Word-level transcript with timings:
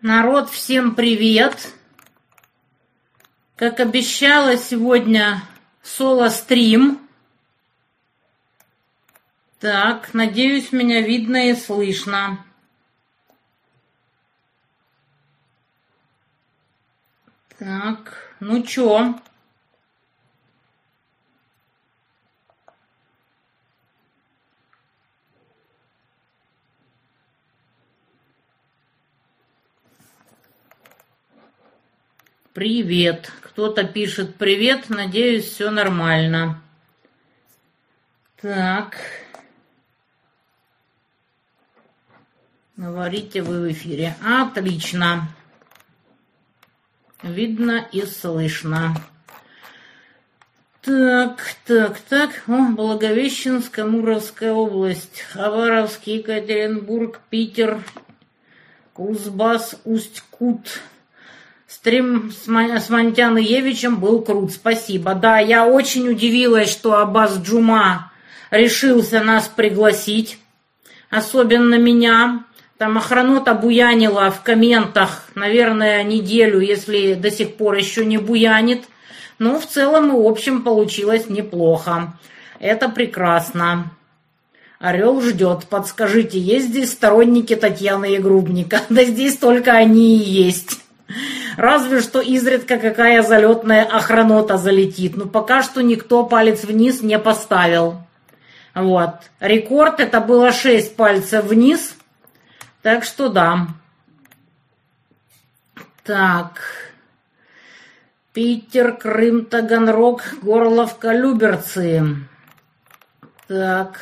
Народ, 0.00 0.48
всем 0.48 0.94
привет! 0.94 1.74
Как 3.56 3.80
обещала, 3.80 4.56
сегодня 4.56 5.42
соло-стрим. 5.82 7.00
Так, 9.58 10.14
надеюсь, 10.14 10.70
меня 10.70 11.00
видно 11.00 11.50
и 11.50 11.54
слышно. 11.56 12.44
Так, 17.58 18.36
ну 18.38 18.62
чё? 18.62 19.20
Привет. 32.58 33.30
Кто-то 33.40 33.84
пишет 33.84 34.34
привет. 34.34 34.88
Надеюсь, 34.88 35.44
все 35.44 35.70
нормально. 35.70 36.60
Так. 38.42 38.96
Говорите 42.76 43.42
вы 43.42 43.60
в 43.60 43.70
эфире. 43.70 44.16
Отлично. 44.24 45.28
Видно 47.22 47.86
и 47.92 48.04
слышно. 48.04 48.96
Так, 50.82 51.40
так, 51.64 52.00
так. 52.00 52.42
О, 52.48 52.72
Благовещенская, 52.72 53.84
Муровская 53.84 54.52
область, 54.52 55.20
Хабаровский, 55.30 56.16
Екатеринбург, 56.16 57.20
Питер, 57.30 57.84
Кузбасс, 58.94 59.80
Усть-Кут. 59.84 60.80
Стрим 61.68 62.32
с, 62.32 62.46
с 62.46 62.88
Мантян 62.88 63.38
был 64.00 64.22
крут, 64.22 64.52
спасибо. 64.52 65.14
Да, 65.14 65.38
я 65.38 65.66
очень 65.66 66.08
удивилась, 66.08 66.72
что 66.72 66.96
Аббас 66.96 67.36
Джума 67.36 68.10
решился 68.50 69.22
нас 69.22 69.48
пригласить, 69.48 70.38
особенно 71.10 71.74
меня. 71.74 72.44
Там 72.78 72.96
охранота 72.96 73.52
буянила 73.52 74.30
в 74.30 74.42
комментах, 74.42 75.28
наверное, 75.34 76.02
неделю, 76.04 76.60
если 76.60 77.12
до 77.12 77.30
сих 77.30 77.56
пор 77.56 77.74
еще 77.74 78.06
не 78.06 78.16
буянит. 78.16 78.84
Но 79.38 79.60
в 79.60 79.66
целом 79.66 80.08
и 80.08 80.12
в 80.12 80.26
общем 80.26 80.62
получилось 80.62 81.28
неплохо. 81.28 82.18
Это 82.60 82.88
прекрасно. 82.88 83.90
Орел 84.78 85.20
ждет. 85.20 85.66
Подскажите, 85.68 86.38
есть 86.38 86.68
здесь 86.68 86.92
сторонники 86.92 87.54
Татьяны 87.54 88.06
Егрубника? 88.06 88.80
Да 88.88 89.04
здесь 89.04 89.36
только 89.36 89.72
они 89.72 90.16
и 90.16 90.22
есть. 90.22 90.80
Разве 91.58 92.02
что 92.02 92.20
изредка 92.20 92.78
какая 92.78 93.20
залетная 93.20 93.82
охранота 93.82 94.58
залетит. 94.58 95.16
Но 95.16 95.26
пока 95.26 95.64
что 95.64 95.82
никто 95.82 96.24
палец 96.24 96.62
вниз 96.62 97.02
не 97.02 97.18
поставил. 97.18 97.96
Вот. 98.76 99.14
Рекорд 99.40 99.98
это 99.98 100.20
было 100.20 100.52
6 100.52 100.94
пальцев 100.94 101.46
вниз. 101.46 101.96
Так 102.82 103.02
что 103.02 103.28
да. 103.28 103.66
Так. 106.04 106.60
Питер, 108.32 108.96
Крым, 108.96 109.44
Таганрог, 109.44 110.22
Горловка, 110.40 111.12
Люберцы. 111.12 112.04
Так. 113.48 113.98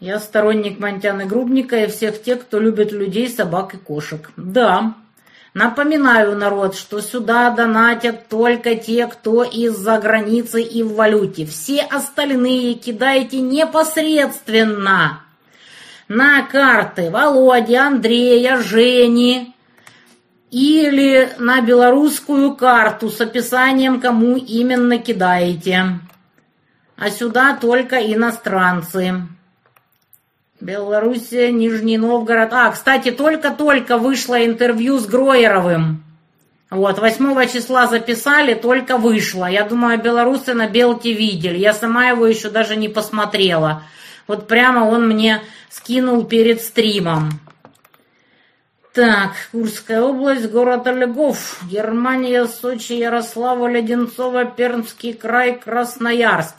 Я 0.00 0.18
сторонник 0.18 0.78
Монтяны 0.78 1.26
Грубника 1.26 1.76
и 1.76 1.88
всех 1.88 2.22
тех, 2.22 2.40
кто 2.40 2.58
любит 2.58 2.90
людей, 2.90 3.28
собак 3.28 3.74
и 3.74 3.76
кошек. 3.76 4.30
Да. 4.38 4.94
Напоминаю, 5.54 6.36
народ, 6.36 6.74
что 6.74 7.00
сюда 7.00 7.48
донатят 7.50 8.28
только 8.28 8.74
те, 8.74 9.06
кто 9.06 9.44
из-за 9.44 10.00
границы 10.00 10.60
и 10.60 10.82
в 10.82 10.94
валюте. 10.94 11.46
Все 11.46 11.82
остальные 11.82 12.74
кидайте 12.74 13.40
непосредственно 13.40 15.20
на 16.08 16.42
карты 16.42 17.08
Володи, 17.08 17.76
Андрея, 17.76 18.56
Жени 18.56 19.54
или 20.50 21.30
на 21.38 21.60
белорусскую 21.60 22.56
карту 22.56 23.08
с 23.08 23.20
описанием, 23.20 24.00
кому 24.00 24.36
именно 24.36 24.98
кидаете. 24.98 26.00
А 26.96 27.10
сюда 27.10 27.56
только 27.56 27.96
иностранцы. 28.12 29.22
Белоруссия, 30.64 31.52
Нижний 31.52 31.98
Новгород. 31.98 32.50
А, 32.54 32.70
кстати, 32.70 33.10
только-только 33.10 33.98
вышло 33.98 34.42
интервью 34.42 34.98
с 34.98 35.04
Гроеровым. 35.04 36.02
Вот, 36.70 36.98
8 36.98 37.46
числа 37.52 37.86
записали, 37.86 38.54
только 38.54 38.96
вышло. 38.96 39.44
Я 39.44 39.64
думаю, 39.64 40.00
белорусы 40.00 40.54
на 40.54 40.66
Белте 40.66 41.12
видели. 41.12 41.58
Я 41.58 41.74
сама 41.74 42.08
его 42.08 42.26
еще 42.26 42.48
даже 42.48 42.76
не 42.76 42.88
посмотрела. 42.88 43.82
Вот 44.26 44.48
прямо 44.48 44.86
он 44.86 45.06
мне 45.06 45.42
скинул 45.68 46.24
перед 46.24 46.62
стримом. 46.62 47.38
Так, 48.94 49.32
Курская 49.52 50.00
область, 50.00 50.50
город 50.50 50.86
Олегов, 50.86 51.60
Германия, 51.70 52.46
Сочи, 52.46 52.94
Ярославль, 52.94 53.76
Одинцово, 53.76 54.46
Пермский 54.46 55.12
край, 55.12 55.60
Красноярск. 55.62 56.54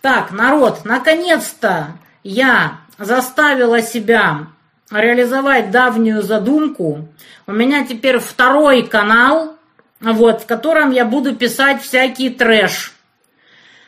Так, 0.00 0.30
народ, 0.32 0.86
наконец-то 0.86 1.88
я 2.22 2.80
заставила 2.98 3.82
себя 3.82 4.48
реализовать 4.90 5.70
давнюю 5.70 6.22
задумку. 6.22 7.08
У 7.46 7.52
меня 7.52 7.84
теперь 7.84 8.18
второй 8.18 8.86
канал, 8.86 9.56
вот, 10.00 10.42
в 10.42 10.46
котором 10.46 10.90
я 10.90 11.04
буду 11.04 11.34
писать 11.34 11.82
всякий 11.82 12.30
трэш. 12.30 12.92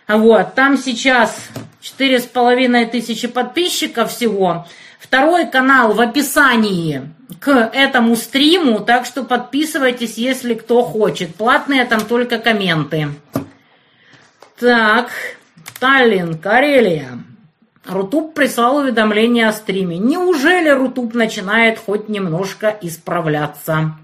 Вот, 0.08 0.54
там 0.54 0.76
сейчас 0.76 1.48
четыре 1.80 2.20
с 2.20 2.24
половиной 2.24 2.86
тысячи 2.86 3.26
подписчиков 3.28 4.10
всего. 4.10 4.66
Второй 4.98 5.46
канал 5.48 5.92
в 5.92 6.00
описании 6.00 7.12
к 7.40 7.50
этому 7.72 8.16
стриму, 8.16 8.80
так 8.80 9.04
что 9.04 9.24
подписывайтесь, 9.24 10.16
если 10.16 10.54
кто 10.54 10.82
хочет. 10.82 11.34
Платные 11.34 11.84
там 11.84 12.00
только 12.00 12.38
комменты. 12.38 13.08
Так, 14.58 15.10
Таллин, 15.78 16.38
Карелия. 16.38 17.18
Рутуб 17.88 18.34
прислал 18.34 18.78
уведомление 18.78 19.48
о 19.48 19.52
стриме. 19.52 19.98
Неужели 19.98 20.68
Рутуб 20.68 21.14
начинает 21.14 21.78
хоть 21.78 22.08
немножко 22.08 22.76
исправляться? 22.82 23.94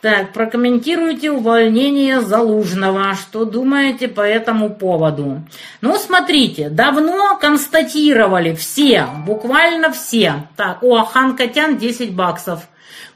Так, 0.00 0.32
прокомментируйте 0.32 1.30
увольнение 1.30 2.20
Залужного. 2.20 3.14
Что 3.14 3.44
думаете 3.44 4.08
по 4.08 4.20
этому 4.20 4.70
поводу? 4.70 5.42
Ну, 5.80 5.96
смотрите, 5.96 6.68
давно 6.68 7.38
констатировали 7.40 8.54
все, 8.54 9.08
буквально 9.26 9.90
все. 9.90 10.46
Так, 10.56 10.82
о, 10.82 11.02
Хан 11.04 11.36
Котян 11.36 11.78
10 11.78 12.14
баксов. 12.14 12.68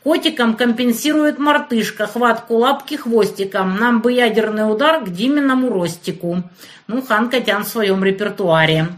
Котикам 0.02 0.54
компенсирует 0.54 1.38
мартышка, 1.38 2.06
хватку 2.06 2.56
лапки 2.56 2.94
хвостиком. 2.94 3.76
Нам 3.76 4.00
бы 4.00 4.12
ядерный 4.12 4.70
удар 4.70 5.04
к 5.04 5.10
Диминому 5.10 5.68
ростику. 5.68 6.42
Ну, 6.86 7.02
Хан 7.02 7.28
Котян 7.28 7.64
в 7.64 7.68
своем 7.68 8.02
репертуаре. 8.02 8.88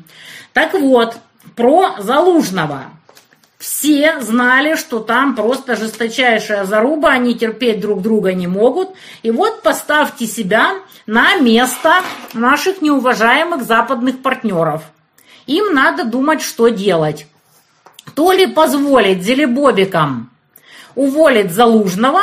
Так 0.52 0.74
вот, 0.74 1.16
про 1.56 1.96
Залужного. 1.98 2.84
Все 3.58 4.20
знали, 4.20 4.74
что 4.74 4.98
там 4.98 5.36
просто 5.36 5.76
жесточайшая 5.76 6.64
заруба, 6.64 7.10
они 7.10 7.34
терпеть 7.34 7.80
друг 7.80 8.02
друга 8.02 8.32
не 8.32 8.48
могут. 8.48 8.88
И 9.22 9.30
вот 9.30 9.62
поставьте 9.62 10.26
себя 10.26 10.72
на 11.06 11.36
место 11.36 12.02
наших 12.34 12.82
неуважаемых 12.82 13.62
западных 13.62 14.20
партнеров. 14.20 14.82
Им 15.46 15.74
надо 15.74 16.02
думать, 16.02 16.42
что 16.42 16.68
делать. 16.70 17.28
То 18.16 18.32
ли 18.32 18.48
позволить 18.48 19.22
зелебобикам 19.22 20.31
уволить 20.94 21.52
Залужного, 21.52 22.20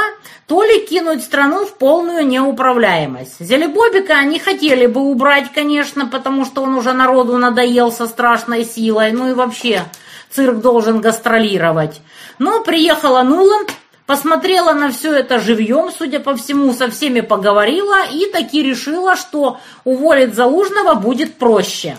то 0.47 0.63
ли 0.63 0.85
кинуть 0.85 1.23
страну 1.23 1.65
в 1.65 1.77
полную 1.77 2.25
неуправляемость. 2.25 3.39
Зелебобика 3.39 4.13
они 4.13 4.39
хотели 4.39 4.87
бы 4.87 5.01
убрать, 5.01 5.51
конечно, 5.53 6.07
потому 6.07 6.45
что 6.45 6.63
он 6.63 6.73
уже 6.75 6.93
народу 6.93 7.37
надоел 7.37 7.91
со 7.91 8.07
страшной 8.07 8.65
силой, 8.65 9.11
ну 9.11 9.29
и 9.29 9.33
вообще 9.33 9.83
цирк 10.31 10.59
должен 10.59 11.01
гастролировать. 11.01 12.01
Но 12.39 12.63
приехала 12.63 13.21
Нуланд, 13.23 13.71
посмотрела 14.05 14.73
на 14.73 14.91
все 14.91 15.13
это 15.13 15.39
живьем, 15.39 15.91
судя 15.95 16.19
по 16.19 16.35
всему, 16.35 16.73
со 16.73 16.89
всеми 16.89 17.21
поговорила 17.21 18.07
и 18.11 18.25
таки 18.31 18.63
решила, 18.63 19.15
что 19.15 19.59
уволить 19.83 20.33
Залужного 20.33 20.95
будет 20.95 21.35
проще. 21.35 21.95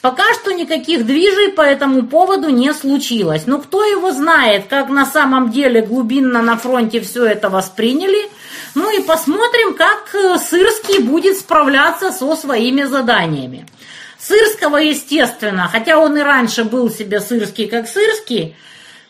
Пока 0.00 0.32
что 0.32 0.52
никаких 0.52 1.04
движей 1.04 1.52
по 1.52 1.60
этому 1.60 2.06
поводу 2.06 2.48
не 2.48 2.72
случилось. 2.72 3.46
Но 3.46 3.58
кто 3.58 3.84
его 3.84 4.12
знает, 4.12 4.66
как 4.68 4.88
на 4.88 5.04
самом 5.04 5.50
деле 5.50 5.82
глубинно 5.82 6.40
на 6.40 6.56
фронте 6.56 7.00
все 7.00 7.26
это 7.26 7.50
восприняли. 7.50 8.30
Ну 8.74 8.90
и 8.96 9.02
посмотрим, 9.02 9.74
как 9.74 10.14
э, 10.14 10.38
Сырский 10.38 11.00
будет 11.02 11.36
справляться 11.36 12.12
со 12.12 12.34
своими 12.34 12.84
заданиями. 12.84 13.66
Сырского, 14.18 14.78
естественно, 14.78 15.68
хотя 15.70 15.98
он 15.98 16.16
и 16.16 16.22
раньше 16.22 16.64
был 16.64 16.88
себе 16.88 17.20
Сырский 17.20 17.66
как 17.66 17.86
Сырский, 17.86 18.56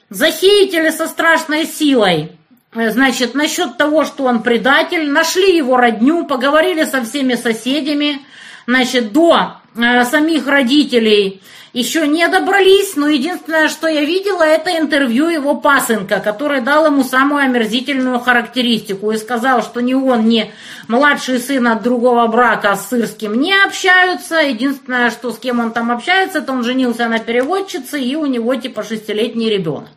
захейтили 0.09 0.91
со 0.91 1.07
страшной 1.07 1.67
силой. 1.67 2.33
Э, 2.75 2.91
значит, 2.91 3.35
насчет 3.35 3.77
того, 3.77 4.05
что 4.05 4.25
он 4.25 4.43
предатель, 4.43 5.09
нашли 5.09 5.57
его 5.57 5.77
родню, 5.77 6.27
поговорили 6.27 6.85
со 6.85 7.05
всеми 7.05 7.35
соседями, 7.35 8.23
значит, 8.67 9.13
до 9.13 9.60
э, 9.77 10.05
самих 10.05 10.47
родителей 10.47 11.43
еще 11.73 12.09
не 12.09 12.27
добрались, 12.27 12.97
но 12.97 13.07
единственное, 13.07 13.69
что 13.69 13.87
я 13.87 14.05
видела, 14.05 14.43
это 14.43 14.77
интервью 14.77 15.29
его 15.29 15.55
пасынка, 15.55 16.19
который 16.19 16.63
дал 16.63 16.87
ему 16.87 17.05
самую 17.05 17.45
омерзительную 17.45 18.19
характеристику 18.19 19.13
и 19.13 19.17
сказал, 19.17 19.63
что 19.63 19.81
ни 19.81 19.95
он, 19.95 20.29
ни 20.29 20.53
младший 20.89 21.39
сын 21.39 21.69
от 21.69 21.83
другого 21.83 22.27
брака 22.27 22.75
с 22.75 22.89
Сырским 22.89 23.41
не 23.41 23.55
общаются. 23.55 24.41
Единственное, 24.41 25.11
что 25.11 25.31
с 25.31 25.39
кем 25.39 25.61
он 25.61 25.73
там 25.73 25.93
общается, 25.93 26.39
это 26.39 26.53
он 26.53 26.65
женился 26.65 27.07
на 27.07 27.21
переводчице, 27.21 28.01
и 28.01 28.17
у 28.17 28.27
него 28.27 28.55
типа 28.57 28.83
шестилетний 28.83 29.49
ребенок. 29.49 29.91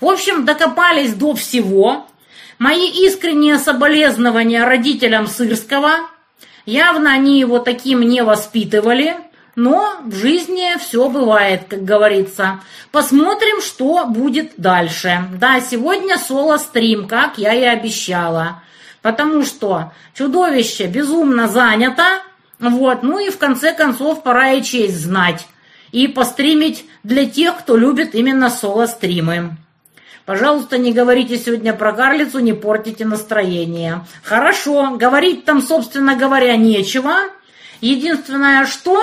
В 0.00 0.06
общем, 0.06 0.44
докопались 0.44 1.14
до 1.14 1.34
всего. 1.34 2.06
Мои 2.58 2.88
искренние 3.06 3.58
соболезнования 3.58 4.64
родителям 4.64 5.26
Сырского. 5.26 5.90
Явно 6.68 7.12
они 7.12 7.40
его 7.40 7.60
таким 7.60 8.02
не 8.02 8.22
воспитывали. 8.22 9.16
Но 9.56 9.90
в 10.04 10.14
жизни 10.14 10.76
все 10.78 11.08
бывает, 11.08 11.62
как 11.66 11.82
говорится. 11.82 12.60
Посмотрим, 12.92 13.62
что 13.62 14.04
будет 14.04 14.52
дальше. 14.58 15.24
Да, 15.40 15.60
сегодня 15.62 16.18
соло-стрим, 16.18 17.08
как 17.08 17.38
я 17.38 17.54
и 17.54 17.62
обещала. 17.62 18.62
Потому 19.00 19.44
что 19.44 19.92
чудовище 20.12 20.88
безумно 20.88 21.48
занято. 21.48 22.04
Вот, 22.58 23.02
ну 23.02 23.18
и 23.18 23.30
в 23.30 23.38
конце 23.38 23.72
концов 23.72 24.22
пора 24.22 24.52
и 24.52 24.62
честь 24.62 25.00
знать. 25.00 25.48
И 25.90 26.06
постримить 26.06 26.84
для 27.02 27.24
тех, 27.24 27.56
кто 27.60 27.78
любит 27.78 28.14
именно 28.14 28.50
соло-стримы. 28.50 29.56
Пожалуйста, 30.28 30.76
не 30.76 30.92
говорите 30.92 31.38
сегодня 31.38 31.72
про 31.72 31.94
карлицу, 31.94 32.40
не 32.40 32.52
портите 32.52 33.06
настроение. 33.06 34.04
Хорошо, 34.22 34.90
говорить 34.90 35.46
там, 35.46 35.62
собственно 35.62 36.16
говоря, 36.16 36.54
нечего. 36.58 37.14
Единственное, 37.80 38.66
что 38.66 39.00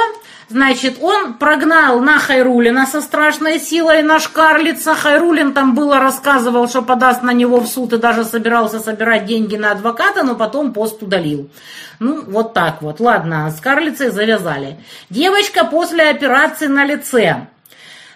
Значит, 0.48 0.98
он 1.02 1.34
прогнал 1.34 2.00
на 2.02 2.20
Хайрулина 2.20 2.86
со 2.86 3.02
страшной 3.02 3.60
силой 3.60 4.04
на 4.04 4.20
Шкарлица. 4.20 4.94
Хайрулин 4.94 5.54
там 5.54 5.74
было 5.74 6.00
рассказывал, 6.00 6.70
что 6.70 6.84
подаст 6.84 7.24
на 7.24 7.32
него 7.32 7.60
в 7.60 7.66
суд 7.66 7.94
и 7.94 7.98
даже 7.98 8.24
собирался 8.24 8.80
собирать 8.80 9.26
деньги 9.26 9.56
на 9.56 9.72
адвоката, 9.72 10.22
но 10.22 10.36
потом 10.36 10.72
пост 10.72 11.02
удалил. 11.02 11.50
Ну, 11.98 12.22
вот 12.28 12.54
так 12.54 12.84
вот. 12.84 13.00
Ладно, 13.00 13.50
с 13.50 13.60
Карлицей 13.60 14.12
завязали. 14.12 14.78
Девочка 15.10 15.66
после 15.66 16.12
операции 16.12 16.68
на 16.68 16.86
лице 16.86 17.48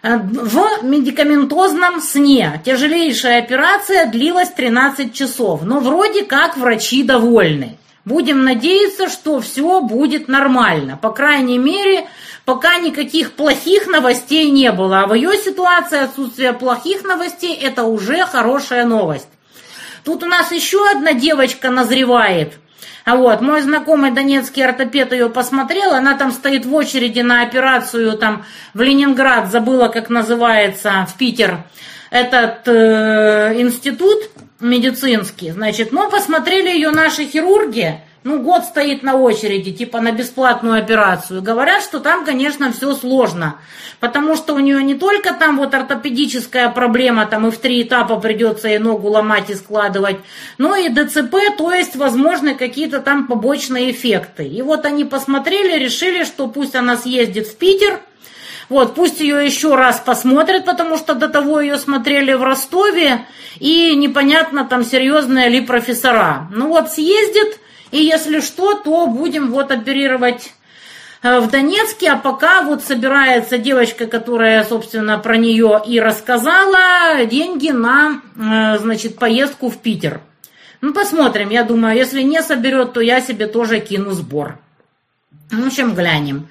в 0.01 0.83
медикаментозном 0.83 2.01
сне. 2.01 2.61
Тяжелейшая 2.65 3.39
операция 3.39 4.05
длилась 4.05 4.49
13 4.49 5.13
часов, 5.13 5.63
но 5.63 5.79
вроде 5.79 6.23
как 6.23 6.57
врачи 6.57 7.03
довольны. 7.03 7.77
Будем 8.05 8.43
надеяться, 8.43 9.09
что 9.09 9.39
все 9.39 9.81
будет 9.81 10.27
нормально. 10.27 10.97
По 10.99 11.11
крайней 11.11 11.57
мере, 11.57 12.07
пока 12.45 12.79
никаких 12.79 13.33
плохих 13.33 13.87
новостей 13.87 14.49
не 14.49 14.71
было. 14.71 15.01
А 15.01 15.07
в 15.07 15.13
ее 15.13 15.37
ситуации 15.37 15.99
отсутствие 15.99 16.53
плохих 16.53 17.03
новостей– 17.03 17.53
это 17.61 17.83
уже 17.83 18.25
хорошая 18.25 18.85
новость. 18.85 19.27
Тут 20.03 20.23
у 20.23 20.27
нас 20.27 20.51
еще 20.51 20.89
одна 20.89 21.13
девочка 21.13 21.69
назревает. 21.69 22.53
А 23.05 23.15
вот, 23.15 23.41
мой 23.41 23.61
знакомый 23.61 24.11
донецкий 24.11 24.63
ортопед 24.63 25.11
ее 25.13 25.29
посмотрел, 25.29 25.93
она 25.93 26.15
там 26.17 26.31
стоит 26.31 26.65
в 26.65 26.73
очереди 26.73 27.21
на 27.21 27.41
операцию 27.41 28.17
там 28.17 28.45
в 28.73 28.81
Ленинград, 28.81 29.51
забыла, 29.51 29.87
как 29.87 30.09
называется, 30.09 31.07
в 31.09 31.17
Питер, 31.17 31.63
этот 32.11 32.67
э, 32.67 33.53
институт 33.57 34.29
медицинский. 34.59 35.51
Значит, 35.51 35.91
мы 35.91 36.09
посмотрели 36.09 36.69
ее 36.69 36.91
наши 36.91 37.25
хирурги, 37.25 38.01
ну, 38.23 38.39
год 38.39 38.65
стоит 38.65 39.01
на 39.01 39.15
очереди, 39.15 39.71
типа 39.71 40.01
на 40.01 40.11
бесплатную 40.11 40.79
операцию. 40.79 41.41
Говорят, 41.41 41.83
что 41.83 41.99
там, 41.99 42.25
конечно, 42.25 42.71
все 42.73 42.93
сложно, 42.93 43.55
потому 43.99 44.35
что 44.35 44.53
у 44.53 44.59
нее 44.59 44.83
не 44.83 44.95
только 44.95 45.33
там 45.33 45.57
вот 45.57 45.73
ортопедическая 45.73 46.69
проблема, 46.69 47.25
там 47.25 47.47
и 47.47 47.51
в 47.51 47.57
три 47.57 47.81
этапа 47.83 48.19
придется 48.19 48.67
ей 48.67 48.79
ногу 48.79 49.07
ломать 49.09 49.49
и 49.49 49.55
складывать, 49.55 50.17
но 50.57 50.75
и 50.75 50.89
ДЦП, 50.89 51.35
то 51.57 51.71
есть 51.71 51.95
возможны 51.95 52.55
какие-то 52.55 52.99
там 52.99 53.27
побочные 53.27 53.91
эффекты. 53.91 54.45
И 54.45 54.61
вот 54.61 54.85
они 54.85 55.05
посмотрели, 55.05 55.81
решили, 55.81 56.23
что 56.25 56.47
пусть 56.47 56.75
она 56.75 56.97
съездит 56.97 57.47
в 57.47 57.57
Питер, 57.57 58.01
вот, 58.67 58.93
пусть 58.93 59.19
ее 59.19 59.43
еще 59.43 59.75
раз 59.75 59.99
посмотрят, 59.99 60.63
потому 60.65 60.97
что 60.97 61.15
до 61.15 61.27
того 61.27 61.59
ее 61.59 61.77
смотрели 61.77 62.33
в 62.33 62.43
Ростове, 62.43 63.25
и 63.59 63.95
непонятно, 63.95 64.63
там 64.63 64.83
серьезные 64.83 65.49
ли 65.49 65.61
профессора. 65.61 66.47
Ну 66.51 66.67
вот 66.67 66.91
съездит, 66.91 67.59
и 67.91 68.03
если 68.03 68.39
что, 68.39 68.75
то 68.75 69.07
будем 69.07 69.51
вот 69.51 69.71
оперировать 69.71 70.53
э, 71.21 71.39
в 71.39 71.49
Донецке, 71.49 72.11
а 72.11 72.17
пока 72.17 72.63
вот 72.63 72.83
собирается 72.83 73.57
девочка, 73.57 74.05
которая, 74.05 74.63
собственно, 74.63 75.17
про 75.17 75.37
нее 75.37 75.81
и 75.85 75.99
рассказала, 75.99 77.25
деньги 77.25 77.69
на, 77.69 78.21
э, 78.35 78.77
значит, 78.79 79.17
поездку 79.17 79.69
в 79.69 79.77
Питер. 79.77 80.21
Ну, 80.81 80.93
посмотрим, 80.93 81.49
я 81.49 81.63
думаю, 81.63 81.97
если 81.97 82.21
не 82.21 82.41
соберет, 82.41 82.93
то 82.93 83.01
я 83.01 83.19
себе 83.21 83.47
тоже 83.47 83.79
кину 83.79 84.11
сбор. 84.11 84.59
В 85.51 85.67
общем, 85.67 85.93
глянем. 85.93 86.47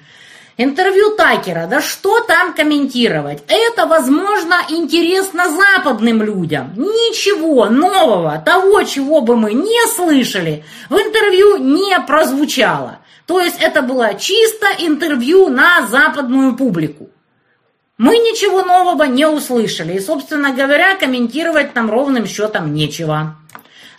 Интервью 0.61 1.15
Такера, 1.15 1.67
да 1.67 1.79
что 1.79 2.19
там 2.19 2.53
комментировать? 2.53 3.41
Это, 3.47 3.85
возможно, 3.85 4.55
интересно 4.67 5.45
западным 5.47 6.21
людям. 6.21 6.73
Ничего 6.75 7.67
нового, 7.67 8.37
того, 8.45 8.83
чего 8.83 9.21
бы 9.21 9.37
мы 9.37 9.53
не 9.53 9.87
слышали, 9.87 10.65
в 10.89 10.95
интервью 10.95 11.55
не 11.55 11.97
прозвучало. 12.01 12.99
То 13.25 13.39
есть 13.39 13.55
это 13.61 13.81
было 13.81 14.15
чисто 14.15 14.67
интервью 14.79 15.47
на 15.47 15.87
западную 15.87 16.57
публику. 16.57 17.09
Мы 17.97 18.17
ничего 18.17 18.61
нового 18.61 19.03
не 19.03 19.25
услышали, 19.25 19.93
и, 19.93 20.01
собственно 20.01 20.51
говоря, 20.51 20.97
комментировать 20.97 21.73
нам 21.73 21.89
ровным 21.89 22.27
счетом 22.27 22.73
нечего. 22.73 23.37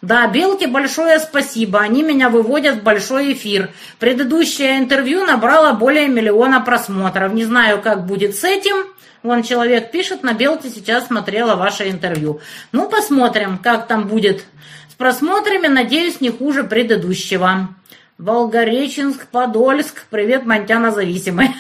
Да, 0.03 0.27
Белке 0.29 0.67
большое 0.67 1.19
спасибо, 1.19 1.81
они 1.81 2.03
меня 2.03 2.31
выводят 2.31 2.77
в 2.77 2.83
большой 2.83 3.35
эфир. 3.35 3.71
Предыдущее 3.99 4.79
интервью 4.79 5.27
набрало 5.27 5.75
более 5.75 6.09
миллиона 6.09 6.61
просмотров. 6.61 7.35
Не 7.35 7.45
знаю, 7.45 7.83
как 7.83 8.07
будет 8.07 8.35
с 8.35 8.45
этим. 8.45 8.87
Вон 9.23 9.43
человек 9.43 9.91
пишет, 9.91 10.23
на 10.23 10.33
Белке 10.33 10.71
сейчас 10.71 11.09
смотрела 11.09 11.55
ваше 11.55 11.91
интервью. 11.91 12.41
Ну, 12.73 12.89
посмотрим, 12.89 13.59
как 13.59 13.87
там 13.87 14.09
будет 14.09 14.47
с 14.89 14.95
просмотрами. 14.95 15.67
Надеюсь, 15.67 16.23
не 16.23 16.31
хуже 16.31 16.65
предыдущего. 16.65 17.69
Волгореченск, 18.17 19.27
Подольск. 19.27 20.07
Привет, 20.09 20.47
Монтяна 20.47 20.91
зависимый. 20.91 21.51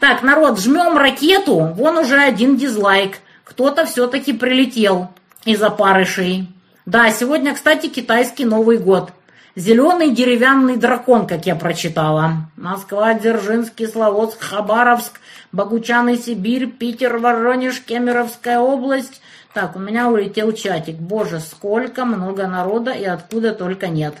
Так, 0.00 0.22
народ, 0.22 0.60
жмем 0.60 0.98
ракету. 0.98 1.72
Вон 1.76 1.96
уже 1.96 2.18
один 2.18 2.56
дизлайк. 2.56 3.18
Кто-то 3.42 3.86
все-таки 3.86 4.34
прилетел 4.34 5.08
из 5.46 5.62
опарышей. 5.62 6.53
Да, 6.86 7.10
сегодня, 7.10 7.54
кстати, 7.54 7.86
китайский 7.86 8.44
Новый 8.44 8.76
год. 8.76 9.10
Зеленый 9.56 10.10
деревянный 10.10 10.76
дракон, 10.76 11.26
как 11.26 11.46
я 11.46 11.54
прочитала. 11.54 12.50
Москва, 12.56 13.14
Дзержинск, 13.14 13.74
Кисловодск, 13.74 14.42
Хабаровск, 14.42 15.18
Богучаны, 15.50 16.18
Сибирь, 16.18 16.66
Питер, 16.66 17.16
Воронеж, 17.16 17.80
Кемеровская 17.80 18.58
область. 18.58 19.22
Так, 19.54 19.76
у 19.76 19.78
меня 19.78 20.10
улетел 20.10 20.52
чатик. 20.52 20.96
Боже, 20.96 21.40
сколько 21.40 22.04
много 22.04 22.46
народа 22.48 22.90
и 22.90 23.04
откуда 23.04 23.54
только 23.54 23.88
нет. 23.88 24.16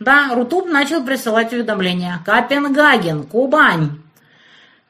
Да, 0.00 0.34
Рутуб 0.34 0.66
начал 0.66 1.04
присылать 1.04 1.52
уведомления. 1.52 2.20
Копенгаген, 2.24 3.24
Кубань. 3.24 4.00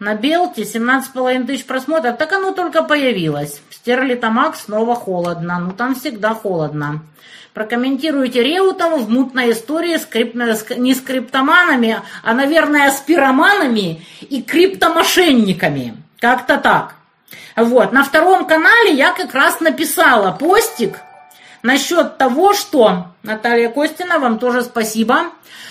На 0.00 0.14
Белте 0.14 0.62
17,5 0.62 1.46
тысяч 1.46 1.66
просмотров, 1.66 2.18
так 2.18 2.32
оно 2.32 2.52
только 2.52 2.84
появилось. 2.84 3.60
Стерлитамак 3.70 4.54
снова 4.54 4.94
холодно, 4.94 5.58
ну 5.58 5.72
там 5.72 5.96
всегда 5.96 6.34
холодно. 6.34 7.00
Прокомментируйте 7.52 8.44
Реутову 8.44 8.98
в 8.98 9.10
мутной 9.10 9.50
истории 9.50 9.96
с 9.96 10.06
крип... 10.06 10.36
не 10.76 10.94
с 10.94 11.00
криптоманами, 11.00 12.00
а, 12.22 12.32
наверное, 12.32 12.92
с 12.92 13.00
пироманами 13.00 14.04
и 14.20 14.40
криптомошенниками. 14.40 15.96
Как-то 16.20 16.58
так. 16.58 16.94
Вот, 17.56 17.92
на 17.92 18.04
втором 18.04 18.46
канале 18.46 18.92
я 18.92 19.10
как 19.10 19.34
раз 19.34 19.58
написала 19.58 20.30
постик 20.30 21.00
насчет 21.62 22.18
того, 22.18 22.54
что... 22.54 23.06
Наталья 23.22 23.68
Костина, 23.68 24.18
вам 24.18 24.38
тоже 24.38 24.62
спасибо. 24.62 25.24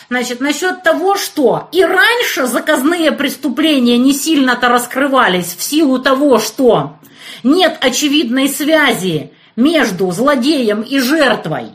Значит, 0.10 0.40
насчет 0.40 0.84
того, 0.84 1.16
что 1.18 1.68
и 1.72 1.84
раньше 1.84 2.46
заказные 2.46 3.12
преступления 3.12 3.98
не 3.98 4.14
сильно-то 4.14 4.70
раскрывались 4.70 5.56
в 5.56 5.62
силу 5.62 6.00
того, 6.00 6.40
что 6.40 6.98
нет 7.44 7.78
очевидной 7.82 8.48
связи 8.48 9.34
между 9.56 10.10
злодеем 10.12 10.82
и 10.82 11.00
жертвой. 11.00 11.72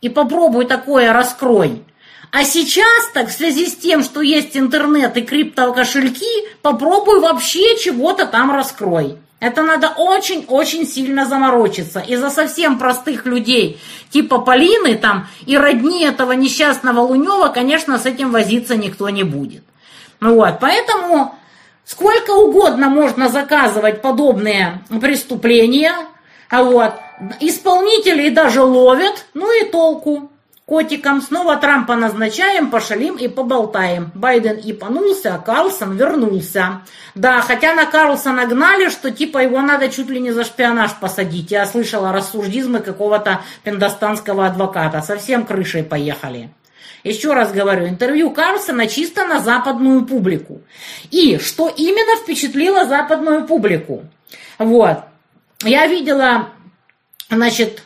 И 0.00 0.08
попробуй 0.08 0.66
такое 0.66 1.12
раскрой. 1.12 1.84
А 2.32 2.44
сейчас, 2.44 3.10
так, 3.14 3.28
в 3.28 3.32
связи 3.32 3.66
с 3.66 3.76
тем, 3.76 4.02
что 4.02 4.20
есть 4.20 4.56
интернет 4.56 5.16
и 5.16 5.22
криптокошельки, 5.22 6.48
попробуй 6.60 7.20
вообще 7.20 7.78
чего-то 7.78 8.26
там 8.26 8.50
раскрой. 8.50 9.18
Это 9.38 9.62
надо 9.62 9.88
очень-очень 9.96 10.86
сильно 10.86 11.26
заморочиться. 11.26 12.00
И 12.00 12.16
за 12.16 12.30
совсем 12.30 12.78
простых 12.78 13.26
людей, 13.26 13.78
типа 14.10 14.38
Полины 14.38 14.96
там, 14.96 15.28
и 15.44 15.58
родни 15.58 16.04
этого 16.04 16.32
несчастного 16.32 17.00
Лунева, 17.00 17.48
конечно, 17.48 17.98
с 17.98 18.06
этим 18.06 18.30
возиться 18.32 18.76
никто 18.76 19.10
не 19.10 19.24
будет. 19.24 19.62
Ну 20.20 20.36
вот, 20.36 20.58
поэтому 20.58 21.34
сколько 21.84 22.30
угодно 22.30 22.88
можно 22.88 23.28
заказывать 23.28 24.00
подобные 24.00 24.82
преступления, 25.02 25.94
а 26.48 26.62
вот, 26.62 26.94
исполнителей 27.40 28.30
даже 28.30 28.62
ловят, 28.62 29.26
ну 29.34 29.52
и 29.52 29.68
толку. 29.68 30.30
Котиком 30.66 31.22
снова 31.22 31.56
Трампа 31.58 31.94
назначаем, 31.94 32.72
пошалим 32.72 33.14
и 33.14 33.28
поболтаем. 33.28 34.10
Байден 34.16 34.56
и 34.56 34.72
панулся, 34.72 35.36
а 35.36 35.38
Карлсон 35.38 35.96
вернулся. 35.96 36.82
Да, 37.14 37.40
хотя 37.40 37.72
на 37.72 37.86
Карлсона 37.86 38.46
гнали, 38.46 38.88
что 38.88 39.12
типа 39.12 39.38
его 39.38 39.60
надо 39.60 39.88
чуть 39.88 40.10
ли 40.10 40.18
не 40.18 40.32
за 40.32 40.42
шпионаж 40.42 40.92
посадить. 40.94 41.52
Я 41.52 41.66
слышала 41.66 42.10
рассуждизмы 42.10 42.80
какого-то 42.80 43.42
пиндостанского 43.62 44.46
адвоката. 44.46 45.02
Совсем 45.02 45.46
крышей 45.46 45.84
поехали. 45.84 46.50
Еще 47.04 47.32
раз 47.32 47.52
говорю, 47.52 47.86
интервью 47.86 48.32
Карлсона 48.32 48.88
чисто 48.88 49.24
на 49.24 49.38
западную 49.38 50.04
публику. 50.04 50.62
И 51.12 51.38
что 51.38 51.68
именно 51.68 52.20
впечатлило 52.20 52.86
западную 52.86 53.46
публику? 53.46 54.02
Вот. 54.58 54.98
Я 55.62 55.86
видела, 55.86 56.48
значит, 57.30 57.84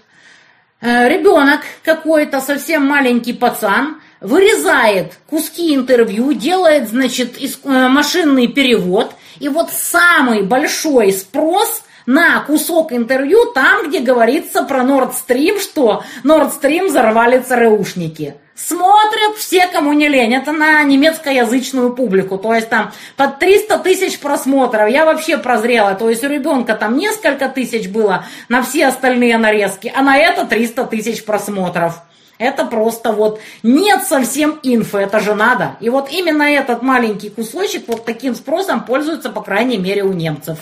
ребенок 1.08 1.60
какой-то, 1.84 2.40
совсем 2.40 2.86
маленький 2.86 3.32
пацан, 3.32 4.00
вырезает 4.20 5.14
куски 5.28 5.74
интервью, 5.74 6.32
делает, 6.32 6.88
значит, 6.88 7.36
э, 7.40 7.88
машинный 7.88 8.48
перевод, 8.48 9.12
и 9.38 9.48
вот 9.48 9.70
самый 9.70 10.42
большой 10.42 11.12
спрос 11.12 11.82
на 12.06 12.40
кусок 12.40 12.92
интервью 12.92 13.52
там, 13.54 13.88
где 13.88 14.00
говорится 14.00 14.62
про 14.62 14.80
Nord 14.82 15.12
Stream, 15.12 15.60
что 15.60 16.02
Nord 16.24 16.52
Stream 16.60 16.88
взорвали 16.88 17.40
ЦРУшники. 17.40 18.34
Смотрят 18.66 19.36
все, 19.38 19.66
кому 19.68 19.92
не 19.94 20.06
лень. 20.06 20.34
Это 20.34 20.52
на 20.52 20.82
немецкоязычную 20.82 21.94
публику. 21.94 22.36
То 22.36 22.52
есть 22.54 22.68
там 22.68 22.92
под 23.16 23.38
300 23.38 23.78
тысяч 23.78 24.18
просмотров. 24.18 24.90
Я 24.90 25.06
вообще 25.06 25.38
прозрела. 25.38 25.94
То 25.94 26.10
есть 26.10 26.22
у 26.24 26.28
ребенка 26.28 26.74
там 26.74 26.98
несколько 26.98 27.48
тысяч 27.48 27.88
было 27.88 28.26
на 28.48 28.62
все 28.62 28.88
остальные 28.88 29.38
нарезки, 29.38 29.90
а 29.94 30.02
на 30.02 30.18
это 30.18 30.44
300 30.44 30.84
тысяч 30.86 31.24
просмотров. 31.24 32.02
Это 32.38 32.64
просто 32.64 33.12
вот 33.12 33.40
нет 33.62 34.02
совсем 34.04 34.58
инфы, 34.62 34.98
это 34.98 35.20
же 35.20 35.34
надо. 35.34 35.76
И 35.80 35.90
вот 35.90 36.10
именно 36.10 36.42
этот 36.42 36.82
маленький 36.82 37.28
кусочек 37.28 37.84
вот 37.86 38.04
таким 38.04 38.34
спросом 38.34 38.84
пользуется, 38.84 39.30
по 39.30 39.42
крайней 39.42 39.76
мере, 39.76 40.04
у 40.04 40.12
немцев. 40.12 40.58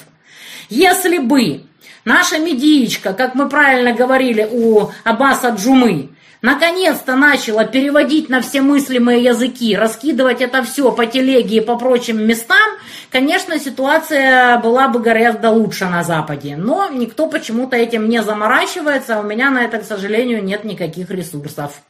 Если 0.68 1.18
бы 1.18 1.62
наша 2.04 2.38
медиичка, 2.38 3.12
как 3.12 3.34
мы 3.34 3.48
правильно 3.48 3.92
говорили 3.92 4.48
у 4.50 4.90
Аббаса 5.04 5.50
Джумы, 5.50 6.10
наконец-то 6.42 7.16
начала 7.16 7.64
переводить 7.64 8.28
на 8.28 8.40
все 8.40 8.60
мыслимые 8.60 9.22
языки, 9.22 9.76
раскидывать 9.76 10.40
это 10.40 10.62
все 10.62 10.92
по 10.92 11.06
телеге 11.06 11.58
и 11.58 11.60
по 11.60 11.76
прочим 11.76 12.24
местам, 12.26 12.70
конечно, 13.10 13.58
ситуация 13.58 14.58
была 14.58 14.88
бы 14.88 15.00
гораздо 15.00 15.50
лучше 15.50 15.86
на 15.86 16.04
Западе. 16.04 16.56
Но 16.56 16.88
никто 16.90 17.28
почему-то 17.28 17.76
этим 17.76 18.08
не 18.08 18.22
заморачивается, 18.22 19.16
а 19.16 19.20
у 19.20 19.24
меня 19.24 19.50
на 19.50 19.64
это, 19.64 19.78
к 19.78 19.84
сожалению, 19.84 20.42
нет 20.42 20.64
никаких 20.64 21.10
ресурсов. 21.10 21.82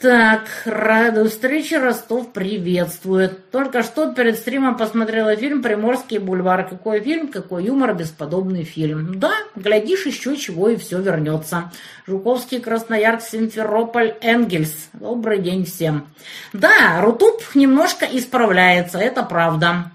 Так, 0.00 0.42
рада 0.64 1.28
встрече, 1.28 1.78
Ростов 1.78 2.32
приветствует. 2.32 3.50
Только 3.50 3.82
что 3.82 4.12
перед 4.14 4.38
стримом 4.38 4.76
посмотрела 4.76 5.34
фильм 5.34 5.60
«Приморский 5.60 6.18
бульвар». 6.18 6.68
Какой 6.68 7.00
фильм, 7.00 7.26
какой 7.26 7.64
юмор, 7.64 7.94
бесподобный 7.94 8.62
фильм. 8.62 9.18
Да, 9.18 9.32
глядишь 9.56 10.06
еще 10.06 10.36
чего 10.36 10.68
и 10.68 10.76
все 10.76 11.00
вернется. 11.00 11.72
Жуковский, 12.06 12.60
Красноярск, 12.60 13.28
Симферополь, 13.28 14.14
Энгельс. 14.20 14.88
Добрый 14.92 15.40
день 15.40 15.64
всем. 15.64 16.06
Да, 16.52 17.00
Рутуб 17.00 17.42
немножко 17.56 18.06
исправляется, 18.06 18.98
это 18.98 19.24
правда. 19.24 19.90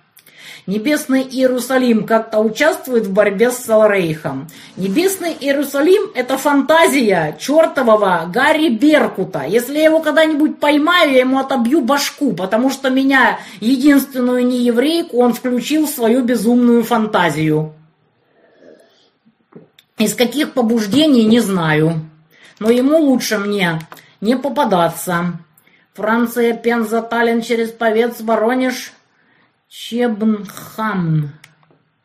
Небесный 0.65 1.23
Иерусалим 1.23 2.05
как-то 2.05 2.39
участвует 2.39 3.05
в 3.05 3.11
борьбе 3.11 3.51
с 3.51 3.57
Салрейхом. 3.57 4.47
Небесный 4.77 5.35
Иерусалим– 5.37 6.11
это 6.15 6.37
фантазия 6.37 7.35
чертового 7.37 8.29
Гарри 8.33 8.69
Беркута. 8.69 9.43
Если 9.45 9.77
я 9.77 9.85
его 9.85 9.99
когда-нибудь 9.99 10.59
поймаю, 10.59 11.11
я 11.11 11.19
ему 11.19 11.39
отобью 11.39 11.81
башку, 11.81 12.31
потому 12.31 12.69
что 12.69 12.89
меня, 12.89 13.39
единственную 13.59 14.47
нееврейку, 14.47 15.17
он 15.17 15.33
включил 15.33 15.85
в 15.85 15.89
свою 15.89 16.23
безумную 16.23 16.83
фантазию. 16.83 17.73
Из 19.97 20.15
каких 20.15 20.53
побуждений, 20.53 21.25
не 21.25 21.41
знаю. 21.41 22.09
Но 22.59 22.69
ему 22.69 22.99
лучше 22.99 23.37
мне 23.37 23.79
не 24.21 24.37
попадаться. 24.37 25.39
Франция, 25.93 26.53
Пенза, 26.53 27.01
Таллин 27.01 27.41
через 27.41 27.69
Повец, 27.69 28.21
Воронеж– 28.21 28.93
Чебнхам. 29.75 31.31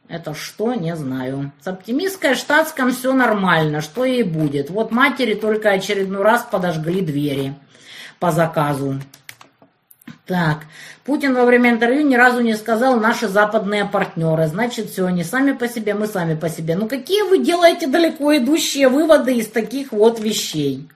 Это 0.09 0.33
что? 0.33 0.73
Не 0.73 0.97
знаю. 0.97 1.53
С 1.61 1.67
оптимистской 1.67 2.35
штатском 2.35 2.93
все 2.93 3.13
нормально. 3.13 3.83
Что 3.83 4.07
ей 4.07 4.23
будет? 4.23 4.71
Вот 4.71 4.91
матери 4.91 5.35
только 5.35 5.73
очередной 5.73 6.23
раз 6.23 6.49
подожгли 6.51 7.03
двери 7.03 7.55
по 8.21 8.33
заказу. 8.33 8.99
Так, 10.25 10.61
Путин 11.05 11.35
во 11.35 11.45
время 11.45 11.69
интервью 11.69 12.07
ни 12.07 12.15
разу 12.15 12.41
не 12.41 12.55
сказал 12.55 12.99
наши 12.99 13.29
западные 13.29 13.85
партнеры. 13.85 14.47
Значит, 14.47 14.89
все, 14.89 15.05
они 15.05 15.23
сами 15.23 15.53
по 15.53 15.69
себе, 15.69 15.93
мы 15.93 16.07
сами 16.07 16.37
по 16.37 16.49
себе. 16.49 16.75
Ну 16.75 16.89
какие 16.89 17.29
вы 17.29 17.45
делаете 17.45 17.87
далеко 17.87 18.35
идущие 18.35 18.89
выводы 18.89 19.35
из 19.35 19.49
таких 19.49 19.93
вот 19.93 20.21
вещей? 20.21 20.89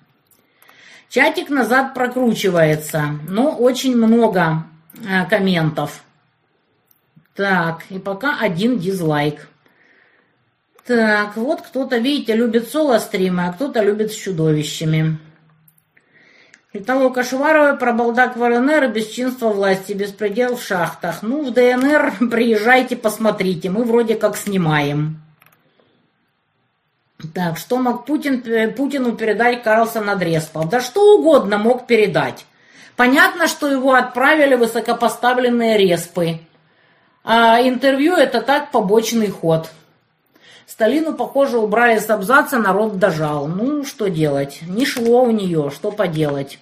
Чатик 1.11 1.51
назад 1.51 1.93
прокручивается, 1.93 3.19
но 3.29 3.51
очень 3.51 3.95
много 3.95 4.65
э, 5.07 5.27
комментов. 5.29 6.03
Так, 7.35 7.85
и 7.89 7.99
пока 7.99 8.39
один 8.39 8.79
дизлайк. 8.79 9.49
Так, 10.87 11.37
вот 11.37 11.63
кто-то, 11.63 11.99
видите, 11.99 12.35
любит 12.35 12.69
соло-стримы, 12.69 13.47
а 13.47 13.53
кто-то 13.53 13.83
любит 13.83 14.13
с 14.13 14.17
чудовищами. 14.17 15.19
Итого 16.75 17.11
Кашеварова 17.11 17.77
про 17.77 17.93
балдак 17.93 18.37
в 18.37 18.41
ЛНР 18.41 18.85
и 18.85 18.89
бесчинство 18.89 19.49
власти, 19.49 19.93
беспредел 19.93 20.57
в 20.57 20.63
шахтах. 20.63 21.23
Ну, 21.23 21.45
в 21.45 21.53
ДНР 21.53 22.15
приезжайте, 22.31 22.97
посмотрите, 22.97 23.71
мы 23.71 23.85
вроде 23.85 24.15
как 24.15 24.37
снимаем. 24.37 25.23
Так, 27.35 27.57
что 27.59 27.79
мог 27.79 28.05
Путин, 28.05 28.43
Путину 28.75 29.13
передать 29.13 29.63
Карлсон 29.63 30.11
Адреспов? 30.11 30.69
Да 30.69 30.81
что 30.81 31.19
угодно 31.19 31.59
мог 31.59 31.87
передать. 31.87 32.47
Понятно, 32.97 33.47
что 33.47 33.69
его 33.69 33.95
отправили 33.95 34.55
высокопоставленные 34.55 35.79
респы. 35.79 36.41
А 37.25 37.61
интервью 37.61 38.15
это 38.15 38.41
так 38.41 38.71
побочный 38.71 39.29
ход. 39.29 39.71
Сталину, 40.67 41.15
похоже, 41.15 41.59
убрали 41.59 41.99
с 41.99 42.09
абзаца, 42.11 42.59
народ 42.59 42.99
дожал. 42.99 43.47
Ну, 43.47 43.85
что 43.85 44.09
делать? 44.09 44.61
Не 44.63 44.87
шло 44.87 45.25
у 45.25 45.31
нее, 45.31 45.71
что 45.71 45.93
поделать. 45.93 46.59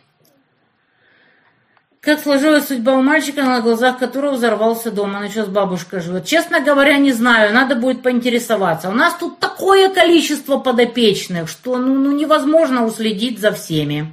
Как 2.01 2.19
сложилась 2.19 2.67
судьба 2.67 2.95
у 2.95 3.03
мальчика, 3.03 3.43
на 3.43 3.61
глазах 3.61 3.99
которого 3.99 4.33
взорвался 4.33 4.91
дом. 4.91 5.15
Она 5.15 5.29
что 5.29 5.45
с 5.45 5.49
бабушкой 5.49 6.01
живет? 6.01 6.25
Честно 6.25 6.61
говоря, 6.61 6.97
не 6.97 7.13
знаю. 7.13 7.53
Надо 7.53 7.75
будет 7.75 8.03
поинтересоваться. 8.03 8.89
У 8.89 8.93
нас 8.93 9.15
тут 9.15 9.39
такое 9.39 9.91
количество 9.91 10.57
подопечных, 10.59 11.51
что 11.51 11.77
ну, 11.77 11.95
ну 11.95 12.13
невозможно 12.13 12.87
уследить 12.87 13.39
за 13.39 13.53
всеми. 13.53 14.13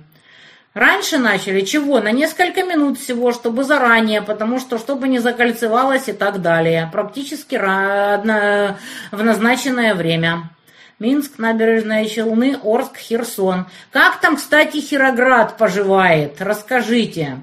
Раньше 0.78 1.18
начали 1.18 1.62
чего? 1.62 2.00
На 2.02 2.12
несколько 2.12 2.64
минут 2.64 3.00
всего, 3.00 3.32
чтобы 3.32 3.64
заранее, 3.64 4.22
потому 4.22 4.60
что 4.60 4.78
чтобы 4.78 5.08
не 5.08 5.18
закольцевалось 5.18 6.08
и 6.08 6.14
так 6.14 6.40
далее. 6.40 6.88
Практически 6.94 7.56
в 7.56 8.76
назначенное 9.12 9.96
время. 9.96 10.52
Минск, 11.00 11.40
набережные 11.40 12.08
Челны, 12.08 12.60
Орск, 12.64 12.98
Херсон. 12.98 13.66
Как 13.90 14.20
там, 14.20 14.36
кстати, 14.36 14.78
Хироград 14.78 15.58
поживает? 15.58 16.40
Расскажите. 16.44 17.40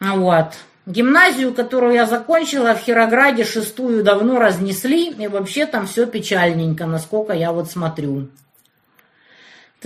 Вот. 0.00 0.54
Гимназию, 0.86 1.52
которую 1.52 1.92
я 1.92 2.06
закончила 2.06 2.74
в 2.74 2.78
Хирограде, 2.78 3.44
шестую 3.44 4.02
давно 4.02 4.38
разнесли, 4.38 5.10
и 5.10 5.28
вообще 5.28 5.66
там 5.66 5.86
все 5.86 6.06
печальненько, 6.06 6.86
насколько 6.86 7.34
я 7.34 7.52
вот 7.52 7.70
смотрю. 7.70 8.28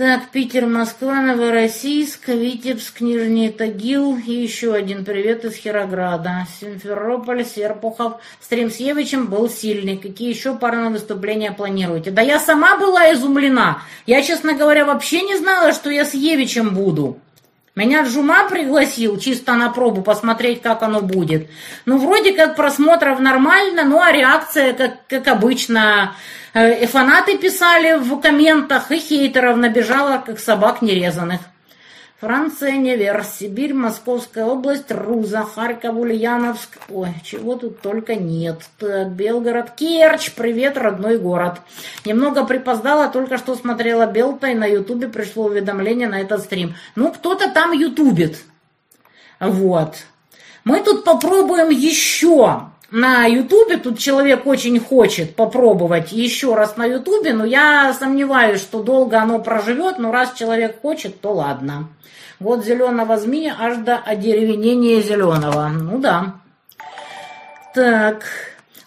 Так, 0.01 0.31
Питер, 0.31 0.65
Москва, 0.65 1.21
Новороссийск, 1.21 2.29
Витебск, 2.29 3.01
Нижний 3.01 3.51
Тагил 3.51 4.17
и 4.17 4.31
еще 4.31 4.73
один 4.73 5.05
привет 5.05 5.45
из 5.45 5.53
Хирограда. 5.53 6.47
Симферополь, 6.59 7.45
Серпухов. 7.45 8.13
Стрим 8.39 8.71
с 8.71 8.77
Евичем 8.77 9.27
был 9.27 9.47
сильный. 9.47 9.97
Какие 9.97 10.29
еще 10.29 10.55
парные 10.55 10.89
выступления 10.89 11.51
планируете? 11.51 12.09
Да 12.09 12.23
я 12.23 12.39
сама 12.39 12.79
была 12.79 13.13
изумлена. 13.13 13.83
Я, 14.07 14.23
честно 14.23 14.53
говоря, 14.55 14.85
вообще 14.85 15.21
не 15.21 15.37
знала, 15.37 15.71
что 15.71 15.91
я 15.91 16.03
с 16.03 16.15
Евичем 16.15 16.73
буду. 16.73 17.19
Меня 17.81 18.03
Джума 18.03 18.47
пригласил 18.47 19.17
чисто 19.17 19.55
на 19.55 19.71
пробу 19.71 20.03
посмотреть, 20.03 20.61
как 20.61 20.83
оно 20.83 21.01
будет. 21.01 21.49
Ну, 21.85 21.97
вроде 21.97 22.31
как 22.31 22.55
просмотров 22.55 23.19
нормально, 23.19 23.85
ну, 23.85 23.99
а 23.99 24.11
реакция, 24.11 24.73
как, 24.73 25.07
как 25.07 25.27
обычно, 25.27 26.15
э, 26.53 26.83
и 26.83 26.85
фанаты 26.85 27.39
писали 27.39 27.97
в 27.97 28.19
комментах, 28.19 28.91
и 28.91 28.99
хейтеров 28.99 29.57
набежало, 29.57 30.21
как 30.23 30.37
собак 30.37 30.83
нерезанных. 30.83 31.41
Франция, 32.21 32.73
Невер, 32.73 33.23
Сибирь, 33.23 33.73
Московская 33.73 34.45
область, 34.45 34.91
Руза, 34.91 35.43
Харьков, 35.43 35.95
Ульяновск. 35.95 36.77
Ой, 36.89 37.15
чего 37.23 37.55
тут 37.55 37.81
только 37.81 38.13
нет. 38.13 38.61
Белгород, 38.79 39.71
Керчь, 39.71 40.31
привет, 40.35 40.77
родной 40.77 41.17
город. 41.17 41.61
Немного 42.05 42.45
припоздала, 42.45 43.07
только 43.07 43.39
что 43.39 43.55
смотрела 43.55 44.05
Белта, 44.05 44.49
и 44.49 44.53
на 44.53 44.65
Ютубе 44.67 45.07
пришло 45.07 45.45
уведомление 45.45 46.07
на 46.07 46.21
этот 46.21 46.41
стрим. 46.41 46.75
Ну, 46.93 47.11
кто-то 47.11 47.49
там 47.49 47.71
ютубит. 47.71 48.37
Вот. 49.39 49.95
Мы 50.63 50.83
тут 50.83 51.03
попробуем 51.03 51.71
еще 51.71 52.67
на 52.91 53.25
Ютубе. 53.25 53.77
Тут 53.77 53.97
человек 53.97 54.45
очень 54.45 54.79
хочет 54.79 55.35
попробовать 55.35 56.11
еще 56.11 56.53
раз 56.55 56.77
на 56.77 56.85
Ютубе, 56.85 57.33
но 57.33 57.45
я 57.45 57.93
сомневаюсь, 57.93 58.61
что 58.61 58.83
долго 58.83 59.19
оно 59.19 59.39
проживет. 59.39 59.97
Но 59.97 60.11
раз 60.11 60.33
человек 60.33 60.81
хочет, 60.81 61.21
то 61.21 61.31
ладно. 61.31 61.89
Вот 62.39 62.65
зеленого 62.65 63.17
змея 63.17 63.55
аж 63.59 63.77
до 63.77 63.97
одеревенения 63.97 65.01
зеленого. 65.01 65.69
Ну 65.69 65.99
да. 65.99 66.35
Так. 67.73 68.25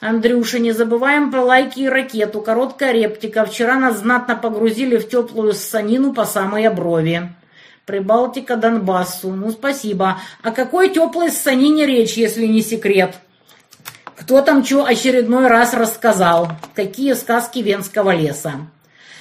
Андрюша, 0.00 0.58
не 0.58 0.72
забываем 0.72 1.30
про 1.30 1.42
лайки 1.42 1.80
и 1.80 1.88
ракету. 1.88 2.42
Короткая 2.42 2.92
рептика. 2.92 3.46
Вчера 3.46 3.76
нас 3.76 4.00
знатно 4.00 4.36
погрузили 4.36 4.98
в 4.98 5.08
теплую 5.08 5.54
ссанину 5.54 6.12
по 6.12 6.26
самые 6.26 6.68
брови. 6.68 7.32
Прибалтика 7.86 8.56
Донбассу. 8.56 9.30
Ну, 9.30 9.50
спасибо. 9.50 10.18
О 10.42 10.50
какой 10.50 10.90
теплой 10.90 11.30
ссанине 11.30 11.86
речь, 11.86 12.14
если 12.14 12.46
не 12.46 12.60
секрет? 12.60 13.14
Кто 14.16 14.42
там 14.42 14.64
что 14.64 14.84
очередной 14.84 15.48
раз 15.48 15.74
рассказал? 15.74 16.48
Какие 16.74 17.14
сказки 17.14 17.58
Венского 17.58 18.14
леса? 18.14 18.52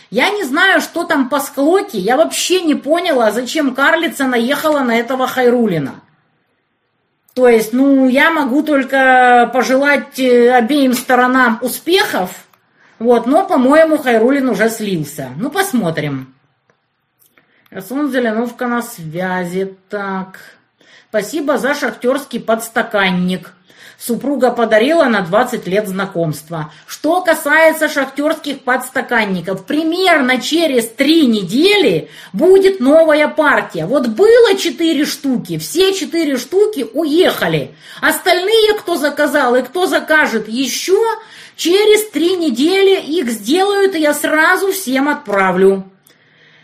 Я 0.10 0.30
не 0.30 0.44
знаю, 0.44 0.82
что 0.82 1.04
там 1.04 1.30
по 1.30 1.40
склоке. 1.40 1.98
Я 1.98 2.18
вообще 2.18 2.62
не 2.62 2.76
поняла, 2.76 3.32
зачем 3.32 3.74
карлица 3.74 4.26
наехала 4.26 4.82
на 4.82 4.96
этого 4.96 5.26
Хайрулина. 5.26 5.96
То 7.34 7.48
есть, 7.48 7.74
ну, 7.74 8.08
я 8.08 8.30
могу 8.30 8.62
только 8.62 9.50
пожелать 9.52 10.20
э, 10.20 10.52
обеим 10.54 10.94
сторонам 10.94 11.58
успехов, 11.64 12.30
вот, 13.00 13.26
но, 13.26 13.46
по-моему, 13.46 13.98
Хайрулин 13.98 14.50
уже 14.50 14.70
слился. 14.70 15.32
Ну, 15.38 15.50
посмотрим. 15.50 16.36
Сон 17.88 18.12
Зеленовка 18.12 18.68
на 18.68 18.84
связи. 18.84 19.76
Так. 19.90 20.40
Спасибо 21.10 21.58
за 21.58 21.74
шахтерский 21.74 22.40
подстаканник 22.40 23.54
супруга 24.06 24.52
подарила 24.52 25.06
на 25.06 25.22
20 25.22 25.66
лет 25.68 25.88
знакомства. 25.88 26.72
Что 26.88 27.22
касается 27.22 27.88
шахтерских 27.88 28.62
подстаканников, 28.62 29.66
примерно 29.66 30.42
через 30.42 30.90
три 30.90 31.26
недели 31.26 32.10
будет 32.34 32.80
новая 32.80 33.28
партия. 33.28 33.86
Вот 33.86 34.08
было 34.08 34.58
четыре 34.58 35.06
штуки, 35.06 35.58
все 35.58 35.94
четыре 35.94 36.38
штуки 36.38 36.86
уехали. 36.94 37.76
Остальные, 38.02 38.74
кто 38.80 38.98
заказал 38.98 39.56
и 39.56 39.62
кто 39.62 39.86
закажет 39.86 40.50
еще, 40.50 41.00
через 41.56 42.10
три 42.10 42.36
недели 42.36 43.00
их 43.00 43.30
сделают, 43.30 43.96
и 43.96 44.02
я 44.02 44.14
сразу 44.14 44.72
всем 44.72 45.08
отправлю. 45.08 45.90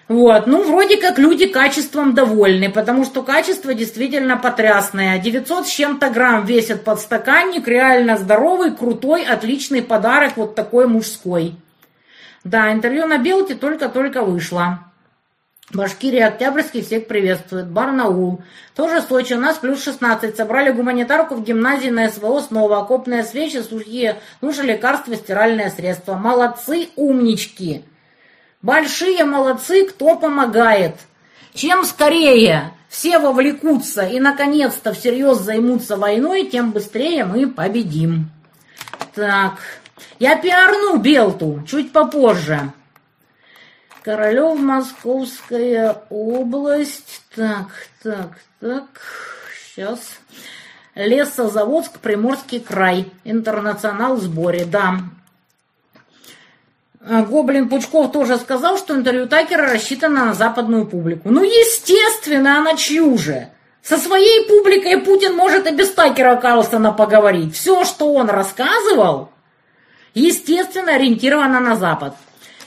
Вот, 0.10 0.48
ну, 0.48 0.64
вроде 0.64 0.98
как 0.98 1.20
люди 1.20 1.46
качеством 1.46 2.16
довольны, 2.16 2.72
потому 2.72 3.06
что 3.06 3.22
качество 3.22 3.76
действительно 3.76 4.38
потрясное. 4.38 5.20
900 5.20 5.68
с 5.68 5.70
чем-то 5.70 6.10
грамм 6.10 6.46
весит 6.46 6.84
подстаканник, 6.84 7.68
реально 7.68 8.18
здоровый, 8.18 8.76
крутой, 8.76 9.24
отличный 9.24 9.84
подарок, 9.84 10.34
вот 10.36 10.56
такой 10.56 10.88
мужской. 10.88 11.56
Да, 12.44 12.74
интервью 12.74 13.06
на 13.06 13.20
Белте 13.20 13.54
только-только 13.54 14.24
вышло. 14.24 14.80
Башкирия, 15.72 16.30
Октябрьский 16.30 16.82
всех 16.82 17.06
приветствует. 17.06 17.68
Барнаул. 17.68 18.42
Тоже 18.76 19.02
Сочи. 19.02 19.34
У 19.34 19.40
нас 19.40 19.60
плюс 19.60 19.84
16. 19.84 20.36
Собрали 20.36 20.72
гуманитарку 20.72 21.36
в 21.36 21.44
гимназии 21.44 21.90
на 21.90 22.10
СВО 22.10 22.40
снова. 22.40 22.80
Окопные 22.80 23.24
свечи, 23.24 23.62
сухие, 23.62 24.16
лучше 24.42 24.64
лекарства, 24.64 25.16
стиральное 25.16 25.70
средство. 25.70 26.16
Молодцы, 26.16 26.90
умнички. 26.96 27.84
Большие 28.62 29.24
молодцы, 29.24 29.86
кто 29.86 30.18
помогает. 30.18 30.96
Чем 31.54 31.86
скорее 31.86 32.72
все 32.90 33.20
вовлекутся 33.20 34.06
и 34.06 34.20
наконец-то 34.20 34.94
всерьез 34.94 35.38
займутся 35.38 35.96
войной, 35.96 36.46
тем 36.48 36.72
быстрее 36.72 37.24
мы 37.24 37.48
победим. 37.48 38.30
Так, 39.16 39.60
я 40.20 40.36
пиарну 40.36 40.98
Белту 40.98 41.64
чуть 41.68 41.94
попозже. 41.94 42.74
Королев, 44.04 44.60
Московская 44.60 46.04
область. 46.10 47.22
Так, 47.36 47.68
так, 48.02 48.40
так. 48.60 48.86
Сейчас. 49.76 50.00
Лесозаводск, 50.96 52.00
Приморский 52.00 52.60
край. 52.60 53.12
Интернационал 53.24 54.16
в 54.16 54.22
сборе. 54.22 54.66
Да, 54.66 55.00
Гоблин 57.02 57.70
Пучков 57.70 58.12
тоже 58.12 58.38
сказал, 58.38 58.78
что 58.78 58.96
интервью 58.96 59.28
Такера 59.28 59.72
рассчитано 59.72 60.26
на 60.26 60.34
западную 60.34 60.86
публику. 60.86 61.30
Ну, 61.30 61.44
естественно, 61.44 62.58
она 62.58 62.76
чью 62.76 63.18
же? 63.18 63.50
Со 63.82 63.98
своей 63.98 64.46
публикой 64.46 64.98
Путин 65.00 65.36
может 65.36 65.66
и 65.66 65.74
без 65.74 65.92
Такера 65.92 66.36
Карлсона 66.36 66.92
поговорить. 66.92 67.56
Все, 67.56 67.86
что 67.86 68.14
он 68.14 68.30
рассказывал, 68.30 69.30
естественно, 70.14 70.96
ориентировано 70.96 71.62
на 71.62 71.78
Запад. 71.78 72.16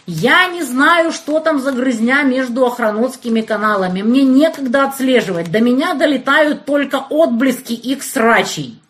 Я 0.06 0.48
не 0.48 0.62
знаю, 0.62 1.12
что 1.12 1.38
там 1.38 1.60
за 1.60 1.70
грызня 1.70 2.22
между 2.22 2.66
охранотскими 2.66 3.42
каналами. 3.42 4.02
Мне 4.02 4.22
некогда 4.22 4.84
отслеживать. 4.84 5.52
До 5.52 5.60
меня 5.60 5.94
долетают 5.94 6.64
только 6.64 7.04
отблески 7.08 7.72
их 7.72 8.02
срачей. 8.02 8.81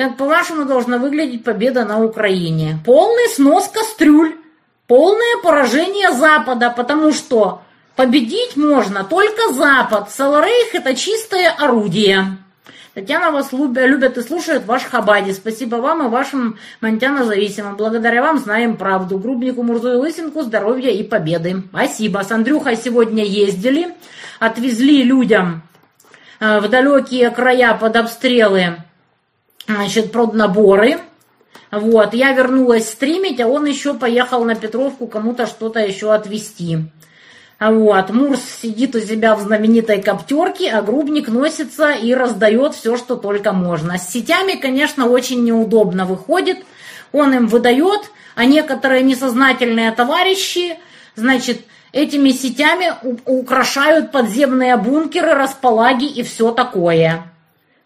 Как 0.00 0.16
по-вашему 0.16 0.64
должна 0.64 0.96
выглядеть 0.96 1.44
победа 1.44 1.84
на 1.84 2.02
Украине? 2.02 2.78
Полный 2.86 3.28
снос 3.28 3.68
кастрюль, 3.68 4.34
полное 4.86 5.36
поражение 5.42 6.10
Запада, 6.12 6.72
потому 6.74 7.12
что 7.12 7.60
победить 7.96 8.56
можно 8.56 9.04
только 9.04 9.52
Запад. 9.52 10.10
Саларейх 10.10 10.74
это 10.74 10.94
чистое 10.94 11.50
орудие. 11.50 12.38
Татьяна 12.94 13.30
вас 13.30 13.52
любят 13.52 14.16
и 14.16 14.22
слушают 14.22 14.64
ваш 14.64 14.84
Хабади. 14.84 15.32
Спасибо 15.32 15.76
вам 15.76 16.06
и 16.06 16.08
вашим 16.08 16.56
Монтяно-зависимым. 16.80 17.76
Благодаря 17.76 18.22
вам 18.22 18.38
знаем 18.38 18.78
правду. 18.78 19.18
Грубнику, 19.18 19.62
Мурзу 19.62 19.92
и 19.92 19.96
Лысинку 19.96 20.40
здоровья 20.40 20.92
и 20.92 21.02
победы. 21.02 21.62
Спасибо. 21.68 22.24
С 22.26 22.32
Андрюхой 22.32 22.76
сегодня 22.76 23.22
ездили, 23.22 23.94
отвезли 24.38 25.02
людям 25.02 25.60
э, 26.40 26.58
в 26.60 26.70
далекие 26.70 27.28
края 27.28 27.74
под 27.74 27.96
обстрелы 27.96 28.78
значит, 29.74 30.12
проднаборы. 30.12 30.98
Вот, 31.70 32.14
я 32.14 32.32
вернулась 32.32 32.88
стримить, 32.88 33.40
а 33.40 33.46
он 33.46 33.66
еще 33.66 33.94
поехал 33.94 34.44
на 34.44 34.56
Петровку 34.56 35.06
кому-то 35.06 35.46
что-то 35.46 35.80
еще 35.80 36.12
отвезти. 36.12 36.78
Вот, 37.60 38.10
Мурс 38.10 38.40
сидит 38.62 38.96
у 38.96 39.00
себя 39.00 39.36
в 39.36 39.40
знаменитой 39.40 40.02
коптерке, 40.02 40.70
а 40.70 40.82
Грубник 40.82 41.28
носится 41.28 41.92
и 41.92 42.14
раздает 42.14 42.74
все, 42.74 42.96
что 42.96 43.16
только 43.16 43.52
можно. 43.52 43.98
С 43.98 44.08
сетями, 44.08 44.54
конечно, 44.54 45.06
очень 45.06 45.44
неудобно 45.44 46.06
выходит. 46.06 46.58
Он 47.12 47.34
им 47.34 47.46
выдает, 47.46 48.10
а 48.34 48.46
некоторые 48.46 49.02
несознательные 49.02 49.92
товарищи, 49.92 50.78
значит, 51.14 51.60
этими 51.92 52.30
сетями 52.30 52.94
украшают 53.26 54.10
подземные 54.10 54.76
бункеры, 54.76 55.34
располаги 55.34 56.06
и 56.06 56.22
все 56.22 56.52
такое. 56.52 57.24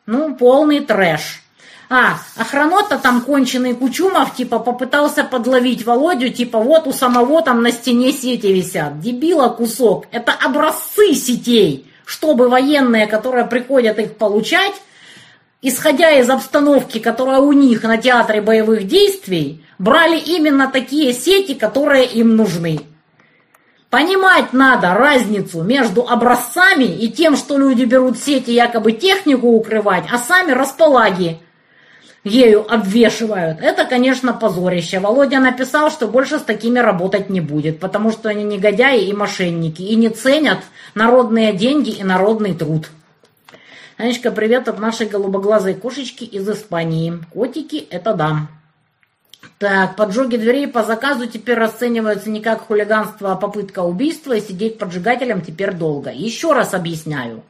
Ну, 0.07 0.37
полный 0.37 0.81
трэш. 0.81 1.44
А, 1.91 2.19
охранота 2.37 2.99
там 2.99 3.21
конченый 3.21 3.75
Кучумов, 3.75 4.35
типа, 4.35 4.59
попытался 4.59 5.23
подловить 5.23 5.85
Володю, 5.85 6.31
типа, 6.31 6.59
вот 6.59 6.87
у 6.87 6.93
самого 6.93 7.43
там 7.43 7.63
на 7.63 7.73
стене 7.73 8.13
сети 8.13 8.47
висят. 8.47 9.01
Дебила 9.01 9.49
кусок. 9.49 10.07
Это 10.11 10.33
образцы 10.33 11.15
сетей, 11.15 11.91
чтобы 12.07 12.49
военные, 12.49 13.07
которые 13.07 13.45
приходят 13.45 13.99
их 13.99 14.17
получать, 14.17 14.75
исходя 15.61 16.11
из 16.11 16.29
обстановки, 16.31 16.99
которая 16.99 17.41
у 17.41 17.53
них 17.53 17.83
на 17.83 17.99
театре 17.99 18.41
боевых 18.41 18.87
действий, 18.87 19.65
брали 19.79 20.19
именно 20.19 20.71
такие 20.71 21.13
сети, 21.13 21.55
которые 21.55 22.07
им 22.07 22.37
нужны. 22.37 22.81
Понимать 23.91 24.53
надо 24.53 24.95
разницу 24.95 25.63
между 25.63 26.03
образцами 26.03 26.85
и 26.85 27.09
тем, 27.09 27.37
что 27.37 27.57
люди 27.57 27.85
берут 27.85 28.19
сети 28.19 28.51
якобы 28.51 28.93
технику 28.93 29.49
укрывать, 29.49 30.05
а 30.11 30.19
сами 30.19 30.51
располаги 30.51 31.39
ею 32.25 32.71
обвешивают. 32.73 33.61
Это, 33.61 33.85
конечно, 33.85 34.33
позорище. 34.33 34.99
Володя 34.99 35.39
написал, 35.39 35.91
что 35.91 36.09
больше 36.09 36.39
с 36.39 36.43
такими 36.43 36.79
работать 36.79 37.31
не 37.31 37.41
будет, 37.41 37.79
потому 37.79 38.11
что 38.11 38.31
они 38.31 38.43
негодяи 38.43 39.05
и 39.05 39.13
мошенники, 39.13 39.83
и 39.83 39.95
не 39.95 40.09
ценят 40.09 40.59
народные 40.95 41.53
деньги 41.53 41.91
и 41.91 42.03
народный 42.03 42.55
труд. 42.55 42.91
Анечка, 43.97 44.33
привет 44.33 44.67
от 44.69 44.81
нашей 44.81 45.07
голубоглазой 45.07 45.75
кошечки 45.75 46.25
из 46.25 46.49
Испании. 46.49 47.21
Котики– 47.33 47.77
это 47.91 48.15
да. 48.15 48.49
Так, 49.59 49.95
поджоги 49.95 50.37
дверей 50.37 50.67
по 50.67 50.83
заказу 50.83 51.27
теперь 51.27 51.57
расцениваются 51.57 52.29
не 52.29 52.41
как 52.41 52.67
хулиганство, 52.67 53.33
а 53.33 53.37
попытка 53.37 53.81
убийства, 53.81 54.33
и 54.33 54.41
сидеть 54.41 54.79
поджигателем 54.79 55.43
теперь 55.43 55.73
долго. 55.73 56.11
Еще 56.11 56.53
раз 56.53 56.75
объясняю. 56.75 57.45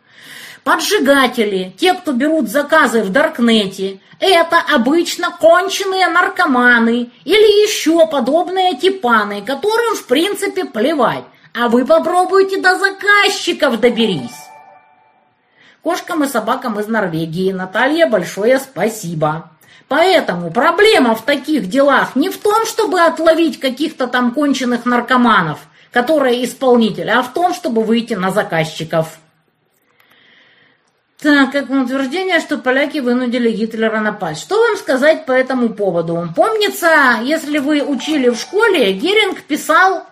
Поджигатели, 0.64 1.74
те, 1.78 1.92
кто 1.92 2.12
берут 2.12 2.48
заказы 2.48 3.02
в 3.02 3.12
Даркнете, 3.12 4.00
это 4.18 4.62
обычно 4.74 5.30
конченые 5.30 6.08
наркоманы 6.08 7.10
или 7.24 7.62
еще 7.66 8.06
подобные 8.06 8.74
типаны, 8.74 9.42
которым 9.42 9.94
в 9.94 10.06
принципе 10.06 10.64
плевать. 10.64 11.24
А 11.52 11.68
вы 11.68 11.84
попробуйте 11.84 12.60
до 12.60 12.78
заказчиков 12.78 13.78
доберись. 13.78 14.30
Кошкам 15.82 16.24
и 16.24 16.28
собакам 16.28 16.80
из 16.80 16.88
Норвегии, 16.88 17.52
Наталья, 17.52 18.08
большое 18.08 18.58
спасибо. 18.58 19.50
Поэтому 19.86 20.50
проблема 20.50 21.14
в 21.14 21.22
таких 21.22 21.68
делах 21.68 22.16
не 22.16 22.30
в 22.30 22.38
том, 22.38 22.64
чтобы 22.64 23.02
отловить 23.02 23.60
каких-то 23.60 24.06
там 24.06 24.32
конченых 24.32 24.86
наркоманов, 24.86 25.58
которые 25.92 26.42
исполнители, 26.42 27.10
а 27.10 27.22
в 27.22 27.34
том, 27.34 27.52
чтобы 27.52 27.84
выйти 27.84 28.14
на 28.14 28.30
заказчиков. 28.30 29.18
Так, 31.24 31.52
как 31.52 31.70
утверждение, 31.70 32.38
что 32.38 32.58
поляки 32.58 32.98
вынудили 32.98 33.50
Гитлера 33.50 33.98
напасть. 33.98 34.42
Что 34.42 34.60
вам 34.60 34.76
сказать 34.76 35.24
по 35.24 35.32
этому 35.32 35.70
поводу? 35.70 36.28
Помнится, 36.36 37.18
если 37.22 37.56
вы 37.56 37.80
учили 37.80 38.28
в 38.28 38.36
школе, 38.36 38.92
Геринг 38.92 39.40
писал, 39.40 40.02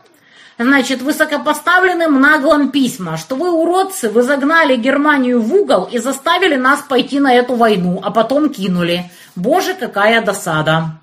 значит, 0.57 1.03
высокопоставленным 1.03 2.19
наглым 2.19 2.71
письма, 2.71 3.19
что 3.19 3.37
вы, 3.37 3.51
уродцы, 3.53 4.09
вы 4.09 4.23
загнали 4.23 4.75
Германию 4.77 5.43
в 5.43 5.55
угол 5.55 5.85
и 5.85 5.99
заставили 5.99 6.57
нас 6.57 6.81
пойти 6.81 7.21
на 7.21 7.35
эту 7.35 7.57
войну, 7.57 8.01
а 8.03 8.11
потом 8.11 8.49
кинули. 8.49 9.11
Боже, 9.37 9.75
какая 9.75 10.23
досада. 10.23 10.99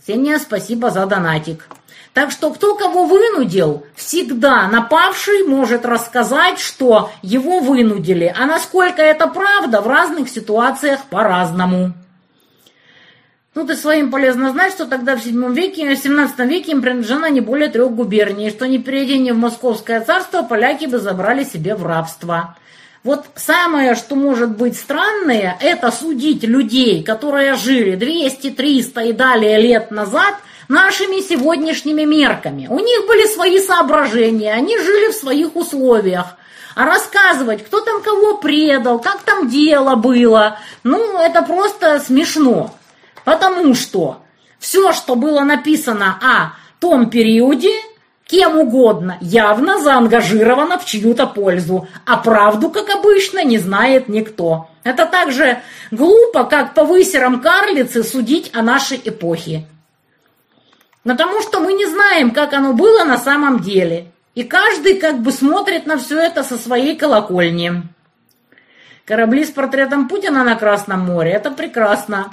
Ксения, 0.00 0.38
спасибо 0.38 0.90
за 0.90 1.04
донатик. 1.06 1.66
Так 2.14 2.30
что 2.30 2.50
кто 2.50 2.74
кого 2.74 3.06
вынудил, 3.06 3.86
всегда 3.94 4.68
напавший 4.68 5.44
может 5.44 5.86
рассказать, 5.86 6.58
что 6.58 7.10
его 7.22 7.60
вынудили, 7.60 8.34
а 8.38 8.44
насколько 8.44 9.00
это 9.00 9.28
правда, 9.28 9.80
в 9.80 9.86
разных 9.86 10.28
ситуациях 10.28 11.00
по-разному. 11.08 11.94
Тут 13.54 13.70
и 13.70 13.74
своим 13.74 14.10
полезно 14.10 14.50
знать, 14.50 14.72
что 14.72 14.86
тогда 14.86 15.16
в 15.16 15.22
7 15.22 15.54
веке, 15.54 15.94
в 15.94 15.98
17 15.98 16.38
веке 16.40 16.72
им 16.72 16.82
принадлежало 16.82 17.30
не 17.30 17.40
более 17.40 17.68
трех 17.68 17.92
губерний, 17.92 18.50
что 18.50 18.66
не 18.66 18.78
перейдение 18.78 19.32
в 19.32 19.38
Московское 19.38 20.00
царство 20.02 20.42
поляки 20.42 20.86
бы 20.86 20.98
забрали 20.98 21.44
себе 21.44 21.74
в 21.74 21.84
рабство. 21.84 22.56
Вот 23.04 23.24
самое, 23.34 23.94
что 23.94 24.16
может 24.16 24.56
быть 24.56 24.76
странное, 24.76 25.56
это 25.60 25.90
судить 25.90 26.44
людей, 26.44 27.02
которые 27.02 27.54
жили 27.54 27.96
200, 27.96 28.50
300 28.50 29.00
и 29.00 29.12
далее 29.12 29.58
лет 29.58 29.90
назад– 29.90 30.34
нашими 30.68 31.20
сегодняшними 31.20 32.04
мерками. 32.04 32.66
У 32.68 32.78
них 32.78 33.06
были 33.06 33.26
свои 33.26 33.60
соображения, 33.60 34.52
они 34.52 34.78
жили 34.78 35.10
в 35.10 35.16
своих 35.16 35.56
условиях. 35.56 36.36
А 36.74 36.86
рассказывать, 36.86 37.64
кто 37.64 37.80
там 37.80 38.02
кого 38.02 38.38
предал, 38.38 38.98
как 38.98 39.22
там 39.22 39.48
дело 39.48 39.94
было, 39.94 40.58
ну, 40.84 41.18
это 41.18 41.42
просто 41.42 42.00
смешно. 42.00 42.74
Потому 43.24 43.74
что 43.74 44.22
все, 44.58 44.92
что 44.92 45.14
было 45.14 45.40
написано 45.40 46.18
о 46.22 46.54
том 46.80 47.10
периоде, 47.10 47.72
кем 48.26 48.58
угодно, 48.58 49.18
явно 49.20 49.78
заангажировано 49.78 50.78
в 50.78 50.86
чью-то 50.86 51.26
пользу, 51.26 51.86
а 52.06 52.16
правду, 52.16 52.70
как 52.70 52.88
обычно, 52.88 53.44
не 53.44 53.58
знает 53.58 54.08
никто. 54.08 54.70
Это 54.84 55.04
так 55.04 55.30
же 55.32 55.60
глупо, 55.90 56.44
как 56.44 56.74
по 56.74 56.84
высерам 56.84 57.40
карлицы 57.40 58.02
судить 58.02 58.50
о 58.54 58.62
нашей 58.62 59.00
эпохе. 59.04 59.66
Потому 61.04 61.42
что 61.42 61.60
мы 61.60 61.72
не 61.72 61.86
знаем, 61.86 62.30
как 62.30 62.52
оно 62.52 62.74
было 62.74 63.04
на 63.04 63.18
самом 63.18 63.60
деле. 63.60 64.12
И 64.34 64.44
каждый 64.44 64.94
как 64.98 65.20
бы 65.20 65.32
смотрит 65.32 65.86
на 65.86 65.98
все 65.98 66.18
это 66.18 66.42
со 66.42 66.56
своей 66.56 66.96
колокольни. 66.96 67.82
Корабли 69.04 69.44
с 69.44 69.50
портретом 69.50 70.08
Путина 70.08 70.44
на 70.44 70.54
Красном 70.54 71.00
море– 71.00 71.30
это 71.32 71.50
прекрасно. 71.50 72.32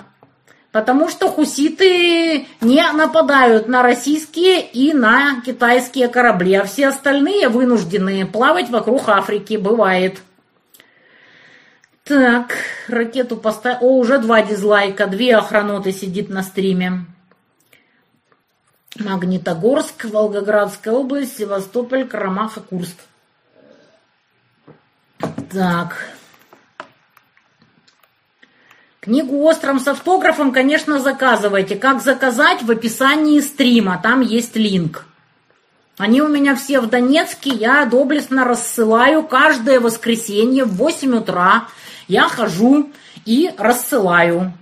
Потому 0.72 1.10
что 1.10 1.30
хуситы 1.30 2.46
не 2.62 2.92
нападают 2.92 3.68
на 3.68 3.82
российские 3.82 4.62
и 4.62 4.94
на 4.94 5.42
китайские 5.44 6.10
корабли, 6.10 6.54
а 6.54 6.66
все 6.66 6.90
остальные 6.90 7.50
вынуждены 7.50 8.28
плавать 8.28 8.70
вокруг 8.70 9.10
Африки. 9.10 9.58
Бывает. 9.58 10.20
Так, 12.04 12.54
ракету 12.88 13.36
поставил. 13.36 13.80
О, 13.82 13.98
уже 13.98 14.20
два 14.20 14.44
дизлайка. 14.44 15.08
Две 15.08 15.36
охраноты 15.36 15.92
сидит 15.92 16.30
на 16.30 16.44
стриме. 16.44 17.06
Магнитогорск, 18.98 20.06
Волгоградская 20.06 20.94
область, 20.94 21.38
Севастополь, 21.38 22.08
Карамаха, 22.08 22.62
Курск. 22.62 22.98
Так. 25.52 25.96
Книгу 29.00 29.42
«Остром» 29.44 29.80
с 29.80 29.88
автографом, 29.88 30.52
конечно, 30.52 31.00
заказывайте. 31.00 31.76
Как 31.76 32.02
заказать? 32.02 32.64
В 32.64 32.72
описании 32.72 33.40
стрима. 33.40 34.00
Там 34.02 34.22
есть 34.22 34.56
линк. 34.56 35.06
Они 35.98 36.22
у 36.22 36.28
меня 36.28 36.56
все 36.56 36.80
в 36.80 36.90
Донецке. 36.90 37.50
Я 37.50 37.86
доблестно 37.86 38.44
рассылаю 38.44 39.24
каждое 39.24 39.80
воскресенье 39.80 40.66
в 40.66 40.76
8 40.76 41.16
утра. 41.18 41.68
Я 42.08 42.28
хожу 42.28 42.92
и 43.26 43.54
рассылаю. 43.58 44.54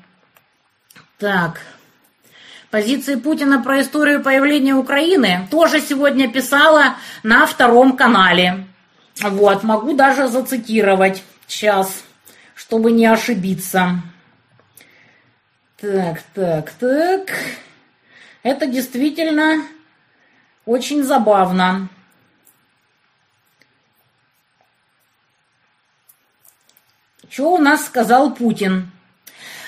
Так. 1.18 1.62
Позиции 2.72 3.16
Путина 3.16 3.64
про 3.64 3.82
историю 3.82 4.22
появления 4.22 4.76
Украины 4.76 5.48
тоже 5.50 5.80
сегодня 5.80 6.30
писала 6.30 6.98
на 7.24 7.46
втором 7.46 7.96
канале. 7.96 8.68
Вот, 9.22 9.64
могу 9.64 9.94
даже 9.94 10.28
зацитировать 10.28 11.24
сейчас, 11.48 12.04
чтобы 12.56 12.92
не 12.92 13.06
ошибиться. 13.06 14.02
Так, 15.78 16.22
так, 16.34 16.72
так. 16.72 17.32
Это 18.44 18.66
действительно 18.66 19.64
очень 20.66 21.04
забавно. 21.04 21.88
Что 27.30 27.54
у 27.54 27.58
нас 27.58 27.86
сказал 27.86 28.34
Путин? 28.34 28.92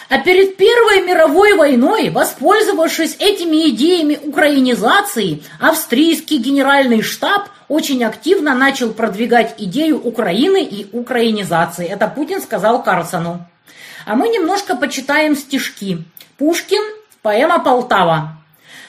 А 0.10 0.18
перед 0.18 0.58
Первой 0.58 1.04
мировой 1.06 1.54
войной, 1.54 2.10
воспользовавшись 2.10 3.16
этими 3.20 3.70
идеями 3.70 4.20
украинизации, 4.22 5.44
австрийский 5.60 6.38
генеральный 6.38 7.04
штаб 7.04 7.50
очень 7.68 8.04
активно 8.04 8.56
начал 8.56 8.92
продвигать 8.92 9.54
идею 9.60 10.02
Украины 10.02 10.64
и 10.64 10.90
украинизации. 10.98 11.86
Это 11.86 12.08
Путин 12.08 12.42
сказал 12.42 12.82
Карлсону. 12.82 13.46
А 14.08 14.16
мы 14.16 14.30
немножко 14.30 14.76
почитаем 14.76 15.36
стишки. 15.36 16.04
Пушкин, 16.40 16.82
поэма 17.22 17.60
«Полтава». 17.60 18.36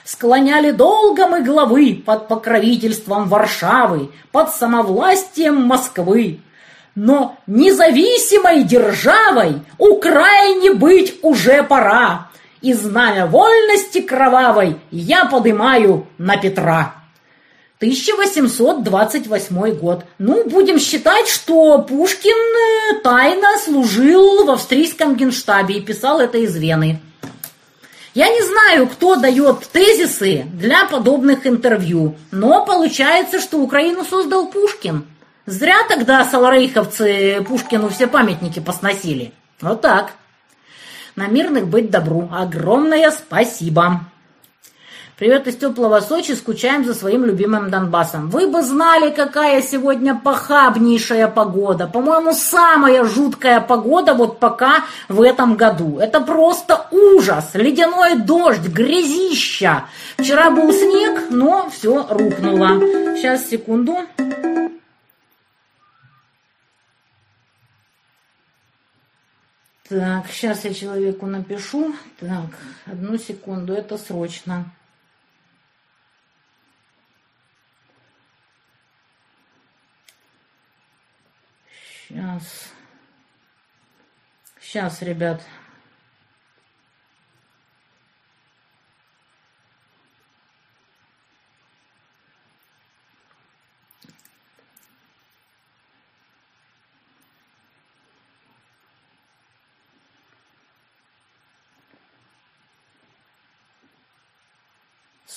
Склоняли 0.04 0.70
долго 0.70 1.26
мы 1.26 1.42
главы 1.42 2.02
под 2.04 2.28
покровительством 2.28 3.28
Варшавы, 3.28 4.11
под 4.33 4.50
самовластием 4.54 5.62
Москвы. 5.62 6.40
Но 6.94 7.37
независимой 7.46 8.64
державой 8.64 9.61
Украине 9.79 10.72
быть 10.72 11.18
уже 11.22 11.62
пора, 11.62 12.29
И 12.61 12.74
знамя 12.74 13.26
вольности 13.26 14.00
кровавой 14.03 14.76
я 14.90 15.24
подымаю 15.24 16.07
на 16.18 16.37
Петра. 16.37 16.94
1828 17.81 19.70
год. 19.76 20.05
Ну, 20.18 20.44
будем 20.44 20.79
считать, 20.79 21.26
что 21.29 21.79
Пушкин 21.79 22.37
э, 22.37 23.00
тайно 23.03 23.57
служил 23.64 24.44
в 24.44 24.50
австрийском 24.50 25.16
генштабе 25.16 25.76
и 25.76 25.81
писал 25.81 26.20
это 26.20 26.37
из 26.37 26.55
Вены. 26.55 27.00
Я 28.12 28.29
не 28.29 28.42
знаю, 28.42 28.87
кто 28.87 29.16
дает 29.16 29.66
тезисы 29.72 30.44
для 30.53 30.85
подобных 30.85 31.46
интервью, 31.46 32.16
но 32.31 32.66
получается, 32.66 33.40
что 33.40 33.59
Украину 33.59 34.05
создал 34.05 34.48
Пушкин. 34.48 35.07
Зря 35.51 35.79
тогда 35.89 36.25
саларейховцы 36.25 37.45
Пушкину 37.45 37.89
все 37.89 38.07
памятники 38.07 38.61
посносили. 38.61 39.33
Вот 39.61 39.81
так. 39.81 40.13
На 41.17 41.27
мирных 41.27 41.67
быть 41.67 41.91
добру. 41.91 42.31
Огромное 42.33 43.11
спасибо. 43.11 44.03
Привет 45.19 45.49
из 45.49 45.57
теплого 45.57 45.99
Сочи, 46.03 46.33
скучаем 46.37 46.85
за 46.85 46.95
своим 46.95 47.25
любимым 47.25 47.69
Донбассом. 47.69 48.31
Вы 48.31 48.47
бы 48.47 48.63
знали, 48.63 49.11
какая 49.11 49.61
сегодня 49.61 50.15
похабнейшая 50.15 51.27
погода. 51.27 51.89
По-моему, 51.89 52.33
самая 52.33 53.03
жуткая 53.03 53.61
погода 53.61 54.15
вот 54.15 54.39
пока 54.39 54.85
в 55.09 55.21
этом 55.21 55.57
году. 55.57 55.99
Это 55.99 56.21
просто 56.21 56.87
ужас. 56.93 57.51
Ледяной 57.55 58.21
дождь, 58.21 58.69
грязища. 58.69 59.87
Вчера 60.17 60.53
был 60.53 60.73
снег, 60.73 61.23
но 61.31 61.69
все 61.71 62.07
рухнуло. 62.09 62.79
Сейчас, 63.17 63.49
секунду. 63.49 63.99
Так, 69.90 70.29
сейчас 70.29 70.64
я 70.64 70.72
человеку 70.72 71.26
напишу. 71.26 71.92
Так, 72.20 72.57
одну 72.87 73.18
секунду, 73.18 73.72
это 73.72 73.98
срочно. 73.98 74.70
Сейчас. 82.09 82.68
Сейчас, 84.61 85.03
ребят. 85.03 85.42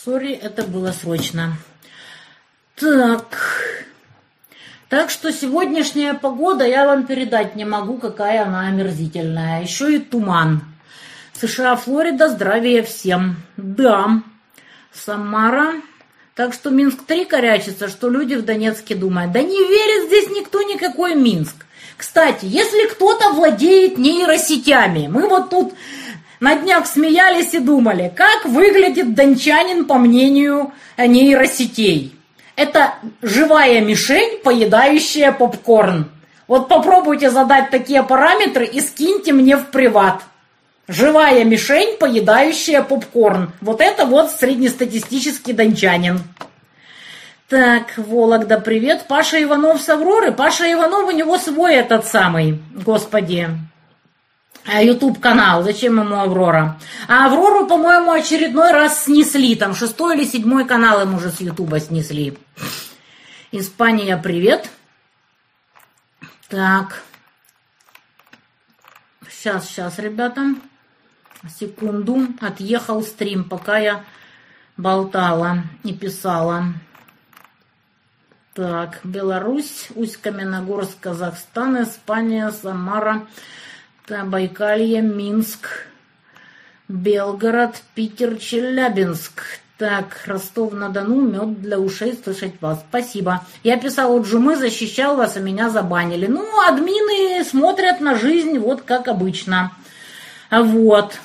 Сори, 0.04 0.34
это 0.34 0.64
было 0.64 0.92
срочно. 0.92 1.54
Так. 2.76 3.38
Так 4.90 5.10
что 5.10 5.32
сегодняшняя 5.32 6.14
погода 6.14 6.66
я 6.66 6.86
вам 6.86 7.06
передать 7.06 7.56
не 7.56 7.64
могу, 7.64 7.98
какая 8.00 8.44
она 8.44 8.68
омерзительная. 8.68 9.62
Еще 9.62 9.96
и 9.96 10.00
туман. 10.00 10.62
США, 11.40 11.78
Флорида, 11.78 12.28
здравия 12.28 12.84
всем. 12.84 13.38
Да. 13.56 14.22
Самара. 14.92 15.76
Так 16.36 16.54
что 16.54 16.70
Минск-3 16.70 17.26
корячится, 17.26 17.88
что 17.88 18.10
люди 18.10 18.36
в 18.36 18.44
Донецке 18.44 18.96
думают. 18.96 19.32
Да 19.32 19.42
не 19.42 19.58
верит 19.58 20.08
здесь 20.08 20.30
никто 20.36 20.64
никакой 20.64 21.16
Минск. 21.16 21.56
Кстати, 21.96 22.46
если 22.46 22.90
кто-то 22.90 23.30
владеет 23.30 23.98
нейросетями, 23.98 25.08
мы 25.08 25.30
вот 25.30 25.50
тут 25.50 25.74
на 26.44 26.56
днях 26.56 26.88
смеялись 26.88 27.54
и 27.54 27.60
думали, 27.60 28.12
как 28.14 28.44
выглядит 28.44 29.16
дончанин 29.16 29.86
по 29.86 29.98
мнению 29.98 30.74
нейросетей. 30.98 32.14
Это 32.58 32.96
живая 33.22 33.80
мишень, 33.80 34.42
поедающая 34.44 35.32
попкорн. 35.32 36.12
Вот 36.50 36.68
попробуйте 36.68 37.30
задать 37.30 37.70
такие 37.70 38.04
параметры 38.04 38.66
и 38.66 38.82
скиньте 38.82 39.32
мне 39.32 39.56
в 39.56 39.68
приват. 39.68 40.22
Живая 40.90 41.46
мишень, 41.46 41.96
поедающая 41.98 42.82
попкорн. 42.82 43.54
Вот 43.62 43.80
это 43.80 44.06
вот 44.06 44.30
среднестатистический 44.30 45.54
дончанин. 45.54 46.20
Так, 47.48 47.94
Вологда, 47.96 48.60
привет. 48.60 49.06
Паша 49.08 49.42
Иванов 49.42 49.82
с 49.82 49.88
Авроры. 49.88 50.34
Паша 50.34 50.70
Иванов, 50.70 51.08
у 51.08 51.12
него 51.12 51.38
свой 51.38 51.76
этот 51.76 52.06
самый, 52.06 52.60
господи, 52.74 53.48
YouTube 54.66 55.20
канал, 55.20 55.64
зачем 55.64 56.00
ему 56.00 56.16
Аврора? 56.16 56.80
А 57.08 57.26
Аврору, 57.26 57.68
по-моему, 57.68 58.12
очередной 58.12 58.72
раз 58.72 59.04
снесли, 59.04 59.56
там 59.56 59.76
шестой 59.76 60.16
или 60.16 60.26
седьмой 60.26 60.66
канал 60.66 61.02
ему 61.02 61.18
уже 61.18 61.30
с 61.30 61.40
Ютуба 61.42 61.80
снесли. 61.80 62.38
Испания, 63.52 64.18
привет. 64.18 64.70
Так. 66.48 67.04
Сейчас, 69.30 69.68
сейчас, 69.68 70.00
ребята. 70.00 70.56
Секунду. 71.60 72.28
Отъехал 72.40 73.04
стрим, 73.04 73.44
пока 73.44 73.78
я 73.78 74.04
болтала 74.78 75.64
и 75.84 75.94
писала. 75.94 76.74
Так, 78.54 79.00
Беларусь, 79.04 79.88
Усть-Каменогорск, 79.96 81.00
Казахстан, 81.00 81.84
Испания, 81.84 82.52
Самара, 82.52 83.26
Байкалье, 84.08 85.02
Минск, 85.02 85.88
Белгород, 86.90 87.82
Питер, 87.96 88.38
Челябинск. 88.38 89.42
Так, 89.78 90.24
Ростов-на-Дону, 90.28 91.22
мед 91.22 91.62
для 91.62 91.80
ушей 91.80 92.18
слышать 92.22 92.62
вас. 92.62 92.84
Спасибо. 92.88 93.46
Я 93.64 93.78
писал 93.78 94.16
у 94.16 94.22
Джумы, 94.24 94.56
защищал 94.56 95.16
вас, 95.16 95.36
а 95.36 95.40
меня 95.40 95.70
забанили. 95.70 96.28
Ну, 96.28 96.46
админы 96.68 97.44
смотрят 97.44 98.00
на 98.00 98.16
жизнь 98.16 98.60
вот 98.60 98.84
как 98.84 99.08
обычно. 99.08 99.72
Вот. 100.52 101.20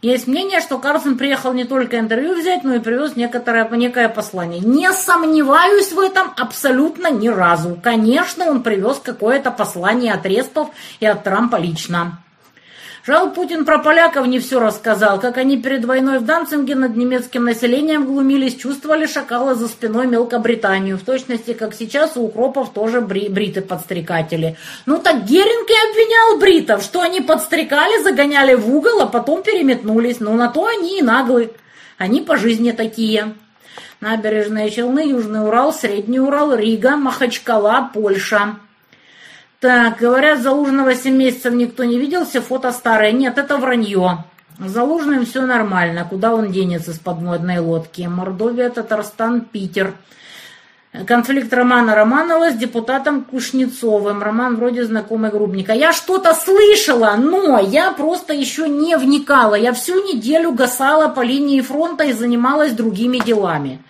Есть 0.00 0.28
мнение, 0.28 0.60
что 0.60 0.78
Карлсон 0.78 1.18
приехал 1.18 1.52
не 1.52 1.64
только 1.64 1.98
интервью 1.98 2.36
взять, 2.36 2.62
но 2.62 2.74
и 2.74 2.78
привез 2.78 3.16
некоторое, 3.16 3.68
некое 3.70 4.08
послание. 4.08 4.60
Не 4.60 4.92
сомневаюсь 4.92 5.90
в 5.92 5.98
этом 5.98 6.32
абсолютно 6.36 7.10
ни 7.10 7.26
разу. 7.26 7.76
Конечно, 7.82 8.48
он 8.48 8.62
привез 8.62 9.00
какое-то 9.02 9.50
послание 9.50 10.12
от 10.12 10.24
Респов 10.24 10.68
и 11.00 11.06
от 11.06 11.24
Трампа 11.24 11.56
лично. 11.56 12.18
Жал 13.06 13.32
Путин 13.32 13.64
про 13.64 13.78
поляков 13.78 14.26
не 14.26 14.38
все 14.38 14.60
рассказал, 14.60 15.20
как 15.20 15.36
они 15.38 15.56
перед 15.56 15.84
войной 15.84 16.18
в 16.18 16.24
Данцинге 16.24 16.74
над 16.74 16.96
немецким 16.96 17.44
населением 17.44 18.06
глумились, 18.06 18.56
чувствовали 18.56 19.06
шакала 19.06 19.54
за 19.54 19.68
спиной 19.68 20.06
Мелкобританию, 20.06 20.98
в 20.98 21.02
точности, 21.02 21.54
как 21.54 21.74
сейчас 21.74 22.16
у 22.16 22.24
укропов 22.24 22.72
тоже 22.72 23.00
бри 23.00 23.28
бриты 23.28 23.60
подстрекатели. 23.60 24.56
Ну 24.86 24.98
так 24.98 25.24
Геринг 25.24 25.68
и 25.70 25.90
обвинял 25.90 26.38
бритов, 26.38 26.82
что 26.82 27.00
они 27.00 27.20
подстрекали, 27.20 28.02
загоняли 28.02 28.54
в 28.54 28.68
угол, 28.74 29.00
а 29.00 29.06
потом 29.06 29.42
переметнулись. 29.42 30.20
Ну 30.20 30.34
на 30.34 30.48
то 30.48 30.66
они 30.66 30.98
и 30.98 31.02
наглы. 31.02 31.52
Они 31.96 32.20
по 32.20 32.36
жизни 32.36 32.72
такие. 32.72 33.34
Набережные 34.00 34.70
Челны, 34.70 35.10
Южный 35.10 35.44
Урал, 35.44 35.72
Средний 35.72 36.20
Урал, 36.20 36.54
Рига, 36.54 36.96
Махачкала, 36.96 37.90
Польша. 37.92 38.56
Так, 39.60 39.98
говорят, 39.98 40.40
Залужного 40.40 40.94
7 40.94 41.16
месяцев 41.16 41.52
никто 41.52 41.82
не 41.82 41.98
виделся, 41.98 42.40
фото 42.40 42.70
старое. 42.70 43.10
Нет, 43.10 43.38
это 43.38 43.56
вранье. 43.56 44.24
Залужным 44.60 45.26
все 45.26 45.42
нормально. 45.42 46.06
Куда 46.08 46.32
он 46.32 46.52
денется 46.52 46.92
с 46.92 46.98
подводной 46.98 47.58
лодки? 47.58 48.02
Мордовия, 48.02 48.70
Татарстан, 48.70 49.40
Питер. 49.40 49.94
Конфликт 51.06 51.52
Романа 51.52 51.94
Романова 51.96 52.50
с 52.50 52.54
депутатом 52.54 53.24
Кушнецовым. 53.24 54.22
Роман 54.22 54.56
вроде 54.56 54.84
знакомый 54.84 55.30
Грубника. 55.30 55.72
Я 55.72 55.92
что-то 55.92 56.34
слышала, 56.34 57.16
но 57.18 57.58
я 57.58 57.90
просто 57.90 58.32
еще 58.32 58.68
не 58.68 58.96
вникала. 58.96 59.56
Я 59.56 59.72
всю 59.72 59.94
неделю 60.04 60.52
гасала 60.52 61.08
по 61.08 61.20
линии 61.20 61.60
фронта 61.60 62.04
и 62.04 62.12
занималась 62.12 62.72
другими 62.72 63.18
делами. 63.18 63.80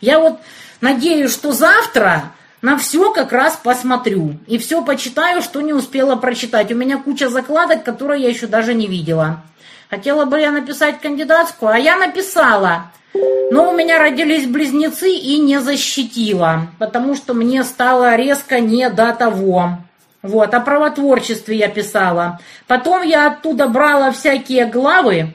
Я 0.00 0.20
вот 0.20 0.38
надеюсь, 0.80 1.32
что 1.32 1.52
завтра 1.52 2.32
на 2.62 2.76
все 2.76 3.12
как 3.12 3.32
раз 3.32 3.56
посмотрю. 3.56 4.34
И 4.46 4.58
все 4.58 4.84
почитаю, 4.84 5.42
что 5.42 5.60
не 5.60 5.72
успела 5.72 6.16
прочитать. 6.16 6.72
У 6.72 6.74
меня 6.74 6.98
куча 6.98 7.28
закладок, 7.28 7.84
которые 7.84 8.22
я 8.22 8.28
еще 8.28 8.46
даже 8.46 8.74
не 8.74 8.86
видела. 8.86 9.42
Хотела 9.90 10.24
бы 10.24 10.40
я 10.40 10.50
написать 10.50 11.00
кандидатскую, 11.00 11.72
а 11.72 11.78
я 11.78 11.96
написала. 11.96 12.90
Но 13.50 13.70
у 13.70 13.76
меня 13.76 13.98
родились 13.98 14.46
близнецы 14.46 15.10
и 15.10 15.38
не 15.38 15.60
защитила, 15.60 16.68
потому 16.78 17.14
что 17.14 17.32
мне 17.32 17.64
стало 17.64 18.14
резко 18.16 18.60
не 18.60 18.90
до 18.90 19.12
того. 19.14 19.78
Вот, 20.20 20.52
о 20.52 20.60
правотворчестве 20.60 21.56
я 21.56 21.68
писала. 21.68 22.38
Потом 22.66 23.02
я 23.02 23.28
оттуда 23.28 23.68
брала 23.68 24.10
всякие 24.10 24.66
главы, 24.66 25.34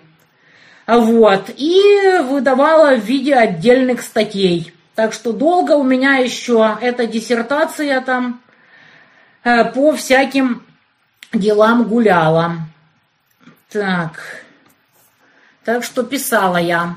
вот, 0.85 1.49
и 1.55 2.19
выдавала 2.23 2.95
в 2.95 3.03
виде 3.03 3.33
отдельных 3.33 4.01
статей. 4.01 4.73
Так 4.95 5.13
что 5.13 5.33
долго 5.33 5.71
у 5.73 5.83
меня 5.83 6.17
еще 6.17 6.77
эта 6.81 7.07
диссертация 7.07 7.99
там 8.01 8.41
э, 9.43 9.65
по 9.65 9.93
всяким 9.93 10.63
делам 11.33 11.83
гуляла. 11.85 12.57
Так. 13.69 14.43
Так 15.65 15.83
что 15.83 16.03
писала 16.03 16.57
я. 16.57 16.95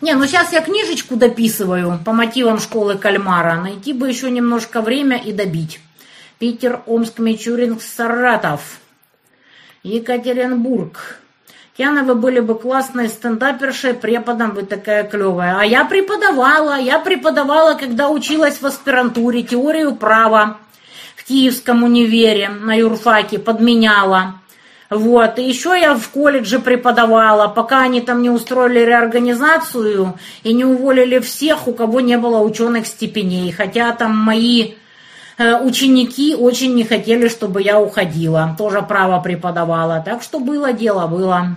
Не, 0.00 0.14
ну 0.14 0.26
сейчас 0.26 0.52
я 0.52 0.62
книжечку 0.62 1.16
дописываю 1.16 2.00
по 2.04 2.12
мотивам 2.12 2.58
школы 2.58 2.96
кальмара. 2.96 3.60
Найти 3.60 3.92
бы 3.92 4.08
еще 4.08 4.30
немножко 4.30 4.80
время 4.80 5.18
и 5.18 5.32
добить. 5.32 5.80
Питер, 6.38 6.80
Омск, 6.86 7.18
Мичуринск, 7.18 7.82
Саратов. 7.82 8.80
Екатеринбург. 9.82 11.20
Яна, 11.80 12.02
вы 12.02 12.14
были 12.14 12.40
бы 12.40 12.58
классной 12.58 13.08
стендапершей, 13.08 13.94
преподом 13.94 14.50
вы 14.50 14.64
такая 14.64 15.02
клевая. 15.02 15.56
А 15.60 15.64
я 15.64 15.86
преподавала, 15.86 16.78
я 16.78 16.98
преподавала, 16.98 17.72
когда 17.72 18.10
училась 18.10 18.60
в 18.60 18.66
аспирантуре 18.66 19.42
теорию 19.42 19.94
права 19.94 20.58
в 21.16 21.24
Киевском 21.24 21.82
универе 21.82 22.50
на 22.50 22.74
юрфаке, 22.74 23.38
подменяла. 23.38 24.34
Вот, 24.90 25.38
и 25.38 25.48
еще 25.48 25.70
я 25.70 25.94
в 25.94 26.06
колледже 26.10 26.58
преподавала, 26.58 27.48
пока 27.48 27.80
они 27.80 28.02
там 28.02 28.20
не 28.20 28.28
устроили 28.28 28.80
реорганизацию 28.80 30.18
и 30.42 30.52
не 30.52 30.66
уволили 30.66 31.18
всех, 31.18 31.66
у 31.66 31.72
кого 31.72 32.00
не 32.00 32.18
было 32.18 32.40
ученых 32.40 32.86
степеней. 32.88 33.52
Хотя 33.52 33.92
там 33.92 34.14
мои 34.14 34.74
э, 35.38 35.56
ученики 35.62 36.34
очень 36.34 36.74
не 36.74 36.84
хотели, 36.84 37.28
чтобы 37.28 37.62
я 37.62 37.80
уходила. 37.80 38.54
Тоже 38.58 38.82
право 38.82 39.18
преподавала. 39.22 40.02
Так 40.04 40.22
что 40.22 40.40
было 40.40 40.74
дело, 40.74 41.06
было. 41.06 41.56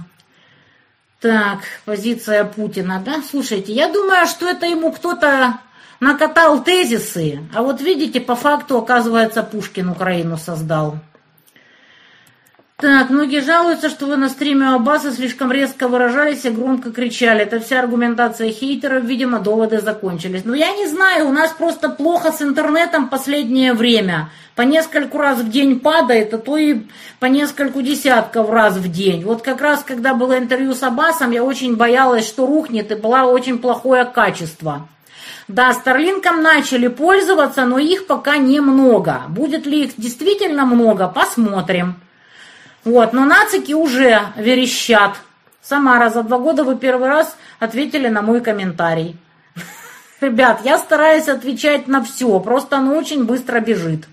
Так, 1.23 1.59
позиция 1.85 2.43
Путина, 2.43 3.01
да? 3.03 3.21
Слушайте, 3.21 3.71
я 3.71 3.87
думаю, 3.87 4.27
что 4.27 4.45
это 4.45 4.65
ему 4.65 4.91
кто-то 4.91 5.57
накатал 6.01 6.61
тезисы, 6.61 7.39
а 7.55 7.63
вот 7.63 7.79
видите, 7.79 8.19
по 8.19 8.35
факту, 8.35 8.77
оказывается, 8.77 9.41
Пушкин 9.41 9.87
Украину 9.87 10.35
создал. 10.35 10.97
Так, 12.83 13.09
многие 13.09 13.39
жалуются, 13.39 13.89
что 13.89 14.07
вы 14.07 14.17
на 14.17 14.27
стриме 14.27 14.71
у 14.71 14.75
Аббаса 14.75 15.13
слишком 15.13 15.53
резко 15.53 15.87
выражались 15.87 16.43
и 16.43 16.49
громко 16.49 16.91
кричали. 16.91 17.43
Это 17.43 17.61
вся 17.61 17.79
аргументация 17.79 18.51
хейтеров, 18.51 19.05
видимо, 19.05 19.39
доводы 19.39 19.79
закончились. 19.79 20.43
Но 20.43 20.53
я 20.53 20.69
не 20.75 20.85
знаю, 20.87 21.29
у 21.29 21.31
нас 21.31 21.53
просто 21.53 21.87
плохо 21.87 22.33
с 22.33 22.41
интернетом 22.41 23.07
последнее 23.07 23.71
время. 23.71 24.31
По 24.57 24.63
нескольку 24.63 25.17
раз 25.17 25.39
в 25.39 25.49
день 25.49 25.79
падает, 25.79 26.33
а 26.33 26.37
то 26.39 26.57
и 26.57 26.81
по 27.21 27.27
нескольку 27.27 27.81
десятков 27.81 28.49
раз 28.49 28.75
в 28.75 28.91
день. 28.91 29.23
Вот 29.23 29.43
как 29.43 29.61
раз, 29.61 29.81
когда 29.87 30.13
было 30.13 30.37
интервью 30.37 30.73
с 30.73 30.83
Аббасом, 30.83 31.31
я 31.31 31.41
очень 31.41 31.77
боялась, 31.77 32.27
что 32.27 32.45
рухнет, 32.45 32.91
и 32.91 32.95
было 32.95 33.21
очень 33.21 33.59
плохое 33.59 34.03
качество. 34.03 34.89
Да, 35.47 35.71
Старлинком 35.71 36.41
начали 36.41 36.89
пользоваться, 36.89 37.63
но 37.63 37.79
их 37.79 38.07
пока 38.07 38.35
немного. 38.35 39.21
Будет 39.29 39.65
ли 39.65 39.85
их 39.85 39.93
действительно 39.95 40.65
много, 40.65 41.07
посмотрим. 41.07 41.95
Вот, 42.85 43.13
но 43.13 43.25
нацики 43.25 43.73
уже 43.73 44.19
верещат. 44.35 45.15
Самара, 45.61 46.09
за 46.09 46.23
два 46.23 46.37
года 46.37 46.63
вы 46.63 46.75
первый 46.75 47.07
раз 47.07 47.37
ответили 47.59 48.09
на 48.09 48.21
мой 48.21 48.41
комментарий. 48.41 49.17
Ребят, 50.21 50.61
я 50.65 50.77
стараюсь 50.77 51.29
отвечать 51.29 51.87
на 51.87 52.03
все, 52.03 52.39
просто 52.39 52.77
оно 52.77 52.97
очень 52.97 53.23
быстро 53.25 53.61
бежит. 53.61 54.05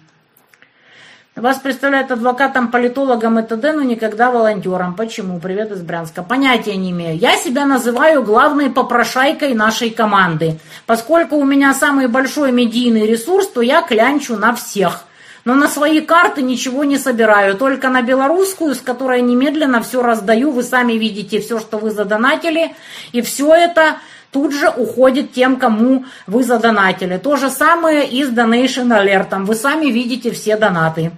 Вас 1.36 1.58
представляют 1.58 2.10
адвокатом, 2.10 2.70
политологом 2.70 3.38
и 3.38 3.42
т.д., 3.42 3.72
но 3.72 3.82
никогда 3.82 4.30
волонтером. 4.30 4.94
Почему? 4.94 5.40
Привет 5.40 5.72
из 5.72 5.80
Брянска. 5.80 6.22
Понятия 6.22 6.76
не 6.76 6.90
имею. 6.90 7.16
Я 7.16 7.36
себя 7.36 7.66
называю 7.66 8.22
главной 8.22 8.68
попрошайкой 8.68 9.54
нашей 9.54 9.90
команды. 9.90 10.58
Поскольку 10.86 11.36
у 11.36 11.44
меня 11.44 11.72
самый 11.72 12.08
большой 12.08 12.52
медийный 12.52 13.06
ресурс, 13.06 13.46
то 13.46 13.62
я 13.62 13.80
клянчу 13.80 14.36
на 14.36 14.54
всех. 14.54 15.04
Но 15.44 15.54
на 15.54 15.68
свои 15.68 16.00
карты 16.00 16.42
ничего 16.42 16.84
не 16.84 16.98
собираю, 16.98 17.56
только 17.56 17.88
на 17.88 18.02
белорусскую, 18.02 18.74
с 18.74 18.80
которой 18.80 19.22
немедленно 19.22 19.82
все 19.82 20.02
раздаю. 20.02 20.50
Вы 20.50 20.62
сами 20.62 20.94
видите 20.94 21.40
все, 21.40 21.58
что 21.58 21.78
вы 21.78 21.90
задонатили, 21.90 22.74
и 23.12 23.22
все 23.22 23.54
это 23.54 23.96
тут 24.30 24.52
же 24.52 24.68
уходит 24.68 25.32
тем, 25.32 25.56
кому 25.56 26.04
вы 26.26 26.44
задонатили. 26.44 27.16
То 27.16 27.36
же 27.36 27.50
самое 27.50 28.08
и 28.08 28.22
с 28.22 28.28
Donation 28.28 28.88
Alert. 28.88 29.44
Вы 29.44 29.54
сами 29.54 29.86
видите 29.86 30.30
все 30.30 30.56
донаты. 30.56 31.12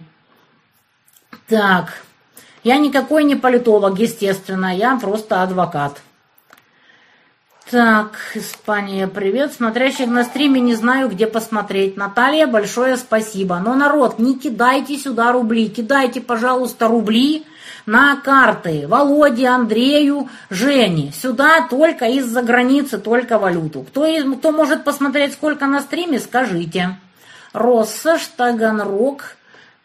Так, 1.49 2.03
я 2.65 2.79
никакой 2.79 3.25
не 3.25 3.35
политолог, 3.35 3.99
естественно, 3.99 4.75
я 4.75 4.97
просто 4.97 5.43
адвокат. 5.43 6.01
Так, 7.71 8.19
Испания, 8.35 9.07
привет. 9.07 9.53
Смотрящих 9.53 10.07
на 10.07 10.25
стриме 10.25 10.61
не 10.61 10.75
знаю, 10.75 11.09
где 11.09 11.27
посмотреть. 11.27 11.97
Наталья, 11.97 12.47
большое 12.47 12.97
спасибо. 12.97 13.59
Но, 13.59 13.75
народ, 13.75 14.19
не 14.19 14.39
кидайте 14.39 14.99
сюда 14.99 15.33
рубли. 15.33 15.69
Кидайте, 15.69 16.21
пожалуйста, 16.21 16.89
рубли 16.89 17.47
на 17.87 18.17
карты 18.17 18.87
Володе, 18.87 19.47
Андрею, 19.47 20.29
Жене. 20.51 21.13
Сюда 21.13 21.67
только 21.69 22.07
из-за 22.07 22.43
границы, 22.43 22.99
только 22.99 23.39
валюту. 23.39 23.83
Кто, 23.83 24.07
кто 24.37 24.53
может 24.53 24.85
посмотреть, 24.85 25.33
сколько 25.33 25.67
на 25.67 25.81
стриме, 25.81 26.19
скажите. 26.19 26.99
Росса, 27.53 28.19
Штаганрог, 28.19 29.37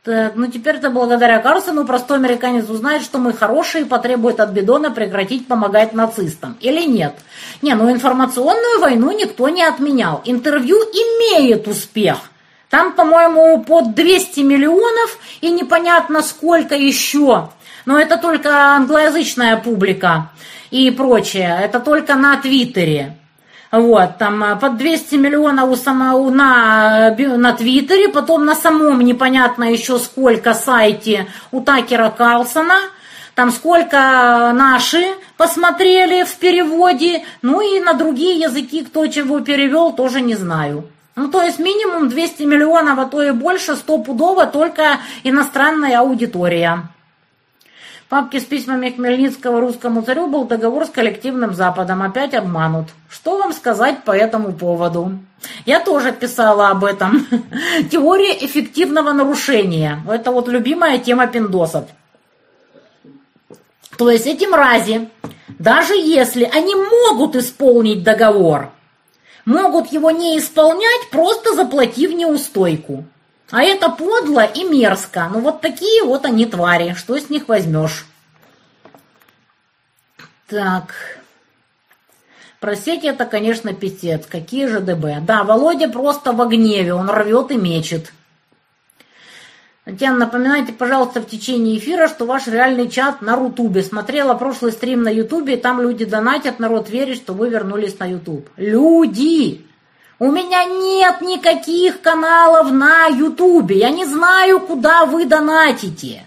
ну 0.07 0.47
теперь-то 0.47 0.89
благодаря 0.89 1.39
Карлсону 1.39 1.85
простой 1.85 2.17
американец 2.17 2.69
узнает, 2.69 3.03
что 3.03 3.19
мы 3.19 3.33
хорошие 3.33 3.83
и 3.83 3.87
потребует 3.87 4.39
от 4.39 4.51
Бедона 4.51 4.89
прекратить 4.91 5.47
помогать 5.47 5.93
нацистам. 5.93 6.57
Или 6.61 6.83
нет? 6.85 7.15
Не, 7.61 7.75
ну 7.75 7.91
информационную 7.91 8.79
войну 8.79 9.11
никто 9.11 9.49
не 9.49 9.63
отменял. 9.63 10.21
Интервью 10.25 10.77
имеет 10.77 11.67
успех. 11.67 12.17
Там, 12.69 12.93
по-моему, 12.93 13.63
под 13.63 13.95
200 13.95 14.41
миллионов 14.41 15.17
и 15.41 15.51
непонятно 15.51 16.21
сколько 16.21 16.75
еще. 16.75 17.49
Но 17.85 17.99
это 17.99 18.17
только 18.17 18.75
англоязычная 18.75 19.57
публика 19.57 20.31
и 20.71 20.91
прочее. 20.91 21.59
Это 21.61 21.79
только 21.79 22.15
на 22.15 22.35
Твиттере. 22.37 23.17
Вот, 23.71 24.17
там 24.17 24.43
э, 24.43 24.55
под 24.55 24.77
200 24.77 25.15
миллионов 25.15 25.69
у 25.69 25.75
самого 25.75 26.29
на, 26.29 27.13
на 27.17 27.53
Твиттере, 27.53 28.07
потом 28.07 28.45
на 28.45 28.55
самом 28.55 29.01
непонятно 29.01 29.65
еще 29.65 29.99
сколько 29.99 30.53
сайте 30.53 31.27
у 31.51 31.61
Такера 31.61 32.09
Карлсона, 32.09 32.75
там 33.35 33.51
сколько 33.51 33.97
наши 34.53 35.03
посмотрели 35.35 36.23
в 36.23 36.33
переводе, 36.37 37.25
ну 37.41 37.59
и 37.59 37.81
на 37.81 37.93
другие 37.93 38.39
языки, 38.39 38.85
кто 38.85 39.05
чего 39.07 39.41
перевел, 39.41 39.91
тоже 39.91 40.21
не 40.21 40.35
знаю. 40.35 40.85
Ну, 41.17 41.29
то 41.29 41.41
есть 41.41 41.59
минимум 41.59 42.09
200 42.09 42.43
миллионов, 42.43 42.99
а 42.99 43.05
то 43.05 43.21
и 43.21 43.31
больше, 43.31 43.75
стопудово 43.75 44.45
только 44.45 44.99
иностранная 45.23 45.99
аудитория 45.99 46.83
папке 48.09 48.39
с 48.39 48.43
письмами 48.43 48.89
Хмельницкого 48.89 49.59
русскому 49.59 50.01
царю 50.01 50.27
был 50.27 50.45
договор 50.45 50.85
с 50.85 50.89
коллективным 50.89 51.53
Западом. 51.53 52.01
Опять 52.01 52.33
обманут. 52.33 52.87
Что 53.09 53.37
вам 53.37 53.53
сказать 53.53 54.03
по 54.03 54.11
этому 54.11 54.53
поводу? 54.53 55.19
Я 55.65 55.79
тоже 55.79 56.11
писала 56.11 56.69
об 56.69 56.83
этом. 56.83 57.25
Теория 57.91 58.33
эффективного 58.45 59.11
нарушения. 59.11 60.01
Это 60.09 60.31
вот 60.31 60.47
любимая 60.47 60.99
тема 60.99 61.27
пиндосов. 61.27 61.85
То 63.97 64.09
есть 64.09 64.27
эти 64.27 64.45
мрази, 64.45 65.09
даже 65.59 65.95
если 65.95 66.43
они 66.43 66.75
могут 66.75 67.35
исполнить 67.35 68.03
договор, 68.03 68.71
могут 69.45 69.91
его 69.91 70.11
не 70.11 70.37
исполнять, 70.37 71.09
просто 71.09 71.55
заплатив 71.55 72.13
неустойку. 72.13 73.05
А 73.49 73.63
это 73.63 73.89
подло 73.89 74.43
и 74.43 74.63
мерзко. 74.63 75.29
Ну 75.31 75.39
вот 75.39 75.61
такие 75.61 76.03
вот 76.03 76.25
они 76.25 76.45
твари. 76.45 76.95
Что 76.97 77.17
с 77.17 77.29
них 77.29 77.47
возьмешь? 77.47 78.05
Так. 80.47 80.93
Про 82.59 82.75
сеть 82.75 83.03
это, 83.03 83.25
конечно, 83.25 83.73
писец. 83.73 84.25
Какие 84.25 84.67
же 84.67 84.79
ДБ? 84.79 85.21
Да, 85.21 85.43
Володя 85.43 85.87
просто 85.87 86.33
в 86.33 86.47
гневе. 86.47 86.93
Он 86.93 87.09
рвет 87.09 87.51
и 87.51 87.55
мечет. 87.55 88.11
Татьяна, 89.85 90.17
напоминайте, 90.17 90.73
пожалуйста, 90.73 91.21
в 91.21 91.27
течение 91.27 91.77
эфира, 91.77 92.09
что 92.09 92.25
ваш 92.25 92.47
реальный 92.47 92.89
чат 92.89 93.21
на 93.21 93.37
Рутубе. 93.37 93.83
Смотрела 93.83 94.33
прошлый 94.33 94.73
стрим 94.73 95.03
на 95.03 95.09
Ютубе, 95.09 95.53
и 95.53 95.57
там 95.57 95.79
люди 95.79 96.03
донатят, 96.03 96.59
народ 96.59 96.89
верит, 96.89 97.15
что 97.15 97.33
вы 97.33 97.47
вернулись 97.47 97.97
на 97.97 98.05
Ютуб. 98.05 98.49
Люди! 98.57 99.66
У 100.19 100.31
меня 100.31 100.63
нет 100.63 101.21
никаких 101.21 102.01
каналов 102.01 102.71
на 102.71 103.05
Ютубе. 103.05 103.77
Я 103.77 103.91
не 103.91 104.05
знаю, 104.05 104.59
куда 104.59 105.05
вы 105.05 105.25
донатите. 105.25 106.23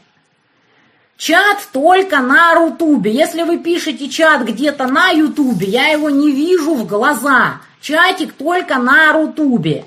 Чат 1.16 1.68
только 1.72 2.20
на 2.20 2.54
Рутубе. 2.54 3.12
Если 3.12 3.42
вы 3.42 3.58
пишете 3.58 4.08
чат 4.08 4.42
где-то 4.42 4.86
на 4.86 5.10
Ютубе, 5.10 5.66
я 5.66 5.88
его 5.88 6.08
не 6.08 6.30
вижу 6.30 6.74
в 6.74 6.86
глаза. 6.86 7.60
Чатик 7.80 8.32
только 8.34 8.78
на 8.78 9.12
Рутубе. 9.12 9.84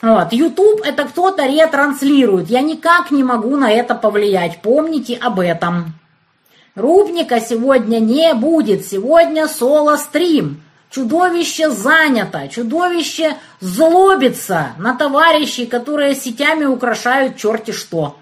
Вот. 0.00 0.32
Ютуб 0.32 0.80
это 0.84 1.04
кто-то 1.04 1.46
ретранслирует. 1.46 2.48
Я 2.48 2.60
никак 2.60 3.10
не 3.10 3.24
могу 3.24 3.56
на 3.56 3.72
это 3.72 3.96
повлиять. 3.96 4.62
Помните 4.62 5.18
об 5.20 5.40
этом. 5.40 5.94
Рубника 6.76 7.40
сегодня 7.40 7.98
не 7.98 8.32
будет. 8.34 8.86
Сегодня 8.86 9.48
соло-стрим. 9.48 10.63
Чудовище 10.94 11.70
занято, 11.70 12.46
чудовище 12.46 13.36
злобится 13.58 14.74
на 14.78 14.94
товарищей, 14.94 15.66
которые 15.66 16.14
сетями 16.14 16.66
украшают 16.66 17.36
черти 17.36 17.72
что. 17.72 18.16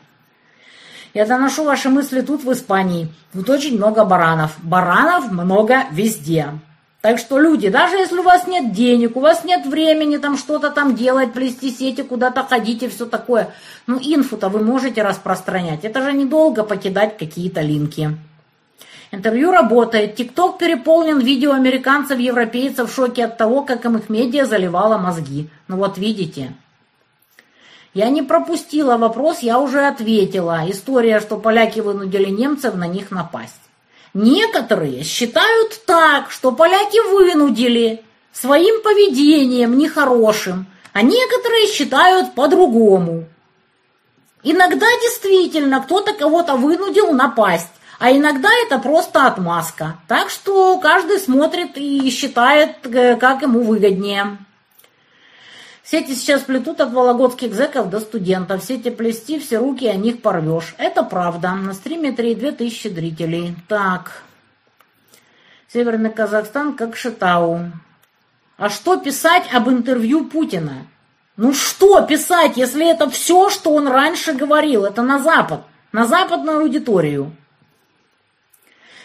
Я 1.13 1.27
доношу 1.27 1.65
ваши 1.65 1.91
мысли 1.91 2.23
тут, 2.23 2.45
в 2.45 2.51
Испании. 2.51 3.09
Тут 3.35 3.51
очень 3.51 3.77
много 3.77 4.07
баранов. 4.07 4.53
Баранов 4.63 5.31
много 5.31 5.85
везде. 5.91 6.49
Так 7.03 7.19
что, 7.19 7.39
люди, 7.39 7.69
даже 7.69 7.97
если 7.97 8.17
у 8.17 8.23
вас 8.23 8.47
нет 8.47 8.73
денег, 8.73 9.19
у 9.19 9.21
вас 9.21 9.45
нет 9.45 9.67
времени 9.67 10.17
там 10.17 10.39
что-то 10.39 10.71
там 10.71 10.95
делать, 10.95 11.35
плести 11.35 11.71
сети, 11.71 12.01
куда-то 12.01 12.43
ходить 12.43 12.83
и 12.83 12.89
все 12.89 13.05
такое, 13.05 13.51
ну, 13.87 13.99
инфу-то 14.01 14.49
вы 14.49 14.61
можете 14.65 15.03
распространять. 15.03 15.85
Это 15.85 16.03
же 16.03 16.15
недолго 16.15 16.63
покидать 16.63 17.19
какие-то 17.19 17.61
линки. 17.61 18.17
Интервью 19.15 19.53
работает. 19.53 20.17
ТикТок 20.17 20.57
переполнен 20.57 21.19
видео 21.19 21.53
американцев, 21.53 22.19
европейцев 22.19 22.91
в 22.91 22.95
шоке 22.95 23.27
от 23.27 23.37
того, 23.37 23.63
как 23.63 23.85
им 23.85 23.99
их 23.99 24.09
медиа 24.09 24.47
заливала 24.47 24.97
мозги. 24.97 25.51
Ну 25.69 25.77
вот 25.77 25.99
видите. 25.99 26.55
Я 27.93 28.09
не 28.09 28.23
пропустила 28.23 28.97
вопрос, 28.97 29.41
я 29.41 29.59
уже 29.59 29.87
ответила. 29.87 30.63
История, 30.67 31.21
что 31.21 31.37
поляки 31.37 31.81
вынудили 31.81 32.31
немцев 32.31 32.75
на 32.75 32.87
них 32.87 33.11
напасть. 33.11 33.61
Некоторые 34.15 35.05
считают 35.05 35.85
так, 35.85 36.31
что 36.31 36.51
поляки 36.53 36.99
вынудили 37.13 38.03
своим 38.33 38.83
поведением 38.83 39.77
нехорошим, 39.77 40.65
а 40.95 41.03
некоторые 41.03 41.67
считают 41.67 42.35
по-другому. 42.35 43.27
Иногда 44.43 44.87
действительно 45.03 45.83
кто-то 45.83 46.15
кого-то 46.15 46.57
вынудил 46.57 47.13
напасть, 47.13 47.69
а 48.03 48.11
иногда 48.11 48.49
это 48.67 48.81
просто 48.81 49.29
отмазка. 49.29 49.95
Так 50.09 50.29
что 50.29 50.77
каждый 50.81 51.21
смотрит 51.21 51.77
и 51.77 52.11
считает, 52.11 52.85
э, 52.85 53.15
как 53.15 53.43
ему 53.43 53.61
выгоднее. 53.63 54.39
Сети 55.85 56.17
сейчас 56.17 56.43
плетут 56.43 56.81
от 56.81 56.93
вологодских 56.93 57.55
зэков 57.55 57.91
до 57.91 58.01
студентов. 58.01 58.65
Сети 58.65 58.91
плести, 58.91 59.39
все 59.39 59.59
руки 59.59 59.87
о 59.87 59.95
них 59.95 60.21
порвешь. 60.21 60.75
Это 60.79 61.05
правда. 61.05 61.53
На 61.55 61.75
стриме 61.75 62.11
3,2 62.11 62.51
тысячи 62.51 62.89
зрителей. 62.89 63.55
Так. 63.69 64.25
Северный 65.73 66.11
Казахстан 66.11 66.75
как 66.75 66.97
Шитау. 66.97 67.71
А 68.57 68.69
что 68.69 68.97
писать 68.97 69.45
об 69.53 69.69
интервью 69.69 70.25
Путина? 70.25 70.89
Ну 71.37 71.55
что 71.55 72.03
писать, 72.03 72.57
если 72.57 72.91
это 72.91 73.09
все, 73.09 73.49
что 73.49 73.73
он 73.73 73.87
раньше 73.87 74.33
говорил? 74.33 74.87
Это 74.87 75.03
на 75.03 75.21
Запад, 75.21 75.61
на 75.93 76.05
западную 76.05 76.63
аудиторию. 76.63 77.31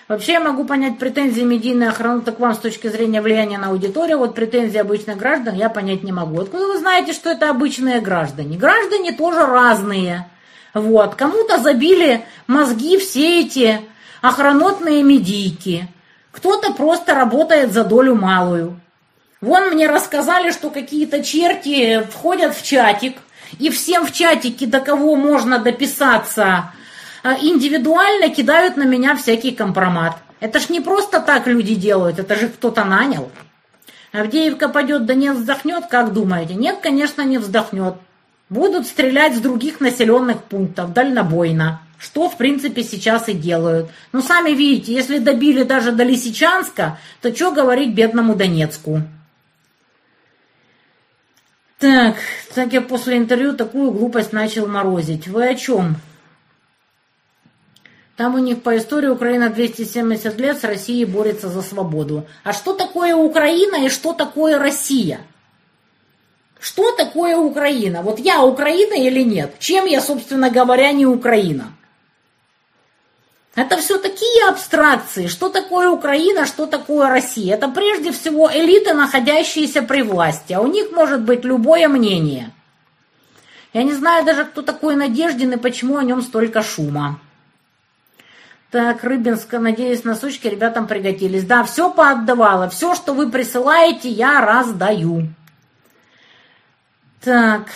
Вообще 0.07 0.33
я 0.33 0.39
могу 0.39 0.63
понять 0.63 0.99
претензии 0.99 1.41
медийной 1.41 1.89
охраны 1.89 2.21
к 2.21 2.39
вам 2.39 2.53
с 2.53 2.59
точки 2.59 2.87
зрения 2.87 3.21
влияния 3.21 3.57
на 3.57 3.69
аудиторию. 3.69 4.19
Вот 4.19 4.35
претензии 4.35 4.77
обычных 4.77 5.17
граждан 5.17 5.55
я 5.55 5.69
понять 5.69 6.03
не 6.03 6.13
могу. 6.13 6.39
Откуда 6.39 6.67
вы 6.67 6.77
знаете, 6.77 7.11
что 7.11 7.29
это 7.29 7.49
обычные 7.49 7.99
граждане? 7.99 8.57
Граждане 8.57 9.11
тоже 9.11 9.45
разные. 9.45 10.29
Вот. 10.73 11.15
Кому-то 11.15 11.57
забили 11.57 12.23
мозги 12.47 12.97
все 12.97 13.41
эти 13.41 13.81
охранотные 14.21 15.03
медийки. 15.03 15.89
Кто-то 16.31 16.71
просто 16.71 17.13
работает 17.13 17.73
за 17.73 17.83
долю 17.83 18.15
малую. 18.15 18.79
Вон 19.41 19.71
мне 19.71 19.87
рассказали, 19.87 20.51
что 20.51 20.69
какие-то 20.69 21.23
черти 21.23 22.01
входят 22.09 22.55
в 22.55 22.63
чатик, 22.63 23.17
и 23.59 23.69
всем 23.69 24.05
в 24.05 24.11
чатике, 24.11 24.65
до 24.65 24.79
кого 24.79 25.15
можно 25.15 25.59
дописаться, 25.59 26.71
индивидуально 27.35 28.29
кидают 28.29 28.77
на 28.77 28.83
меня 28.83 29.15
всякий 29.15 29.51
компромат. 29.51 30.17
Это 30.39 30.59
ж 30.59 30.69
не 30.69 30.81
просто 30.81 31.19
так 31.19 31.47
люди 31.47 31.75
делают, 31.75 32.19
это 32.19 32.35
же 32.35 32.47
кто-то 32.49 32.85
нанял. 32.85 33.31
Авдеевка 34.11 34.69
пойдет, 34.69 35.05
да 35.05 35.13
не 35.13 35.31
вздохнет, 35.31 35.87
как 35.87 36.13
думаете? 36.13 36.55
Нет, 36.55 36.77
конечно, 36.81 37.23
не 37.23 37.37
вздохнет. 37.37 37.95
Будут 38.49 38.87
стрелять 38.87 39.35
с 39.35 39.39
других 39.39 39.81
населенных 39.81 40.43
пунктов, 40.43 40.93
дальнобойно. 40.93 41.81
Что, 41.97 42.29
в 42.29 42.37
принципе, 42.37 42.83
сейчас 42.83 43.27
и 43.27 43.33
делают. 43.33 43.89
Но 44.11 44.21
сами 44.21 44.51
видите, 44.51 44.93
если 44.93 45.17
добили 45.17 45.63
даже 45.63 45.91
до 45.91 46.03
Лисичанска, 46.03 46.99
то 47.21 47.35
что 47.35 47.51
говорить 47.51 47.95
бедному 47.95 48.35
Донецку? 48.35 49.01
Так, 51.79 52.15
так 52.55 52.73
я 52.73 52.81
после 52.81 53.17
интервью 53.17 53.53
такую 53.53 53.91
глупость 53.91 54.31
начал 54.31 54.67
морозить. 54.67 55.27
Вы 55.27 55.49
о 55.49 55.55
чем? 55.55 55.97
Там 58.17 58.33
у 58.33 58.39
них 58.39 58.63
по 58.63 58.75
истории 58.75 59.09
Украина 59.09 59.51
270 59.51 60.39
лет 60.39 60.59
с 60.59 60.63
Россией 60.63 61.05
борется 61.05 61.49
за 61.49 61.61
свободу. 61.61 62.25
А 62.43 62.51
что 62.51 62.73
такое 62.73 63.15
Украина 63.15 63.85
и 63.85 63.89
что 63.89 64.13
такое 64.13 64.57
Россия? 64.57 65.19
Что 66.59 66.91
такое 66.93 67.37
Украина? 67.37 68.01
Вот 68.01 68.17
я 68.17 68.43
Украина 68.43 68.95
или 68.95 69.21
нет? 69.21 69.59
Чем 69.59 69.85
я, 69.85 70.01
собственно 70.01 70.49
говоря, 70.49 70.91
не 70.93 71.05
Украина? 71.05 71.71
Это 73.53 73.77
все 73.77 73.99
такие 73.99 74.49
абстракции. 74.49 75.27
Что 75.27 75.49
такое 75.49 75.87
Украина, 75.89 76.47
что 76.47 76.65
такое 76.65 77.09
Россия? 77.09 77.53
Это 77.53 77.67
прежде 77.67 78.11
всего 78.11 78.49
элиты, 78.51 78.95
находящиеся 78.95 79.83
при 79.83 80.01
власти. 80.01 80.53
А 80.53 80.61
у 80.61 80.67
них 80.67 80.91
может 80.91 81.21
быть 81.21 81.45
любое 81.45 81.87
мнение. 81.87 82.51
Я 83.73 83.83
не 83.83 83.93
знаю 83.93 84.25
даже, 84.25 84.45
кто 84.45 84.63
такой 84.63 84.95
Надеждин 84.95 85.53
и 85.53 85.57
почему 85.57 85.97
о 85.97 86.03
нем 86.03 86.23
столько 86.23 86.63
шума. 86.63 87.19
Так, 88.71 89.03
Рыбинска, 89.03 89.59
надеюсь, 89.59 90.03
носочки 90.03 90.47
ребятам 90.47 90.87
пригодились. 90.87 91.45
Да, 91.45 91.63
все 91.63 91.89
поотдавала. 91.89 92.69
Все, 92.69 92.95
что 92.95 93.13
вы 93.13 93.29
присылаете, 93.29 94.09
я 94.09 94.41
раздаю. 94.41 95.27
Так, 97.21 97.67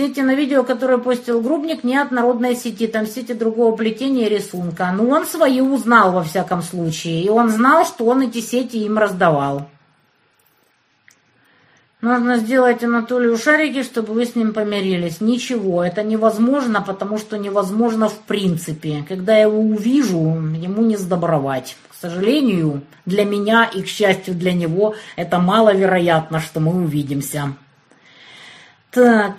Сети 0.00 0.22
на 0.22 0.36
видео, 0.36 0.62
которое 0.62 0.98
постил 0.98 1.40
Грубник, 1.40 1.82
не 1.82 1.96
от 1.96 2.12
народной 2.12 2.54
сети, 2.54 2.86
там 2.86 3.06
сети 3.06 3.32
другого 3.32 3.74
плетения 3.74 4.26
и 4.26 4.28
рисунка. 4.28 4.92
Но 4.92 5.08
он 5.08 5.26
свои 5.26 5.60
узнал 5.60 6.12
во 6.12 6.22
всяком 6.22 6.62
случае, 6.62 7.24
и 7.24 7.28
он 7.28 7.50
знал, 7.50 7.84
что 7.84 8.04
он 8.04 8.22
эти 8.22 8.40
сети 8.40 8.76
им 8.76 8.98
раздавал. 8.98 9.68
Нужно 12.00 12.38
сделать 12.38 12.82
Анатолию 12.82 13.36
шарики, 13.36 13.82
чтобы 13.82 14.14
вы 14.14 14.24
с 14.24 14.34
ним 14.34 14.54
помирились. 14.54 15.20
Ничего, 15.20 15.84
это 15.84 16.02
невозможно, 16.02 16.80
потому 16.80 17.18
что 17.18 17.36
невозможно 17.36 18.08
в 18.08 18.18
принципе. 18.20 19.04
Когда 19.06 19.36
я 19.36 19.42
его 19.42 19.60
увижу, 19.60 20.18
ему 20.18 20.82
не 20.82 20.96
сдобровать. 20.96 21.76
К 21.90 21.94
сожалению, 21.94 22.80
для 23.04 23.24
меня 23.24 23.64
и, 23.66 23.82
к 23.82 23.86
счастью, 23.86 24.34
для 24.34 24.54
него, 24.54 24.94
это 25.16 25.38
маловероятно, 25.38 26.40
что 26.40 26.60
мы 26.60 26.84
увидимся. 26.84 27.52
Так, 28.90 29.36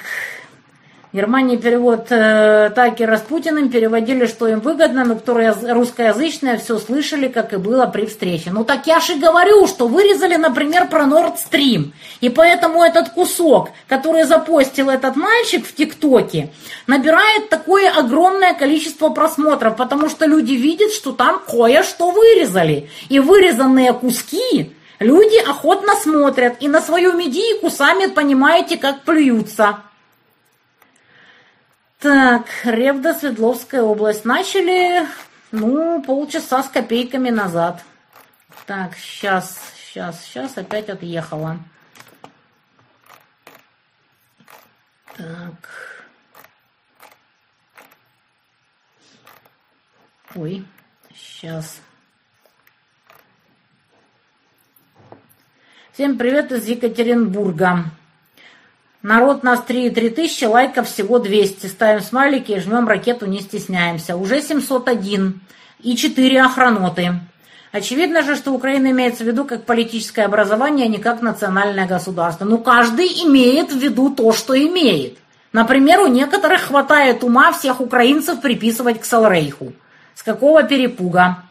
Германии 1.13 1.57
перевод 1.57 2.07
э, 2.09 2.71
Такера 2.73 3.17
с 3.17 3.21
Путиным 3.21 3.69
переводили, 3.69 4.27
что 4.27 4.47
им 4.47 4.61
выгодно, 4.61 5.03
но 5.03 5.15
которые 5.15 5.51
русскоязычные 5.51 6.57
все 6.57 6.77
слышали, 6.77 7.27
как 7.27 7.51
и 7.51 7.57
было 7.57 7.85
при 7.85 8.05
встрече. 8.05 8.51
Ну 8.53 8.63
так 8.63 8.87
я 8.87 9.01
же 9.01 9.15
говорю, 9.15 9.67
что 9.67 9.89
вырезали, 9.89 10.37
например, 10.37 10.87
про 10.87 11.03
Nord 11.03 11.33
Stream. 11.35 11.91
И 12.21 12.29
поэтому 12.29 12.81
этот 12.81 13.09
кусок, 13.09 13.71
который 13.89 14.23
запостил 14.23 14.89
этот 14.89 15.17
мальчик 15.17 15.67
в 15.67 15.75
ТикТоке, 15.75 16.53
набирает 16.87 17.49
такое 17.49 17.91
огромное 17.91 18.53
количество 18.53 19.09
просмотров, 19.09 19.75
потому 19.75 20.07
что 20.07 20.25
люди 20.25 20.53
видят, 20.53 20.93
что 20.93 21.11
там 21.11 21.41
кое-что 21.45 22.11
вырезали. 22.11 22.89
И 23.09 23.19
вырезанные 23.19 23.91
куски 23.91 24.71
люди 24.99 25.45
охотно 25.45 25.93
смотрят. 25.95 26.55
И 26.61 26.69
на 26.69 26.81
свою 26.81 27.11
медийку 27.11 27.69
сами 27.69 28.05
понимаете, 28.05 28.77
как 28.77 29.01
плюются. 29.01 29.79
Так, 32.01 32.47
Ревда, 32.63 33.13
Свердловская 33.13 33.83
область. 33.83 34.25
Начали, 34.25 35.07
ну, 35.51 36.01
полчаса 36.01 36.63
с 36.63 36.67
копейками 36.67 37.29
назад. 37.29 37.83
Так, 38.65 38.95
сейчас, 38.95 39.55
сейчас, 39.77 40.19
сейчас 40.25 40.57
опять 40.57 40.89
отъехала. 40.89 41.59
Так. 45.15 45.69
Ой, 50.33 50.65
сейчас. 51.13 51.81
Всем 55.93 56.17
привет 56.17 56.51
из 56.51 56.65
Екатеринбурга. 56.65 57.91
Народ 59.03 59.41
нас 59.41 59.63
3,3 59.67 60.09
тысячи, 60.11 60.45
лайков 60.45 60.87
всего 60.87 61.17
200. 61.17 61.65
Ставим 61.67 62.01
смайлики 62.01 62.51
и 62.51 62.59
жмем 62.59 62.87
ракету, 62.87 63.25
не 63.25 63.41
стесняемся. 63.41 64.15
Уже 64.15 64.41
701 64.41 65.41
и 65.81 65.95
4 65.95 66.41
охраноты. 66.43 67.13
Очевидно 67.71 68.21
же, 68.21 68.35
что 68.35 68.51
Украина 68.51 68.91
имеется 68.91 69.23
в 69.23 69.27
виду 69.27 69.45
как 69.45 69.65
политическое 69.65 70.23
образование, 70.23 70.85
а 70.85 70.89
не 70.89 70.97
как 70.97 71.21
национальное 71.21 71.87
государство. 71.87 72.45
Но 72.45 72.57
каждый 72.57 73.07
имеет 73.25 73.71
в 73.71 73.77
виду 73.77 74.11
то, 74.11 74.33
что 74.33 74.55
имеет. 74.55 75.17
Например, 75.53 76.01
у 76.01 76.07
некоторых 76.07 76.61
хватает 76.61 77.23
ума 77.23 77.51
всех 77.53 77.81
украинцев 77.81 78.41
приписывать 78.41 79.01
к 79.01 79.05
Салрейху. 79.05 79.73
С 80.15 80.21
какого 80.21 80.63
перепуга? 80.63 81.43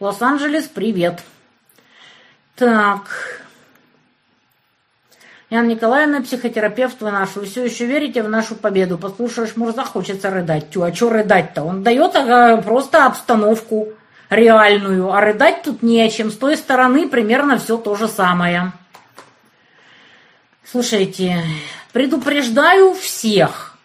Лос-Анджелес, 0.00 0.64
привет. 0.64 1.20
Так, 2.56 3.42
Яна 5.50 5.66
Николаевна, 5.66 6.20
психотерапевт 6.20 7.00
вы 7.00 7.10
наш, 7.10 7.34
вы 7.36 7.46
все 7.46 7.64
еще 7.64 7.86
верите 7.86 8.22
в 8.22 8.28
нашу 8.28 8.54
победу. 8.54 8.98
Послушаешь 8.98 9.56
Мурза, 9.56 9.82
хочется 9.82 10.28
рыдать. 10.28 10.70
Тю, 10.70 10.82
а 10.82 10.94
что 10.94 11.08
рыдать-то? 11.08 11.62
Он 11.62 11.82
дает 11.82 12.12
просто 12.64 13.06
обстановку 13.06 13.88
реальную, 14.28 15.10
а 15.10 15.22
рыдать 15.22 15.62
тут 15.62 15.82
не 15.82 16.02
о 16.02 16.10
чем. 16.10 16.30
С 16.30 16.36
той 16.36 16.54
стороны 16.54 17.08
примерно 17.08 17.58
все 17.58 17.78
то 17.78 17.94
же 17.94 18.08
самое. 18.08 18.72
Слушайте, 20.70 21.42
предупреждаю 21.94 22.92
всех. 22.92 23.78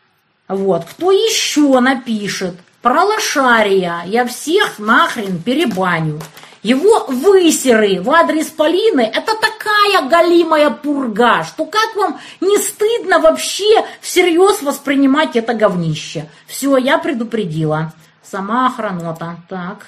Вот, 0.50 0.84
кто 0.84 1.14
еще 1.14 1.80
напишет 1.80 2.56
про 2.82 3.06
лошария, 3.06 4.02
я 4.06 4.26
всех 4.26 4.80
нахрен 4.80 5.42
перебаню. 5.42 6.20
Его 6.64 7.06
высеры 7.08 8.02
в 8.02 8.10
адрес 8.10 8.48
Полины– 8.48 9.02
это 9.14 9.34
такая 9.36 10.10
галимая 10.10 10.70
пурга, 10.70 11.44
что 11.44 11.66
как 11.66 11.94
вам 11.98 12.20
не 12.40 12.58
стыдно 12.58 13.20
вообще 13.20 13.86
всерьез 14.00 14.62
воспринимать 14.62 15.36
это 15.36 15.54
говнище. 15.54 16.30
Все, 16.48 16.78
я 16.78 16.98
предупредила. 16.98 17.92
Сама 18.22 18.68
охранота. 18.68 19.36
Так, 19.50 19.80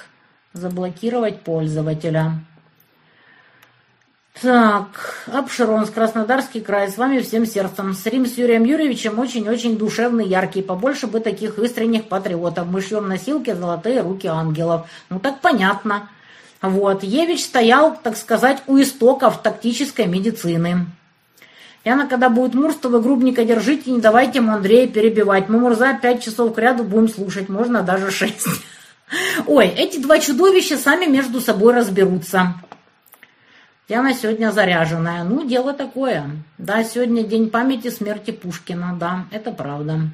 заблокировать 0.51 1.41
пользователя. 1.41 2.33
Так, 4.41 5.23
Апшеронск, 5.31 5.93
Краснодарский 5.93 6.59
край, 6.59 6.91
с 6.91 6.97
вами 6.97 7.19
всем 7.19 7.45
сердцем. 7.45 7.93
Стрим 7.93 8.25
с 8.25 8.37
Юрием 8.37 8.65
Юрьевичем 8.65 9.17
очень-очень 9.17 9.77
душевный, 9.77 10.27
яркий. 10.27 10.61
Побольше 10.61 11.07
бы 11.07 11.21
таких 11.21 11.57
искренних 11.57 12.09
патриотов. 12.09 12.67
Мы 12.67 12.81
шьем 12.81 13.07
носилки 13.07 13.53
«Золотые 13.53 14.01
руки 14.01 14.27
ангелов». 14.27 14.89
Ну 15.09 15.19
так 15.19 15.39
понятно. 15.39 16.09
Вот, 16.69 17.03
Евич 17.03 17.43
стоял, 17.43 17.97
так 18.01 18.17
сказать, 18.17 18.61
у 18.67 18.79
истоков 18.79 19.41
тактической 19.41 20.07
медицины. 20.07 20.85
Яна, 21.83 22.07
когда 22.07 22.29
будет 22.29 22.55
Мурс, 22.55 22.77
вы 22.81 22.99
грубненько 22.99 23.45
держите, 23.45 23.91
не 23.91 24.01
давайте 24.01 24.39
ему 24.39 24.53
Андрея 24.53 24.87
перебивать. 24.87 25.49
Мы 25.49 25.59
Мурза 25.59 25.97
пять 26.01 26.23
часов 26.23 26.55
к 26.55 26.57
ряду 26.57 26.83
будем 26.83 27.07
слушать, 27.07 27.47
можно 27.47 27.83
даже 27.83 28.09
шесть. 28.09 28.47
Ой, 29.45 29.67
эти 29.67 29.99
два 29.99 30.19
чудовища 30.19 30.77
сами 30.77 31.05
между 31.05 31.39
собой 31.39 31.75
разберутся. 31.75 32.55
Яна 33.87 34.15
сегодня 34.15 34.51
заряженная. 34.51 35.23
Ну, 35.23 35.45
дело 35.45 35.73
такое. 35.73 36.31
Да, 36.57 36.83
сегодня 36.83 37.23
день 37.23 37.51
памяти 37.51 37.89
смерти 37.89 38.31
Пушкина. 38.31 38.97
Да, 38.99 39.25
это 39.31 39.51
правда. 39.51 40.09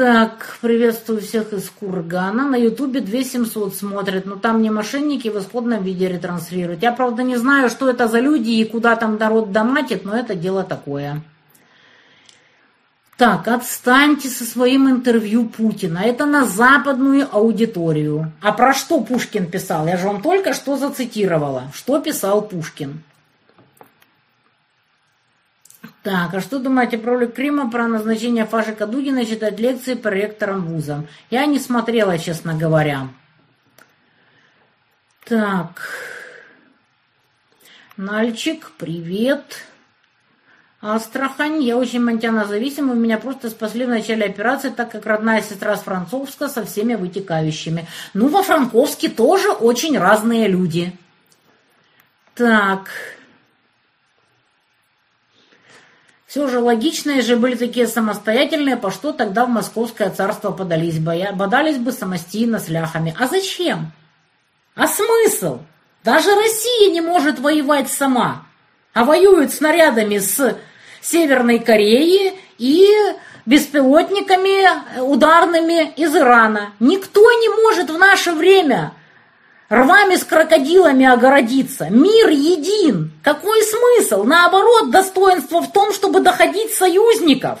Так, 0.00 0.56
приветствую 0.62 1.20
всех 1.20 1.52
из 1.52 1.68
Кургана. 1.68 2.48
На 2.48 2.56
ютубе 2.56 3.02
2700 3.02 3.74
смотрят, 3.74 4.24
но 4.24 4.36
там 4.36 4.62
не 4.62 4.70
мошенники 4.70 5.28
в 5.28 5.38
исходном 5.38 5.82
виде 5.82 6.08
ретранслируют. 6.08 6.82
Я, 6.82 6.92
правда, 6.92 7.22
не 7.22 7.36
знаю, 7.36 7.68
что 7.68 7.90
это 7.90 8.08
за 8.08 8.18
люди 8.18 8.48
и 8.48 8.64
куда 8.64 8.96
там 8.96 9.18
народ 9.18 9.52
донатит, 9.52 10.06
но 10.06 10.16
это 10.16 10.34
дело 10.34 10.64
такое. 10.64 11.20
Так, 13.18 13.46
отстаньте 13.46 14.30
со 14.30 14.44
своим 14.44 14.88
интервью 14.88 15.44
Путина. 15.44 15.98
Это 15.98 16.24
на 16.24 16.46
западную 16.46 17.28
аудиторию. 17.30 18.32
А 18.40 18.52
про 18.52 18.72
что 18.72 19.02
Пушкин 19.02 19.50
писал? 19.50 19.86
Я 19.86 19.98
же 19.98 20.06
вам 20.06 20.22
только 20.22 20.54
что 20.54 20.78
зацитировала. 20.78 21.64
Что 21.74 22.00
писал 22.00 22.40
Пушкин? 22.40 23.02
Так, 26.02 26.32
а 26.32 26.40
что 26.40 26.58
думаете 26.58 26.96
про 26.96 27.12
ролик 27.12 27.34
Крима, 27.34 27.70
про 27.70 27.86
назначение 27.86 28.46
Фашика 28.46 28.86
Дугина 28.86 29.26
читать 29.26 29.60
лекции 29.60 29.94
по 29.94 30.08
ректорам 30.08 30.64
вузам? 30.64 31.06
Я 31.30 31.44
не 31.44 31.58
смотрела, 31.58 32.18
честно 32.18 32.54
говоря. 32.54 33.08
Так. 35.26 35.82
Нальчик, 37.98 38.70
привет. 38.78 39.66
Астрахань. 40.80 41.62
Я 41.62 41.76
очень 41.76 42.02
монтяно-зависимый. 42.02 42.96
Меня 42.96 43.18
просто 43.18 43.50
спасли 43.50 43.84
в 43.84 43.90
начале 43.90 44.24
операции, 44.24 44.70
так 44.70 44.90
как 44.90 45.04
родная 45.04 45.42
сестра 45.42 45.76
с 45.76 45.82
Францовска 45.82 46.48
со 46.48 46.64
всеми 46.64 46.94
вытекающими. 46.94 47.86
Ну, 48.14 48.28
во 48.28 48.42
Франковске 48.42 49.10
тоже 49.10 49.50
очень 49.50 49.98
разные 49.98 50.48
люди. 50.48 50.96
Так. 52.34 52.88
Все 56.30 56.46
же 56.46 56.60
логичные 56.60 57.22
же 57.22 57.34
были 57.34 57.56
такие 57.56 57.88
самостоятельные, 57.88 58.76
по 58.76 58.92
что 58.92 59.12
тогда 59.12 59.46
в 59.46 59.48
московское 59.48 60.10
царство 60.10 60.52
подались 60.52 61.00
бы? 61.00 61.26
Бодались 61.34 61.76
бы 61.76 61.90
самостийно 61.90 62.60
с 62.60 62.68
ляхами. 62.68 63.16
А 63.18 63.26
зачем? 63.26 63.90
А 64.76 64.86
смысл? 64.86 65.58
Даже 66.04 66.32
Россия 66.36 66.92
не 66.92 67.00
может 67.00 67.40
воевать 67.40 67.90
сама, 67.90 68.46
а 68.94 69.04
воюет 69.04 69.52
снарядами 69.52 70.18
с 70.18 70.56
Северной 71.00 71.58
Кореи 71.58 72.38
и 72.58 72.86
беспилотниками 73.44 75.00
ударными 75.00 75.92
из 75.94 76.14
Ирана. 76.14 76.74
Никто 76.78 77.22
не 77.22 77.48
может 77.60 77.90
в 77.90 77.98
наше 77.98 78.34
время 78.34 78.92
рвами 79.70 80.16
с 80.16 80.24
крокодилами 80.24 81.06
огородиться. 81.06 81.86
Мир 81.88 82.28
един. 82.28 83.12
Какой 83.22 83.62
смысл? 83.62 84.24
Наоборот, 84.24 84.90
достоинство 84.90 85.62
в 85.62 85.72
том, 85.72 85.94
чтобы 85.94 86.20
доходить 86.20 86.74
союзников. 86.74 87.60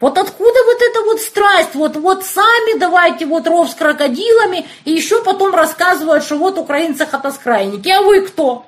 Вот 0.00 0.18
откуда 0.18 0.64
вот 0.64 0.80
эта 0.80 1.02
вот 1.02 1.20
страсть, 1.20 1.74
вот, 1.74 1.96
вот 1.96 2.24
сами 2.24 2.78
давайте 2.78 3.26
вот 3.26 3.48
ров 3.48 3.68
с 3.68 3.74
крокодилами, 3.74 4.66
и 4.84 4.92
еще 4.92 5.22
потом 5.24 5.54
рассказывают, 5.54 6.22
что 6.22 6.36
вот 6.36 6.56
украинцы 6.56 7.04
хатоскрайники, 7.04 7.88
а 7.88 8.02
вы 8.02 8.20
кто? 8.20 8.66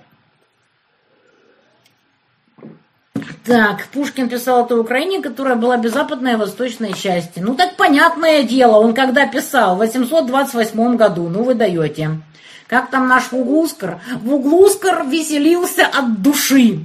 Так, 3.44 3.86
Пушкин 3.86 4.28
писал 4.28 4.66
это 4.66 4.76
Украине, 4.76 5.22
которая 5.22 5.56
была 5.56 5.78
без 5.78 5.94
и 5.94 6.36
восточной 6.36 6.92
части. 6.92 7.40
Ну 7.40 7.54
так 7.54 7.76
понятное 7.76 8.42
дело, 8.42 8.76
он 8.78 8.92
когда 8.92 9.26
писал? 9.26 9.76
В 9.76 9.78
828 9.78 10.96
году, 10.96 11.28
ну 11.28 11.42
вы 11.42 11.54
даете. 11.54 12.20
Как 12.66 12.90
там 12.90 13.08
наш 13.08 13.32
Вуглускар? 13.32 14.00
Вуглускар 14.20 15.06
веселился 15.06 15.86
от 15.86 16.20
души, 16.22 16.80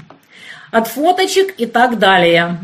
от 0.71 0.87
фоточек 0.87 1.59
и 1.59 1.65
так 1.65 1.99
далее. 1.99 2.57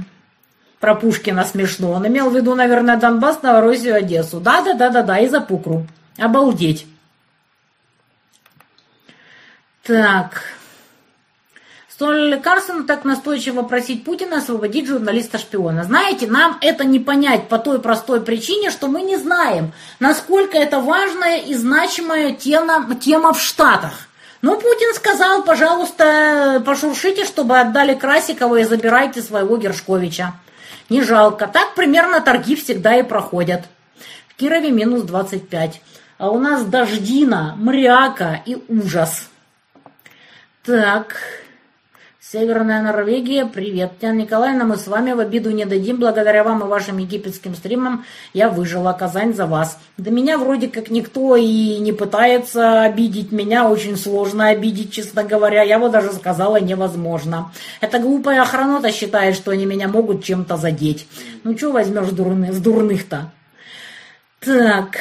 Про 0.79 0.95
Пушкина 0.95 1.43
смешно. 1.43 1.91
Он 1.91 2.07
имел 2.07 2.31
в 2.31 2.35
виду, 2.35 2.55
наверное, 2.55 2.97
Донбасс, 2.97 3.43
Новороссию, 3.43 3.95
Одессу. 3.95 4.39
Да-да-да-да-да, 4.39 5.19
и 5.19 5.27
за 5.27 5.39
Пукру. 5.39 5.85
Обалдеть. 6.17 6.87
Так, 9.83 10.41
Стоило 12.01 12.29
ли 12.29 12.39
Карсону 12.39 12.83
так 12.85 13.05
настойчиво 13.05 13.61
просить 13.61 14.03
Путина 14.03 14.37
освободить 14.37 14.87
журналиста-шпиона? 14.87 15.83
Знаете, 15.83 16.25
нам 16.25 16.57
это 16.59 16.83
не 16.83 16.99
понять 16.99 17.47
по 17.47 17.59
той 17.59 17.79
простой 17.79 18.21
причине, 18.21 18.71
что 18.71 18.87
мы 18.87 19.03
не 19.03 19.17
знаем, 19.17 19.71
насколько 19.99 20.57
это 20.57 20.79
важная 20.79 21.37
и 21.37 21.53
значимая 21.53 22.33
тема, 22.33 22.95
тема 22.95 23.33
в 23.33 23.39
Штатах. 23.39 24.07
Ну, 24.41 24.55
Путин 24.55 24.95
сказал, 24.95 25.43
пожалуйста, 25.43 26.63
пошуршите, 26.65 27.23
чтобы 27.23 27.59
отдали 27.59 27.93
Красикова 27.93 28.55
и 28.55 28.63
забирайте 28.63 29.21
своего 29.21 29.57
Гершковича. 29.57 30.33
Не 30.89 31.03
жалко. 31.03 31.45
Так 31.45 31.75
примерно 31.75 32.19
торги 32.19 32.55
всегда 32.55 32.95
и 32.95 33.03
проходят. 33.03 33.65
В 34.27 34.37
Кирове 34.37 34.71
минус 34.71 35.03
25. 35.03 35.79
А 36.17 36.31
у 36.31 36.39
нас 36.39 36.65
дождина, 36.65 37.53
мряка 37.59 38.41
и 38.43 38.57
ужас. 38.69 39.29
Так... 40.63 41.40
Северная 42.31 42.81
Норвегия, 42.81 43.45
привет, 43.45 43.91
Татьяна 43.95 44.19
Николаевна, 44.19 44.63
мы 44.63 44.77
с 44.77 44.87
вами 44.87 45.11
в 45.11 45.19
обиду 45.19 45.51
не 45.51 45.65
дадим, 45.65 45.97
благодаря 45.97 46.45
вам 46.45 46.63
и 46.63 46.65
вашим 46.65 46.97
египетским 46.97 47.55
стримам 47.55 48.05
я 48.33 48.47
выжила, 48.47 48.93
Казань 48.93 49.33
за 49.33 49.45
вас. 49.45 49.77
Да 49.97 50.11
меня 50.11 50.37
вроде 50.37 50.69
как 50.69 50.89
никто 50.89 51.35
и 51.35 51.77
не 51.79 51.91
пытается 51.91 52.83
обидеть, 52.83 53.33
меня 53.33 53.69
очень 53.69 53.97
сложно 53.97 54.47
обидеть, 54.47 54.93
честно 54.93 55.25
говоря, 55.25 55.61
я 55.63 55.77
вот 55.77 55.91
даже 55.91 56.13
сказала 56.13 56.55
невозможно. 56.55 57.51
Эта 57.81 57.99
глупая 57.99 58.43
охранота 58.43 58.93
считает, 58.93 59.35
что 59.35 59.51
они 59.51 59.65
меня 59.65 59.89
могут 59.89 60.23
чем-то 60.23 60.55
задеть. 60.55 61.09
Ну 61.43 61.57
что 61.57 61.73
возьмешь 61.73 62.11
дурных, 62.11 62.53
с 62.53 62.59
дурных-то? 62.59 63.29
Так... 64.39 64.99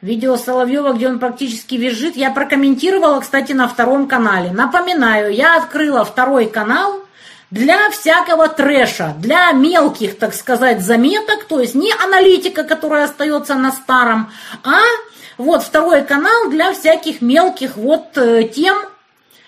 Видео 0.00 0.36
Соловьева, 0.36 0.92
где 0.92 1.08
он 1.08 1.18
практически 1.18 1.74
визжит, 1.74 2.14
я 2.14 2.30
прокомментировала, 2.30 3.18
кстати, 3.18 3.50
на 3.50 3.66
втором 3.66 4.06
канале. 4.06 4.52
Напоминаю, 4.52 5.34
я 5.34 5.56
открыла 5.56 6.04
второй 6.04 6.46
канал 6.46 7.00
для 7.50 7.90
всякого 7.90 8.46
трэша, 8.46 9.16
для 9.18 9.50
мелких, 9.50 10.16
так 10.16 10.34
сказать, 10.34 10.82
заметок, 10.82 11.46
то 11.48 11.58
есть 11.58 11.74
не 11.74 11.92
аналитика, 11.92 12.62
которая 12.62 13.06
остается 13.06 13.56
на 13.56 13.72
старом, 13.72 14.30
а 14.62 14.78
вот 15.36 15.64
второй 15.64 16.02
канал 16.04 16.48
для 16.48 16.72
всяких 16.72 17.20
мелких 17.20 17.76
вот 17.76 18.16
э, 18.16 18.44
тем, 18.44 18.76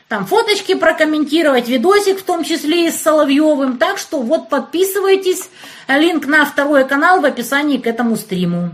там 0.09 0.27
фоточки 0.27 0.75
прокомментировать, 0.75 1.69
видосик 1.69 2.19
в 2.19 2.25
том 2.25 2.43
числе 2.43 2.89
и 2.89 2.91
с 2.91 3.01
Соловьевым. 3.01 3.79
Так 3.79 3.99
что 3.99 4.21
вот 4.21 4.49
подписывайтесь, 4.49 5.49
линк 5.87 6.27
на 6.27 6.45
второй 6.45 6.85
канал 6.89 7.21
в 7.21 7.25
описании 7.25 7.79
к 7.79 7.87
этому 7.87 8.17
стриму. 8.17 8.71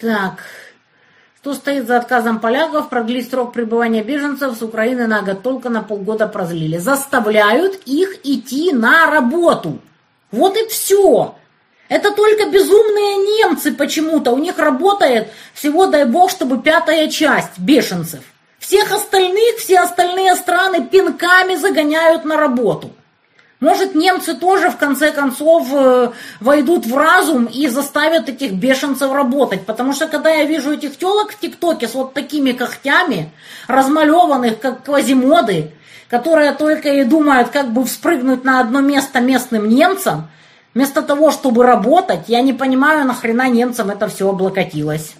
Так, 0.00 0.44
что 1.40 1.54
стоит 1.54 1.88
за 1.88 1.96
отказом 1.96 2.38
поляков 2.38 2.88
продлить 2.88 3.30
срок 3.30 3.52
пребывания 3.52 4.04
беженцев 4.04 4.56
с 4.56 4.62
Украины 4.62 5.08
на 5.08 5.22
год, 5.22 5.42
только 5.42 5.70
на 5.70 5.82
полгода 5.82 6.28
прозлили. 6.28 6.78
Заставляют 6.78 7.82
их 7.84 8.24
идти 8.24 8.72
на 8.72 9.10
работу. 9.10 9.80
Вот 10.30 10.56
и 10.56 10.68
все. 10.68 11.34
Это 11.88 12.12
только 12.12 12.48
безумные 12.48 13.16
немцы 13.16 13.72
почему-то. 13.72 14.30
У 14.30 14.38
них 14.38 14.58
работает 14.58 15.32
всего, 15.52 15.86
дай 15.86 16.04
бог, 16.04 16.30
чтобы 16.30 16.62
пятая 16.62 17.08
часть 17.08 17.58
бешенцев. 17.58 18.20
Всех 18.60 18.92
остальных, 18.92 19.56
все 19.58 19.80
остальные 19.80 20.36
страны 20.36 20.86
пинками 20.86 21.56
загоняют 21.56 22.24
на 22.24 22.36
работу. 22.36 22.92
Может, 23.60 23.96
немцы 23.96 24.34
тоже 24.34 24.70
в 24.70 24.76
конце 24.76 25.10
концов 25.10 25.66
э, 25.72 26.12
войдут 26.38 26.86
в 26.86 26.96
разум 26.96 27.46
и 27.46 27.66
заставят 27.66 28.28
этих 28.28 28.52
бешенцев 28.52 29.12
работать. 29.12 29.66
Потому 29.66 29.92
что 29.92 30.06
когда 30.06 30.30
я 30.30 30.44
вижу 30.44 30.72
этих 30.72 30.96
телок 30.96 31.32
в 31.32 31.40
ТикТоке 31.40 31.88
с 31.88 31.94
вот 31.94 32.14
такими 32.14 32.52
когтями, 32.52 33.32
размалеванных 33.66 34.60
как 34.60 34.84
квазимоды, 34.84 35.72
которые 36.08 36.52
только 36.52 36.88
и 36.88 37.02
думают, 37.02 37.48
как 37.48 37.72
бы 37.72 37.84
вспрыгнуть 37.84 38.44
на 38.44 38.60
одно 38.60 38.80
место 38.80 39.20
местным 39.20 39.68
немцам, 39.68 40.30
вместо 40.72 41.02
того, 41.02 41.32
чтобы 41.32 41.64
работать, 41.64 42.28
я 42.28 42.42
не 42.42 42.52
понимаю, 42.52 43.04
нахрена 43.06 43.48
немцам 43.48 43.90
это 43.90 44.06
все 44.06 44.28
облокотилось. 44.28 45.14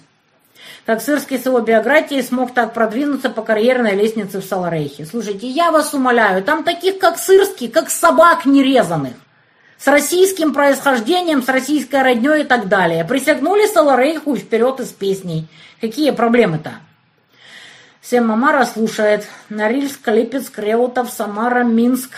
Как 0.85 1.01
Сырский 1.01 1.37
с 1.37 1.45
его 1.45 1.59
биографией 1.59 2.23
смог 2.23 2.53
так 2.53 2.73
продвинуться 2.73 3.29
по 3.29 3.41
карьерной 3.41 3.95
лестнице 3.95 4.41
в 4.41 4.45
Саларейхе. 4.45 5.05
Слушайте, 5.05 5.47
я 5.47 5.71
вас 5.71 5.93
умоляю, 5.93 6.43
там 6.43 6.63
таких, 6.63 6.99
как 6.99 7.17
Сырский, 7.17 7.69
как 7.69 7.89
собак 7.89 8.45
нерезанных. 8.45 9.13
С 9.77 9.87
российским 9.87 10.53
происхождением, 10.53 11.41
с 11.41 11.47
российской 11.47 12.01
родней 12.01 12.41
и 12.41 12.43
так 12.43 12.67
далее. 12.67 13.05
Присягнули 13.05 13.65
Саларейху 13.67 14.35
вперед 14.35 14.79
из 14.81 14.89
песней. 14.89 15.47
Какие 15.79 16.11
проблемы-то? 16.11 16.73
Всем 18.01 18.27
Мамара 18.27 18.65
слушает. 18.65 19.27
Норильск, 19.49 20.05
Липецк, 20.07 20.57
Реутов, 20.57 21.11
Самара, 21.11 21.63
Минск. 21.63 22.11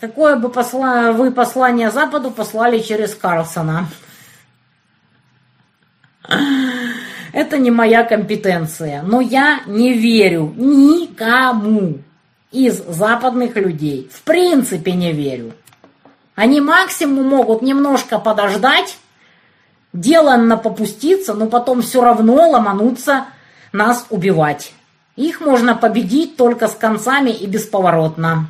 Какое 0.00 0.36
бы 0.36 0.48
посла... 0.48 1.12
вы 1.12 1.30
послание 1.30 1.90
Западу 1.90 2.30
послали 2.30 2.80
через 2.80 3.14
Карлсона? 3.14 3.88
Это 7.36 7.58
не 7.58 7.70
моя 7.70 8.02
компетенция, 8.02 9.02
но 9.02 9.20
я 9.20 9.60
не 9.66 9.92
верю 9.92 10.54
никому 10.56 11.98
из 12.50 12.82
западных 12.82 13.56
людей. 13.56 14.08
В 14.10 14.22
принципе 14.22 14.92
не 14.92 15.12
верю. 15.12 15.52
Они 16.34 16.62
максимум 16.62 17.28
могут 17.28 17.60
немножко 17.60 18.18
подождать, 18.18 18.96
деланно 19.92 20.56
попуститься, 20.56 21.34
но 21.34 21.46
потом 21.46 21.82
все 21.82 22.00
равно 22.02 22.48
ломануться 22.48 23.26
нас 23.70 24.06
убивать. 24.08 24.72
Их 25.16 25.42
можно 25.42 25.76
победить 25.76 26.38
только 26.38 26.68
с 26.68 26.74
концами 26.74 27.28
и 27.28 27.46
бесповоротно. 27.46 28.48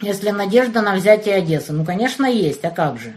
Если 0.00 0.30
надежда 0.30 0.80
на 0.80 0.94
взятие 0.94 1.34
Одессы. 1.34 1.72
Ну, 1.72 1.84
конечно, 1.84 2.24
есть, 2.24 2.64
а 2.64 2.70
как 2.70 3.00
же? 3.00 3.14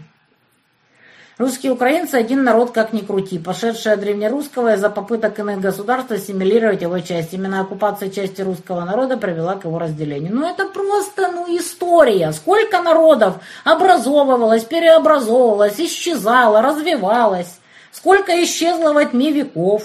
Русские 1.38 1.70
украинцы 1.70 2.16
один 2.16 2.42
народ 2.42 2.72
как 2.72 2.92
ни 2.92 2.98
крути, 2.98 3.38
пошедшие 3.38 3.92
от 3.92 4.00
древнерусского 4.00 4.74
из-за 4.74 4.90
попыток 4.90 5.38
иных 5.38 5.60
государств 5.60 6.10
ассимилировать 6.10 6.82
его 6.82 6.98
часть. 6.98 7.32
Именно 7.32 7.60
оккупация 7.60 8.10
части 8.10 8.42
русского 8.42 8.84
народа 8.84 9.16
привела 9.16 9.54
к 9.54 9.64
его 9.64 9.78
разделению. 9.78 10.34
Ну 10.34 10.44
это 10.44 10.66
просто, 10.66 11.30
ну, 11.30 11.46
история. 11.56 12.32
Сколько 12.32 12.82
народов 12.82 13.36
образовывалось, 13.62 14.64
переобразовывалось, 14.64 15.78
исчезало, 15.78 16.60
развивалось. 16.60 17.60
Сколько 17.92 18.42
исчезло 18.42 18.92
во 18.92 19.04
тьме 19.04 19.30
веков. 19.30 19.84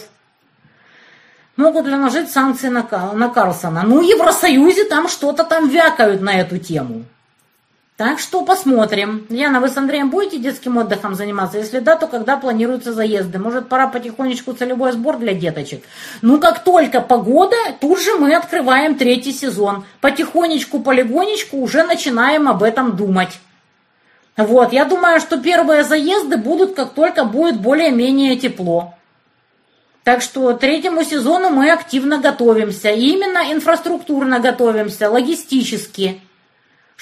Могут 1.55 1.85
ли 1.85 1.91
наложить 1.91 2.31
санкции 2.31 2.69
на, 2.69 2.81
на 3.13 3.29
Карлсона? 3.29 3.83
Ну, 3.83 3.99
в 3.99 4.03
Евросоюзе 4.03 4.85
там 4.85 5.07
что-то 5.07 5.43
там 5.43 5.69
вякают 5.69 6.19
на 6.19 6.33
эту 6.33 6.57
тему. 6.57 7.05
Так 8.03 8.19
что 8.19 8.41
посмотрим. 8.41 9.25
Яна, 9.29 9.61
вы 9.61 9.69
с 9.69 9.77
Андреем 9.77 10.09
будете 10.09 10.37
детским 10.37 10.77
отдыхом 10.77 11.15
заниматься? 11.15 11.57
Если 11.57 11.79
да, 11.79 11.95
то 11.95 12.07
когда 12.07 12.35
планируются 12.35 12.91
заезды? 12.91 13.39
Может, 13.39 13.69
пора 13.69 13.87
потихонечку 13.87 14.51
целевой 14.51 14.91
сбор 14.91 15.19
для 15.19 15.33
деточек? 15.33 15.85
Ну, 16.21 16.37
как 16.37 16.65
только 16.65 16.99
погода, 16.99 17.55
тут 17.79 18.01
же 18.01 18.15
мы 18.15 18.35
открываем 18.35 18.95
третий 18.95 19.31
сезон. 19.31 19.85
Потихонечку, 20.01 20.81
полигонечку 20.81 21.55
уже 21.59 21.83
начинаем 21.83 22.49
об 22.49 22.63
этом 22.63 22.97
думать. 22.97 23.39
Вот, 24.35 24.73
я 24.73 24.83
думаю, 24.83 25.21
что 25.21 25.39
первые 25.39 25.85
заезды 25.85 26.35
будут, 26.35 26.75
как 26.75 26.95
только 26.95 27.23
будет 27.23 27.61
более-менее 27.61 28.35
тепло. 28.35 28.95
Так 30.03 30.21
что 30.21 30.51
третьему 30.51 31.05
сезону 31.05 31.51
мы 31.51 31.71
активно 31.71 32.17
готовимся. 32.17 32.89
И 32.89 32.99
именно 32.99 33.53
инфраструктурно 33.53 34.41
готовимся, 34.41 35.09
логистически 35.09 36.19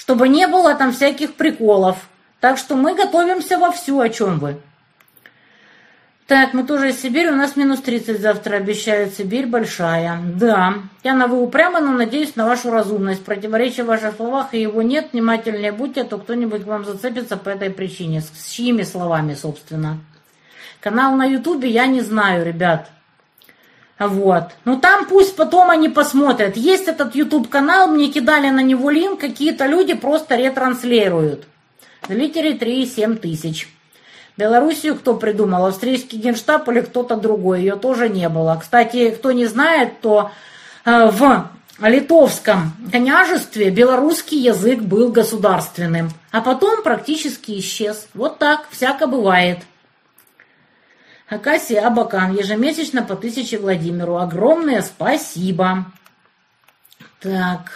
чтобы 0.02 0.28
не 0.28 0.48
было 0.48 0.74
там 0.74 0.90
всяких 0.90 1.34
приколов. 1.34 1.96
Так 2.40 2.58
что 2.58 2.74
мы 2.74 2.96
готовимся 2.96 3.56
во 3.56 3.70
всю, 3.70 4.00
о 4.00 4.08
чем 4.08 4.40
вы. 4.40 4.56
Так, 6.26 6.54
мы 6.54 6.64
тоже 6.64 6.88
из 6.88 7.00
Сибири, 7.00 7.28
у 7.28 7.36
нас 7.36 7.54
минус 7.54 7.82
30 7.82 8.20
завтра 8.20 8.56
обещают, 8.56 9.14
Сибирь 9.14 9.46
большая. 9.46 10.18
Да, 10.34 10.74
Яна, 11.04 11.28
вы 11.28 11.40
упрямо, 11.40 11.78
но 11.78 11.92
надеюсь 11.92 12.34
на 12.34 12.46
вашу 12.46 12.72
разумность. 12.72 13.24
Противоречия 13.24 13.84
в 13.84 13.88
ваших 13.88 14.16
словах, 14.16 14.54
и 14.54 14.62
его 14.62 14.82
нет, 14.82 15.10
внимательнее 15.12 15.70
будьте, 15.70 16.00
а 16.00 16.04
то 16.04 16.18
кто-нибудь 16.18 16.64
к 16.64 16.66
вам 16.66 16.84
зацепится 16.84 17.36
по 17.36 17.50
этой 17.50 17.70
причине. 17.70 18.22
С 18.22 18.50
чьими 18.50 18.82
словами, 18.82 19.34
собственно? 19.34 20.00
Канал 20.80 21.14
на 21.14 21.26
Ютубе 21.26 21.68
я 21.68 21.86
не 21.86 22.00
знаю, 22.00 22.44
ребят. 22.44 22.90
Вот. 24.08 24.44
Ну 24.64 24.78
там 24.78 25.06
пусть 25.06 25.36
потом 25.36 25.70
они 25.70 25.88
посмотрят. 25.88 26.56
Есть 26.56 26.88
этот 26.88 27.14
YouTube 27.14 27.48
канал, 27.48 27.88
мне 27.88 28.08
кидали 28.08 28.48
на 28.50 28.60
него 28.60 28.90
линк, 28.90 29.20
какие-то 29.20 29.66
люди 29.66 29.94
просто 29.94 30.36
ретранслируют. 30.36 31.44
Зрителей 32.08 32.54
3,7 32.54 33.16
тысяч. 33.16 33.68
Белоруссию 34.36 34.96
кто 34.96 35.14
придумал? 35.14 35.66
Австрийский 35.66 36.18
генштаб 36.18 36.68
или 36.68 36.80
кто-то 36.80 37.16
другой? 37.16 37.60
Ее 37.60 37.76
тоже 37.76 38.08
не 38.08 38.28
было. 38.28 38.58
Кстати, 38.60 39.10
кто 39.10 39.30
не 39.30 39.46
знает, 39.46 40.00
то 40.00 40.30
э, 40.84 41.10
в 41.10 41.48
литовском 41.80 42.72
княжестве 42.90 43.70
белорусский 43.70 44.40
язык 44.40 44.80
был 44.80 45.12
государственным, 45.12 46.10
а 46.30 46.40
потом 46.40 46.82
практически 46.82 47.58
исчез. 47.58 48.08
Вот 48.14 48.38
так, 48.38 48.66
всяко 48.70 49.06
бывает. 49.06 49.58
Акасия 51.32 51.86
Абакан 51.86 52.34
ежемесячно 52.34 53.02
по 53.02 53.16
тысяче 53.16 53.56
Владимиру. 53.56 54.18
Огромное 54.18 54.82
спасибо. 54.82 55.86
Так. 57.20 57.72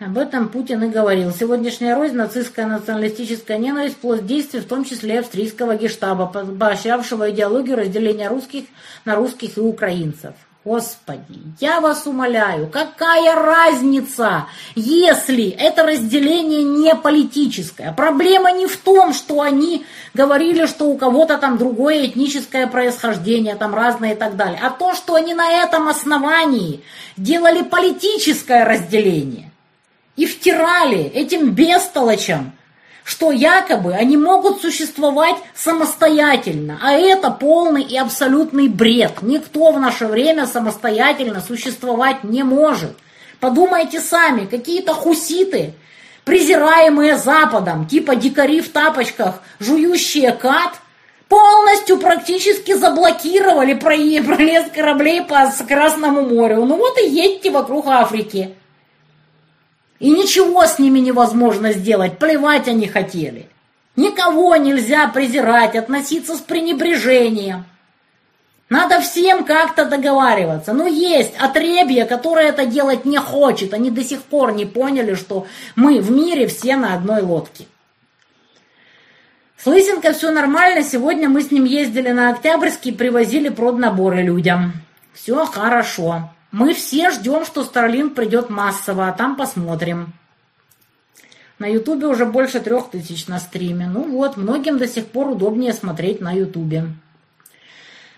Об 0.00 0.18
этом 0.18 0.48
Путин 0.48 0.82
и 0.82 0.88
говорил. 0.88 1.30
Сегодняшняя 1.30 1.94
рознь, 1.94 2.16
нацистская 2.16 2.66
националистическая 2.66 3.56
ненависть, 3.56 3.98
плод 3.98 4.26
действий, 4.26 4.58
в 4.58 4.66
том 4.66 4.84
числе 4.84 5.20
австрийского 5.20 5.76
гештаба, 5.76 6.26
поощрявшего 6.26 7.30
идеологию 7.30 7.76
разделения 7.76 8.26
русских 8.26 8.64
на 9.04 9.14
русских 9.14 9.56
и 9.56 9.60
украинцев. 9.60 10.34
Господи, 10.64 11.40
я 11.58 11.80
вас 11.80 12.06
умоляю, 12.06 12.68
какая 12.68 13.34
разница, 13.34 14.46
если 14.76 15.48
это 15.48 15.82
разделение 15.82 16.62
не 16.62 16.94
политическое? 16.94 17.92
Проблема 17.92 18.52
не 18.52 18.66
в 18.66 18.76
том, 18.76 19.12
что 19.12 19.40
они 19.40 19.84
говорили, 20.14 20.66
что 20.66 20.84
у 20.84 20.96
кого-то 20.96 21.38
там 21.38 21.58
другое 21.58 22.06
этническое 22.06 22.68
происхождение, 22.68 23.56
там 23.56 23.74
разное 23.74 24.12
и 24.12 24.16
так 24.16 24.36
далее, 24.36 24.60
а 24.62 24.70
то, 24.70 24.94
что 24.94 25.16
они 25.16 25.34
на 25.34 25.50
этом 25.50 25.88
основании 25.88 26.84
делали 27.16 27.62
политическое 27.62 28.64
разделение 28.64 29.50
и 30.14 30.26
втирали 30.26 31.02
этим 31.02 31.50
бестолочам 31.50 32.52
что 33.04 33.32
якобы 33.32 33.94
они 33.94 34.16
могут 34.16 34.60
существовать 34.60 35.36
самостоятельно, 35.54 36.78
а 36.82 36.92
это 36.92 37.30
полный 37.30 37.82
и 37.82 37.96
абсолютный 37.96 38.68
бред. 38.68 39.22
Никто 39.22 39.72
в 39.72 39.80
наше 39.80 40.06
время 40.06 40.46
самостоятельно 40.46 41.40
существовать 41.40 42.24
не 42.24 42.42
может. 42.42 42.96
Подумайте 43.40 44.00
сами, 44.00 44.46
какие-то 44.46 44.94
хуситы, 44.94 45.74
презираемые 46.24 47.18
Западом, 47.18 47.86
типа 47.86 48.14
дикари 48.14 48.60
в 48.60 48.70
тапочках, 48.70 49.42
жующие 49.58 50.30
кат, 50.32 50.74
полностью 51.28 51.98
практически 51.98 52.74
заблокировали 52.74 53.74
пролез 54.20 54.66
кораблей 54.72 55.22
по 55.22 55.50
Красному 55.66 56.22
морю. 56.22 56.64
Ну 56.64 56.76
вот 56.76 56.98
и 56.98 57.08
едьте 57.08 57.50
вокруг 57.50 57.86
Африки. 57.88 58.54
И 60.02 60.10
ничего 60.10 60.66
с 60.66 60.80
ними 60.80 60.98
невозможно 60.98 61.72
сделать, 61.72 62.18
плевать 62.18 62.66
они 62.66 62.88
хотели. 62.88 63.48
Никого 63.94 64.56
нельзя 64.56 65.06
презирать, 65.06 65.76
относиться 65.76 66.34
с 66.34 66.40
пренебрежением. 66.40 67.64
Надо 68.68 69.00
всем 69.00 69.44
как-то 69.44 69.84
договариваться. 69.84 70.72
Но 70.72 70.88
есть 70.88 71.34
отребье, 71.38 72.04
которое 72.04 72.48
это 72.48 72.66
делать 72.66 73.04
не 73.04 73.18
хочет. 73.18 73.74
Они 73.74 73.92
до 73.92 74.02
сих 74.02 74.22
пор 74.22 74.54
не 74.54 74.66
поняли, 74.66 75.14
что 75.14 75.46
мы 75.76 76.00
в 76.00 76.10
мире 76.10 76.48
все 76.48 76.74
на 76.74 76.94
одной 76.94 77.22
лодке. 77.22 77.66
С 79.56 79.66
Лысенко 79.66 80.14
все 80.14 80.32
нормально. 80.32 80.82
Сегодня 80.82 81.28
мы 81.28 81.42
с 81.42 81.52
ним 81.52 81.64
ездили 81.64 82.10
на 82.10 82.30
Октябрьский, 82.30 82.92
привозили 82.92 83.50
проднаборы 83.50 84.22
людям. 84.22 84.72
Все 85.14 85.44
хорошо. 85.44 86.31
Мы 86.52 86.74
все 86.74 87.10
ждем, 87.10 87.46
что 87.46 87.62
Starlink 87.62 88.10
придет 88.10 88.50
массово, 88.50 89.08
а 89.08 89.12
там 89.12 89.36
посмотрим. 89.36 90.12
На 91.58 91.66
Ютубе 91.66 92.06
уже 92.06 92.26
больше 92.26 92.60
трех 92.60 92.90
тысяч 92.90 93.26
на 93.26 93.38
стриме. 93.38 93.86
Ну 93.86 94.02
вот, 94.02 94.36
многим 94.36 94.78
до 94.78 94.86
сих 94.86 95.06
пор 95.06 95.28
удобнее 95.28 95.72
смотреть 95.72 96.20
на 96.20 96.32
Ютубе. 96.32 96.86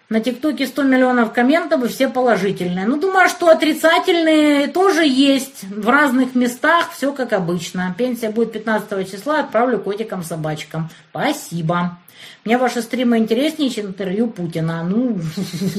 На 0.09 0.21
ТикТоке 0.21 0.67
100 0.67 0.83
миллионов 0.83 1.33
комментов 1.33 1.85
и 1.85 1.89
все 1.89 2.09
положительные. 2.09 2.87
Ну, 2.87 2.99
думаю, 2.99 3.29
что 3.29 3.49
отрицательные 3.49 4.67
тоже 4.67 5.07
есть 5.07 5.65
в 5.65 5.89
разных 5.89 6.35
местах, 6.35 6.91
все 6.93 7.13
как 7.13 7.33
обычно. 7.33 7.95
Пенсия 7.97 8.31
будет 8.31 8.53
15 8.53 9.11
числа, 9.11 9.41
отправлю 9.41 9.79
котикам-собачкам. 9.79 10.91
Спасибо. 11.11 11.99
Мне 12.45 12.59
ваши 12.59 12.83
стримы 12.83 13.19
интереснее, 13.19 13.71
чем 13.71 13.87
интервью 13.87 14.29
Путина. 14.29 14.83
Ну, 14.83 15.19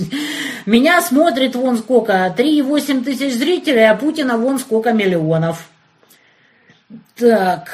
меня 0.65 1.01
смотрит 1.01 1.55
вон 1.55 1.77
сколько, 1.77 2.33
3,8 2.36 3.03
тысяч 3.03 3.33
зрителей, 3.33 3.89
а 3.89 3.95
Путина 3.95 4.38
вон 4.38 4.59
сколько 4.59 4.91
миллионов. 4.91 5.69
Так. 7.15 7.69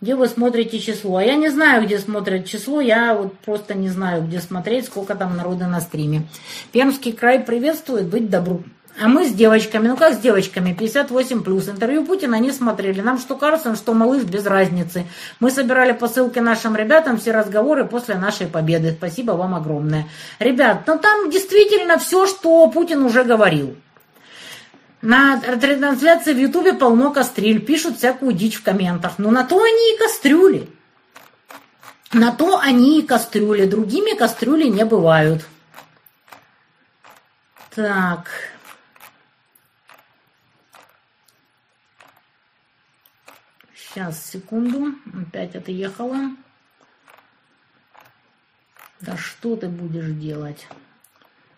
Где 0.00 0.16
вы 0.16 0.26
смотрите 0.26 0.80
число? 0.80 1.20
Я 1.20 1.36
не 1.36 1.48
знаю, 1.48 1.84
где 1.86 1.98
смотрят 1.98 2.44
число, 2.44 2.80
я 2.80 3.14
вот 3.14 3.38
просто 3.38 3.74
не 3.74 3.88
знаю, 3.88 4.24
где 4.24 4.40
смотреть, 4.40 4.86
сколько 4.86 5.14
там 5.14 5.36
народа 5.36 5.68
на 5.68 5.80
стриме. 5.80 6.26
Пермский 6.72 7.12
край 7.12 7.38
приветствует, 7.38 8.06
быть 8.06 8.28
добру. 8.28 8.64
А 9.00 9.08
мы 9.08 9.26
с 9.26 9.32
девочками, 9.32 9.88
ну 9.88 9.96
как 9.96 10.14
с 10.14 10.18
девочками, 10.18 10.74
58 10.74 11.42
плюс. 11.42 11.68
Интервью 11.68 12.04
Путина 12.04 12.38
не 12.38 12.52
смотрели. 12.52 13.00
Нам 13.00 13.18
что 13.18 13.36
кажется, 13.36 13.74
что 13.74 13.94
малыш 13.94 14.24
без 14.24 14.44
разницы. 14.44 15.06
Мы 15.40 15.50
собирали 15.50 15.92
посылки 15.92 16.40
нашим 16.40 16.76
ребятам, 16.76 17.18
все 17.18 17.32
разговоры 17.32 17.86
после 17.86 18.16
нашей 18.16 18.46
победы. 18.46 18.92
Спасибо 18.92 19.32
вам 19.32 19.54
огромное. 19.54 20.08
Ребят, 20.38 20.82
ну 20.86 20.98
там 20.98 21.30
действительно 21.30 21.98
все, 21.98 22.26
что 22.26 22.66
Путин 22.68 23.02
уже 23.02 23.24
говорил. 23.24 23.76
На 25.00 25.40
трансляции 25.40 26.32
в 26.34 26.38
Ютубе 26.38 26.74
полно 26.74 27.10
кастрюль, 27.12 27.60
пишут 27.60 27.96
всякую 27.96 28.34
дичь 28.34 28.56
в 28.56 28.62
комментах. 28.62 29.14
Но 29.18 29.30
на 29.30 29.42
то 29.42 29.60
они 29.60 29.94
и 29.94 29.98
кастрюли. 29.98 30.68
На 32.12 32.30
то 32.30 32.58
они 32.58 33.00
и 33.00 33.06
кастрюли. 33.06 33.64
Другими 33.64 34.14
кастрюли 34.16 34.68
не 34.68 34.84
бывают. 34.84 35.44
Так. 37.74 38.51
Сейчас, 43.92 44.24
секунду. 44.24 44.94
Опять 45.28 45.54
отъехала. 45.54 46.16
Да 49.00 49.16
что 49.16 49.56
ты 49.56 49.68
будешь 49.68 50.10
делать? 50.12 50.66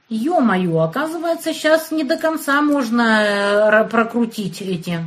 Ё-моё, 0.08 0.80
оказывается, 0.80 1.52
сейчас 1.52 1.90
не 1.90 2.04
до 2.04 2.16
конца 2.16 2.60
можно 2.60 3.22
э, 3.22 3.84
прокрутить 3.88 4.60
эти 4.62 5.00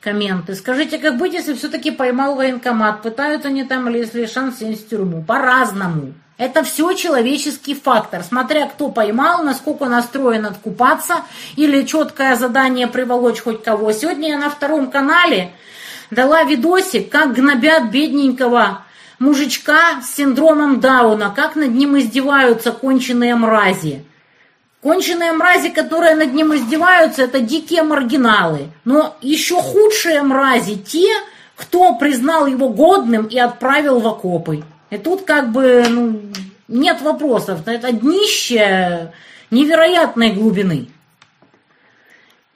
комменты. 0.00 0.54
Скажите, 0.54 0.98
как 0.98 1.16
быть, 1.16 1.32
если 1.32 1.54
все-таки 1.54 1.90
поймал 1.90 2.34
военкомат? 2.34 3.02
Пытают 3.02 3.46
они 3.46 3.64
там, 3.64 3.88
или 3.88 3.98
если 3.98 4.26
шанс 4.26 4.58
сесть 4.58 4.86
в 4.86 4.90
тюрьму? 4.90 5.22
По-разному. 5.22 6.14
Это 6.38 6.64
все 6.64 6.94
человеческий 6.94 7.74
фактор, 7.74 8.22
смотря 8.22 8.66
кто 8.66 8.90
поймал, 8.90 9.42
насколько 9.42 9.86
настроен 9.86 10.46
откупаться, 10.46 11.16
или 11.56 11.84
четкое 11.84 12.34
задание 12.34 12.86
приволочь 12.86 13.40
хоть 13.40 13.62
кого. 13.62 13.92
Сегодня 13.92 14.30
я 14.30 14.38
на 14.38 14.48
втором 14.48 14.90
канале 14.90 15.52
дала 16.10 16.44
видосик, 16.44 17.10
как 17.10 17.34
гнобят 17.34 17.90
бедненького 17.90 18.84
мужичка 19.18 20.00
с 20.02 20.14
синдромом 20.14 20.80
Дауна, 20.80 21.32
как 21.34 21.56
над 21.56 21.70
ним 21.70 21.98
издеваются 21.98 22.72
конченые 22.72 23.34
мрази. 23.36 24.04
Конченые 24.82 25.32
мрази, 25.32 25.68
которые 25.68 26.16
над 26.16 26.32
ним 26.32 26.54
издеваются, 26.54 27.22
это 27.22 27.40
дикие 27.40 27.82
маргиналы. 27.82 28.68
Но 28.84 29.16
еще 29.20 29.56
худшие 29.56 30.22
мрази 30.22 30.76
те, 30.76 31.12
кто 31.54 31.94
признал 31.96 32.46
его 32.46 32.70
годным 32.70 33.26
и 33.26 33.38
отправил 33.38 34.00
в 34.00 34.08
окопы. 34.08 34.64
И 34.88 34.96
тут 34.96 35.26
как 35.26 35.52
бы 35.52 35.84
ну, 35.86 36.20
нет 36.68 37.02
вопросов. 37.02 37.60
Это 37.66 37.92
днище 37.92 39.12
невероятной 39.50 40.32
глубины. 40.32 40.88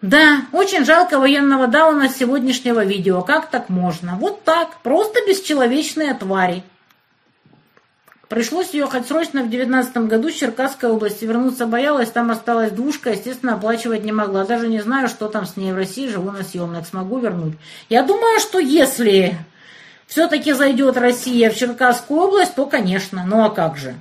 Да, 0.04 0.42
очень 0.52 0.84
жалко 0.84 1.18
военного 1.18 1.66
дауна 1.66 2.10
с 2.10 2.16
сегодняшнего 2.18 2.84
видео. 2.84 3.22
Как 3.22 3.48
так 3.48 3.70
можно? 3.70 4.16
Вот 4.16 4.44
так, 4.44 4.76
просто 4.82 5.20
бесчеловечные 5.26 6.12
твари. 6.12 6.62
Пришлось 8.28 8.74
ехать 8.74 9.08
срочно 9.08 9.42
в 9.42 9.48
девятнадцатом 9.48 10.08
году 10.08 10.28
с 10.28 10.34
Черкасской 10.34 10.90
области. 10.90 11.24
Вернуться 11.24 11.64
боялась, 11.66 12.10
там 12.10 12.30
осталась 12.30 12.70
двушка, 12.70 13.12
естественно, 13.12 13.54
оплачивать 13.54 14.04
не 14.04 14.12
могла. 14.12 14.44
Даже 14.44 14.68
не 14.68 14.82
знаю, 14.82 15.08
что 15.08 15.28
там 15.28 15.46
с 15.46 15.56
ней 15.56 15.72
в 15.72 15.76
России, 15.76 16.06
живу 16.06 16.32
на 16.32 16.42
съемных, 16.42 16.86
смогу 16.86 17.18
вернуть. 17.18 17.54
Я 17.88 18.02
думаю, 18.02 18.40
что 18.40 18.58
если 18.58 19.38
все-таки 20.06 20.52
зайдет 20.52 20.98
Россия 20.98 21.48
в 21.48 21.56
Черкасскую 21.56 22.20
область, 22.20 22.54
то, 22.54 22.66
конечно, 22.66 23.24
ну 23.26 23.42
а 23.42 23.48
как 23.48 23.78
же? 23.78 23.94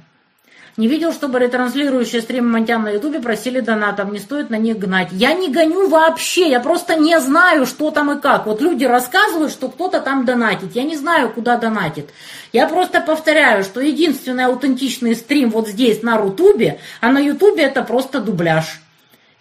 Не 0.75 0.87
видел, 0.87 1.13
чтобы 1.13 1.37
ретранслирующие 1.37 2.21
стримы 2.21 2.49
Монтян 2.49 2.81
на 2.81 2.89
Ютубе 2.89 3.19
просили 3.19 3.59
донатов. 3.59 4.11
Не 4.11 4.17
стоит 4.17 4.49
на 4.49 4.57
них 4.57 4.79
гнать. 4.79 5.09
Я 5.11 5.33
не 5.33 5.49
гоню 5.51 5.87
вообще. 5.87 6.49
Я 6.49 6.59
просто 6.59 6.95
не 6.95 7.19
знаю, 7.19 7.67
что 7.67 7.91
там 7.91 8.11
и 8.11 8.19
как. 8.19 8.47
Вот 8.47 8.59
люди 8.59 8.83
рассказывают, 8.83 9.51
что 9.51 9.69
кто-то 9.69 10.01
там 10.01 10.25
донатит. 10.25 10.75
Я 10.75 10.83
не 10.83 10.95
знаю, 10.95 11.29
куда 11.29 11.57
донатит. 11.57 12.09
Я 12.51 12.67
просто 12.67 13.01
повторяю, 13.01 13.63
что 13.63 13.81
единственный 13.81 14.45
аутентичный 14.45 15.15
стрим 15.15 15.51
вот 15.51 15.67
здесь, 15.67 16.01
на 16.01 16.17
Рутубе, 16.17 16.79
а 17.01 17.11
на 17.11 17.19
Ютубе 17.19 17.63
это 17.63 17.83
просто 17.83 18.19
дубляж. 18.19 18.79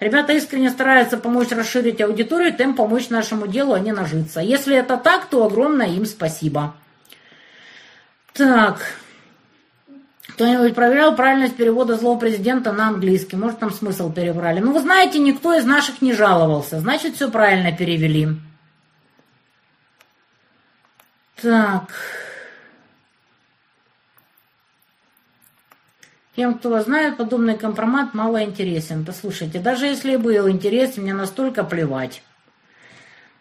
Ребята 0.01 0.35
искренне 0.35 0.69
стараются 0.69 1.17
помочь 1.17 1.51
расширить 1.51 2.01
аудиторию, 2.03 2.53
тем 2.53 2.75
помочь 2.75 3.09
нашему 3.09 3.47
делу, 3.47 3.73
а 3.73 3.79
не 3.79 3.93
нажиться. 3.93 4.41
Если 4.41 4.77
это 4.77 4.99
так, 4.99 5.27
то 5.27 5.47
огромное 5.47 5.87
им 5.87 6.05
спасибо. 6.05 6.75
Так, 8.35 8.97
кто-нибудь 10.35 10.75
проверял 10.75 11.15
правильность 11.15 11.57
перевода 11.57 11.97
слова 11.99 12.19
президента 12.19 12.73
на 12.73 12.89
английский? 12.89 13.37
Может, 13.37 13.59
там 13.59 13.71
смысл 13.71 14.13
перебрали? 14.13 14.61
Ну, 14.61 14.73
вы 14.73 14.81
знаете, 14.81 15.19
никто 15.19 15.55
из 15.55 15.65
наших 15.65 16.01
не 16.01 16.13
жаловался. 16.13 16.81
Значит, 16.81 17.17
все 17.17 17.31
правильно 17.31 17.73
перевели. 17.73 18.29
Так. 21.41 21.91
Тем, 26.35 26.55
кто 26.55 26.71
вас 26.71 26.85
знает, 26.85 27.19
подобный 27.19 27.59
компромат 27.59 28.15
мало 28.15 28.43
интересен. 28.43 29.05
Послушайте, 29.05 29.59
даже 29.59 29.87
если 29.87 30.17
был 30.17 30.49
интересен, 30.49 31.03
мне 31.03 31.13
настолько 31.13 31.63
плевать. 31.63 32.23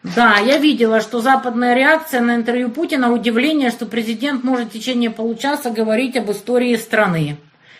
Да, 0.02 0.36
я 0.38 0.58
видела, 0.58 1.00
что 1.00 1.20
западная 1.20 1.74
реакция 1.74 2.20
на 2.20 2.34
интервью 2.34 2.70
Путина 2.70 3.12
удивление, 3.12 3.70
что 3.70 3.86
президент 3.86 4.42
может 4.42 4.68
в 4.68 4.72
течение 4.72 5.10
получаса 5.10 5.70
говорить 5.70 6.16
об 6.16 6.30
истории 6.30 6.74
страны. 6.74 7.36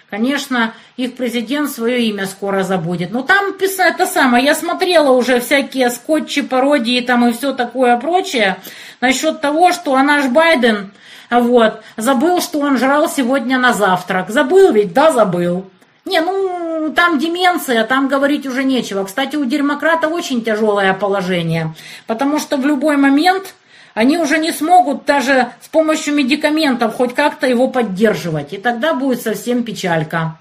Конечно, 0.08 0.74
их 0.96 1.16
президент 1.16 1.70
свое 1.70 2.04
имя 2.04 2.26
скоро 2.26 2.62
забудет. 2.62 3.10
Но 3.10 3.22
там 3.22 3.54
писать 3.54 3.94
это 3.94 4.06
самое. 4.06 4.44
Я 4.44 4.54
смотрела 4.54 5.10
уже 5.10 5.40
всякие 5.40 5.90
скотчи, 5.90 6.42
пародии 6.42 7.00
там 7.00 7.26
и 7.26 7.32
все 7.32 7.54
такое 7.54 7.96
прочее 7.96 8.58
насчет 9.00 9.40
того, 9.40 9.72
что 9.72 9.94
а 9.94 10.02
наш 10.02 10.26
Байден 10.26 10.92
вот, 11.30 11.82
забыл, 11.96 12.40
что 12.42 12.58
он 12.58 12.76
жрал 12.76 13.08
сегодня 13.08 13.58
на 13.58 13.72
завтрак. 13.72 14.28
Забыл 14.28 14.72
ведь? 14.72 14.92
Да, 14.92 15.12
забыл. 15.12 15.70
Не, 16.04 16.20
ну, 16.20 16.92
там 16.94 17.18
деменция, 17.18 17.84
там 17.84 18.08
говорить 18.08 18.46
уже 18.46 18.64
нечего. 18.64 19.04
Кстати, 19.04 19.36
у 19.36 19.44
демократа 19.44 20.08
очень 20.08 20.42
тяжелое 20.42 20.94
положение, 20.94 21.74
потому 22.06 22.38
что 22.38 22.56
в 22.56 22.66
любой 22.66 22.96
момент 22.96 23.54
они 23.94 24.18
уже 24.18 24.38
не 24.38 24.52
смогут 24.52 25.04
даже 25.04 25.52
с 25.60 25.68
помощью 25.68 26.14
медикаментов 26.14 26.94
хоть 26.94 27.14
как-то 27.14 27.46
его 27.46 27.68
поддерживать. 27.68 28.52
И 28.52 28.58
тогда 28.58 28.94
будет 28.94 29.22
совсем 29.22 29.62
печалька. 29.62 30.38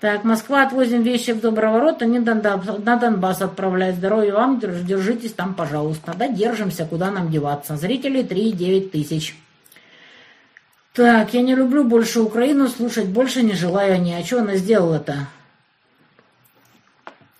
Так, 0.00 0.24
Москва, 0.24 0.62
отвозим 0.62 1.02
вещи 1.02 1.30
в 1.32 1.40
Доброворота, 1.40 2.06
не 2.06 2.18
на 2.18 2.96
Донбасс 2.96 3.42
отправлять. 3.42 3.96
Здоровья 3.96 4.34
вам, 4.34 4.58
держитесь 4.58 5.32
там, 5.32 5.54
пожалуйста. 5.54 6.14
Да, 6.16 6.26
держимся, 6.26 6.86
куда 6.86 7.10
нам 7.10 7.30
деваться. 7.30 7.76
Зрителей 7.76 8.22
3,9 8.22 8.88
тысяч. 8.88 9.36
Так, 10.92 11.32
я 11.32 11.40
не 11.40 11.54
люблю 11.54 11.84
больше 11.84 12.20
Украину, 12.20 12.68
слушать 12.68 13.06
больше 13.06 13.42
не 13.42 13.54
желаю 13.54 14.00
ни 14.02 14.12
о 14.12 14.22
чем 14.22 14.40
она 14.40 14.56
сделала-то. 14.56 15.26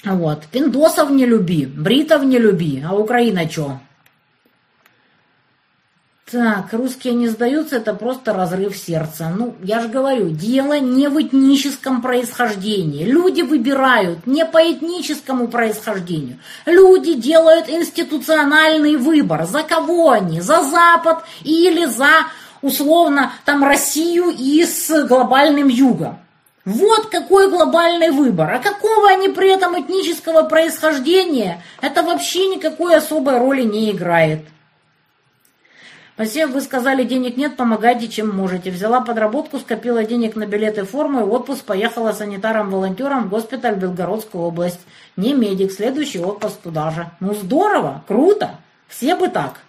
Вот. 0.04 0.46
Пиндосов 0.46 1.10
не 1.10 1.26
люби, 1.26 1.66
бритов 1.66 2.24
не 2.24 2.38
люби, 2.38 2.82
а 2.86 2.94
Украина 2.94 3.48
что? 3.48 3.78
Так, 6.32 6.72
русские 6.72 7.12
не 7.12 7.28
сдаются, 7.28 7.76
это 7.76 7.92
просто 7.92 8.32
разрыв 8.32 8.74
сердца. 8.74 9.30
Ну, 9.36 9.54
я 9.62 9.80
же 9.80 9.88
говорю, 9.88 10.30
дело 10.30 10.80
не 10.80 11.08
в 11.08 11.20
этническом 11.20 12.00
происхождении. 12.00 13.04
Люди 13.04 13.42
выбирают 13.42 14.26
не 14.26 14.46
по 14.46 14.56
этническому 14.58 15.48
происхождению. 15.48 16.38
Люди 16.64 17.12
делают 17.12 17.68
институциональный 17.68 18.96
выбор. 18.96 19.44
За 19.44 19.62
кого 19.62 20.12
они? 20.12 20.40
За 20.40 20.62
Запад 20.62 21.22
или 21.44 21.84
за 21.84 22.08
условно 22.62 23.32
там 23.44 23.62
Россию 23.62 24.30
и 24.30 24.64
с 24.64 25.04
глобальным 25.06 25.68
югом. 25.68 26.18
Вот 26.64 27.06
какой 27.06 27.50
глобальный 27.50 28.10
выбор. 28.10 28.52
А 28.52 28.58
какого 28.60 29.08
они 29.08 29.28
при 29.28 29.52
этом 29.52 29.80
этнического 29.80 30.44
происхождения, 30.44 31.62
это 31.80 32.02
вообще 32.02 32.46
никакой 32.46 32.96
особой 32.96 33.38
роли 33.38 33.62
не 33.62 33.90
играет. 33.90 34.46
Спасибо, 36.14 36.50
вы 36.52 36.60
сказали, 36.60 37.04
денег 37.04 37.36
нет, 37.36 37.56
помогайте, 37.56 38.06
чем 38.06 38.30
можете. 38.30 38.70
Взяла 38.70 39.00
подработку, 39.00 39.58
скопила 39.58 40.04
денег 40.04 40.36
на 40.36 40.46
билеты, 40.46 40.84
форму 40.84 41.20
и 41.20 41.28
отпуск, 41.28 41.64
поехала 41.64 42.12
санитаром-волонтером 42.12 43.24
в 43.24 43.28
госпиталь 43.30 43.74
Белгородскую 43.74 44.44
область. 44.44 44.80
Не 45.16 45.32
медик, 45.34 45.72
следующий 45.72 46.20
отпуск 46.20 46.58
туда 46.62 46.90
же. 46.92 47.10
Ну 47.18 47.34
здорово, 47.34 48.04
круто, 48.06 48.50
все 48.86 49.16
бы 49.16 49.28
так. 49.28 49.62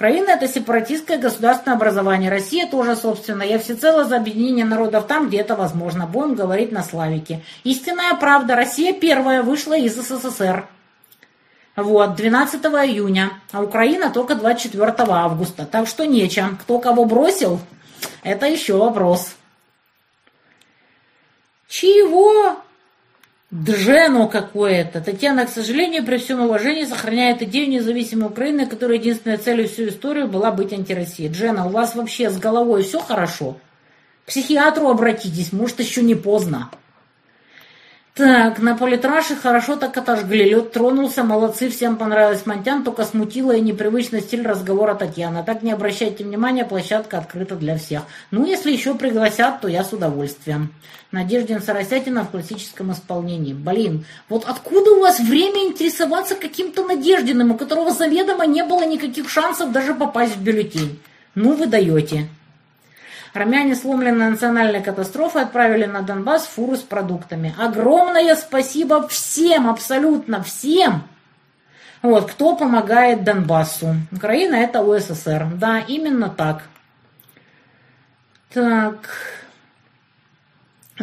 Украина– 0.00 0.30
это 0.40 0.48
сепаратистское 0.48 1.18
государственное 1.18 1.76
образование. 1.76 2.30
Россия 2.30 2.66
тоже, 2.66 2.96
собственно. 2.96 3.42
Я 3.42 3.58
всецело 3.58 4.04
за 4.04 4.16
объединение 4.16 4.64
народов 4.64 5.06
там, 5.06 5.28
где 5.28 5.40
это 5.40 5.54
возможно. 5.54 6.06
Будем 6.06 6.36
говорить 6.36 6.72
на 6.72 6.82
славике. 6.82 7.42
Истинная 7.64 8.14
правда. 8.14 8.56
Россия 8.56 8.94
первая 8.94 9.42
вышла 9.42 9.76
из 9.76 9.96
СССР. 9.96 10.66
Вот, 11.76 12.14
12 12.14 12.64
июня, 12.64 13.32
а 13.52 13.62
Украина 13.62 14.08
только 14.08 14.36
24 14.36 14.94
августа. 14.96 15.66
Так 15.66 15.86
что 15.86 16.06
нечем. 16.06 16.56
Кто 16.56 16.78
кого 16.78 17.04
бросил, 17.04 17.60
это 18.22 18.46
еще 18.46 18.78
вопрос. 18.78 19.34
Чего? 21.68 22.56
Джено 23.52 24.28
какое-то. 24.28 25.00
Татьяна, 25.00 25.44
к 25.44 25.50
сожалению, 25.50 26.04
при 26.04 26.18
всем 26.18 26.40
уважении 26.40 26.84
сохраняет 26.84 27.42
идею 27.42 27.68
независимой 27.68 28.28
Украины, 28.28 28.64
которая 28.64 28.98
единственной 28.98 29.38
целью 29.38 29.68
всю 29.68 29.88
историю 29.88 30.28
была 30.28 30.52
быть 30.52 30.72
антироссией. 30.72 31.32
Джена, 31.32 31.66
у 31.66 31.70
вас 31.70 31.96
вообще 31.96 32.30
с 32.30 32.38
головой 32.38 32.84
все 32.84 33.00
хорошо? 33.00 33.56
К 34.24 34.28
психиатру 34.28 34.88
обратитесь, 34.88 35.52
может, 35.52 35.80
еще 35.80 36.02
не 36.02 36.14
поздно. 36.14 36.70
Так, 38.14 38.58
на 38.58 38.76
политраше 38.76 39.36
хорошо 39.36 39.76
так 39.76 39.96
отожгли. 39.96 40.44
Лед 40.44 40.72
тронулся, 40.72 41.22
молодцы, 41.22 41.70
всем 41.70 41.96
понравилось 41.96 42.44
Монтян, 42.44 42.82
только 42.82 43.04
смутила 43.04 43.52
и 43.52 43.60
непривычный 43.60 44.20
стиль 44.20 44.46
разговора 44.46 44.94
Татьяна. 44.94 45.44
Так 45.44 45.62
не 45.62 45.70
обращайте 45.72 46.24
внимания, 46.24 46.64
площадка 46.64 47.18
открыта 47.18 47.54
для 47.54 47.78
всех. 47.78 48.02
Ну, 48.32 48.44
если 48.44 48.72
еще 48.72 48.94
пригласят, 48.94 49.60
то 49.60 49.68
я 49.68 49.84
с 49.84 49.92
удовольствием. 49.92 50.74
Надеждин 51.12 51.62
Соросятина 51.62 52.24
в 52.24 52.30
классическом 52.30 52.92
исполнении. 52.92 53.54
Блин, 53.54 54.04
вот 54.28 54.44
откуда 54.44 54.90
у 54.90 55.00
вас 55.00 55.20
время 55.20 55.68
интересоваться 55.68 56.34
каким-то 56.34 56.84
Надеждиным, 56.84 57.52
у 57.52 57.56
которого 57.56 57.92
заведомо 57.92 58.44
не 58.44 58.64
было 58.64 58.84
никаких 58.84 59.30
шансов 59.30 59.70
даже 59.70 59.94
попасть 59.94 60.36
в 60.36 60.42
бюллетень? 60.42 61.00
Ну, 61.36 61.54
вы 61.54 61.66
даете. 61.66 62.28
Армяне, 63.32 63.74
сломленные 63.74 64.30
национальной 64.30 64.82
катастрофой, 64.82 65.42
отправили 65.42 65.84
на 65.84 66.02
Донбасс 66.02 66.46
фуру 66.46 66.76
с 66.76 66.80
продуктами. 66.80 67.54
Огромное 67.58 68.34
спасибо 68.34 69.06
всем, 69.08 69.68
абсолютно 69.68 70.42
всем, 70.42 71.04
вот, 72.02 72.30
кто 72.30 72.56
помогает 72.56 73.24
Донбассу. 73.24 73.94
Украина 74.10 74.56
это 74.56 74.82
УССР. 74.82 75.48
Да, 75.54 75.80
именно 75.80 76.30
так. 76.30 76.62
Так. 78.52 79.39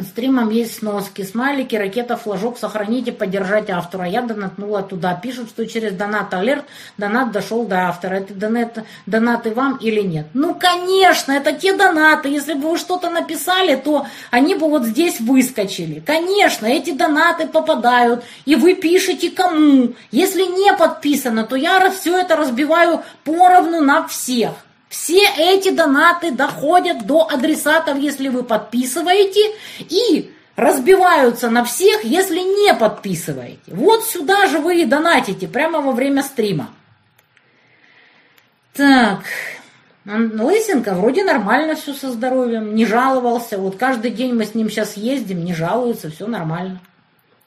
Стримом 0.04 0.50
есть 0.50 0.80
сноски, 0.80 1.24
смайлики, 1.24 1.76
ракета, 1.76 2.18
флажок, 2.18 2.58
сохранить 2.58 3.08
и 3.08 3.12
поддержать 3.12 3.70
автора. 3.70 4.06
Я 4.06 4.22
донатнула 4.22 4.84
туда. 4.84 5.14
Пишут, 5.16 5.50
что 5.50 5.66
через 5.66 5.94
донат 5.94 6.34
алерт 6.34 6.66
донат 6.98 7.32
дошел 7.32 7.66
до 7.66 7.88
автора. 7.88 8.16
Это 8.16 8.34
донат, 8.34 8.84
донаты 9.06 9.54
вам 9.54 9.78
или 9.78 10.02
нет? 10.02 10.28
Ну, 10.34 10.56
конечно, 10.56 11.32
это 11.32 11.54
те 11.54 11.74
донаты. 11.74 12.30
Если 12.30 12.54
бы 12.54 12.72
вы 12.72 12.78
что-то 12.78 13.10
написали, 13.10 13.76
то 13.76 14.06
они 14.32 14.56
бы 14.56 14.70
вот 14.70 14.86
здесь 14.86 15.20
выскочили. 15.20 16.00
Конечно, 16.00 16.66
эти 16.66 16.92
донаты 16.92 17.48
попадают, 17.48 18.24
и 18.46 18.56
вы 18.56 18.76
пишете 18.76 19.30
кому. 19.30 19.94
Если 20.12 20.44
не 20.44 20.74
подписано, 20.74 21.46
то 21.46 21.56
я 21.56 21.90
все 21.92 22.18
это 22.18 22.36
разбиваю 22.36 23.04
поровну 23.24 23.82
на 23.82 24.08
всех. 24.08 24.52
Все 24.90 25.28
эти 25.38 25.70
донаты 25.70 26.32
доходят 26.32 27.06
до 27.06 27.28
адресатов, 27.28 27.98
если 27.98 28.30
вы 28.30 28.44
подписываете, 28.44 29.54
и 29.80 30.34
разбиваются 30.56 31.50
на 31.50 31.64
всех, 31.64 32.04
если 32.04 32.40
не 32.40 32.74
подписываете. 32.74 33.60
Вот 33.68 34.06
сюда 34.06 34.48
же 34.48 34.60
вы 34.60 34.82
и 34.82 34.86
донатите, 34.86 35.48
прямо 35.48 35.82
во 35.82 35.92
время 35.92 36.24
стрима. 36.24 36.70
Так, 38.74 39.24
Лысенко 40.06 40.94
вроде 40.94 41.24
нормально 41.26 41.76
все 41.76 41.94
со 41.94 42.12
здоровьем, 42.12 42.76
не 42.76 42.86
жаловался. 42.86 43.58
Вот 43.58 43.76
каждый 43.76 44.12
день 44.12 44.34
мы 44.34 44.46
с 44.46 44.56
ним 44.56 44.70
сейчас 44.70 44.96
ездим, 44.96 45.44
не 45.44 45.54
жалуется, 45.54 46.10
все 46.10 46.28
нормально. 46.28 46.80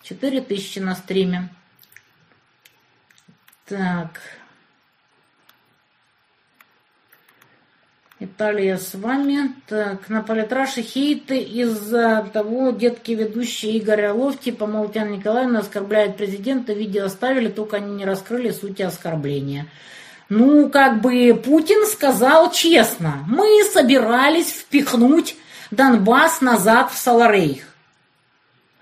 Четыре 0.02 0.40
тысячи 0.42 0.78
на 0.78 0.94
стриме. 0.94 1.48
Так. 3.66 4.20
Италия 8.22 8.76
с 8.76 8.94
вами. 8.94 9.54
Так, 9.66 10.10
на 10.10 10.22
политраше 10.22 10.82
хейты 10.82 11.38
из-за 11.38 12.28
того, 12.30 12.70
детки 12.70 13.12
ведущие 13.12 13.78
Игорь 13.78 14.04
Орлов, 14.04 14.38
типа, 14.38 14.66
мол, 14.66 14.88
Татьяна 14.88 15.16
Николаевна 15.16 15.60
оскорбляет 15.60 16.18
президента, 16.18 16.74
видео 16.74 17.06
оставили, 17.06 17.48
только 17.48 17.78
они 17.78 17.94
не 17.94 18.04
раскрыли 18.04 18.50
сути 18.50 18.82
оскорбления. 18.82 19.68
Ну, 20.28 20.68
как 20.68 21.00
бы 21.00 21.34
Путин 21.42 21.86
сказал 21.86 22.52
честно, 22.52 23.24
мы 23.26 23.64
собирались 23.72 24.52
впихнуть 24.52 25.36
Донбасс 25.70 26.42
назад 26.42 26.92
в 26.92 26.98
Саларейх. 26.98 27.64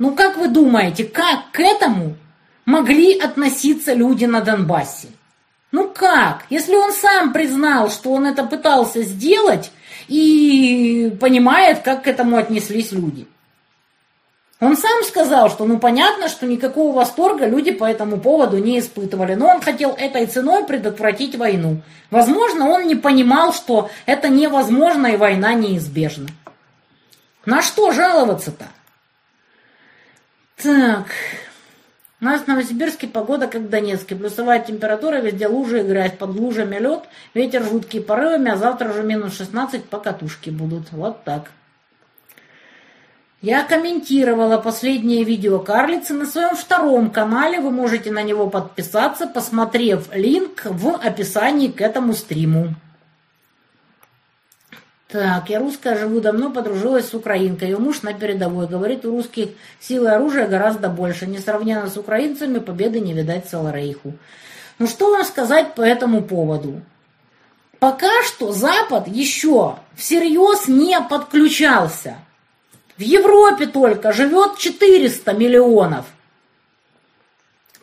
Ну, 0.01 0.17
как 0.17 0.37
вы 0.37 0.49
думаете, 0.49 1.05
как 1.05 1.53
к 1.53 1.61
этому 1.61 2.17
могли 2.67 3.17
относиться 3.17 3.95
люди 3.95 4.25
на 4.25 4.41
Донбассе? 4.41 5.09
Ну 5.71 5.91
как? 5.91 6.45
Если 6.51 6.75
он 6.75 6.93
сам 6.93 7.33
признал, 7.33 7.91
что 7.91 8.13
он 8.13 8.27
это 8.27 8.45
пытался 8.45 9.03
сделать 9.03 9.71
и 10.09 11.15
понимает, 11.21 11.81
как 11.81 12.05
к 12.05 12.07
этому 12.07 12.37
отнеслись 12.37 12.93
люди. 12.93 13.27
Он 14.61 14.77
сам 14.77 15.05
сказал, 15.05 15.51
что 15.51 15.67
ну 15.67 15.79
понятно, 15.79 16.29
что 16.29 16.45
никакого 16.45 16.93
восторга 16.93 17.47
люди 17.47 17.71
по 17.71 17.85
этому 17.85 18.19
поводу 18.19 18.59
не 18.59 18.81
испытывали, 18.81 19.35
но 19.35 19.47
он 19.47 19.61
хотел 19.61 19.91
этой 19.91 20.27
ценой 20.27 20.65
предотвратить 20.65 21.37
войну. 21.37 21.83
Возможно, 22.11 22.69
он 22.69 22.87
не 22.89 22.97
понимал, 22.97 23.53
что 23.53 23.89
это 24.05 24.29
невозможно 24.29 25.09
и 25.09 25.17
война 25.17 25.55
неизбежна. 25.55 26.27
На 27.45 27.63
что 27.63 27.93
жаловаться-то? 27.93 28.67
Так, 30.61 31.07
у 32.21 32.25
нас 32.25 32.43
в 32.43 32.47
Новосибирске 32.49 33.07
погода 33.07 33.47
как 33.47 33.63
в 33.63 33.69
Донецке. 33.69 34.17
Плюсовая 34.17 34.59
температура, 34.59 35.17
везде 35.17 35.47
лужи 35.47 35.81
и 35.81 35.85
грязь. 35.85 36.17
Под 36.19 36.31
лужами 36.31 36.77
лед, 36.77 37.05
ветер 37.33 37.63
жуткий 37.63 38.01
порывами, 38.01 38.51
а 38.51 38.57
завтра 38.57 38.91
уже 38.91 39.05
минус 39.05 39.37
16 39.37 39.85
по 39.85 39.99
катушке 39.99 40.51
будут. 40.51 40.91
Вот 40.91 41.23
так. 41.23 41.51
Я 43.41 43.63
комментировала 43.63 44.59
последнее 44.59 45.23
видео 45.23 45.61
карлицы 45.61 46.13
на 46.13 46.27
своем 46.27 46.57
втором 46.57 47.11
канале. 47.11 47.61
Вы 47.61 47.71
можете 47.71 48.11
на 48.11 48.25
него 48.25 48.51
подписаться, 48.51 49.29
посмотрев 49.29 50.09
линк 50.13 50.63
в 50.65 50.97
описании 50.97 51.69
к 51.69 51.81
этому 51.81 52.15
стриму. 52.15 52.75
Так, 55.09 55.49
я 55.49 55.59
русская, 55.59 55.97
живу 55.97 56.21
давно, 56.21 56.51
подружилась 56.51 57.09
с 57.09 57.15
украинкой. 57.15 57.71
Ее 57.71 57.79
муж 57.79 58.03
на 58.03 58.13
передовой. 58.13 58.67
Говорит, 58.67 59.07
у 59.07 59.11
русских 59.11 59.51
силы 59.81 60.11
оружия 60.11 60.47
гораздо 60.47 60.91
больше. 60.91 61.27
Несравненно 61.27 61.89
с 61.89 61.97
украинцами 61.97 62.59
победы 62.59 63.01
не 63.01 63.15
видать 63.15 63.49
Саларейху. 63.49 64.13
Ну 64.79 64.87
что 64.87 65.11
вам 65.11 65.25
сказать 65.25 65.75
по 65.75 65.81
этому 65.81 66.23
поводу? 66.23 66.83
Пока 67.79 68.23
что 68.25 68.53
Запад 68.53 69.09
еще 69.09 69.77
всерьез 69.97 70.69
не 70.69 71.01
подключался. 71.01 72.19
В 72.99 73.01
Европе 73.01 73.67
только 73.67 74.13
живет 74.13 74.59
400 74.59 75.33
миллионов. 75.33 76.05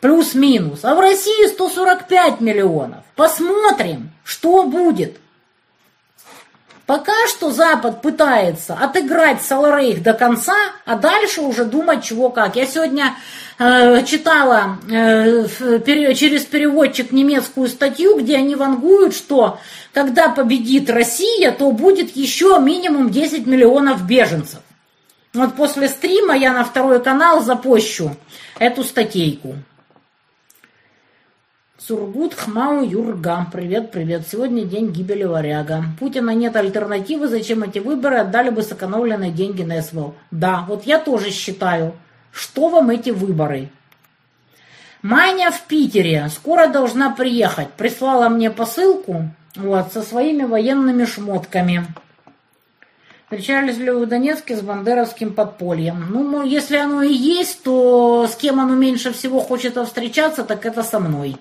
Плюс-минус. 0.00 0.84
А 0.84 0.94
в 0.94 1.00
России 1.00 1.48
145 1.48 2.40
миллионов. 2.40 3.02
Посмотрим, 3.16 4.12
что 4.22 4.62
будет. 4.62 5.18
Пока 6.86 7.26
что 7.26 7.50
Запад 7.50 8.00
пытается 8.00 8.74
отыграть 8.74 9.42
Саларейх 9.42 10.04
до 10.04 10.12
конца, 10.12 10.54
а 10.84 10.94
дальше 10.94 11.40
уже 11.40 11.64
думать 11.64 12.04
чего 12.04 12.30
как. 12.30 12.54
Я 12.54 12.64
сегодня 12.64 13.16
э, 13.58 14.04
читала 14.04 14.78
э, 14.88 15.48
через 16.14 16.44
переводчик 16.44 17.10
немецкую 17.10 17.66
статью, 17.68 18.16
где 18.20 18.36
они 18.36 18.54
вангуют, 18.54 19.16
что 19.16 19.58
когда 19.92 20.28
победит 20.28 20.88
Россия, 20.88 21.50
то 21.50 21.72
будет 21.72 22.14
еще 22.14 22.60
минимум 22.60 23.10
10 23.10 23.48
миллионов 23.48 24.06
беженцев. 24.06 24.60
Вот 25.34 25.56
после 25.56 25.88
стрима 25.88 26.36
я 26.36 26.52
на 26.52 26.64
второй 26.64 27.02
канал 27.02 27.42
запощу 27.42 28.16
эту 28.60 28.84
статейку. 28.84 29.56
Сургут, 31.78 32.32
Хмау, 32.32 32.82
Юрга. 32.82 33.46
Привет, 33.52 33.90
привет. 33.90 34.26
Сегодня 34.26 34.64
день 34.64 34.92
гибели 34.92 35.24
варяга. 35.24 35.84
Путина 36.00 36.30
нет 36.30 36.56
альтернативы. 36.56 37.28
Зачем 37.28 37.64
эти 37.64 37.80
выборы? 37.80 38.16
Отдали 38.16 38.48
бы 38.48 38.62
сэкономленные 38.62 39.30
деньги 39.30 39.62
на 39.62 39.82
СВО. 39.82 40.14
Да, 40.30 40.64
вот 40.66 40.86
я 40.86 40.98
тоже 40.98 41.30
считаю. 41.30 41.94
Что 42.32 42.68
вам 42.68 42.88
эти 42.88 43.10
выборы? 43.10 43.68
Маня 45.02 45.50
в 45.50 45.64
Питере. 45.64 46.30
Скоро 46.30 46.66
должна 46.66 47.10
приехать. 47.10 47.68
Прислала 47.72 48.30
мне 48.30 48.50
посылку. 48.50 49.28
Вот, 49.54 49.92
со 49.92 50.00
своими 50.00 50.44
военными 50.44 51.04
шмотками. 51.04 51.86
Встречались 53.24 53.76
ли 53.76 53.90
вы 53.90 54.06
в 54.06 54.08
Донецке 54.08 54.56
с 54.56 54.62
бандеровским 54.62 55.34
подпольем? 55.34 56.06
Ну, 56.08 56.42
если 56.42 56.78
оно 56.78 57.02
и 57.02 57.12
есть, 57.12 57.62
то 57.64 58.26
с 58.26 58.34
кем 58.34 58.60
оно 58.60 58.74
меньше 58.74 59.12
всего 59.12 59.40
хочет 59.40 59.76
встречаться, 59.76 60.42
так 60.42 60.64
это 60.64 60.82
со 60.82 61.00
мной. 61.00 61.36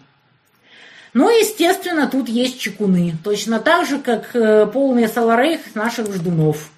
Ну, 1.15 1.29
естественно, 1.29 2.07
тут 2.07 2.27
есть 2.27 2.59
чекуны. 2.59 3.13
Точно 3.23 3.61
так 3.61 3.87
же, 3.87 3.99
как 3.99 4.35
э, 4.35 4.65
полный 4.65 5.07
саларейх 5.07 5.73
наших 5.73 6.13
ждунов. 6.13 6.69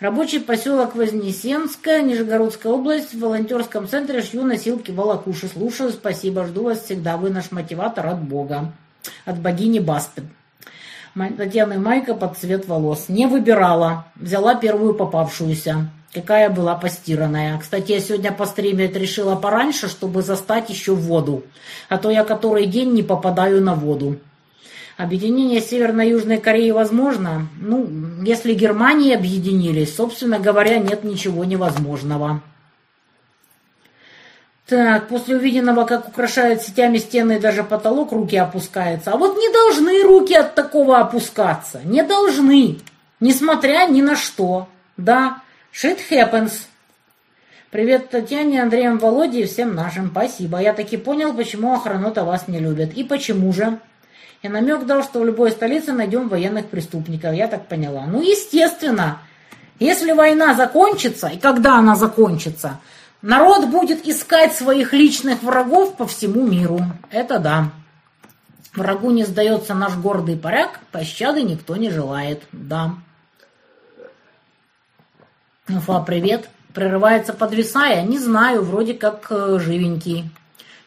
Рабочий 0.00 0.40
поселок 0.40 0.96
Вознесенская, 0.96 2.02
Нижегородская 2.02 2.72
область, 2.72 3.14
в 3.14 3.20
волонтерском 3.20 3.86
центре 3.86 4.20
шью 4.20 4.42
носилки 4.42 4.90
волокуши. 4.90 5.46
Слушаю, 5.46 5.92
спасибо, 5.92 6.44
жду 6.44 6.64
вас 6.64 6.82
всегда. 6.82 7.16
Вы 7.16 7.30
наш 7.30 7.52
мотиватор 7.52 8.08
от 8.08 8.20
Бога, 8.20 8.72
от 9.24 9.38
богини 9.38 9.78
Басты. 9.78 10.24
Татьяна 11.14 11.78
Майка 11.78 12.14
под 12.14 12.36
цвет 12.36 12.66
волос. 12.66 13.04
Не 13.06 13.26
выбирала. 13.26 14.06
Взяла 14.16 14.56
первую 14.56 14.92
попавшуюся. 14.92 15.88
Какая 16.14 16.48
была 16.48 16.76
постиранная. 16.76 17.58
Кстати, 17.58 17.90
я 17.90 17.98
сегодня 17.98 18.30
по 18.30 18.46
стриме 18.46 18.86
решила 18.86 19.34
пораньше, 19.34 19.88
чтобы 19.88 20.22
застать 20.22 20.70
еще 20.70 20.94
воду. 20.94 21.42
А 21.88 21.98
то 21.98 22.08
я 22.08 22.22
который 22.22 22.66
день 22.66 22.92
не 22.92 23.02
попадаю 23.02 23.60
на 23.60 23.74
воду. 23.74 24.20
Объединение 24.96 25.60
Северной 25.60 26.06
и 26.06 26.10
Южной 26.10 26.38
Кореи 26.38 26.70
возможно? 26.70 27.48
Ну, 27.60 27.88
если 28.24 28.54
Германии 28.54 29.12
объединились, 29.12 29.96
собственно 29.96 30.38
говоря, 30.38 30.78
нет 30.78 31.02
ничего 31.02 31.44
невозможного. 31.44 32.42
Так, 34.68 35.08
после 35.08 35.36
увиденного, 35.36 35.84
как 35.84 36.08
украшают 36.08 36.62
сетями 36.62 36.98
стены 36.98 37.38
и 37.38 37.40
даже 37.40 37.64
потолок, 37.64 38.12
руки 38.12 38.36
опускаются. 38.36 39.10
А 39.10 39.16
вот 39.16 39.36
не 39.36 39.52
должны 39.52 40.04
руки 40.04 40.32
от 40.32 40.54
такого 40.54 40.98
опускаться. 40.98 41.80
Не 41.84 42.04
должны. 42.04 42.78
Несмотря 43.18 43.88
ни 43.88 44.00
на 44.00 44.14
что. 44.14 44.68
Да, 44.96 45.42
shit 45.74 45.98
happens. 46.10 46.66
Привет 47.70 48.10
Татьяне, 48.10 48.62
Андреем, 48.62 48.98
Володе 48.98 49.42
и 49.42 49.46
всем 49.46 49.74
нашим. 49.74 50.10
Спасибо. 50.10 50.58
Я 50.60 50.72
таки 50.72 50.96
понял, 50.96 51.34
почему 51.34 51.74
охранота 51.74 52.24
вас 52.24 52.46
не 52.46 52.60
любят. 52.60 52.94
И 52.94 53.02
почему 53.02 53.52
же? 53.52 53.78
И 54.42 54.48
намек 54.48 54.86
дал, 54.86 55.02
что 55.02 55.20
в 55.20 55.24
любой 55.24 55.50
столице 55.50 55.92
найдем 55.92 56.28
военных 56.28 56.66
преступников. 56.66 57.34
Я 57.34 57.48
так 57.48 57.66
поняла. 57.66 58.06
Ну, 58.06 58.22
естественно. 58.22 59.18
Если 59.80 60.12
война 60.12 60.54
закончится, 60.54 61.26
и 61.28 61.38
когда 61.38 61.78
она 61.78 61.96
закончится, 61.96 62.78
Народ 63.24 63.70
будет 63.70 64.06
искать 64.06 64.54
своих 64.54 64.92
личных 64.92 65.42
врагов 65.42 65.96
по 65.96 66.06
всему 66.06 66.46
миру. 66.46 66.82
Это 67.10 67.38
да. 67.38 67.70
Врагу 68.74 69.12
не 69.12 69.24
сдается 69.24 69.72
наш 69.72 69.96
гордый 69.96 70.36
поряк, 70.36 70.80
пощады 70.92 71.40
никто 71.40 71.76
не 71.76 71.88
желает. 71.88 72.42
Да. 72.52 72.96
Уфа, 75.66 76.00
привет. 76.00 76.50
Прерывается 76.74 77.32
подвисая? 77.32 78.02
Не 78.02 78.18
знаю, 78.18 78.62
вроде 78.62 78.92
как 78.92 79.28
э, 79.30 79.58
живенький. 79.58 80.28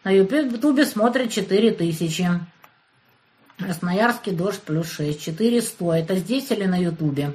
На 0.04 0.12
ютубе 0.12 0.86
смотрят 0.86 1.32
4000. 1.32 2.42
Красноярский 3.58 4.34
дождь 4.34 4.62
плюс 4.62 4.92
6. 4.92 5.20
400. 5.20 5.86
Это 5.94 6.16
здесь 6.18 6.52
или 6.52 6.66
на 6.66 6.80
ютубе? 6.80 7.34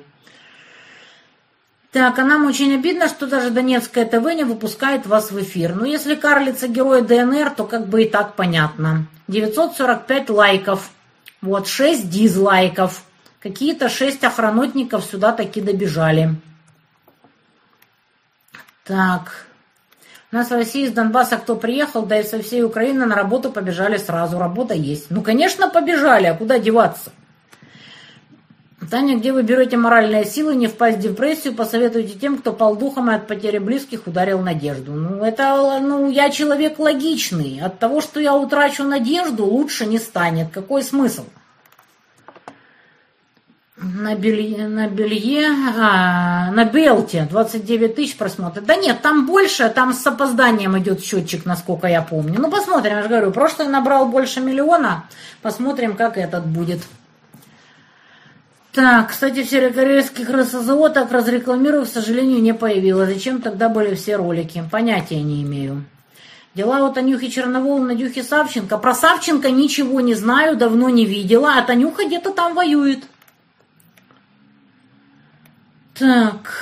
Так, 1.91 2.17
а 2.21 2.25
нам 2.25 2.47
очень 2.47 2.77
обидно, 2.77 3.09
что 3.09 3.27
даже 3.27 3.51
Донецкая 3.51 4.05
ТВ 4.05 4.25
не 4.35 4.45
выпускает 4.45 5.07
вас 5.07 5.33
в 5.33 5.43
эфир. 5.43 5.75
Ну, 5.75 5.85
если 5.85 6.15
карлица 6.15 6.69
герой 6.69 7.03
ДНР, 7.03 7.51
то 7.51 7.65
как 7.65 7.89
бы 7.89 8.05
и 8.05 8.09
так 8.09 8.37
понятно. 8.37 9.09
945 9.27 10.31
лайков, 10.31 10.93
вот 11.41 11.67
6 11.67 12.09
дизлайков. 12.09 13.03
Какие-то 13.41 13.89
6 13.89 14.23
охранотников 14.23 15.05
сюда 15.05 15.33
таки 15.33 15.61
добежали. 15.61 16.37
Так, 18.85 19.47
у 20.33 20.37
нас 20.37 20.49
в 20.49 20.53
России 20.53 20.85
из 20.85 20.93
Донбасса 20.93 21.37
кто 21.37 21.55
приехал, 21.55 22.05
да 22.05 22.19
и 22.19 22.25
со 22.25 22.43
всей 22.43 22.65
Украины 22.65 23.07
на 23.07 23.15
работу 23.15 23.53
побежали 23.53 23.97
сразу. 23.97 24.39
Работа 24.39 24.75
есть. 24.75 25.11
Ну, 25.11 25.23
конечно, 25.23 25.69
побежали, 25.69 26.27
а 26.27 26.35
куда 26.35 26.59
деваться? 26.59 27.11
Таня, 28.91 29.17
где 29.17 29.33
вы 29.33 29.43
берете 29.43 29.77
моральные 29.77 30.25
силы 30.25 30.55
не 30.57 30.67
впасть 30.67 30.99
в 30.99 31.01
депрессию, 31.01 31.55
посоветуйте 31.55 32.19
тем, 32.19 32.39
кто 32.39 32.53
пал 32.53 32.77
духом 32.77 33.11
и 33.11 33.15
от 33.15 33.27
потери 33.27 33.59
близких 33.59 34.07
ударил 34.07 34.41
надежду. 34.41 34.93
Ну, 34.93 35.25
это, 35.25 35.79
ну, 35.81 36.11
я 36.11 36.31
человек 36.31 36.79
логичный. 36.79 37.61
От 37.63 37.79
того, 37.79 38.01
что 38.01 38.21
я 38.21 38.35
утрачу 38.35 38.85
надежду, 38.85 39.47
лучше 39.47 39.87
не 39.87 39.99
станет. 39.99 40.51
Какой 40.51 40.83
смысл? 40.83 41.25
На 43.83 44.15
белье, 44.15 44.69
на 44.69 44.87
белье, 44.87 45.49
а, 45.77 46.53
на 46.53 46.65
Белте 46.65 47.27
29 47.29 47.97
тысяч 47.97 48.17
просмотров. 48.17 48.65
Да 48.65 48.77
нет, 48.77 49.03
там 49.03 49.27
больше, 49.27 49.69
там 49.71 49.93
с 49.93 50.07
опозданием 50.07 50.79
идет 50.79 51.03
счетчик, 51.03 51.45
насколько 51.45 51.89
я 51.89 52.01
помню. 52.01 52.39
Ну, 52.39 52.49
посмотрим, 52.49 52.93
я 52.93 53.03
же 53.03 53.09
говорю, 53.09 53.33
прошлый 53.33 53.67
набрал 53.67 54.07
больше 54.07 54.41
миллиона, 54.41 55.07
посмотрим, 55.43 55.97
как 55.97 56.17
этот 56.17 56.47
будет. 56.47 56.79
Так, 58.73 59.11
кстати, 59.11 59.43
в 59.43 59.51
северокорейских 59.51 60.31
РСЗО 60.31 60.89
так 60.91 61.11
разрекламирую, 61.11 61.85
к 61.85 61.89
сожалению, 61.89 62.41
не 62.41 62.55
появилось. 62.55 63.13
Зачем 63.13 63.43
тогда 63.43 63.69
были 63.69 63.97
все 63.97 64.15
ролики? 64.15 64.63
Понятия 64.71 65.21
не 65.23 65.43
имею. 65.43 65.85
Дела 66.55 66.89
у 66.89 66.93
Танюхи 66.93 67.29
Черновол, 67.29 67.81
Надюхи 67.81 68.23
Савченко. 68.23 68.79
Про 68.79 68.95
Савченко 68.95 69.51
ничего 69.51 70.01
не 70.01 70.15
знаю, 70.15 70.57
давно 70.57 70.89
не 70.89 71.05
видела, 71.05 71.55
а 71.57 71.63
Танюха 71.63 72.05
где-то 72.05 72.31
там 72.31 72.55
воюет. 72.55 73.05
Так, 75.95 76.55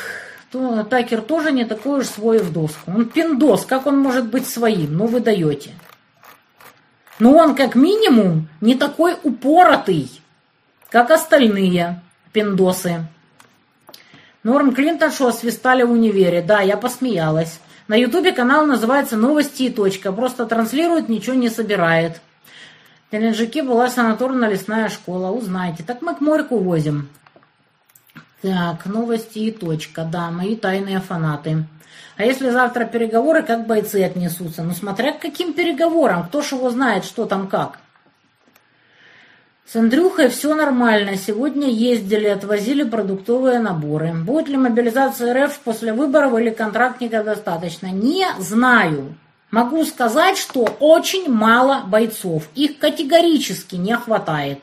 то, 0.50 0.82
Такер 0.84 1.22
тоже 1.22 1.52
не 1.52 1.64
такой 1.64 2.00
уж 2.00 2.06
свой 2.06 2.38
в 2.38 2.52
доску. 2.52 2.90
Он 2.90 3.08
пиндос, 3.08 3.64
как 3.64 3.86
он 3.86 3.98
может 3.98 4.26
быть 4.26 4.46
своим? 4.46 4.96
Ну, 4.96 5.06
вы 5.06 5.20
даете. 5.20 5.70
Но 7.18 7.36
он, 7.36 7.54
как 7.54 7.74
минимум, 7.74 8.48
не 8.60 8.74
такой 8.74 9.16
упоротый 9.22 10.10
как 10.90 11.10
остальные 11.10 12.02
пиндосы. 12.32 13.06
Норм 14.42 14.74
Клинтон 14.74 15.12
шо 15.12 15.30
свистали 15.30 15.82
в 15.82 15.92
универе. 15.92 16.42
Да, 16.42 16.60
я 16.60 16.76
посмеялась. 16.76 17.60
На 17.88 17.94
ютубе 17.94 18.32
канал 18.32 18.66
называется 18.66 19.16
«Новости 19.16 19.64
и 19.64 19.70
точка». 19.70 20.12
Просто 20.12 20.46
транслирует, 20.46 21.08
ничего 21.08 21.36
не 21.36 21.48
собирает. 21.48 22.20
В 23.08 23.12
Геленджике 23.12 23.62
была 23.62 23.88
санаторно-лесная 23.88 24.88
школа. 24.88 25.30
Узнаете. 25.30 25.82
Так 25.82 26.00
мы 26.00 26.14
к 26.14 26.20
морьку 26.20 26.58
возим. 26.58 27.08
Так, 28.42 28.86
новости 28.86 29.38
и 29.38 29.50
точка. 29.50 30.04
Да, 30.10 30.30
мои 30.30 30.56
тайные 30.56 31.00
фанаты. 31.00 31.64
А 32.16 32.24
если 32.24 32.50
завтра 32.50 32.84
переговоры, 32.84 33.42
как 33.42 33.66
бойцы 33.66 34.02
отнесутся? 34.02 34.62
Ну, 34.62 34.72
смотря 34.72 35.12
к 35.12 35.20
каким 35.20 35.52
переговорам. 35.52 36.26
Кто 36.26 36.42
ж 36.42 36.52
его 36.52 36.70
знает, 36.70 37.04
что 37.04 37.26
там 37.26 37.48
как. 37.48 37.78
С 39.66 39.76
Андрюхой 39.76 40.28
все 40.30 40.54
нормально. 40.54 41.16
Сегодня 41.16 41.68
ездили, 41.70 42.26
отвозили 42.26 42.82
продуктовые 42.82 43.58
наборы. 43.58 44.12
Будет 44.12 44.48
ли 44.48 44.56
мобилизация 44.56 45.46
РФ 45.46 45.58
после 45.60 45.92
выборов 45.92 46.36
или 46.38 46.50
контрактника 46.50 47.22
достаточно? 47.22 47.86
Не 47.86 48.26
знаю. 48.38 49.14
Могу 49.50 49.84
сказать, 49.84 50.38
что 50.38 50.64
очень 50.80 51.30
мало 51.30 51.82
бойцов. 51.86 52.48
Их 52.54 52.78
категорически 52.78 53.76
не 53.76 53.96
хватает. 53.96 54.60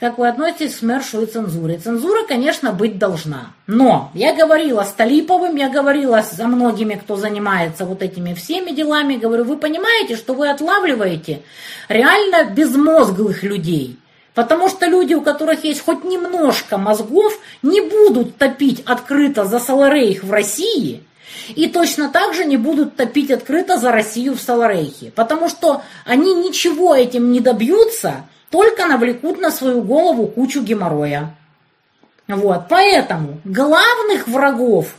Как 0.00 0.16
вы 0.16 0.28
относитесь 0.28 0.76
к 0.76 0.78
СМЕРШу 0.78 1.20
и 1.20 1.26
цензуре? 1.26 1.76
Цензура, 1.76 2.24
конечно, 2.26 2.72
быть 2.72 2.96
должна. 2.96 3.52
Но 3.66 4.10
я 4.14 4.34
говорила 4.34 4.82
с 4.82 4.92
Талиповым, 4.92 5.56
я 5.56 5.68
говорила 5.68 6.22
со 6.22 6.46
многими, 6.46 6.94
кто 6.94 7.16
занимается 7.16 7.84
вот 7.84 8.02
этими 8.02 8.32
всеми 8.32 8.70
делами. 8.70 9.16
Говорю, 9.16 9.44
вы 9.44 9.58
понимаете, 9.58 10.16
что 10.16 10.32
вы 10.32 10.48
отлавливаете 10.48 11.42
реально 11.90 12.50
безмозглых 12.50 13.42
людей. 13.42 13.98
Потому 14.32 14.70
что 14.70 14.86
люди, 14.86 15.12
у 15.12 15.20
которых 15.20 15.64
есть 15.64 15.84
хоть 15.84 16.02
немножко 16.02 16.78
мозгов, 16.78 17.38
не 17.62 17.82
будут 17.82 18.38
топить 18.38 18.82
открыто 18.86 19.44
за 19.44 19.58
Саларейх 19.58 20.24
в 20.24 20.32
России– 20.32 21.02
и 21.54 21.68
точно 21.68 22.10
так 22.10 22.34
же 22.34 22.44
не 22.44 22.56
будут 22.56 22.96
топить 22.96 23.30
открыто 23.30 23.78
за 23.78 23.92
Россию 23.92 24.34
в 24.34 24.40
Саларейхе. 24.40 25.12
Потому 25.14 25.48
что 25.48 25.82
они 26.04 26.34
ничего 26.34 26.94
этим 26.94 27.32
не 27.32 27.40
добьются, 27.40 28.24
только 28.50 28.86
навлекут 28.86 29.40
на 29.40 29.50
свою 29.50 29.82
голову 29.82 30.26
кучу 30.26 30.60
геморроя. 30.62 31.34
Вот, 32.28 32.66
поэтому 32.68 33.40
главных 33.44 34.28
врагов, 34.28 34.94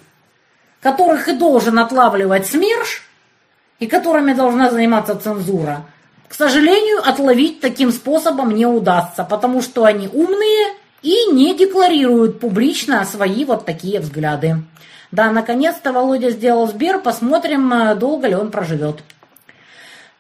которых 0.82 1.28
и 1.28 1.34
должен 1.34 1.80
отлавливать 1.80 2.48
СМИРШ, 2.48 3.04
и 3.80 3.88
которыми 3.88 4.34
должна 4.34 4.70
заниматься 4.70 5.16
цензура, 5.16 5.86
к 6.28 6.34
сожалению, 6.34 7.00
отловить 7.08 7.60
таким 7.60 7.92
способом 7.92 8.56
не 8.56 8.66
удастся, 8.66 9.24
потому 9.24 9.62
что 9.62 9.84
они 9.84 10.08
умные 10.08 10.76
и 11.02 11.26
не 11.32 11.56
декларируют 11.56 12.40
публично 12.40 13.04
свои 13.06 13.44
вот 13.44 13.66
такие 13.66 14.00
взгляды. 14.00 14.64
Да, 15.12 15.30
наконец-то 15.30 15.92
Володя 15.92 16.30
сделал 16.30 16.68
Сбер, 16.68 17.00
посмотрим, 17.00 17.74
долго 18.00 18.28
ли 18.28 18.36
он 18.36 18.50
проживет. 18.50 19.04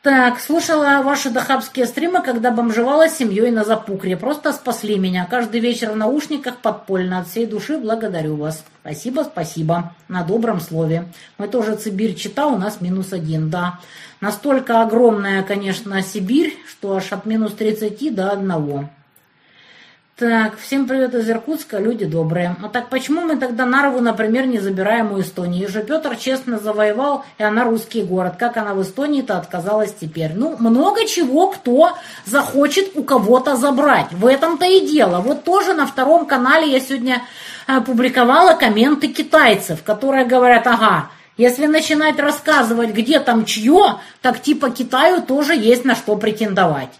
Так, 0.01 0.39
слушала 0.39 1.03
ваши 1.03 1.29
дахабские 1.29 1.85
стримы, 1.85 2.23
когда 2.23 2.49
бомжевала 2.49 3.07
с 3.07 3.17
семьей 3.17 3.51
на 3.51 3.63
Запукре. 3.63 4.17
Просто 4.17 4.51
спасли 4.51 4.97
меня. 4.97 5.27
Каждый 5.29 5.59
вечер 5.59 5.91
в 5.91 5.95
наушниках 5.95 6.57
подпольно. 6.57 7.19
От 7.19 7.27
всей 7.27 7.45
души 7.45 7.77
благодарю 7.77 8.35
вас. 8.35 8.63
Спасибо, 8.81 9.21
спасибо. 9.21 9.93
На 10.07 10.23
добром 10.23 10.59
слове. 10.59 11.05
Мы 11.37 11.47
тоже 11.47 11.77
Сибирь 11.77 12.15
читал, 12.15 12.55
у 12.55 12.57
нас 12.57 12.81
минус 12.81 13.13
один, 13.13 13.51
да. 13.51 13.79
Настолько 14.21 14.81
огромная, 14.81 15.43
конечно, 15.43 16.01
Сибирь, 16.01 16.57
что 16.67 16.95
аж 16.95 17.11
от 17.11 17.27
минус 17.27 17.53
30 17.53 18.15
до 18.15 18.31
одного. 18.31 18.89
Так, 20.17 20.59
всем 20.59 20.87
привет 20.87 21.15
из 21.15 21.27
Иркутска, 21.27 21.79
люди 21.79 22.05
добрые. 22.05 22.55
А 22.61 22.69
так 22.69 22.89
почему 22.89 23.21
мы 23.21 23.37
тогда 23.37 23.65
Нарву, 23.65 24.01
например, 24.01 24.45
не 24.45 24.59
забираем 24.59 25.11
у 25.11 25.19
Эстонии? 25.19 25.65
Же 25.65 25.81
Петр 25.81 26.15
честно 26.15 26.59
завоевал, 26.59 27.25
и 27.39 27.43
она 27.43 27.63
русский 27.63 28.03
город. 28.03 28.35
Как 28.37 28.57
она 28.57 28.75
в 28.75 28.81
Эстонии-то 28.83 29.37
отказалась 29.37 29.95
теперь? 29.99 30.33
Ну, 30.35 30.57
много 30.59 31.07
чего 31.07 31.47
кто 31.47 31.93
захочет 32.25 32.91
у 32.95 33.03
кого-то 33.03 33.55
забрать. 33.55 34.11
В 34.11 34.27
этом-то 34.27 34.65
и 34.65 34.85
дело. 34.85 35.21
Вот 35.21 35.43
тоже 35.43 35.73
на 35.73 35.87
втором 35.87 36.27
канале 36.27 36.71
я 36.71 36.79
сегодня 36.79 37.23
опубликовала 37.65 38.53
комменты 38.53 39.07
китайцев, 39.07 39.81
которые 39.81 40.25
говорят, 40.25 40.67
ага, 40.67 41.09
если 41.37 41.65
начинать 41.65 42.19
рассказывать, 42.19 42.91
где 42.91 43.19
там 43.19 43.43
чье, 43.45 43.95
так 44.21 44.39
типа 44.39 44.69
Китаю 44.69 45.23
тоже 45.23 45.55
есть 45.55 45.83
на 45.83 45.95
что 45.95 46.15
претендовать. 46.15 46.91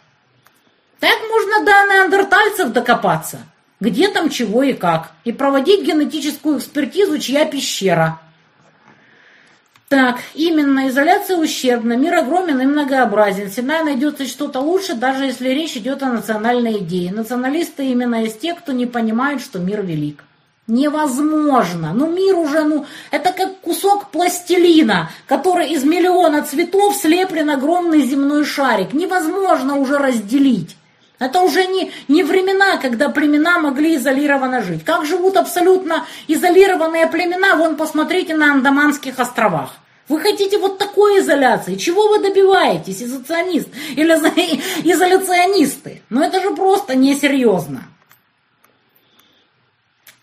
Так 1.02 1.18
можно 1.28 1.66
до 1.66 1.72
неандертальцев 1.72 2.70
докопаться. 2.70 3.39
Где 3.80 4.08
там 4.08 4.30
чего 4.30 4.62
и 4.62 4.74
как. 4.74 5.12
И 5.24 5.32
проводить 5.32 5.84
генетическую 5.84 6.60
экспертизу, 6.60 7.18
чья 7.18 7.45
пещера. 7.45 8.20
Так, 9.89 10.20
именно, 10.36 10.88
изоляция 10.89 11.38
ущербна, 11.38 11.93
мир 11.97 12.14
огромен 12.14 12.62
и 12.62 12.66
многообразен. 12.68 13.49
Всегда 13.49 13.84
найдется 13.84 14.28
что-то 14.28 14.60
лучше, 14.60 14.93
даже 14.93 15.26
если 15.26 15.49
речь 15.49 15.76
идет 15.76 16.04
о 16.04 16.14
национальной 16.14 16.78
идее. 16.78 17.12
Националисты 17.12 17.88
именно 17.88 18.24
из 18.24 18.36
тех, 18.36 18.60
кто 18.60 18.72
не 18.72 18.86
понимает, 18.86 19.41
что 19.41 19.58
мир 19.58 19.82
велик. 19.82 20.24
Невозможно. 20.68 21.93
Ну, 21.93 22.12
мир 22.12 22.36
уже, 22.36 22.64
ну, 22.64 22.86
это 23.10 23.34
как 23.34 23.60
кусок 23.62 24.12
пластилина, 24.12 25.10
который 25.26 25.72
из 25.72 25.84
миллиона 25.84 26.43
цветов 26.43 26.95
слеплен 26.95 27.49
огромный 27.49 28.04
земной 28.04 28.45
шарик. 28.45 28.93
Невозможно 28.93 29.78
уже 29.78 29.97
разделить. 29.97 30.78
Это 31.22 31.41
уже 31.41 31.67
не, 31.67 31.91
не 32.07 32.24
времена, 32.24 32.78
когда 32.78 33.07
племена 33.09 33.59
могли 33.59 33.95
изолированно 33.95 34.63
жить. 34.63 34.84
Как 34.84 35.05
живут 35.05 35.38
абсолютно 35.38 36.07
изолированные 36.28 37.05
племена, 37.05 37.57
вон 37.57 37.76
посмотрите 37.76 38.36
на 38.36 38.53
Андаманских 38.53 39.19
островах. 39.19 39.76
Вы 40.09 40.19
хотите 40.19 40.57
вот 40.57 40.80
такой 40.80 41.19
изоляции? 41.19 41.76
Чего 41.76 42.07
вы 42.07 42.17
добиваетесь, 42.28 43.03
изоционист 43.03 43.67
или 43.95 44.11
изоляционисты? 44.91 46.01
Ну 46.09 46.24
это 46.24 46.41
же 46.41 46.55
просто 46.55 46.95
несерьезно. 46.95 47.84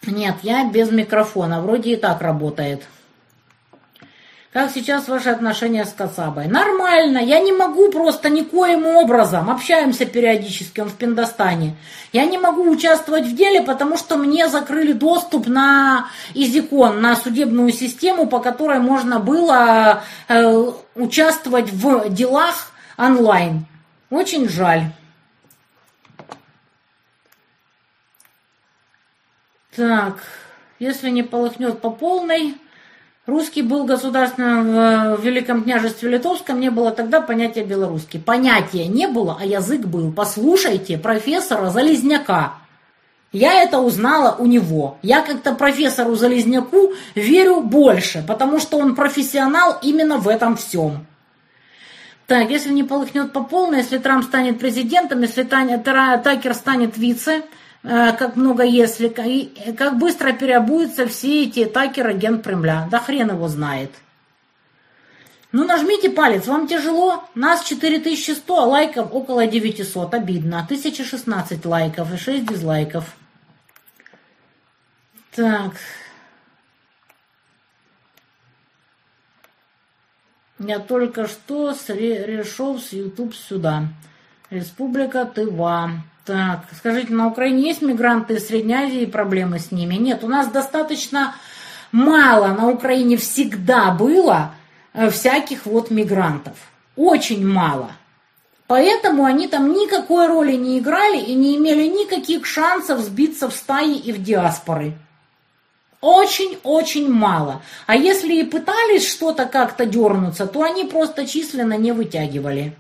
Нет, 0.05 0.35
я 0.43 0.65
без 0.65 0.91
микрофона, 0.91 1.63
вроде 1.63 1.93
и 1.93 1.97
так 1.97 2.21
работает. 2.23 2.83
Как 4.53 4.71
сейчас 4.71 5.09
ваши 5.09 5.29
отношения 5.29 5.85
с 5.85 5.93
Кацабой? 5.93 6.47
Нормально, 6.47 7.19
я 7.19 7.39
не 7.39 7.53
могу 7.53 7.91
просто 7.91 8.31
никоим 8.31 8.87
образом. 8.87 9.51
Общаемся 9.51 10.07
периодически, 10.07 10.81
он 10.81 10.89
в 10.89 10.97
Пиндостане. 10.97 11.77
Я 12.15 12.25
не 12.25 12.39
могу 12.39 12.67
участвовать 12.71 13.27
в 13.27 13.37
деле, 13.37 13.61
потому 13.61 13.99
что 13.99 14.17
мне 14.17 14.49
закрыли 14.49 14.93
доступ 14.93 15.49
на 15.49 16.09
Изикон, 16.33 17.03
на 17.03 17.15
судебную 17.15 17.73
систему, 17.73 18.27
по 18.27 18.39
которой 18.39 18.79
можно 18.79 19.21
было 19.21 20.03
э, 20.29 20.73
участвовать 20.95 21.71
в 21.71 22.09
делах 22.09 22.73
онлайн. 22.97 23.67
Очень 24.09 24.49
жаль. 24.49 24.85
Так, 29.77 30.23
если 30.79 31.11
не 31.11 31.23
полыхнет 31.23 31.83
по 31.83 31.91
полной, 31.91 32.57
Русский 33.29 33.61
был 33.61 33.85
государственным 33.85 35.17
в 35.17 35.23
Великом 35.23 35.63
княжестве 35.63 36.09
Литовском, 36.09 36.59
не 36.59 36.71
было 36.71 36.93
тогда 36.93 37.21
понятия 37.21 37.63
белорусский. 37.63 38.19
Понятия 38.19 38.87
не 38.87 39.07
было, 39.07 39.37
а 39.39 39.45
язык 39.45 39.83
был. 39.83 40.11
Послушайте 40.11 40.97
профессора 40.97 41.69
Залезняка. 41.69 42.55
Я 43.31 43.63
это 43.63 43.81
узнала 43.81 44.35
у 44.39 44.47
него. 44.47 44.97
Я 45.03 45.21
как-то 45.21 45.53
профессору 45.53 46.15
Залезняку 46.15 46.95
верю 47.15 47.61
больше, 47.61 48.25
потому 48.27 48.61
что 48.61 48.79
он 48.79 48.95
профессионал 48.95 49.77
именно 49.83 50.17
в 50.17 50.27
этом 50.27 50.57
всем. 50.57 51.07
Так, 52.27 52.49
если 52.49 52.73
не 52.73 52.83
полыхнет 52.83 53.35
по 53.35 53.45
полной, 53.45 53.81
если 53.81 53.99
Трамп 53.99 54.25
станет 54.25 54.59
президентом, 54.59 55.21
если 55.21 55.43
Такер 55.43 56.55
станет 56.55 56.97
вице, 56.97 57.43
Э, 57.43 57.45
как 57.89 58.37
много 58.37 58.65
если, 58.65 59.09
и 59.09 59.73
как 59.73 59.99
быстро 59.99 60.33
переобуются 60.33 61.07
все 61.09 61.45
эти 61.45 61.65
такеры 61.65 62.11
агент 62.11 62.45
Кремля. 62.45 62.87
Да 62.91 63.01
хрен 63.01 63.31
его 63.31 63.49
знает. 63.49 63.91
Ну 65.53 65.65
нажмите 65.65 66.11
палец, 66.11 66.47
вам 66.47 66.69
тяжело? 66.69 67.25
Нас 67.35 67.65
4100, 67.65 68.59
а 68.59 68.67
лайков 68.67 69.09
около 69.11 69.47
900. 69.47 70.13
Обидно. 70.13 70.59
1016 70.59 71.65
лайков 71.65 72.13
и 72.13 72.19
6 72.19 72.47
дизлайков. 72.47 73.17
Так. 75.35 75.73
Я 80.59 80.79
только 80.81 81.27
что 81.27 81.71
решил 81.71 82.79
с 82.79 82.93
YouTube 82.93 83.35
сюда. 83.35 83.85
Республика 84.51 85.25
Тыва. 85.25 86.03
Так, 86.29 86.67
скажите, 86.77 87.15
на 87.15 87.29
Украине 87.29 87.69
есть 87.69 87.81
мигранты 87.81 88.35
из 88.35 88.49
Средней 88.49 88.75
Азии 88.75 89.01
и 89.01 89.07
проблемы 89.07 89.59
с 89.59 89.73
ними? 89.73 89.95
Нет, 89.95 90.23
у 90.23 90.29
нас 90.29 90.47
достаточно 90.49 91.35
мало 91.91 92.49
на 92.49 92.69
Украине 92.69 93.17
всегда 93.17 93.93
было 93.93 94.51
э, 94.93 95.09
всяких 95.09 95.65
вот 95.65 95.91
мигрантов. 95.91 96.53
Очень 96.97 97.49
мало. 97.49 97.93
Поэтому 98.67 99.25
они 99.25 99.49
там 99.49 99.73
никакой 99.73 100.27
роли 100.27 100.53
не 100.53 100.81
играли 100.81 101.19
и 101.19 101.33
не 101.33 101.57
имели 101.57 101.87
никаких 101.87 102.45
шансов 102.45 103.01
сбиться 103.01 103.49
в 103.49 103.55
стаи 103.55 103.97
и 103.97 104.13
в 104.13 104.23
диаспоры. 104.23 104.99
Очень-очень 106.03 107.11
мало. 107.11 107.63
А 107.87 107.97
если 107.97 108.35
и 108.35 108.45
пытались 108.45 109.09
что-то 109.09 109.47
как-то 109.47 109.87
дернуться, 109.87 110.47
то 110.47 110.63
они 110.63 110.85
просто 110.85 111.27
численно 111.27 111.79
не 111.79 111.93
вытягивали. 111.93 112.77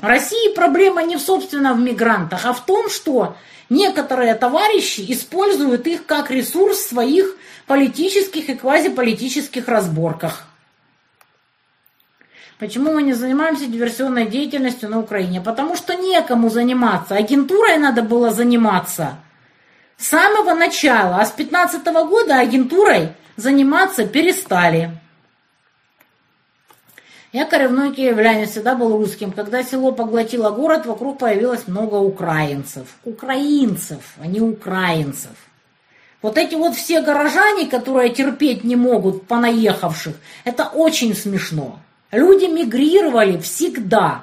России 0.00 0.54
проблема 0.54 1.02
не 1.02 1.16
в 1.16 1.20
собственно 1.20 1.74
в 1.74 1.80
мигрантах, 1.80 2.44
а 2.44 2.52
в 2.52 2.64
том, 2.64 2.90
что 2.90 3.36
некоторые 3.70 4.34
товарищи 4.34 5.04
используют 5.08 5.86
их 5.86 6.06
как 6.06 6.30
ресурс 6.30 6.78
в 6.78 6.88
своих 6.88 7.36
политических 7.66 8.48
и 8.48 8.54
квазиполитических 8.54 9.66
разборках. 9.68 10.44
Почему 12.58 12.92
мы 12.94 13.02
не 13.02 13.12
занимаемся 13.12 13.66
диверсионной 13.66 14.26
деятельностью 14.26 14.88
на 14.88 15.00
Украине? 15.00 15.42
Потому 15.42 15.76
что 15.76 15.94
некому 15.94 16.48
заниматься. 16.48 17.14
Агентурой 17.14 17.76
надо 17.76 18.02
было 18.02 18.30
заниматься 18.30 19.18
с 19.98 20.06
самого 20.06 20.54
начала. 20.54 21.16
А 21.16 21.26
с 21.26 21.32
2015 21.32 21.86
года 22.08 22.38
агентурой 22.38 23.12
заниматься 23.36 24.06
перестали. 24.06 24.90
Я 27.36 27.44
коренной 27.44 27.92
киевлянин, 27.92 28.46
всегда 28.46 28.74
был 28.74 28.96
русским. 28.96 29.30
Когда 29.30 29.62
село 29.62 29.92
поглотило 29.92 30.48
город, 30.52 30.86
вокруг 30.86 31.18
появилось 31.18 31.68
много 31.68 31.96
украинцев. 31.96 32.86
Украинцев, 33.04 34.14
а 34.18 34.26
не 34.26 34.40
украинцев. 34.40 35.32
Вот 36.22 36.38
эти 36.38 36.54
вот 36.54 36.74
все 36.74 37.02
горожане, 37.02 37.66
которые 37.66 38.08
терпеть 38.08 38.64
не 38.64 38.74
могут 38.74 39.26
понаехавших, 39.26 40.14
это 40.44 40.64
очень 40.64 41.14
смешно. 41.14 41.78
Люди 42.10 42.46
мигрировали 42.46 43.36
всегда. 43.36 44.22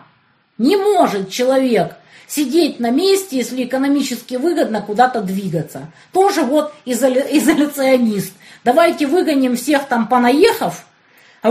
Не 0.57 0.76
может 0.76 1.30
человек 1.30 1.93
сидеть 2.26 2.80
на 2.80 2.89
месте, 2.89 3.38
если 3.38 3.64
экономически 3.64 4.38
выгодно 4.38 4.82
куда-то 4.82 5.22
двигаться. 5.22 5.91
Тоже 6.14 6.41
вот 6.41 6.74
изоля... 6.86 7.22
изоляционист. 7.30 8.34
Давайте 8.64 9.05
выгоним 9.05 9.55
всех 9.55 9.86
там 9.86 10.07
понаехав, 10.07 10.88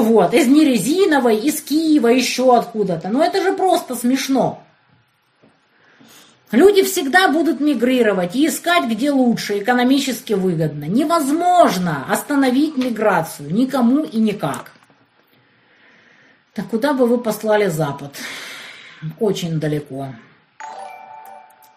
вот, 0.00 0.32
из 0.32 0.46
Нерезиновой, 0.46 1.36
из 1.36 1.60
Киева, 1.60 2.08
еще 2.08 2.56
откуда-то. 2.56 3.08
Но 3.08 3.22
это 3.22 3.42
же 3.42 3.52
просто 3.52 3.94
смешно. 3.94 4.62
Люди 6.50 6.82
всегда 6.82 7.28
будут 7.28 7.60
мигрировать 7.60 8.36
и 8.36 8.46
искать, 8.46 8.84
где 8.84 9.10
лучше, 9.10 9.58
экономически 9.58 10.34
выгодно. 10.34 10.84
Невозможно 10.84 12.04
остановить 12.10 12.76
миграцию 12.76 13.52
никому 13.52 14.04
и 14.04 14.18
никак. 14.18 14.72
Так 16.52 16.68
куда 16.68 16.92
бы 16.92 17.06
вы 17.06 17.16
послали 17.16 17.68
Запад? 17.68 18.14
Очень 19.18 19.58
далеко. 19.58 20.08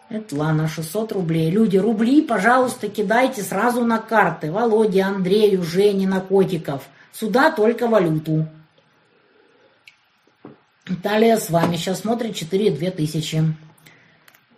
Это 0.10 0.36
ладно, 0.36 0.68
600 0.68 1.14
рублей. 1.14 1.50
Люди, 1.50 1.78
рубли, 1.78 2.22
пожалуйста, 2.22 2.90
кидайте 2.90 3.42
сразу 3.42 3.86
на 3.86 3.98
карты. 3.98 4.52
Володе, 4.52 5.02
Андрею, 5.02 5.64
Жене, 5.64 6.08
на 6.08 6.20
котиков. 6.20 6.84
Сюда 7.18 7.50
только 7.50 7.88
валюту. 7.88 8.46
Италия 10.86 11.38
с 11.38 11.50
вами. 11.50 11.78
Сейчас 11.78 12.02
смотрит 12.02 12.36
4,2 12.36 12.92
тысячи. 12.92 13.42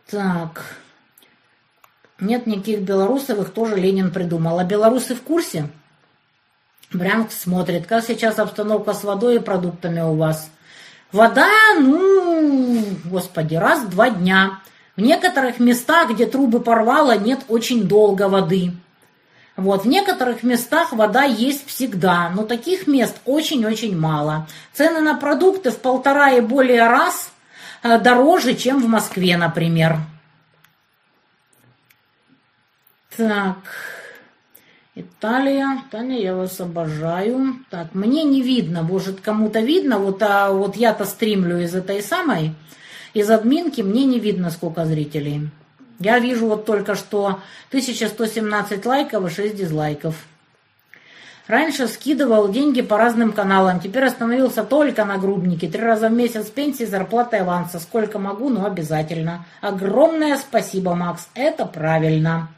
Так. 0.10 0.76
Нет 2.20 2.48
никаких 2.48 2.82
белорусов, 2.82 3.40
их 3.40 3.52
тоже 3.52 3.76
Ленин 3.76 4.12
придумал. 4.12 4.58
А 4.58 4.64
белорусы 4.64 5.14
в 5.14 5.22
курсе? 5.22 5.70
Брянск 6.92 7.32
смотрит, 7.32 7.86
как 7.86 8.04
сейчас 8.04 8.40
обстановка 8.40 8.94
с 8.94 9.04
водой 9.04 9.36
и 9.36 9.40
продуктами 9.40 10.00
у 10.00 10.16
вас. 10.16 10.50
Вода, 11.12 11.50
ну, 11.80 12.84
господи, 13.06 13.56
раз 13.56 13.84
в 13.84 13.90
два 13.90 14.10
дня. 14.10 14.62
В 14.96 15.02
некоторых 15.02 15.60
местах, 15.60 16.10
где 16.10 16.26
трубы 16.26 16.60
порвало, 16.60 17.18
нет 17.18 17.42
очень 17.50 17.88
долго 17.88 18.28
воды. 18.28 18.72
Вот, 19.58 19.86
в 19.86 19.88
некоторых 19.88 20.44
местах 20.44 20.94
вода 20.94 21.24
есть 21.24 21.68
всегда, 21.68 22.30
но 22.30 22.44
таких 22.44 22.86
мест 22.86 23.18
очень-очень 23.26 23.98
мало. 23.98 24.48
Цены 24.72 25.02
на 25.02 25.16
продукты 25.16 25.72
в 25.72 25.80
полтора 25.80 26.32
и 26.34 26.42
более 26.42 26.88
раз 26.88 27.32
э, 27.82 28.00
дороже, 28.00 28.54
чем 28.54 28.80
в 28.80 28.88
Москве, 28.88 29.36
например. 29.36 29.98
Так, 33.18 33.58
Италия. 34.94 35.82
Таня, 35.90 36.20
я 36.20 36.36
вас 36.36 36.62
обожаю. 36.62 37.56
Так, 37.72 37.96
мне 37.96 38.24
не 38.24 38.44
видно, 38.44 38.84
может 38.84 39.22
кому-то 39.22 39.60
видно, 39.60 39.98
вот, 39.98 40.22
а 40.22 40.52
вот 40.52 40.76
я-то 40.76 41.06
стримлю 41.06 41.60
из 41.60 41.74
этой 41.74 42.04
самой, 42.04 42.54
из 43.16 43.28
админки, 43.32 43.82
мне 43.82 44.06
не 44.06 44.20
видно, 44.20 44.52
сколько 44.52 44.86
зрителей. 44.86 45.50
Я 46.00 46.20
вижу 46.20 46.48
вот 46.48 46.66
только 46.66 46.96
что 46.96 47.40
1117 47.70 48.86
лайков 48.86 49.26
и 49.26 49.34
6 49.34 49.56
дизлайков. 49.56 50.16
Раньше 51.48 51.88
скидывал 51.88 52.50
деньги 52.50 52.82
по 52.82 52.98
разным 52.98 53.32
каналам, 53.32 53.80
теперь 53.80 54.04
остановился 54.04 54.64
только 54.64 55.06
на 55.06 55.18
грубнике. 55.18 55.70
Три 55.70 55.82
раза 55.82 56.10
в 56.10 56.12
месяц 56.12 56.48
пенсии, 56.48 56.84
зарплата 56.84 57.38
и 57.38 57.40
аванса. 57.40 57.80
Сколько 57.80 58.20
могу, 58.20 58.50
но 58.50 58.66
обязательно. 58.66 59.46
Огромное 59.62 60.38
спасибо, 60.38 60.94
Макс, 60.94 61.30
это 61.36 61.66
правильно. 61.66 62.50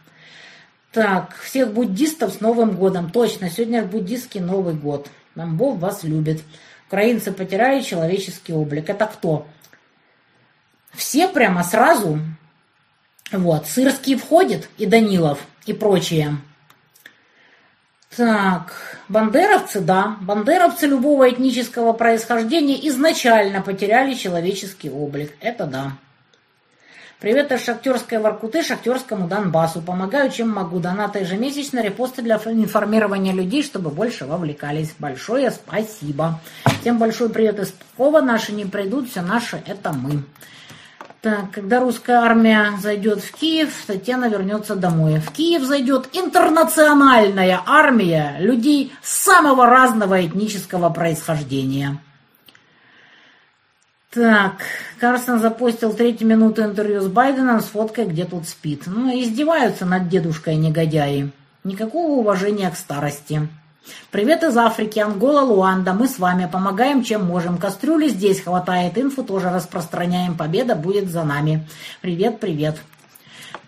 Так, 0.91 1.35
всех 1.35 1.71
буддистов 1.71 2.33
с 2.33 2.39
Новым 2.39 2.71
годом. 2.71 3.11
Точно, 3.11 3.51
сегодня 3.51 3.83
буддистский 3.83 4.39
Новый 4.39 4.73
год. 4.73 5.07
Нам 5.35 5.55
Бог 5.55 5.77
вас 5.77 6.03
любит. 6.03 6.41
Украинцы 6.87 7.31
потеряли 7.31 7.81
человеческий 7.81 8.53
облик. 8.53 8.89
Это 8.89 9.05
кто? 9.05 9.45
Все 10.93 11.27
прямо 11.27 11.63
сразу. 11.63 12.19
Вот, 13.31 13.67
Сырский 13.67 14.15
входит, 14.15 14.67
и 14.77 14.85
Данилов, 14.85 15.39
и 15.65 15.73
прочие. 15.73 16.37
Так, 18.15 18.73
бандеровцы, 19.07 19.81
да. 19.81 20.17
Бандеровцы 20.21 20.87
любого 20.87 21.29
этнического 21.29 21.93
происхождения 21.93 22.87
изначально 22.87 23.61
потеряли 23.61 24.15
человеческий 24.15 24.89
облик. 24.89 25.33
Это 25.41 25.67
да. 25.67 25.91
Привет 27.19 27.51
из 27.51 27.65
Шахтерской 27.65 28.17
Воркуты, 28.17 28.63
Шахтерскому 28.63 29.27
Донбассу. 29.27 29.81
Помогаю, 29.81 30.31
чем 30.31 30.49
могу. 30.49 30.79
Донаты 30.79 31.19
ежемесячно, 31.19 31.83
репосты 31.83 32.21
для 32.23 32.37
информирования 32.37 33.33
людей, 33.33 33.61
чтобы 33.61 33.91
больше 33.91 34.25
вовлекались. 34.25 34.95
Большое 34.97 35.51
спасибо. 35.51 36.39
Всем 36.81 36.97
большой 36.97 37.29
привет 37.29 37.59
из 37.59 37.71
Пскова. 37.71 38.21
Наши 38.21 38.53
не 38.53 38.65
придут, 38.65 39.11
все 39.11 39.21
наши 39.21 39.61
это 39.67 39.93
мы. 39.93 40.23
Так, 41.21 41.51
когда 41.51 41.81
русская 41.81 42.19
армия 42.19 42.77
зайдет 42.81 43.21
в 43.21 43.33
Киев, 43.33 43.73
Татьяна 43.85 44.29
вернется 44.29 44.75
домой. 44.75 45.19
В 45.19 45.33
Киев 45.33 45.63
зайдет 45.63 46.07
интернациональная 46.13 47.61
армия 47.65 48.37
людей 48.39 48.93
самого 49.01 49.65
разного 49.65 50.25
этнического 50.25 50.89
происхождения. 50.89 51.97
Так, 54.11 54.61
Карсон 54.99 55.39
запустил 55.39 55.93
третью 55.93 56.25
минуту 56.25 56.63
интервью 56.63 57.01
с 57.01 57.07
Байденом 57.07 57.59
с 57.59 57.65
фоткой, 57.65 58.05
где 58.05 58.23
тут 58.23 58.47
спит. 58.47 58.83
Ну, 58.85 59.11
издеваются 59.11 59.85
над 59.85 60.07
дедушкой 60.07 60.55
негодяи. 60.55 61.31
Никакого 61.65 62.13
уважения 62.13 62.71
к 62.71 62.77
старости. 62.77 63.49
Привет 64.11 64.43
из 64.43 64.57
Африки, 64.57 64.99
Ангола, 64.99 65.41
Луанда. 65.41 65.93
Мы 65.93 66.07
с 66.07 66.19
вами 66.19 66.49
помогаем, 66.51 67.03
чем 67.03 67.25
можем. 67.25 67.57
Кастрюли 67.57 68.07
здесь 68.09 68.41
хватает, 68.41 68.97
инфу 68.97 69.23
тоже 69.23 69.49
распространяем. 69.49 70.35
Победа 70.35 70.75
будет 70.75 71.09
за 71.09 71.23
нами. 71.23 71.67
Привет, 72.01 72.39
привет. 72.39 72.77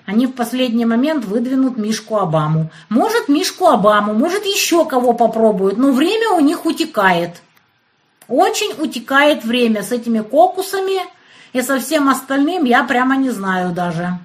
Они 0.05 0.27
в 0.27 0.33
последний 0.33 0.85
момент 0.85 1.25
выдвинут 1.25 1.77
Мишку 1.77 2.17
Обаму. 2.17 2.71
Может, 2.89 3.29
Мишку 3.29 3.67
Обаму, 3.67 4.13
может, 4.13 4.45
еще 4.45 4.85
кого 4.85 5.13
попробуют, 5.13 5.77
но 5.77 5.91
время 5.91 6.31
у 6.31 6.39
них 6.39 6.65
утекает. 6.65 7.41
Очень 8.27 8.73
утекает 8.81 9.43
время 9.43 9.83
с 9.83 9.91
этими 9.91 10.19
кокусами 10.19 11.01
и 11.53 11.61
со 11.61 11.79
всем 11.79 12.09
остальным, 12.09 12.63
я 12.65 12.83
прямо 12.83 13.15
не 13.15 13.29
знаю 13.29 13.71
даже. 13.71 14.19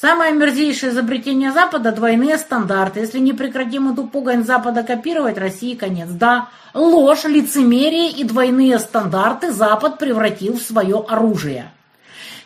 Самое 0.00 0.32
мерзейшее 0.32 0.92
изобретение 0.92 1.50
Запада– 1.50 1.90
двойные 1.96 2.38
стандарты. 2.38 3.00
Если 3.00 3.18
не 3.18 3.32
прекратим 3.32 3.92
эту 3.92 4.04
пугань 4.04 4.44
Запада 4.44 4.84
копировать, 4.84 5.38
России 5.38 5.74
конец. 5.74 6.08
Да, 6.08 6.50
ложь, 6.72 7.24
лицемерие 7.24 8.12
и 8.12 8.22
двойные 8.22 8.78
стандарты 8.78 9.50
Запад 9.50 9.98
превратил 9.98 10.56
в 10.56 10.62
свое 10.62 11.04
оружие. 11.08 11.72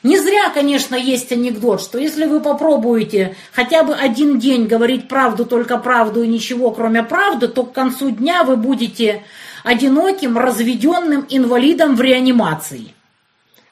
Не 0.03 0.19
зря, 0.19 0.49
конечно, 0.55 0.95
есть 0.95 1.31
анекдот, 1.31 1.83
что 1.83 1.99
если 1.99 2.24
вы 2.24 2.41
попробуете 2.41 3.37
хотя 3.53 3.85
бы 3.85 3.95
один 3.95 4.39
день 4.39 4.66
говорить 4.66 5.07
правду, 5.07 5.45
только 5.45 5.77
правду 5.77 6.23
и 6.23 6.29
ничего, 6.29 6.70
кроме 6.70 7.03
правды, 7.03 7.49
то 7.49 7.65
к 7.65 7.73
концу 7.74 8.12
дня 8.12 8.45
вы 8.45 8.57
будете 8.57 9.24
одиноким, 9.62 10.39
разведенным 10.39 11.27
инвалидом 11.29 11.97
в 11.97 12.01
реанимации. 12.01 12.95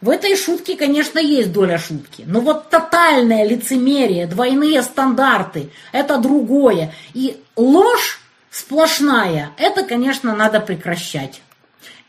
В 0.01 0.09
этой 0.09 0.35
шутке, 0.35 0.77
конечно, 0.77 1.18
есть 1.18 1.52
доля 1.52 1.78
шутки. 1.78 2.24
Но 2.27 2.40
вот 2.40 2.70
тотальное 2.70 3.44
лицемерие, 3.44 4.27
двойные 4.27 4.82
стандарты– 4.82 5.70
это 5.93 6.16
другое. 6.16 6.94
И 7.12 7.43
ложь 7.55 8.20
сплошная– 8.51 9.51
это, 9.59 9.82
конечно, 9.82 10.35
надо 10.35 10.60
прекращать. 10.60 11.43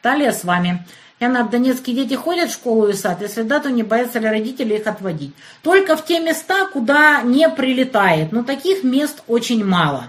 Талия 0.02 0.32
с 0.32 0.46
вами. 0.46 0.86
Яна, 1.20 1.44
донецкие 1.44 1.96
дети 1.96 2.16
ходят 2.16 2.50
в 2.50 2.54
школу 2.54 2.88
и 2.88 2.94
сад? 2.94 3.22
Если 3.22 3.44
да, 3.44 3.60
то 3.60 3.70
не 3.70 3.84
боятся 3.84 4.20
ли 4.20 4.28
родители 4.28 4.76
их 4.76 4.88
отводить? 4.88 5.34
Только 5.62 5.98
в 5.98 6.06
те 6.06 6.20
места, 6.20 6.66
куда 6.68 7.22
не 7.22 7.48
прилетает. 7.50 8.32
Но 8.32 8.44
таких 8.44 8.84
мест 8.84 9.22
очень 9.28 9.64
мало. 9.64 10.08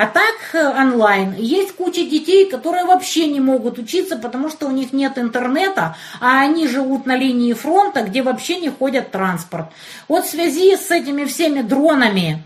А 0.00 0.06
так 0.06 0.36
э, 0.52 0.80
онлайн 0.80 1.34
есть 1.36 1.74
куча 1.74 2.04
детей, 2.04 2.48
которые 2.48 2.84
вообще 2.84 3.26
не 3.26 3.40
могут 3.40 3.80
учиться, 3.80 4.16
потому 4.16 4.48
что 4.48 4.68
у 4.68 4.70
них 4.70 4.92
нет 4.92 5.18
интернета, 5.18 5.96
а 6.20 6.40
они 6.42 6.68
живут 6.68 7.04
на 7.04 7.16
линии 7.16 7.52
фронта, 7.52 8.02
где 8.02 8.22
вообще 8.22 8.60
не 8.60 8.68
ходят 8.68 9.10
транспорт. 9.10 9.66
Вот 10.06 10.24
в 10.24 10.30
связи 10.30 10.76
с 10.76 10.92
этими 10.92 11.24
всеми 11.24 11.62
дронами, 11.62 12.44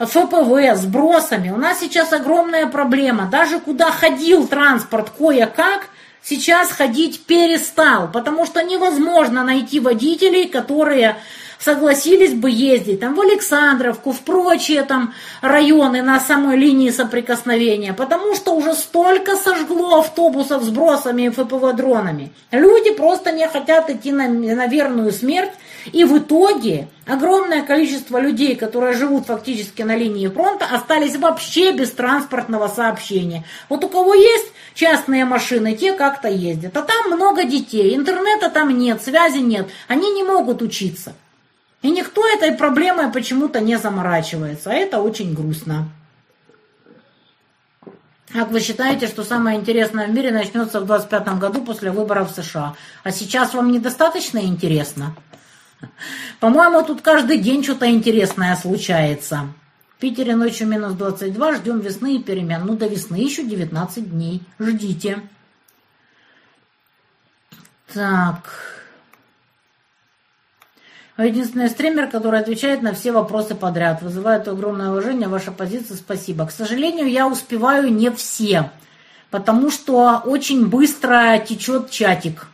ФПВ, 0.00 0.74
сбросами, 0.74 1.50
у 1.50 1.56
нас 1.56 1.78
сейчас 1.78 2.12
огромная 2.12 2.66
проблема. 2.66 3.28
Даже 3.30 3.60
куда 3.60 3.92
ходил 3.92 4.48
транспорт 4.48 5.10
кое-как, 5.16 5.86
сейчас 6.24 6.72
ходить 6.72 7.26
перестал, 7.26 8.10
потому 8.10 8.44
что 8.44 8.64
невозможно 8.64 9.44
найти 9.44 9.78
водителей, 9.78 10.48
которые 10.48 11.16
согласились 11.58 12.34
бы 12.34 12.50
ездить 12.50 13.00
там 13.00 13.14
в 13.14 13.20
Александровку, 13.20 14.12
в 14.12 14.20
прочие 14.20 14.84
там 14.84 15.14
районы 15.40 16.02
на 16.02 16.20
самой 16.20 16.56
линии 16.56 16.90
соприкосновения, 16.90 17.92
потому 17.92 18.34
что 18.34 18.54
уже 18.54 18.74
столько 18.74 19.36
сожгло 19.36 19.98
автобусов 19.98 20.62
с 20.62 20.68
бросами 20.68 21.22
и 21.22 21.28
ФПВ-дронами. 21.30 22.30
Люди 22.52 22.92
просто 22.92 23.32
не 23.32 23.46
хотят 23.48 23.90
идти 23.90 24.12
на, 24.12 24.28
на 24.28 24.66
верную 24.66 25.12
смерть, 25.12 25.52
и 25.92 26.04
в 26.04 26.18
итоге 26.18 26.88
огромное 27.06 27.62
количество 27.62 28.18
людей, 28.18 28.56
которые 28.56 28.92
живут 28.92 29.26
фактически 29.26 29.82
на 29.82 29.96
линии 29.96 30.28
фронта, 30.28 30.66
остались 30.70 31.16
вообще 31.16 31.72
без 31.72 31.90
транспортного 31.92 32.68
сообщения. 32.68 33.44
Вот 33.68 33.84
у 33.84 33.88
кого 33.88 34.14
есть 34.14 34.52
частные 34.74 35.24
машины, 35.24 35.74
те 35.74 35.92
как-то 35.92 36.28
ездят. 36.28 36.76
А 36.76 36.82
там 36.82 37.10
много 37.10 37.44
детей, 37.44 37.96
интернета 37.96 38.50
там 38.50 38.76
нет, 38.76 39.02
связи 39.02 39.38
нет, 39.38 39.68
они 39.88 40.10
не 40.12 40.22
могут 40.22 40.62
учиться. 40.62 41.14
И 41.82 41.90
никто 41.90 42.26
этой 42.26 42.52
проблемой 42.52 43.12
почему-то 43.12 43.60
не 43.60 43.78
заморачивается, 43.78 44.70
а 44.70 44.74
это 44.74 45.00
очень 45.00 45.34
грустно. 45.34 45.88
Как 48.32 48.50
вы 48.50 48.60
считаете, 48.60 49.06
что 49.06 49.24
самое 49.24 49.58
интересное 49.58 50.06
в 50.06 50.10
мире 50.10 50.30
начнется 50.30 50.80
в 50.80 50.86
25 50.86 51.38
году 51.38 51.62
после 51.62 51.90
выборов 51.90 52.30
в 52.30 52.42
США? 52.42 52.74
А 53.04 53.10
сейчас 53.10 53.54
вам 53.54 53.72
недостаточно 53.72 54.38
интересно? 54.38 55.14
По-моему, 56.40 56.82
тут 56.82 57.00
каждый 57.00 57.38
день 57.38 57.62
что-то 57.64 57.90
интересное 57.90 58.54
случается. 58.56 59.48
В 59.96 60.00
Питере 60.00 60.36
ночью 60.36 60.66
минус 60.66 60.92
22, 60.92 61.54
ждем 61.56 61.80
весны 61.80 62.16
и 62.16 62.22
перемен. 62.22 62.66
Ну, 62.66 62.76
до 62.76 62.86
весны 62.86 63.16
еще 63.16 63.44
19 63.44 64.10
дней. 64.10 64.42
Ждите. 64.58 65.22
Так... 67.92 68.77
Вы 71.18 71.26
единственный 71.26 71.68
стример, 71.68 72.06
который 72.06 72.38
отвечает 72.38 72.80
на 72.80 72.94
все 72.94 73.10
вопросы 73.10 73.56
подряд. 73.56 74.02
Вызывает 74.02 74.46
огромное 74.46 74.90
уважение. 74.90 75.26
Ваша 75.26 75.50
позиция 75.50 75.96
спасибо. 75.96 76.46
К 76.46 76.52
сожалению, 76.52 77.10
я 77.10 77.26
успеваю 77.26 77.92
не 77.92 78.10
все. 78.12 78.70
потому 79.30 79.70
что 79.70 80.22
очень 80.24 80.68
быстро 80.68 81.38
течет 81.38 81.90
чатик. 81.90 82.46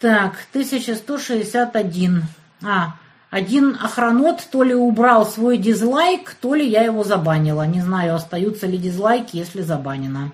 Так, 0.00 0.46
1161. 0.50 2.22
А, 2.62 2.96
один 3.30 3.76
охранот 3.80 4.42
то 4.50 4.62
ли 4.62 4.74
убрал 4.74 5.26
свой 5.26 5.58
дизлайк, 5.58 6.34
то 6.40 6.54
ли 6.54 6.66
я 6.66 6.82
его 6.82 7.04
забанила. 7.04 7.66
Не 7.66 7.82
знаю, 7.82 8.14
остаются 8.14 8.66
ли 8.66 8.78
дизлайки, 8.78 9.36
если 9.36 9.60
забанено. 9.60 10.32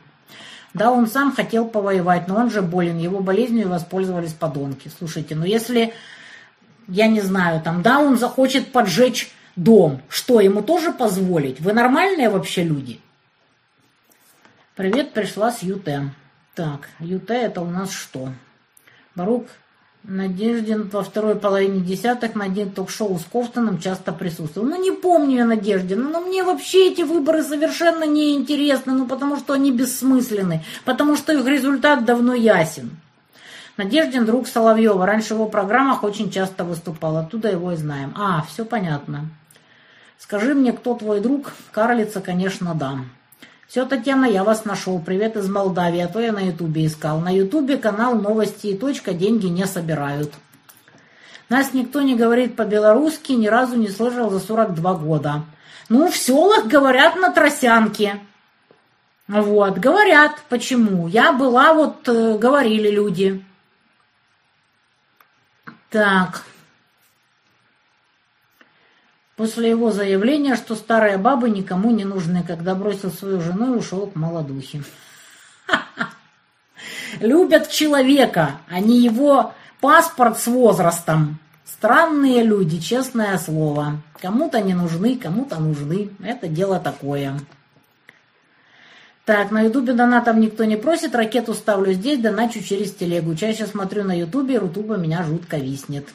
Да, 0.73 0.93
он 0.93 1.09
сам 1.09 1.35
хотел 1.35 1.67
повоевать, 1.67 2.29
но 2.29 2.37
он 2.37 2.49
же 2.49 2.63
болен, 2.63 2.97
его 2.97 3.19
болезнью 3.19 3.69
воспользовались 3.69 4.35
подонки. 4.35 4.89
Слушайте, 4.99 5.35
ну 5.35 5.45
если, 5.45 5.93
я 6.91 7.07
не 7.07 7.21
знаю, 7.21 7.63
там, 7.63 7.83
да, 7.83 8.01
он 8.01 8.19
захочет 8.19 8.73
поджечь 8.73 9.31
дом, 9.57 10.03
что, 10.09 10.41
ему 10.41 10.63
тоже 10.63 10.93
позволить? 10.93 11.61
Вы 11.61 11.73
нормальные 11.73 12.29
вообще 12.29 12.65
люди? 12.65 13.01
Привет, 14.75 15.13
пришла 15.13 15.53
с 15.53 15.63
ЮТ. 15.63 15.89
Так, 16.55 16.89
ЮТ 16.99 17.31
это 17.31 17.61
у 17.61 17.67
нас 17.67 17.93
что? 17.93 18.31
Барук 19.15 19.47
Надеждин 20.03 20.89
во 20.89 21.03
второй 21.03 21.37
половине 21.37 21.81
десятых 21.81 22.35
на 22.35 22.49
день 22.49 22.73
ток-шоу 22.73 23.19
с 23.19 23.25
Кофтоном 23.25 23.79
часто 23.79 24.13
присутствовал. 24.13 24.67
Ну, 24.67 24.83
не 24.83 24.93
помню 24.93 25.39
я 25.39 25.45
Надеждина, 25.45 26.09
но 26.09 26.21
мне 26.21 26.43
вообще 26.43 26.91
эти 26.91 27.03
выборы 27.03 27.43
совершенно 27.43 28.05
не 28.05 28.35
интересны, 28.35 28.95
ну, 28.95 29.07
потому 29.07 29.37
что 29.37 29.53
они 29.53 29.71
бессмысленны, 29.71 30.65
потому 30.85 31.17
что 31.17 31.35
их 31.35 31.47
результат 31.47 32.07
давно 32.07 32.33
ясен. 32.33 32.97
Надеждин 33.77 34.25
друг 34.27 34.47
Соловьева. 34.47 35.07
Раньше 35.07 35.35
в 35.35 35.39
его 35.39 35.47
программах 35.47 36.03
очень 36.03 36.31
часто 36.31 36.65
выступал, 36.65 37.17
оттуда 37.17 37.49
его 37.49 37.73
и 37.73 37.77
знаем. 37.77 38.13
А, 38.17 38.43
все 38.43 38.65
понятно. 38.65 39.29
Скажи 40.19 40.55
мне, 40.55 40.73
кто 40.73 40.95
твой 40.95 41.21
друг? 41.21 41.53
Карлица, 41.73 42.21
конечно, 42.21 42.75
да. 42.75 42.99
Все, 43.69 43.87
Татьяна, 43.87 44.25
я 44.25 44.45
вас 44.45 44.65
нашел. 44.65 44.99
Привет 44.99 45.37
из 45.37 45.49
Молдавии, 45.49 46.01
а 46.01 46.09
то 46.09 46.21
я 46.21 46.33
на 46.33 46.41
Ютубе 46.41 46.87
искал. 46.87 47.21
На 47.21 47.31
Ютубе 47.31 47.77
канал 47.77 48.17
новости 48.17 48.69
и 48.69 48.77
точка, 48.77 49.15
деньги 49.15 49.47
не 49.47 49.65
собирают. 49.65 50.33
Нас 51.49 51.73
никто 51.73 52.03
не 52.03 52.17
говорит 52.17 52.57
по-белорусски, 52.57 53.33
ни 53.33 53.47
разу 53.47 53.77
не 53.77 53.89
слышал 53.89 54.31
за 54.31 54.41
42 54.41 54.95
года. 54.95 55.43
Ну, 55.89 56.11
в 56.11 56.17
селах 56.17 56.67
говорят 56.67 57.17
на 57.17 57.31
тросянке. 57.31 58.21
Вот, 59.27 59.79
говорят. 59.79 60.33
Почему? 60.49 61.09
Я 61.09 61.33
была, 61.33 61.73
вот, 61.73 62.09
э, 62.09 62.39
говорили 62.39 62.91
люди. 62.91 63.45
Так. 65.91 66.45
После 69.37 69.71
его 69.71 69.91
заявления, 69.91 70.55
что 70.55 70.77
старые 70.77 71.19
бабы 71.19 71.51
никому 71.51 71.91
не 71.91 72.05
нужны, 72.05 72.45
когда 72.47 72.75
бросил 72.75 73.11
свою 73.11 73.41
жену 73.41 73.75
и 73.75 73.79
ушел 73.79 74.07
к 74.07 74.15
молодухе. 74.15 74.85
Любят 77.21 77.71
человека, 77.71 78.61
а 78.69 78.81
не 78.81 78.99
его 79.01 79.53
паспорт 79.81 80.39
с 80.39 80.47
возрастом. 80.47 81.39
Странные 81.65 82.43
люди, 82.43 82.79
честное 82.79 83.37
слово. 83.39 84.03
Кому-то 84.21 84.61
не 84.61 84.75
нужны, 84.75 85.17
кому-то 85.17 85.59
нужны. 85.59 86.11
Это 86.23 86.47
дело 86.47 86.79
такое. 86.79 87.41
Так, 89.31 89.53
на 89.53 89.61
ютубе 89.61 89.93
донатов 89.93 90.37
никто 90.39 90.65
не 90.65 90.75
просит, 90.75 91.15
ракету 91.15 91.55
ставлю 91.55 91.93
здесь, 91.93 92.19
доначу 92.19 92.61
через 92.65 92.93
телегу. 92.93 93.37
Чаще 93.37 93.65
смотрю 93.65 94.03
на 94.03 94.19
ютубе, 94.19 94.59
рутуба 94.59 94.97
меня 94.97 95.23
жутко 95.23 95.57
виснет. 95.57 96.09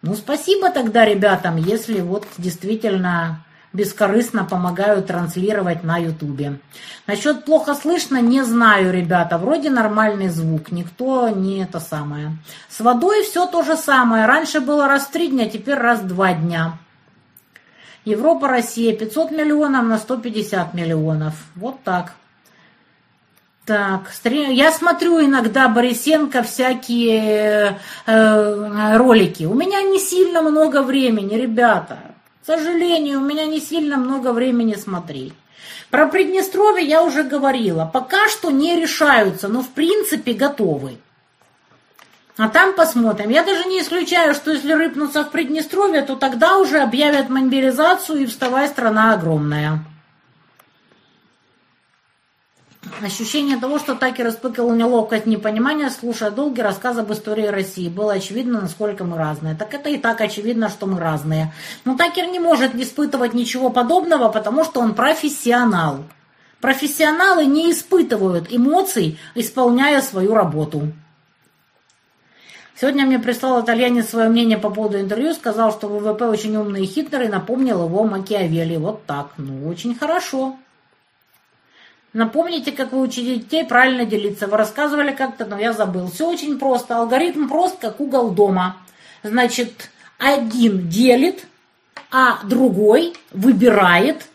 Ну, 0.00 0.14
спасибо 0.14 0.70
тогда 0.70 1.04
ребятам, 1.04 1.56
если 1.58 2.00
вот 2.00 2.26
действительно 2.38 3.44
бескорыстно 3.74 4.46
помогают 4.46 5.08
транслировать 5.08 5.84
на 5.84 5.98
ютубе. 5.98 6.58
Насчет 7.06 7.44
плохо 7.44 7.74
слышно, 7.74 8.22
не 8.22 8.42
знаю, 8.42 8.90
ребята. 8.90 9.36
Вроде 9.36 9.68
нормальный 9.68 10.30
звук, 10.30 10.72
никто 10.72 11.28
не 11.28 11.62
это 11.62 11.78
самое. 11.78 12.38
С 12.70 12.80
водой 12.80 13.22
все 13.24 13.44
то 13.44 13.64
же 13.64 13.76
самое. 13.76 14.24
Раньше 14.24 14.60
было 14.60 14.88
раз 14.88 15.02
в 15.02 15.10
три 15.10 15.28
дня, 15.28 15.46
теперь 15.46 15.76
раз 15.76 16.00
в 16.00 16.06
два 16.06 16.32
дня. 16.32 16.78
Европа, 18.06 18.48
Россия 18.48 18.96
500 18.96 19.30
миллионов 19.30 19.84
на 19.84 19.98
150 19.98 20.72
миллионов. 20.72 21.34
Вот 21.54 21.82
так. 21.84 22.14
Так, 23.66 24.12
я 24.22 24.70
смотрю 24.70 25.20
иногда 25.24 25.66
Борисенко 25.66 26.44
всякие 26.44 27.80
э, 28.06 28.96
ролики. 28.96 29.42
У 29.42 29.54
меня 29.54 29.82
не 29.82 29.98
сильно 29.98 30.40
много 30.40 30.82
времени, 30.82 31.34
ребята. 31.34 31.98
К 32.44 32.46
сожалению, 32.46 33.18
у 33.18 33.24
меня 33.24 33.44
не 33.44 33.58
сильно 33.58 33.96
много 33.96 34.32
времени 34.32 34.74
смотреть. 34.74 35.32
Про 35.90 36.06
Приднестровье 36.06 36.86
я 36.86 37.02
уже 37.02 37.24
говорила. 37.24 37.90
Пока 37.92 38.28
что 38.28 38.52
не 38.52 38.80
решаются, 38.80 39.48
но 39.48 39.62
в 39.62 39.70
принципе 39.70 40.32
готовы. 40.32 40.98
А 42.36 42.48
там 42.48 42.72
посмотрим. 42.72 43.30
Я 43.30 43.42
даже 43.42 43.64
не 43.64 43.80
исключаю, 43.80 44.34
что 44.34 44.52
если 44.52 44.74
рыпнуться 44.74 45.24
в 45.24 45.30
Приднестровье, 45.32 46.02
то 46.02 46.14
тогда 46.14 46.58
уже 46.58 46.78
объявят 46.78 47.30
мобилизацию 47.30 48.20
и 48.20 48.26
вставай, 48.26 48.68
страна 48.68 49.14
огромная. 49.14 49.80
Ощущение 53.02 53.56
того, 53.56 53.78
что 53.78 53.96
Такер 53.96 54.28
испытывал 54.28 54.72
неловкость 54.72 55.26
непонимания, 55.26 55.90
слушая 55.90 56.30
долгий 56.30 56.62
рассказ 56.62 56.96
об 56.98 57.12
истории 57.12 57.46
России. 57.46 57.88
Было 57.88 58.12
очевидно, 58.12 58.60
насколько 58.60 59.04
мы 59.04 59.16
разные. 59.16 59.56
Так 59.56 59.74
это 59.74 59.90
и 59.90 59.98
так 59.98 60.20
очевидно, 60.20 60.68
что 60.68 60.86
мы 60.86 61.00
разные. 61.00 61.52
Но 61.84 61.96
Такер 61.96 62.26
не 62.28 62.38
может 62.38 62.74
испытывать 62.76 63.34
ничего 63.34 63.70
подобного, 63.70 64.28
потому 64.28 64.64
что 64.64 64.80
он 64.80 64.94
профессионал. 64.94 66.04
Профессионалы 66.60 67.44
не 67.46 67.72
испытывают 67.72 68.46
эмоций, 68.50 69.18
исполняя 69.34 70.00
свою 70.00 70.34
работу. 70.34 70.92
Сегодня 72.78 73.04
мне 73.04 73.18
прислал 73.18 73.62
итальянец 73.62 74.10
свое 74.10 74.28
мнение 74.28 74.58
по 74.58 74.70
поводу 74.70 75.00
интервью, 75.00 75.34
сказал, 75.34 75.72
что 75.72 75.88
ВВП 75.88 76.28
очень 76.28 76.56
умный 76.56 76.84
и 76.84 76.86
хитрый, 76.86 77.28
напомнил 77.28 77.84
его 77.84 78.04
Макиавелли. 78.04 78.76
Вот 78.76 79.06
так. 79.06 79.30
Ну, 79.38 79.66
очень 79.68 79.94
хорошо. 79.94 80.56
Напомните, 82.16 82.72
как 82.72 82.92
вы 82.92 83.02
учите 83.02 83.36
детей 83.36 83.62
правильно 83.62 84.06
делиться. 84.06 84.46
Вы 84.46 84.56
рассказывали 84.56 85.12
как-то, 85.12 85.44
но 85.44 85.58
я 85.58 85.74
забыл. 85.74 86.10
Все 86.10 86.26
очень 86.26 86.58
просто. 86.58 86.96
Алгоритм 86.96 87.46
прост, 87.46 87.76
как 87.78 88.00
угол 88.00 88.30
дома. 88.30 88.78
Значит, 89.22 89.90
один 90.18 90.88
делит, 90.88 91.44
а 92.10 92.42
другой 92.42 93.12
выбирает 93.32 94.28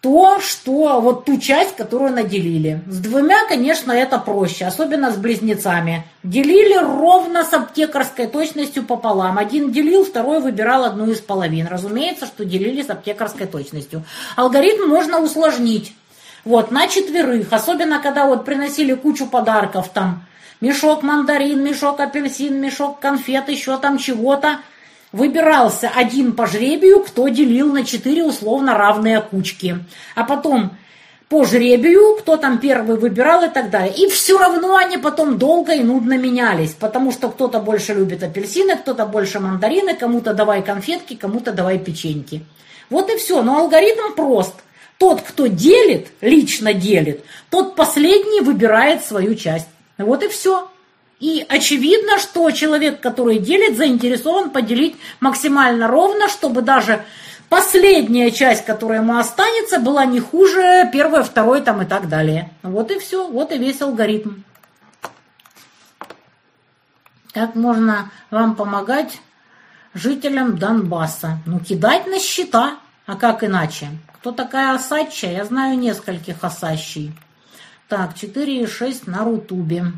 то, 0.00 0.40
что 0.40 1.00
вот 1.00 1.26
ту 1.26 1.38
часть, 1.38 1.76
которую 1.76 2.12
наделили. 2.12 2.82
С 2.88 2.98
двумя, 2.98 3.46
конечно, 3.46 3.92
это 3.92 4.18
проще, 4.18 4.64
особенно 4.64 5.12
с 5.12 5.16
близнецами. 5.16 6.04
Делили 6.24 6.74
ровно 6.74 7.44
с 7.44 7.52
аптекарской 7.52 8.26
точностью 8.26 8.82
пополам. 8.82 9.38
Один 9.38 9.70
делил, 9.70 10.04
второй 10.04 10.40
выбирал 10.40 10.82
одну 10.82 11.08
из 11.08 11.20
половин. 11.20 11.68
Разумеется, 11.68 12.26
что 12.26 12.44
делили 12.44 12.82
с 12.82 12.90
аптекарской 12.90 13.46
точностью. 13.46 14.02
Алгоритм 14.34 14.88
можно 14.88 15.20
усложнить. 15.20 15.94
Вот, 16.44 16.70
на 16.70 16.88
четверых, 16.88 17.52
особенно 17.52 18.00
когда 18.00 18.26
вот 18.26 18.44
приносили 18.44 18.94
кучу 18.94 19.26
подарков, 19.26 19.88
там, 19.88 20.24
мешок 20.60 21.02
мандарин, 21.02 21.62
мешок 21.62 22.00
апельсин, 22.00 22.60
мешок 22.60 23.00
конфет, 23.00 23.48
еще 23.48 23.78
там 23.78 23.96
чего-то, 23.96 24.58
выбирался 25.12 25.90
один 25.94 26.32
по 26.32 26.46
жребию, 26.46 27.00
кто 27.00 27.28
делил 27.28 27.72
на 27.72 27.84
четыре 27.84 28.24
условно 28.24 28.76
равные 28.76 29.20
кучки. 29.20 29.78
А 30.16 30.24
потом 30.24 30.72
по 31.28 31.44
жребию, 31.44 32.16
кто 32.16 32.36
там 32.36 32.58
первый 32.58 32.98
выбирал 32.98 33.44
и 33.44 33.48
так 33.48 33.70
далее. 33.70 33.94
И 33.94 34.10
все 34.10 34.36
равно 34.36 34.76
они 34.76 34.98
потом 34.98 35.38
долго 35.38 35.72
и 35.72 35.82
нудно 35.82 36.18
менялись, 36.18 36.72
потому 36.72 37.12
что 37.12 37.30
кто-то 37.30 37.60
больше 37.60 37.94
любит 37.94 38.22
апельсины, 38.22 38.76
кто-то 38.76 39.06
больше 39.06 39.40
мандарины, 39.40 39.94
кому-то 39.94 40.34
давай 40.34 40.62
конфетки, 40.62 41.14
кому-то 41.14 41.52
давай 41.52 41.78
печеньки. 41.78 42.44
Вот 42.90 43.08
и 43.08 43.16
все. 43.16 43.40
Но 43.42 43.58
алгоритм 43.58 44.14
прост. 44.14 44.63
Тот, 44.98 45.22
кто 45.22 45.46
делит, 45.46 46.08
лично 46.20 46.72
делит, 46.72 47.24
тот 47.50 47.74
последний 47.74 48.40
выбирает 48.40 49.04
свою 49.04 49.34
часть. 49.34 49.68
Вот 49.98 50.22
и 50.22 50.28
все. 50.28 50.70
И 51.20 51.44
очевидно, 51.48 52.18
что 52.18 52.50
человек, 52.50 53.00
который 53.00 53.38
делит, 53.38 53.76
заинтересован 53.76 54.50
поделить 54.50 54.96
максимально 55.20 55.88
ровно, 55.88 56.28
чтобы 56.28 56.62
даже 56.62 57.04
последняя 57.48 58.30
часть, 58.30 58.64
которая 58.64 59.00
ему 59.00 59.16
останется, 59.16 59.78
была 59.78 60.04
не 60.04 60.20
хуже 60.20 60.88
первой, 60.92 61.22
второй 61.22 61.60
там 61.60 61.82
и 61.82 61.86
так 61.86 62.08
далее. 62.08 62.50
Вот 62.62 62.90
и 62.90 62.98
все, 62.98 63.28
вот 63.28 63.52
и 63.52 63.58
весь 63.58 63.80
алгоритм. 63.80 64.42
Как 67.32 67.54
можно 67.54 68.10
вам 68.30 68.54
помогать 68.54 69.18
жителям 69.92 70.56
Донбасса? 70.56 71.38
Ну, 71.46 71.58
кидать 71.58 72.06
на 72.06 72.20
счета, 72.20 72.76
а 73.06 73.16
как 73.16 73.42
иначе? 73.42 73.88
Кто 74.24 74.32
такая 74.32 74.74
Осадча? 74.74 75.26
Я 75.26 75.44
знаю 75.44 75.78
нескольких 75.78 76.42
Осащей. 76.44 77.12
Так, 77.88 78.14
4,6 78.16 79.02
на 79.04 79.22
Рутубе. 79.22 79.92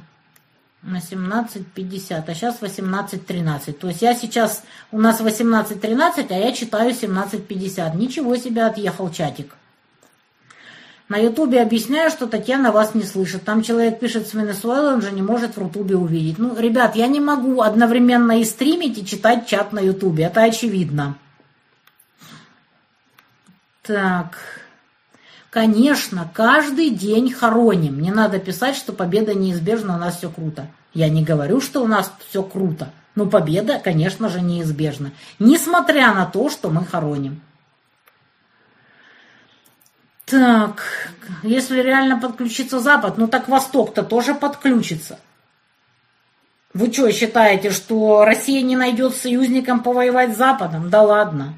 На 0.83 0.97
17.50, 0.97 2.25
а 2.27 2.35
сейчас 2.35 2.61
18.13. 2.61 3.73
То 3.75 3.87
есть 3.87 4.03
я 4.03 4.17
сейчас, 4.17 4.65
у 4.91 4.99
нас 4.99 5.21
18.13, 5.21 6.27
а 6.31 6.35
я 6.35 6.51
читаю 6.51 6.91
17.50. 6.91 7.97
Ничего 7.97 8.35
себе 8.35 8.65
отъехал 8.65 9.13
чатик. 9.13 9.55
На 11.09 11.19
Ютубе 11.19 11.63
объясняю, 11.63 12.11
что 12.11 12.27
Татьяна 12.27 12.73
вас 12.73 12.97
не 12.97 13.05
слышит. 13.05 13.45
Там 13.45 13.63
человек 13.63 14.01
пишет 14.01 14.27
с 14.27 14.35
Венесуэлы, 14.35 14.95
он 14.95 15.03
же 15.03 15.13
не 15.13 15.23
может 15.23 15.55
в 15.55 15.61
Рутубе 15.61 15.95
увидеть. 15.95 16.39
Ну, 16.39 16.59
ребят, 16.59 16.97
я 16.97 17.07
не 17.07 17.21
могу 17.21 17.63
одновременно 17.63 18.41
и 18.41 18.45
стримить, 18.45 18.99
и 18.99 19.07
читать 19.07 19.47
чат 19.47 19.73
на 19.73 19.79
Ютубе. 19.79 20.25
Это 20.25 20.43
очевидно. 20.43 21.17
Так. 23.87 24.39
Конечно, 25.51 26.29
каждый 26.35 26.91
день 26.91 27.33
хороним. 27.33 28.01
Не 28.01 28.11
надо 28.11 28.39
писать, 28.39 28.77
что 28.77 28.93
победа 28.93 29.33
неизбежна, 29.33 29.97
у 29.97 29.99
нас 29.99 30.19
все 30.19 30.29
круто. 30.29 30.67
Я 30.93 31.09
не 31.09 31.25
говорю, 31.25 31.61
что 31.61 31.83
у 31.83 31.87
нас 31.87 32.13
все 32.29 32.43
круто. 32.43 32.91
Но 33.15 33.27
победа, 33.27 33.81
конечно 33.83 34.29
же, 34.29 34.41
неизбежна. 34.41 35.13
Несмотря 35.39 36.13
на 36.13 36.27
то, 36.27 36.51
что 36.51 36.69
мы 36.69 36.85
хороним. 36.85 37.41
Так, 40.27 40.83
если 41.43 41.81
реально 41.81 42.21
подключится 42.21 42.81
Запад, 42.81 43.17
ну 43.17 43.29
так 43.29 43.49
Восток-то 43.49 44.03
тоже 44.03 44.35
подключится. 44.35 45.21
Вы 46.75 46.93
что, 46.93 47.11
считаете, 47.13 47.71
что 47.71 48.25
Россия 48.25 48.61
не 48.61 48.77
найдет 48.77 49.15
союзником 49.15 49.83
повоевать 49.83 50.35
с 50.35 50.37
Западом? 50.37 50.91
Да 50.91 51.03
ладно. 51.03 51.55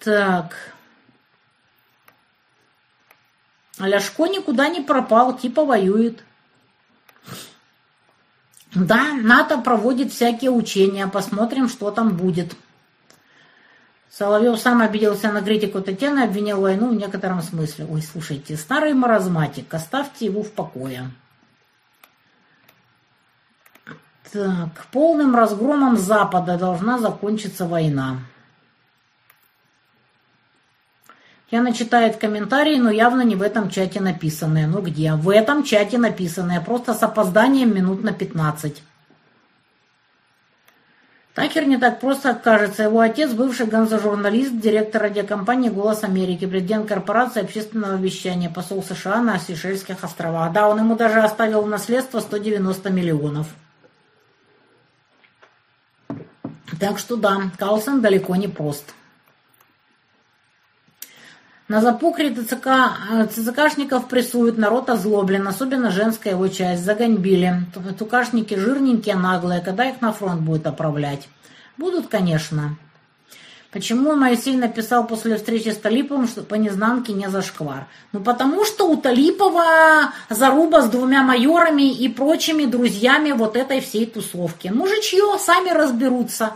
Так. 0.00 0.56
Ляшко 3.78 4.26
никуда 4.26 4.68
не 4.68 4.80
пропал, 4.80 5.36
типа 5.36 5.64
воюет. 5.64 6.22
Да, 8.74 9.14
НАТО 9.14 9.58
проводит 9.58 10.12
всякие 10.12 10.50
учения, 10.50 11.06
посмотрим, 11.06 11.68
что 11.68 11.90
там 11.90 12.16
будет. 12.16 12.56
Соловьев 14.10 14.58
сам 14.58 14.80
обиделся 14.80 15.32
на 15.32 15.42
критику 15.42 15.80
Татьяны, 15.80 16.20
обвинил 16.24 16.60
войну 16.60 16.90
в 16.90 16.94
некотором 16.94 17.42
смысле. 17.42 17.86
Ой, 17.88 18.02
слушайте, 18.02 18.56
старый 18.56 18.94
маразматик, 18.94 19.72
оставьте 19.72 20.26
его 20.26 20.42
в 20.42 20.52
покое. 20.52 21.10
Так, 24.32 24.86
полным 24.92 25.34
разгромом 25.34 25.96
Запада 25.96 26.56
должна 26.56 26.98
закончиться 26.98 27.66
война. 27.66 28.20
Яна 31.50 31.72
читает 31.72 32.16
комментарии, 32.16 32.76
но 32.76 32.90
явно 32.90 33.22
не 33.22 33.34
в 33.34 33.42
этом 33.42 33.70
чате 33.70 34.00
написанные. 34.00 34.68
Ну 34.68 34.80
где? 34.82 35.14
В 35.14 35.28
этом 35.30 35.64
чате 35.64 35.98
написанные, 35.98 36.60
просто 36.60 36.94
с 36.94 37.02
опозданием 37.02 37.74
минут 37.74 38.04
на 38.04 38.12
15. 38.12 38.82
Такер 41.34 41.66
не 41.66 41.76
так 41.76 42.00
просто 42.00 42.34
кажется. 42.34 42.84
Его 42.84 43.00
отец, 43.00 43.32
бывший 43.32 43.66
ганза-журналист, 43.66 44.60
директор 44.60 45.02
радиокомпании 45.02 45.70
«Голос 45.70 46.04
Америки», 46.04 46.46
президент 46.46 46.88
корпорации 46.88 47.42
общественного 47.42 47.96
вещания, 47.96 48.50
посол 48.50 48.82
США 48.82 49.20
на 49.20 49.38
Сейшельских 49.38 50.04
островах. 50.04 50.52
Да, 50.52 50.68
он 50.68 50.78
ему 50.78 50.96
даже 50.96 51.20
оставил 51.20 51.62
в 51.62 51.68
наследство 51.68 52.20
190 52.20 52.90
миллионов. 52.90 53.48
Так 56.78 56.98
что 56.98 57.16
да, 57.16 57.50
Калсон 57.58 58.00
далеко 58.00 58.36
не 58.36 58.48
прост. 58.48 58.94
На 61.70 61.80
запукре 61.80 62.30
ТЦК, 62.34 62.66
э, 62.66 63.26
ЦЦКшников 63.28 64.08
прессуют, 64.08 64.58
народ 64.58 64.90
озлоблен, 64.90 65.46
особенно 65.46 65.92
женская 65.92 66.30
его 66.30 66.48
часть, 66.48 66.84
загоньбили. 66.84 67.64
Тукашники 67.96 68.54
жирненькие, 68.54 69.14
наглые, 69.14 69.60
когда 69.60 69.88
их 69.88 70.00
на 70.00 70.12
фронт 70.12 70.40
будет 70.40 70.66
отправлять? 70.66 71.28
Будут, 71.76 72.08
конечно. 72.08 72.76
Почему 73.70 74.16
Моисей 74.16 74.56
написал 74.56 75.06
после 75.06 75.36
встречи 75.36 75.68
с 75.68 75.76
Талиповым, 75.76 76.26
что 76.26 76.42
по 76.42 76.56
незнанке 76.56 77.12
не 77.12 77.30
зашквар? 77.30 77.86
Ну, 78.10 78.18
потому 78.18 78.64
что 78.64 78.90
у 78.90 78.96
Талипова 78.96 80.12
заруба 80.28 80.82
с 80.82 80.90
двумя 80.90 81.22
майорами 81.22 81.88
и 81.88 82.08
прочими 82.08 82.64
друзьями 82.64 83.30
вот 83.30 83.56
этой 83.56 83.80
всей 83.80 84.06
тусовки. 84.06 84.66
Мужичье, 84.66 85.38
сами 85.38 85.70
разберутся. 85.70 86.54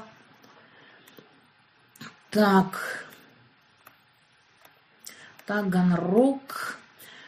Так... 2.33 3.04
Таганрог. 5.47 6.79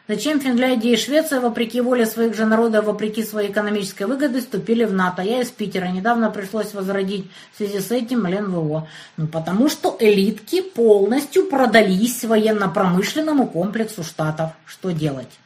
Зачем 0.09 0.41
Финляндия 0.41 0.93
и 0.93 0.97
Швеция, 0.97 1.41
вопреки 1.41 1.81
воле 1.83 2.07
своих 2.07 2.35
же 2.35 2.47
народов, 2.47 2.87
вопреки 2.87 3.23
своей 3.23 3.51
экономической 3.51 4.05
выгоды, 4.05 4.41
вступили 4.41 4.85
в 4.85 4.93
НАТО? 4.93 5.21
Я 5.21 5.43
из 5.43 5.51
Питера. 5.51 5.87
Недавно 5.87 6.31
пришлось 6.31 6.73
возродить 6.73 7.29
в 7.53 7.57
связи 7.59 7.81
с 7.81 7.91
этим 7.91 8.25
ЛНВО. 8.25 8.89
Ну, 9.17 9.27
потому 9.27 9.69
что 9.69 9.97
элитки 10.01 10.63
полностью 10.63 11.47
продались 11.47 12.25
военно-промышленному 12.25 13.49
комплексу 13.49 14.03
штатов. 14.03 14.53
Что 14.65 14.93
делать? 14.93 15.41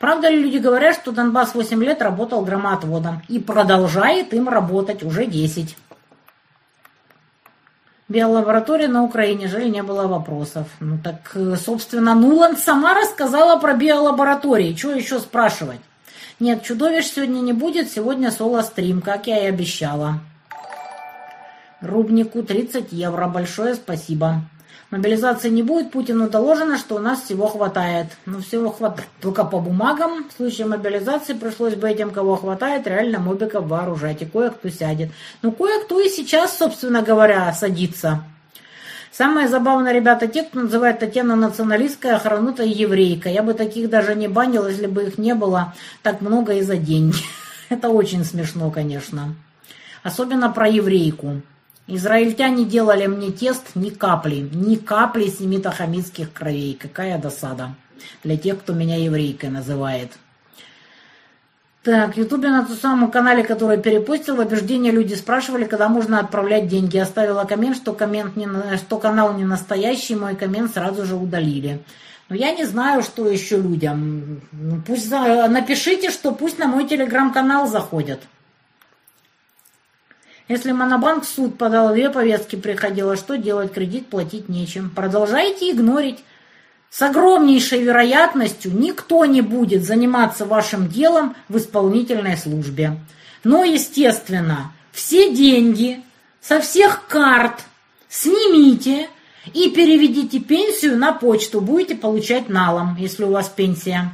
Правда 0.00 0.30
ли 0.30 0.42
люди 0.42 0.56
говорят, 0.56 0.96
что 0.96 1.12
Донбасс 1.12 1.54
8 1.54 1.84
лет 1.84 2.02
работал 2.02 2.44
громоотводом 2.44 3.22
и 3.28 3.38
продолжает 3.38 4.34
им 4.34 4.48
работать 4.48 5.04
уже 5.04 5.26
10? 5.26 5.76
Биолаборатории 8.08 8.86
на 8.86 9.02
Украине, 9.02 9.48
жаль, 9.48 9.70
не 9.70 9.82
было 9.82 10.06
вопросов. 10.06 10.66
Ну 10.80 10.98
так, 11.02 11.32
э, 11.34 11.56
собственно, 11.56 12.14
Нуланд 12.14 12.58
сама 12.58 12.94
рассказала 12.94 13.58
про 13.58 13.74
биолаборатории. 13.74 14.74
Что 14.74 14.92
еще 14.92 15.18
спрашивать? 15.18 15.80
Нет, 16.40 16.62
чудовищ 16.62 17.06
сегодня 17.06 17.40
не 17.40 17.52
будет, 17.52 17.90
сегодня 17.90 18.30
соло-стрим, 18.30 19.00
как 19.00 19.26
я 19.26 19.44
и 19.44 19.46
обещала. 19.46 20.20
Рубнику 21.80 22.42
30 22.42 22.92
евро, 22.92 23.26
большое 23.26 23.74
спасибо. 23.74 24.42
Мобилизации 24.92 25.48
не 25.48 25.62
будет, 25.62 25.90
Путину 25.90 26.28
доложено, 26.28 26.76
что 26.76 26.96
у 26.96 26.98
нас 26.98 27.22
всего 27.22 27.46
хватает. 27.46 28.08
Ну, 28.26 28.42
всего 28.42 28.70
хватает 28.70 29.08
только 29.22 29.42
по 29.42 29.58
бумагам. 29.58 30.28
В 30.28 30.36
случае 30.36 30.66
мобилизации 30.66 31.32
пришлось 31.32 31.76
бы 31.76 31.88
этим, 31.88 32.10
кого 32.10 32.36
хватает, 32.36 32.86
реально 32.86 33.18
мобиков 33.18 33.66
вооружать. 33.66 34.20
И 34.20 34.26
кое-кто 34.26 34.68
сядет. 34.68 35.08
Ну, 35.40 35.50
кое-кто 35.50 35.98
и 35.98 36.10
сейчас, 36.10 36.58
собственно 36.58 37.00
говоря, 37.00 37.50
садится. 37.54 38.22
Самое 39.10 39.48
забавное, 39.48 39.94
ребята, 39.94 40.26
те, 40.26 40.42
кто 40.42 40.60
называет 40.60 40.98
Татьяну 40.98 41.36
националисткой, 41.36 42.10
охранутой 42.10 42.68
еврейкой. 42.68 43.32
Я 43.32 43.42
бы 43.42 43.54
таких 43.54 43.88
даже 43.88 44.14
не 44.14 44.28
банил, 44.28 44.68
если 44.68 44.88
бы 44.88 45.04
их 45.04 45.16
не 45.16 45.34
было 45.34 45.72
так 46.02 46.20
много 46.20 46.52
и 46.52 46.60
за 46.60 46.76
деньги. 46.76 47.16
Это 47.70 47.88
очень 47.88 48.26
смешно, 48.26 48.70
конечно. 48.70 49.34
Особенно 50.02 50.50
про 50.50 50.68
еврейку. 50.68 51.40
Израильтяне 51.94 52.64
делали 52.64 53.06
мне 53.06 53.30
тест 53.30 53.74
ни 53.74 53.90
капли, 53.90 54.48
ни 54.52 54.76
капли 54.76 55.26
семитохамидских 55.28 56.32
кровей. 56.32 56.74
Какая 56.80 57.18
досада 57.18 57.74
для 58.24 58.38
тех, 58.38 58.60
кто 58.60 58.72
меня 58.72 58.96
еврейкой 58.96 59.50
называет. 59.50 60.10
Так, 61.82 62.14
в 62.14 62.16
Ютубе 62.16 62.48
на 62.48 62.64
том 62.64 62.76
самом 62.76 63.10
канале, 63.10 63.42
который 63.42 63.76
перепостил, 63.76 64.36
в 64.36 64.38
убеждения 64.38 64.90
люди 64.90 65.14
спрашивали, 65.14 65.64
когда 65.64 65.88
можно 65.88 66.20
отправлять 66.20 66.68
деньги. 66.68 66.96
Оставила 66.96 67.44
коммент, 67.44 67.76
что, 67.76 67.92
коммент 67.92 68.36
не, 68.36 68.48
что 68.78 68.98
канал 68.98 69.34
не 69.34 69.44
настоящий, 69.44 70.14
мой 70.14 70.34
коммент 70.34 70.72
сразу 70.72 71.04
же 71.04 71.16
удалили. 71.16 71.80
Но 72.28 72.36
я 72.36 72.54
не 72.54 72.64
знаю, 72.64 73.02
что 73.02 73.28
еще 73.28 73.58
людям. 73.58 74.40
Ну, 74.52 74.80
пусть 74.86 75.10
напишите, 75.10 76.10
что 76.10 76.32
пусть 76.32 76.58
на 76.58 76.68
мой 76.68 76.86
телеграм-канал 76.86 77.66
заходят. 77.66 78.20
Если 80.52 80.72
Монобанк 80.72 81.24
в 81.24 81.28
суд 81.28 81.56
подал, 81.56 81.94
две 81.94 82.10
повестки 82.10 82.56
приходило, 82.56 83.16
что 83.16 83.38
делать, 83.38 83.72
кредит 83.72 84.08
платить 84.08 84.50
нечем. 84.50 84.90
Продолжайте 84.90 85.70
игнорить. 85.70 86.18
С 86.90 87.00
огромнейшей 87.00 87.82
вероятностью 87.82 88.70
никто 88.78 89.24
не 89.24 89.40
будет 89.40 89.82
заниматься 89.82 90.44
вашим 90.44 90.88
делом 90.88 91.34
в 91.48 91.56
исполнительной 91.56 92.36
службе. 92.36 92.98
Но, 93.44 93.64
естественно, 93.64 94.74
все 94.92 95.34
деньги 95.34 96.02
со 96.42 96.60
всех 96.60 97.06
карт 97.06 97.62
снимите 98.10 99.08
и 99.54 99.70
переведите 99.70 100.38
пенсию 100.38 100.98
на 100.98 101.12
почту. 101.12 101.62
Будете 101.62 101.94
получать 101.94 102.50
налом, 102.50 102.96
если 102.98 103.24
у 103.24 103.30
вас 103.30 103.48
пенсия. 103.48 104.10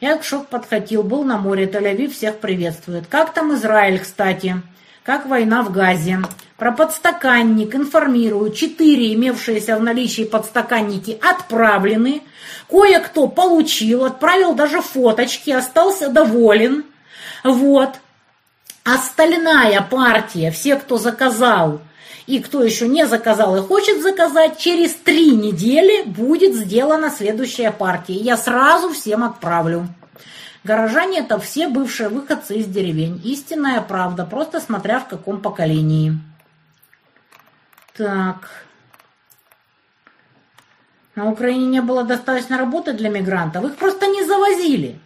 Я 0.00 0.18
к 0.18 0.22
шок 0.22 0.46
подхватил, 0.46 1.02
был 1.02 1.24
на 1.24 1.36
море, 1.36 1.66
Тель-Авив 1.66 2.12
всех 2.12 2.38
приветствует. 2.38 3.08
Как 3.08 3.34
там 3.34 3.52
Израиль, 3.54 3.98
кстати? 3.98 4.62
Как 5.04 5.26
война 5.26 5.62
в 5.62 5.70
Газе. 5.70 6.18
Про 6.56 6.72
подстаканник 6.72 7.74
информирую. 7.74 8.52
Четыре 8.52 9.14
имевшиеся 9.14 9.76
в 9.76 9.82
наличии 9.82 10.22
подстаканники 10.22 11.18
отправлены. 11.22 12.22
Кое-кто 12.70 13.28
получил, 13.28 14.04
отправил 14.04 14.54
даже 14.54 14.80
фоточки, 14.80 15.50
остался 15.50 16.08
доволен. 16.08 16.84
Вот. 17.42 17.90
Остальная 18.84 19.80
партия, 19.82 20.50
все, 20.50 20.76
кто 20.76 20.98
заказал, 20.98 21.80
и 22.26 22.38
кто 22.40 22.62
еще 22.62 22.86
не 22.86 23.06
заказал 23.06 23.56
и 23.56 23.60
хочет 23.60 24.02
заказать, 24.02 24.58
через 24.58 24.94
три 24.94 25.30
недели 25.30 26.02
будет 26.02 26.54
сделана 26.54 27.10
следующая 27.10 27.70
партия. 27.70 28.14
Я 28.14 28.36
сразу 28.36 28.90
всем 28.90 29.24
отправлю. 29.24 29.88
Горожане– 30.64 31.18
это 31.20 31.38
все 31.38 31.68
бывшие 31.68 32.08
выходцы 32.08 32.56
из 32.56 32.66
деревень. 32.66 33.20
Истинная 33.22 33.82
правда, 33.82 34.24
просто 34.24 34.60
смотря 34.60 34.98
в 34.98 35.06
каком 35.06 35.42
поколении. 35.42 36.18
Так. 37.94 38.48
На 41.14 41.30
Украине 41.30 41.66
не 41.66 41.82
было 41.82 42.02
достаточно 42.02 42.56
работы 42.56 42.94
для 42.94 43.10
мигрантов, 43.10 43.64
их 43.64 43.76
просто 43.76 44.06
не 44.06 44.24
завозили. 44.24 44.98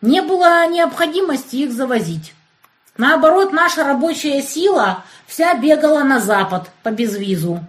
Не 0.00 0.22
было 0.22 0.66
необходимости 0.68 1.56
их 1.56 1.72
завозить. 1.72 2.34
Наоборот, 2.96 3.52
наша 3.52 3.84
рабочая 3.84 4.42
сила 4.42 5.04
вся 5.26 5.54
бегала 5.54 6.02
на 6.02 6.18
Запад 6.18 6.68
по 6.82 6.90
безвизу. 6.90 7.64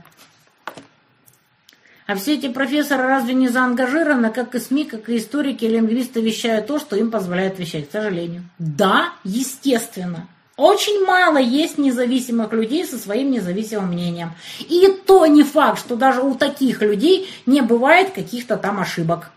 А 2.10 2.16
все 2.16 2.34
эти 2.34 2.50
профессоры 2.50 3.04
разве 3.04 3.36
не 3.36 3.50
заангажированы, 3.50 4.32
как 4.32 4.56
и 4.56 4.60
СМИ, 4.60 4.86
как 4.86 5.10
и 5.10 5.18
историки, 5.18 5.66
и 5.66 5.68
лингвисты 5.68 6.22
вещают 6.22 6.66
то, 6.66 6.80
что 6.80 6.96
им 6.96 7.12
позволяет 7.12 7.60
вещать, 7.60 7.88
к 7.88 7.92
сожалению? 7.92 8.50
Да, 8.58 9.14
естественно. 9.24 10.28
Очень 10.58 11.06
мало 11.06 11.38
есть 11.38 11.78
независимых 11.78 12.52
людей 12.52 12.84
со 12.88 12.98
своим 12.98 13.30
независимым 13.30 13.90
мнением. 13.90 14.32
И 14.58 14.88
то 15.06 15.28
не 15.28 15.44
факт, 15.44 15.78
что 15.78 15.96
даже 15.96 16.24
у 16.24 16.34
таких 16.34 16.82
людей 16.82 17.30
не 17.46 17.62
бывает 17.62 18.10
каких-то 18.10 18.58
там 18.58 18.80
ошибок. 18.80 19.30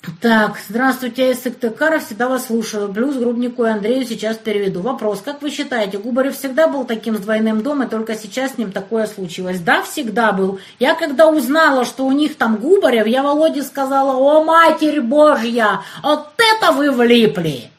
Так, 0.00 0.58
здравствуйте, 0.68 1.26
я 1.26 1.30
из 1.32 1.42
Сыктывкара, 1.42 1.98
всегда 1.98 2.28
вас 2.28 2.46
слушаю. 2.46 2.92
Плюс 2.92 3.16
Грубнику 3.16 3.64
и 3.64 3.68
Андрею 3.68 4.06
сейчас 4.06 4.36
переведу. 4.36 4.80
Вопрос, 4.80 5.22
как 5.22 5.42
вы 5.42 5.50
считаете, 5.50 5.98
Губарев 5.98 6.36
всегда 6.36 6.68
был 6.68 6.84
таким 6.84 7.16
с 7.16 7.20
двойным 7.20 7.62
домом, 7.62 7.86
и 7.86 7.90
только 7.90 8.14
сейчас 8.14 8.52
с 8.52 8.58
ним 8.58 8.70
такое 8.70 9.06
случилось? 9.06 9.60
Да, 9.60 9.82
всегда 9.82 10.32
был. 10.32 10.60
Я 10.78 10.94
когда 10.94 11.28
узнала, 11.28 11.84
что 11.84 12.06
у 12.06 12.12
них 12.12 12.36
там 12.36 12.56
Губарев, 12.56 13.06
я 13.08 13.24
Володе 13.24 13.62
сказала, 13.62 14.12
о, 14.16 14.44
Матерь 14.44 15.00
Божья, 15.00 15.80
вот 16.02 16.30
это 16.38 16.70
вы 16.70 16.92
влипли. 16.92 17.70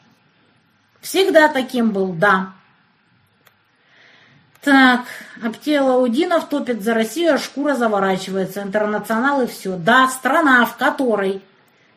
Всегда 1.00 1.48
таким 1.48 1.90
был, 1.90 2.12
да. 2.12 2.52
Так, 4.62 5.06
Аптела 5.42 5.96
Удинов 5.98 6.50
топит 6.50 6.82
за 6.82 6.92
Россию, 6.92 7.34
а 7.34 7.38
шкура 7.38 7.74
заворачивается. 7.74 8.60
Интернационал 8.60 9.40
и 9.40 9.46
все. 9.46 9.76
Да, 9.76 10.06
страна, 10.08 10.66
в 10.66 10.76
которой 10.76 11.40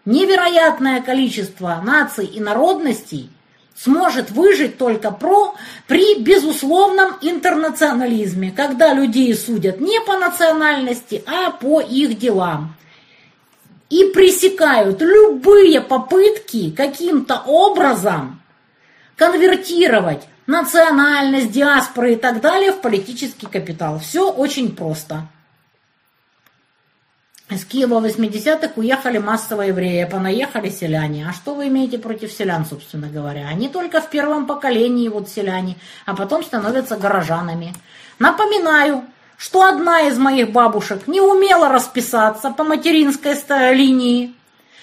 невероятное 0.05 1.01
количество 1.01 1.81
наций 1.83 2.25
и 2.25 2.39
народностей 2.39 3.29
сможет 3.75 4.31
выжить 4.31 4.77
только 4.77 5.11
про, 5.11 5.55
при 5.87 6.19
безусловном 6.19 7.17
интернационализме, 7.21 8.51
когда 8.51 8.93
людей 8.93 9.33
судят 9.35 9.79
не 9.79 9.99
по 10.01 10.17
национальности, 10.17 11.23
а 11.25 11.51
по 11.51 11.81
их 11.81 12.17
делам. 12.17 12.75
И 13.89 14.05
пресекают 14.05 15.01
любые 15.01 15.81
попытки 15.81 16.71
каким-то 16.71 17.41
образом 17.45 18.41
конвертировать 19.15 20.23
национальность, 20.47 21.51
диаспоры 21.51 22.13
и 22.13 22.15
так 22.15 22.41
далее 22.41 22.71
в 22.71 22.81
политический 22.81 23.45
капитал. 23.45 23.99
Все 23.99 24.29
очень 24.29 24.75
просто. 24.75 25.27
Из 27.53 27.65
Киева 27.65 27.99
80-х 27.99 28.71
уехали 28.77 29.19
массово 29.19 29.61
евреи, 29.61 30.09
понаехали 30.11 30.71
селяне. 30.71 31.27
А 31.29 31.33
что 31.33 31.53
вы 31.53 31.67
имеете 31.67 31.99
против 31.99 32.31
селян, 32.31 32.65
собственно 32.65 33.09
говоря? 33.09 33.47
Они 33.47 33.69
только 33.69 34.01
в 34.01 34.09
первом 34.09 34.47
поколении 34.47 35.07
вот 35.07 35.29
селяне, 35.29 35.75
а 36.07 36.15
потом 36.15 36.43
становятся 36.43 36.97
горожанами. 36.97 37.75
Напоминаю, 38.17 39.03
что 39.37 39.67
одна 39.67 40.01
из 40.01 40.17
моих 40.17 40.51
бабушек 40.51 41.07
не 41.07 41.21
умела 41.21 41.69
расписаться 41.69 42.49
по 42.49 42.63
материнской 42.63 43.35
линии. 43.75 44.33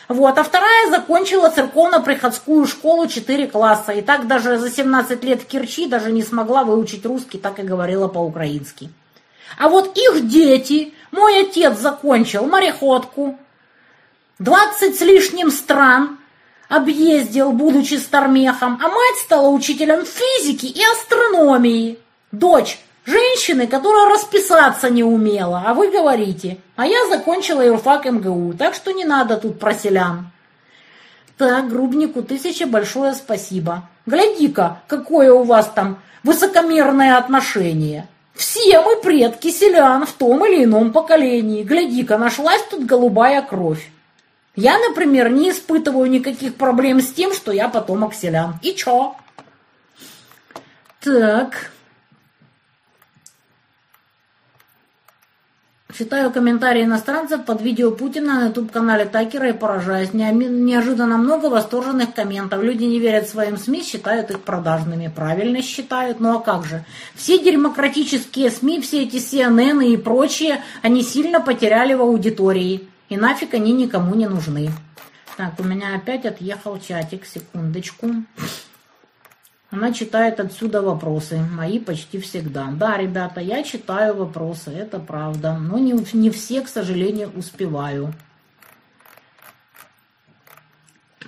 Вот, 0.07 0.39
а 0.39 0.45
вторая 0.45 0.91
закончила 0.91 1.51
церковно-приходскую 1.51 2.67
школу 2.67 3.09
4 3.09 3.49
класса. 3.49 3.91
И 3.93 4.01
так 4.01 4.29
даже 4.29 4.59
за 4.59 4.71
17 4.71 5.25
лет 5.25 5.43
в 5.43 5.47
Керчи 5.47 5.89
даже 5.89 6.13
не 6.13 6.23
смогла 6.23 6.63
выучить 6.63 7.05
русский, 7.05 7.39
так 7.39 7.59
и 7.59 7.63
говорила 7.63 8.07
по-украински. 8.07 8.91
А 9.59 9.69
вот 9.69 9.97
их 9.97 10.29
дети 10.29 10.95
мой 11.13 11.41
отец 11.43 11.79
закончил 11.79 12.47
мореходку, 12.47 13.39
20 14.39 14.97
с 14.97 15.01
лишним 15.03 15.51
стран 15.51 16.19
объездил, 16.69 17.53
будучи 17.53 17.95
стармехом, 17.95 18.79
а 18.83 18.89
мать 18.89 19.19
стала 19.23 19.49
учителем 19.49 20.05
физики 20.07 20.67
и 20.67 20.81
астрономии. 20.93 21.99
Дочь 22.33 22.79
женщины, 23.05 23.67
которая 23.67 24.09
расписаться 24.09 24.89
не 24.89 25.03
умела, 25.03 25.65
а 25.67 25.75
вы 25.75 25.91
говорите, 25.91 26.59
а 26.77 26.87
я 26.87 27.07
закончила 27.09 27.61
юрфак 27.61 28.07
МГУ, 28.07 28.55
так 28.55 28.75
что 28.75 28.93
не 28.93 29.05
надо 29.05 29.37
тут 29.37 29.59
про 29.59 29.75
селян. 29.75 30.31
Так, 31.37 31.69
Грубнику 31.69 32.23
тысяча 32.23 32.67
большое 32.67 33.15
спасибо. 33.15 33.89
Гляди-ка, 34.07 34.83
какое 34.87 35.33
у 35.33 35.43
вас 35.43 35.71
там 35.75 35.99
высокомерное 36.23 37.17
отношение. 37.17 38.09
Все 38.35 38.81
мы 38.81 38.97
предки 38.97 39.51
селян 39.51 40.07
в 40.07 40.13
том 40.13 40.45
или 40.47 40.65
ином 40.65 40.93
поколении. 40.93 41.63
Гляди-ка, 41.63 42.19
нашлась 42.19 42.63
тут 42.71 42.87
голубая 42.87 43.43
кровь. 43.43 43.91
Я, 44.57 44.79
например, 44.79 45.31
не 45.31 45.51
испытываю 45.51 46.11
никаких 46.11 46.57
проблем 46.57 47.01
с 47.01 47.13
тем, 47.13 47.33
что 47.33 47.53
я 47.53 47.69
потомок 47.69 48.15
селян. 48.15 48.59
И 48.63 48.75
чё? 48.75 49.15
Так. 51.01 51.71
Читаю 56.01 56.33
комментарии 56.33 56.85
иностранцев 56.85 57.45
под 57.45 57.61
видео 57.61 57.91
Путина 57.91 58.41
на 58.41 58.47
YouTube-канале 58.47 59.05
Такера 59.05 59.51
и 59.51 59.53
поражаюсь. 59.53 60.15
Неожиданно 60.15 61.19
много 61.19 61.51
восторженных 61.51 62.15
комментов. 62.15 62.63
Люди 62.63 62.85
не 62.85 62.99
верят 62.99 63.29
своим 63.29 63.59
СМИ, 63.59 63.83
считают 63.83 64.31
их 64.31 64.41
продажными. 64.41 65.13
Правильно 65.15 65.61
считают. 65.61 66.19
Ну 66.19 66.35
а 66.35 66.41
как 66.41 66.65
же? 66.65 66.87
Все 67.15 67.39
демократические 67.39 68.51
СМИ, 68.51 68.81
все 68.81 69.03
эти 69.03 69.17
CNN 69.17 69.85
и 69.85 69.99
прочие, 69.99 70.63
они 70.81 71.03
сильно 71.03 71.39
потеряли 71.39 71.93
в 71.93 72.01
аудитории. 72.01 72.89
И 73.11 73.19
нафиг 73.19 73.53
они 73.53 73.75
никому 73.75 74.15
не 74.15 74.27
нужны. 74.27 74.71
Так, 75.37 75.61
у 75.61 75.65
меня 75.65 75.97
опять 75.97 76.25
отъехал 76.25 76.79
чатик. 76.81 77.27
Секундочку. 77.27 78.07
Она 79.71 79.93
читает 79.93 80.41
отсюда 80.41 80.83
вопросы, 80.83 81.39
мои 81.39 81.79
почти 81.79 82.19
всегда. 82.19 82.67
Да, 82.73 82.97
ребята, 82.97 83.41
я 83.41 83.63
читаю 83.63 84.17
вопросы, 84.17 84.71
это 84.71 84.99
правда, 84.99 85.57
но 85.57 85.79
не, 85.79 85.93
не 86.13 86.31
все, 86.31 86.63
к 86.63 86.69
сожалению, 86.69 87.31
успеваю. 87.37 88.13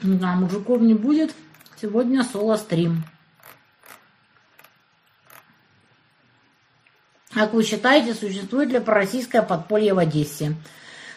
Да, 0.03 0.35
мужиков 0.35 0.81
не 0.81 0.95
будет, 0.95 1.33
сегодня 1.81 2.25
соло-стрим. 2.25 3.05
Как 7.33 7.55
вы 7.55 7.63
считаете, 7.63 8.13
существует 8.13 8.71
ли 8.71 8.81
пророссийское 8.81 9.43
подполье 9.43 9.95
в 9.95 9.99
Одессе? 9.99 10.57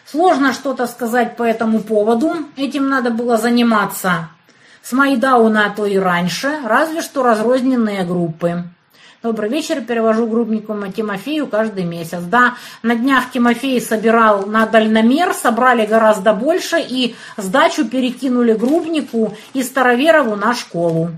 Сложно 0.04 0.52
что-то 0.52 0.86
сказать 0.86 1.36
по 1.36 1.42
этому 1.42 1.80
поводу. 1.80 2.36
Этим 2.56 2.88
надо 2.88 3.10
было 3.10 3.36
заниматься 3.36 4.28
с 4.86 4.92
Майдауна, 4.92 5.66
а 5.66 5.70
то 5.70 5.84
и 5.84 5.98
раньше, 5.98 6.60
разве 6.64 7.00
что 7.00 7.24
разрозненные 7.24 8.04
группы. 8.04 8.62
Добрый 9.20 9.48
вечер, 9.50 9.80
перевожу 9.80 10.28
группнику 10.28 10.76
Тимофею 10.94 11.48
каждый 11.48 11.82
месяц. 11.82 12.20
Да, 12.20 12.54
на 12.84 12.94
днях 12.94 13.32
Тимофей 13.32 13.80
собирал 13.80 14.46
на 14.46 14.64
дальномер, 14.64 15.34
собрали 15.34 15.86
гораздо 15.86 16.34
больше 16.34 16.76
и 16.78 17.16
сдачу 17.36 17.86
перекинули 17.86 18.52
группнику 18.52 19.36
и 19.54 19.64
Староверову 19.64 20.36
на 20.36 20.54
школу. 20.54 21.10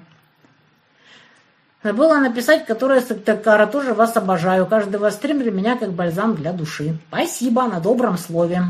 Забыла 1.82 2.16
написать, 2.20 2.64
которая 2.64 3.02
Сыктывкара, 3.02 3.66
тоже 3.66 3.92
вас 3.92 4.16
обожаю. 4.16 4.64
Каждый 4.64 4.96
ваш 4.96 5.12
стрим 5.12 5.40
для 5.40 5.50
меня 5.50 5.76
как 5.76 5.92
бальзам 5.92 6.34
для 6.36 6.52
души. 6.52 6.96
Спасибо 7.10 7.64
на 7.64 7.80
добром 7.80 8.16
слове. 8.16 8.62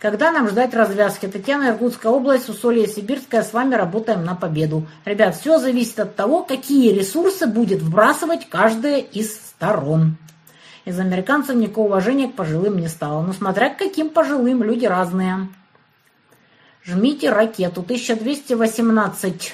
Когда 0.00 0.32
нам 0.32 0.48
ждать 0.48 0.72
развязки? 0.72 1.26
Татьяна, 1.26 1.68
Иркутская 1.68 2.10
область, 2.10 2.48
Усолье, 2.48 2.88
Сибирская. 2.88 3.42
С 3.42 3.52
вами 3.52 3.74
работаем 3.74 4.24
на 4.24 4.34
победу. 4.34 4.88
Ребят, 5.04 5.36
все 5.36 5.58
зависит 5.58 6.00
от 6.00 6.16
того, 6.16 6.42
какие 6.42 6.90
ресурсы 6.94 7.46
будет 7.46 7.82
вбрасывать 7.82 8.48
каждая 8.48 9.00
из 9.00 9.34
сторон. 9.34 10.16
Из 10.86 10.98
американцев 10.98 11.54
никакого 11.54 11.88
уважения 11.88 12.28
к 12.28 12.34
пожилым 12.34 12.78
не 12.78 12.88
стало. 12.88 13.20
Ну, 13.20 13.34
смотря 13.34 13.68
к 13.68 13.76
каким 13.76 14.08
пожилым, 14.08 14.62
люди 14.62 14.86
разные. 14.86 15.48
Жмите 16.82 17.28
ракету. 17.28 17.82
1218 17.82 19.52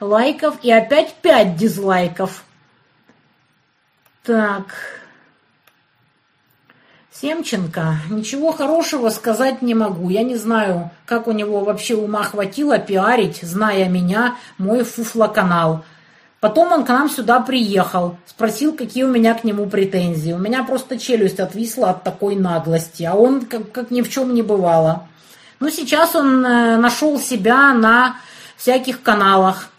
лайков 0.00 0.56
и 0.64 0.72
опять 0.72 1.14
5 1.22 1.56
дизлайков. 1.56 2.42
Так... 4.24 4.74
Семченко, 7.20 7.96
ничего 8.10 8.52
хорошего 8.52 9.08
сказать 9.08 9.62
не 9.62 9.74
могу. 9.74 10.10
Я 10.10 10.22
не 10.22 10.36
знаю, 10.36 10.90
как 11.06 11.28
у 11.28 11.32
него 11.32 11.60
вообще 11.60 11.94
ума 11.94 12.22
хватило 12.22 12.78
пиарить, 12.78 13.40
зная 13.40 13.88
меня, 13.88 14.36
мой 14.58 14.84
фуфло-канал. 14.84 15.82
Потом 16.40 16.72
он 16.72 16.84
к 16.84 16.88
нам 16.88 17.08
сюда 17.08 17.40
приехал, 17.40 18.18
спросил, 18.26 18.76
какие 18.76 19.04
у 19.04 19.10
меня 19.10 19.32
к 19.32 19.44
нему 19.44 19.66
претензии. 19.66 20.32
У 20.32 20.38
меня 20.38 20.62
просто 20.62 20.98
челюсть 20.98 21.40
отвисла 21.40 21.90
от 21.90 22.02
такой 22.02 22.36
наглости, 22.36 23.04
а 23.04 23.14
он 23.14 23.46
как, 23.46 23.72
как 23.72 23.90
ни 23.90 24.02
в 24.02 24.10
чем 24.10 24.34
не 24.34 24.42
бывало. 24.42 25.08
Ну, 25.58 25.70
сейчас 25.70 26.14
он 26.14 26.44
э, 26.44 26.76
нашел 26.76 27.18
себя 27.18 27.72
на 27.72 28.16
всяких 28.58 29.02
каналах, 29.02 29.70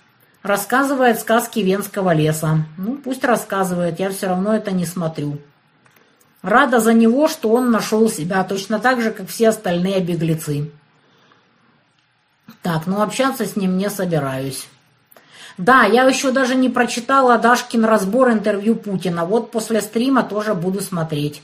рассказывает 0.42 1.20
сказки 1.20 1.60
Венского 1.60 2.16
леса. 2.16 2.66
Ну, 2.78 2.96
пусть 2.96 3.24
рассказывает, 3.24 4.00
я 4.00 4.10
все 4.10 4.28
равно 4.28 4.56
это 4.56 4.72
не 4.72 4.88
смотрю. 4.88 5.38
Рада 6.42 6.80
за 6.80 6.94
него, 6.94 7.28
что 7.28 7.50
он 7.50 7.72
нашел 7.72 8.10
себя, 8.10 8.44
точно 8.44 8.80
так 8.80 9.02
же, 9.02 9.12
как 9.12 9.28
все 9.28 9.50
остальные 9.50 10.02
беглецы. 10.02 10.72
Так, 12.62 12.86
ну 12.86 13.02
общаться 13.02 13.46
с 13.46 13.56
ним 13.56 13.78
не 13.78 13.90
собираюсь. 13.90 14.68
Да, 15.58 15.84
я 15.84 16.04
еще 16.04 16.32
даже 16.32 16.56
не 16.56 16.70
прочитала 16.70 17.38
Дашкин 17.38 17.84
разбор 17.86 18.32
интервью 18.32 18.76
Путина. 18.76 19.26
Вот 19.26 19.52
после 19.52 19.82
стрима 19.82 20.24
тоже 20.24 20.54
буду 20.54 20.82
смотреть. 20.82 21.42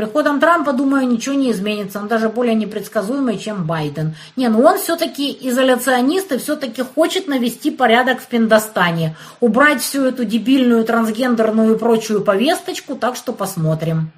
Приходом 0.00 0.40
Трампа, 0.40 0.72
думаю, 0.72 1.06
ничего 1.06 1.34
не 1.34 1.50
изменится. 1.50 1.98
Он 1.98 2.08
даже 2.08 2.30
более 2.30 2.54
непредсказуемый, 2.54 3.36
чем 3.36 3.66
Байден. 3.66 4.14
Не, 4.34 4.48
ну 4.48 4.62
он 4.62 4.78
все-таки 4.78 5.36
изоляционист 5.42 6.32
и 6.32 6.38
все-таки 6.38 6.80
хочет 6.80 7.28
навести 7.28 7.70
порядок 7.70 8.20
в 8.20 8.26
Пиндостане. 8.26 9.14
Убрать 9.40 9.82
всю 9.82 10.04
эту 10.04 10.24
дебильную 10.24 10.84
трансгендерную 10.84 11.74
и 11.74 11.78
прочую 11.78 12.22
повесточку, 12.22 12.94
так 12.94 13.14
что 13.14 13.34
посмотрим. 13.34 14.10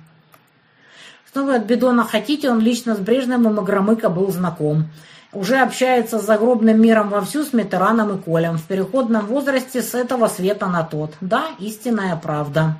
Что 1.26 1.42
вы 1.42 1.56
от 1.56 1.64
Бедона 1.64 2.04
хотите? 2.04 2.48
Он 2.48 2.60
лично 2.60 2.94
с 2.94 2.98
Брежневым 2.98 3.50
и 3.50 3.52
Магромыко 3.52 4.08
был 4.08 4.30
знаком 4.30 4.84
уже 5.32 5.60
общается 5.60 6.18
с 6.18 6.26
загробным 6.26 6.78
миром 6.78 7.08
вовсю 7.08 7.42
с 7.42 7.54
Митераном 7.54 8.18
и 8.18 8.22
Колем. 8.22 8.58
В 8.58 8.64
переходном 8.64 9.24
возрасте 9.24 9.80
с 9.80 9.94
этого 9.94 10.28
света 10.28 10.66
на 10.66 10.82
тот. 10.82 11.14
Да, 11.22 11.46
истинная 11.58 12.16
правда. 12.16 12.76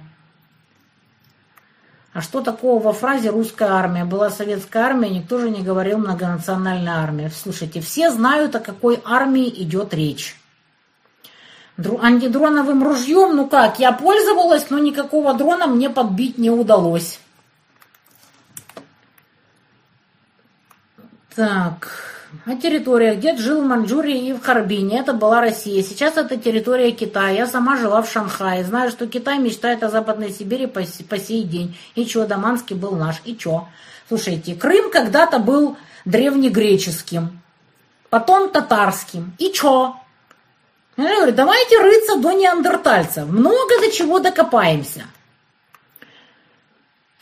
А 2.12 2.20
что 2.20 2.42
такого 2.42 2.82
во 2.82 2.92
фразе 2.92 3.30
«русская 3.30 3.70
армия»? 3.70 4.04
Была 4.04 4.28
советская 4.28 4.84
армия, 4.84 5.08
никто 5.08 5.38
же 5.38 5.48
не 5.48 5.62
говорил 5.62 5.98
«многонациональная 5.98 6.96
армия». 6.96 7.30
Слушайте, 7.30 7.80
все 7.80 8.10
знают, 8.10 8.54
о 8.54 8.60
какой 8.60 9.00
армии 9.04 9.48
идет 9.48 9.94
речь. 9.94 10.36
Антидроновым 11.78 12.84
ружьем, 12.84 13.34
ну 13.34 13.48
как, 13.48 13.78
я 13.78 13.92
пользовалась, 13.92 14.68
но 14.68 14.78
никакого 14.78 15.32
дрона 15.32 15.66
мне 15.66 15.88
подбить 15.88 16.36
не 16.36 16.50
удалось. 16.50 17.18
Так... 21.34 22.11
А 22.46 22.56
территория, 22.56 23.14
где 23.14 23.36
жил 23.36 23.62
в 23.62 23.66
Маньчжурии 23.66 24.28
и 24.28 24.32
в 24.32 24.42
Харбине, 24.42 25.00
это 25.00 25.12
была 25.12 25.40
Россия. 25.40 25.82
Сейчас 25.82 26.16
это 26.16 26.36
территория 26.36 26.90
Китая. 26.90 27.30
Я 27.30 27.46
сама 27.46 27.76
жила 27.76 28.02
в 28.02 28.10
Шанхае. 28.10 28.64
Знаю, 28.64 28.90
что 28.90 29.06
Китай 29.06 29.38
мечтает 29.38 29.82
о 29.82 29.90
Западной 29.90 30.30
Сибири 30.30 30.66
по, 30.66 30.82
по 31.08 31.18
сей 31.18 31.44
день. 31.44 31.76
И 31.94 32.04
чё, 32.04 32.26
Даманский 32.26 32.74
был 32.74 32.92
наш. 32.92 33.22
И 33.24 33.36
чё? 33.36 33.68
Слушайте, 34.08 34.54
Крым 34.54 34.90
когда-то 34.90 35.38
был 35.38 35.76
древнегреческим, 36.04 37.40
потом 38.10 38.50
татарским. 38.50 39.34
И 39.38 39.52
чё? 39.52 39.96
Я 40.96 41.16
говорю, 41.16 41.32
давайте 41.32 41.78
рыться 41.78 42.16
до 42.16 42.32
неандертальцев. 42.32 43.26
Много 43.28 43.80
до 43.80 43.90
чего 43.90 44.18
докопаемся. 44.18 45.04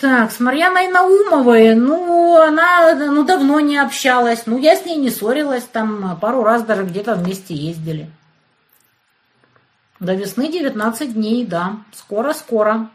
Так, 0.01 0.33
с 0.33 0.41
Марьяной 0.41 0.89
Наумовой, 0.89 1.75
ну, 1.75 2.41
она 2.41 2.95
ну, 2.95 3.23
давно 3.23 3.61
не 3.61 3.77
общалась. 3.77 4.47
Ну, 4.47 4.57
я 4.57 4.75
с 4.75 4.87
ней 4.87 4.97
не 4.97 5.11
ссорилась, 5.11 5.65
там 5.65 6.19
пару 6.19 6.43
раз 6.43 6.63
даже 6.63 6.85
где-то 6.85 7.15
вместе 7.17 7.55
ездили. 7.55 8.11
До 9.99 10.15
весны 10.15 10.51
19 10.51 11.13
дней, 11.13 11.45
да. 11.45 11.77
Скоро-скоро. 11.93 12.89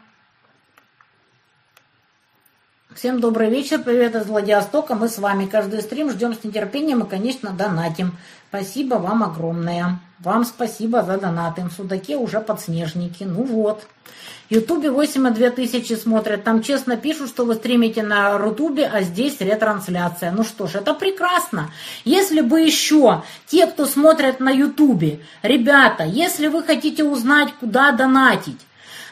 Всем 2.96 3.20
добрый 3.20 3.50
вечер, 3.50 3.82
привет 3.82 4.14
из 4.14 4.26
Владивостока, 4.26 4.94
мы 4.94 5.10
с 5.10 5.18
вами. 5.18 5.44
Каждый 5.44 5.82
стрим 5.82 6.10
ждем 6.10 6.32
с 6.32 6.42
нетерпением 6.42 7.02
и, 7.02 7.06
конечно, 7.06 7.50
донатим. 7.50 8.16
Спасибо 8.48 8.94
вам 8.94 9.22
огромное. 9.22 10.00
Вам 10.20 10.46
спасибо 10.46 11.02
за 11.02 11.18
донаты. 11.18 11.60
В 11.64 11.72
Судаке 11.72 12.16
уже 12.16 12.40
подснежники. 12.40 13.24
Ну 13.24 13.42
вот. 13.42 13.86
Ютубе 14.48 14.88
8,2 14.88 15.50
тысячи 15.50 15.92
смотрят. 15.92 16.44
Там 16.44 16.62
честно 16.62 16.96
пишут, 16.96 17.28
что 17.28 17.44
вы 17.44 17.56
стримите 17.56 18.02
на 18.02 18.38
Рутубе, 18.38 18.86
а 18.86 19.02
здесь 19.02 19.40
ретрансляция. 19.40 20.30
Ну 20.30 20.42
что 20.42 20.66
ж, 20.66 20.76
это 20.76 20.94
прекрасно. 20.94 21.70
Если 22.06 22.40
бы 22.40 22.62
еще 22.62 23.24
те, 23.46 23.66
кто 23.66 23.84
смотрят 23.84 24.40
на 24.40 24.48
Ютубе, 24.48 25.20
ребята, 25.42 26.04
если 26.04 26.46
вы 26.46 26.62
хотите 26.62 27.04
узнать, 27.04 27.52
куда 27.60 27.92
донатить, 27.92 28.62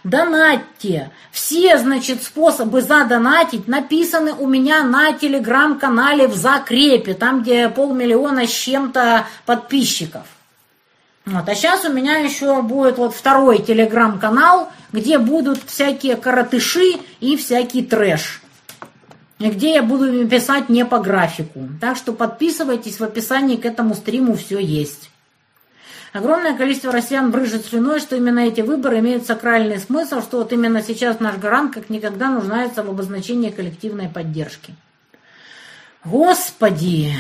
донатьте. 0.05 1.11
Все, 1.33 1.79
значит, 1.79 2.23
способы 2.23 2.83
задонатить 2.83 3.67
написаны 3.67 4.33
у 4.33 4.47
меня 4.47 4.85
на 4.85 5.13
телеграм-канале 5.13 6.29
в 6.29 6.37
закрепе, 6.37 7.15
там, 7.15 7.43
где 7.43 7.69
полмиллиона 7.69 8.47
с 8.47 8.51
чем-то 8.51 9.27
подписчиков. 9.47 10.23
Вот. 11.27 11.49
А 11.49 11.55
сейчас 11.55 11.85
у 11.87 11.93
меня 11.93 12.19
еще 12.19 12.61
будет 12.63 12.99
вот 12.99 13.15
второй 13.15 13.63
телеграм-канал, 13.63 14.71
где 14.93 15.19
будут 15.19 15.59
всякие 15.67 16.17
коротыши 16.17 16.99
и 17.21 17.37
всякий 17.37 17.83
трэш. 17.83 18.43
И 19.39 19.49
где 19.49 19.75
я 19.75 19.83
буду 19.83 20.29
писать 20.29 20.69
не 20.69 20.85
по 20.85 20.99
графику. 20.99 21.69
Так 21.81 21.97
что 21.97 22.13
подписывайтесь, 22.13 23.01
в 23.01 23.05
описании 23.05 23.57
к 23.57 23.65
этому 23.65 23.95
стриму 23.95 24.37
все 24.37 24.59
есть. 24.59 25.11
Огромное 26.15 26.57
количество 26.57 26.93
россиян 26.93 27.33
брыжет 27.33 27.67
слюной, 27.67 27.99
что 27.99 28.15
именно 28.15 28.39
эти 28.39 28.61
выборы 28.61 29.01
имеют 29.01 29.27
сакральный 29.27 29.81
смысл, 29.81 30.23
что 30.23 30.39
вот 30.39 30.53
именно 30.53 30.81
сейчас 30.81 31.19
наш 31.19 31.39
гарант 31.39 31.75
как 31.75 31.91
никогда 31.91 32.31
нуждается 32.31 32.85
в 32.85 32.89
обозначении 32.89 33.51
коллективной 33.51 34.09
поддержки. 34.09 34.77
Господи, 36.05 37.13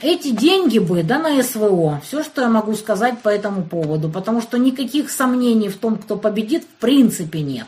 эти 0.00 0.30
деньги 0.30 0.78
бы, 0.78 1.02
да, 1.02 1.18
на 1.18 1.42
СВО, 1.42 2.00
все, 2.04 2.22
что 2.22 2.42
я 2.42 2.48
могу 2.48 2.76
сказать 2.76 3.18
по 3.18 3.28
этому 3.28 3.64
поводу, 3.64 4.08
потому 4.08 4.40
что 4.40 4.56
никаких 4.56 5.10
сомнений 5.10 5.68
в 5.68 5.76
том, 5.76 5.96
кто 5.96 6.14
победит, 6.14 6.62
в 6.62 6.80
принципе 6.80 7.40
нет. 7.40 7.66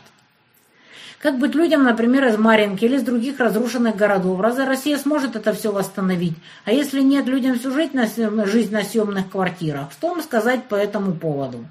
Как 1.25 1.39
быть 1.39 1.55
людям, 1.55 1.83
например, 1.83 2.27
из 2.27 2.37
Маринки 2.37 2.85
или 2.85 2.97
из 2.97 3.01
других 3.01 3.39
разрушенных 3.39 3.95
городов? 3.95 4.39
Разве 4.41 4.65
Россия 4.65 4.95
сможет 4.99 5.35
это 5.35 5.53
все 5.53 5.71
восстановить? 5.71 6.35
А 6.65 6.71
если 6.71 7.01
нет, 7.01 7.25
людям 7.25 7.57
всю 7.57 7.71
жить 7.71 7.95
на, 7.95 8.05
жизнь 8.45 8.71
на 8.71 8.83
съемных 8.83 9.31
квартирах? 9.31 9.91
Что 9.91 10.09
вам 10.09 10.21
сказать 10.21 10.65
по 10.65 10.75
этому 10.75 11.13
поводу? 11.13 11.65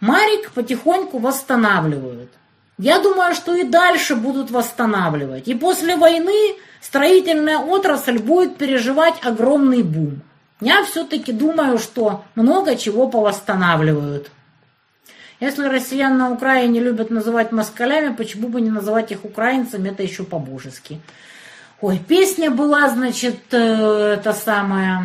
Марик 0.00 0.50
потихоньку 0.50 1.16
восстанавливают. 1.20 2.28
Я 2.76 2.98
думаю, 2.98 3.34
что 3.34 3.54
и 3.54 3.64
дальше 3.64 4.14
будут 4.14 4.50
восстанавливать. 4.50 5.48
И 5.48 5.54
после 5.54 5.96
войны 5.96 6.56
строительная 6.82 7.56
отрасль 7.56 8.18
будет 8.18 8.58
переживать 8.58 9.14
огромный 9.24 9.82
бум. 9.82 10.20
Я 10.60 10.84
все-таки 10.84 11.32
думаю, 11.32 11.78
что 11.78 12.26
много 12.34 12.76
чего 12.76 13.08
повосстанавливают. 13.08 14.30
Если 15.44 15.66
россиян 15.66 16.16
на 16.16 16.30
Украине 16.30 16.80
любят 16.80 17.10
называть 17.10 17.52
москалями, 17.52 18.14
почему 18.14 18.48
бы 18.48 18.62
не 18.62 18.70
называть 18.70 19.12
их 19.12 19.26
украинцами, 19.26 19.90
это 19.90 20.02
еще 20.02 20.24
по-божески. 20.24 21.02
Ой, 21.82 21.98
песня 21.98 22.50
была, 22.50 22.88
значит, 22.88 23.40
э, 23.50 24.16
это 24.18 24.32
самая 24.32 25.02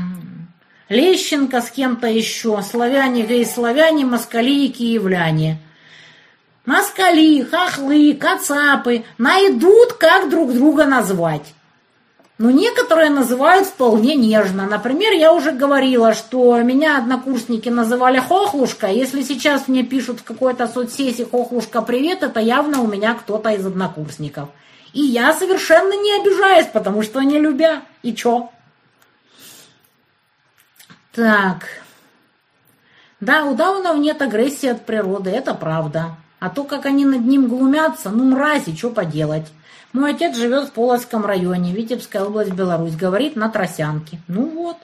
Лещенко 0.88 1.60
с 1.60 1.70
кем-то 1.70 2.08
еще, 2.08 2.62
славяне, 2.62 3.24
гей-славяне, 3.24 4.06
москали 4.06 4.68
и 4.68 4.70
киевляне. 4.70 5.58
Москали, 6.66 7.44
хохлы, 7.44 8.14
кацапы 8.14 9.04
найдут, 9.18 9.92
как 10.00 10.30
друг 10.30 10.54
друга 10.54 10.86
назвать. 10.86 11.54
Но 12.40 12.52
некоторые 12.52 13.10
называют 13.10 13.68
вполне 13.68 14.16
нежно. 14.16 14.66
Например, 14.66 15.12
я 15.12 15.34
уже 15.34 15.52
говорила, 15.52 16.14
что 16.14 16.58
меня 16.62 16.98
однокурсники 16.98 17.68
называли 17.68 18.20
хохлушка. 18.20 18.88
Если 18.88 19.24
сейчас 19.24 19.68
мне 19.68 19.84
пишут 19.84 20.22
в 20.22 20.24
какой-то 20.24 20.70
соцсети 20.70 21.28
хохлушка 21.30 21.82
привет, 21.82 22.24
это 22.24 22.40
явно 22.40 22.80
у 22.80 22.88
меня 22.88 23.14
кто-то 23.14 23.50
из 23.50 23.66
однокурсников. 23.66 24.48
И 24.94 25.02
я 25.02 25.34
совершенно 25.34 25.92
не 26.02 26.16
обижаюсь, 26.22 26.68
потому 26.68 27.04
что 27.04 27.20
не 27.24 27.40
любя. 27.40 27.82
И 28.04 28.16
чё? 28.16 28.50
Так. 31.12 31.68
Да, 33.20 33.44
у 33.44 33.54
даунов 33.54 33.98
нет 33.98 34.22
агрессии 34.22 34.70
от 34.70 34.86
природы, 34.86 35.30
это 35.30 35.54
правда. 35.54 36.16
А 36.40 36.50
то, 36.50 36.64
как 36.64 36.86
они 36.86 37.04
над 37.04 37.26
ним 37.26 37.50
глумятся, 37.50 38.12
ну 38.12 38.24
мрази, 38.24 38.74
что 38.78 38.92
поделать. 38.92 39.48
Мой 39.92 40.12
отец 40.12 40.36
живет 40.38 40.70
в 40.70 40.72
Полоцком 40.72 41.26
районе, 41.26 41.74
Витебская 41.74 42.24
область, 42.24 42.52
Беларусь. 42.52 42.96
Говорит 42.96 43.36
на 43.36 43.50
тросянке. 43.50 44.20
Ну 44.28 44.46
вот. 44.48 44.78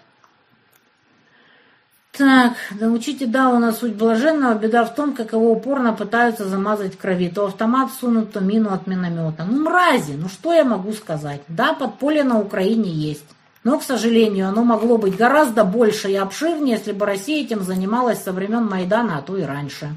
Так, 2.11 2.53
да 2.71 2.87
учите 2.87 3.27
Дауна 3.27 3.73
суть 3.73 3.95
блаженного. 3.95 4.57
Беда 4.57 4.85
в 4.85 4.95
том, 4.95 5.13
как 5.13 5.33
его 5.33 5.51
упорно 5.51 5.93
пытаются 5.93 6.47
замазать 6.47 6.95
в 6.95 6.97
крови. 6.97 7.29
То 7.29 7.45
автомат 7.45 7.91
сунут, 7.91 8.31
то 8.31 8.39
мину 8.39 8.73
от 8.73 8.87
миномета. 8.87 9.43
Ну, 9.43 9.63
мрази, 9.63 10.13
ну 10.13 10.29
что 10.29 10.53
я 10.53 10.63
могу 10.63 10.93
сказать? 10.93 11.41
Да, 11.49 11.73
подполье 11.73 12.23
на 12.23 12.39
Украине 12.39 12.89
есть. 12.89 13.25
Но, 13.65 13.79
к 13.79 13.83
сожалению, 13.83 14.47
оно 14.47 14.63
могло 14.63 14.97
быть 14.97 15.17
гораздо 15.17 15.65
больше 15.65 16.09
и 16.09 16.15
обширнее, 16.15 16.77
если 16.77 16.93
бы 16.93 17.05
Россия 17.05 17.43
этим 17.43 17.63
занималась 17.63 18.23
со 18.23 18.31
времен 18.31 18.65
Майдана, 18.65 19.17
а 19.17 19.21
то 19.21 19.35
и 19.37 19.43
раньше. 19.43 19.89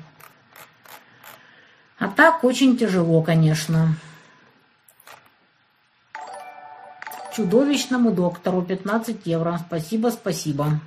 А 1.98 2.08
так 2.08 2.44
очень 2.44 2.76
тяжело, 2.76 3.22
конечно. 3.22 3.94
Чудовищному 7.38 8.10
доктору 8.10 8.62
15 8.62 9.26
евро. 9.26 9.60
Спасибо, 9.64 10.08
спасибо. 10.10 10.80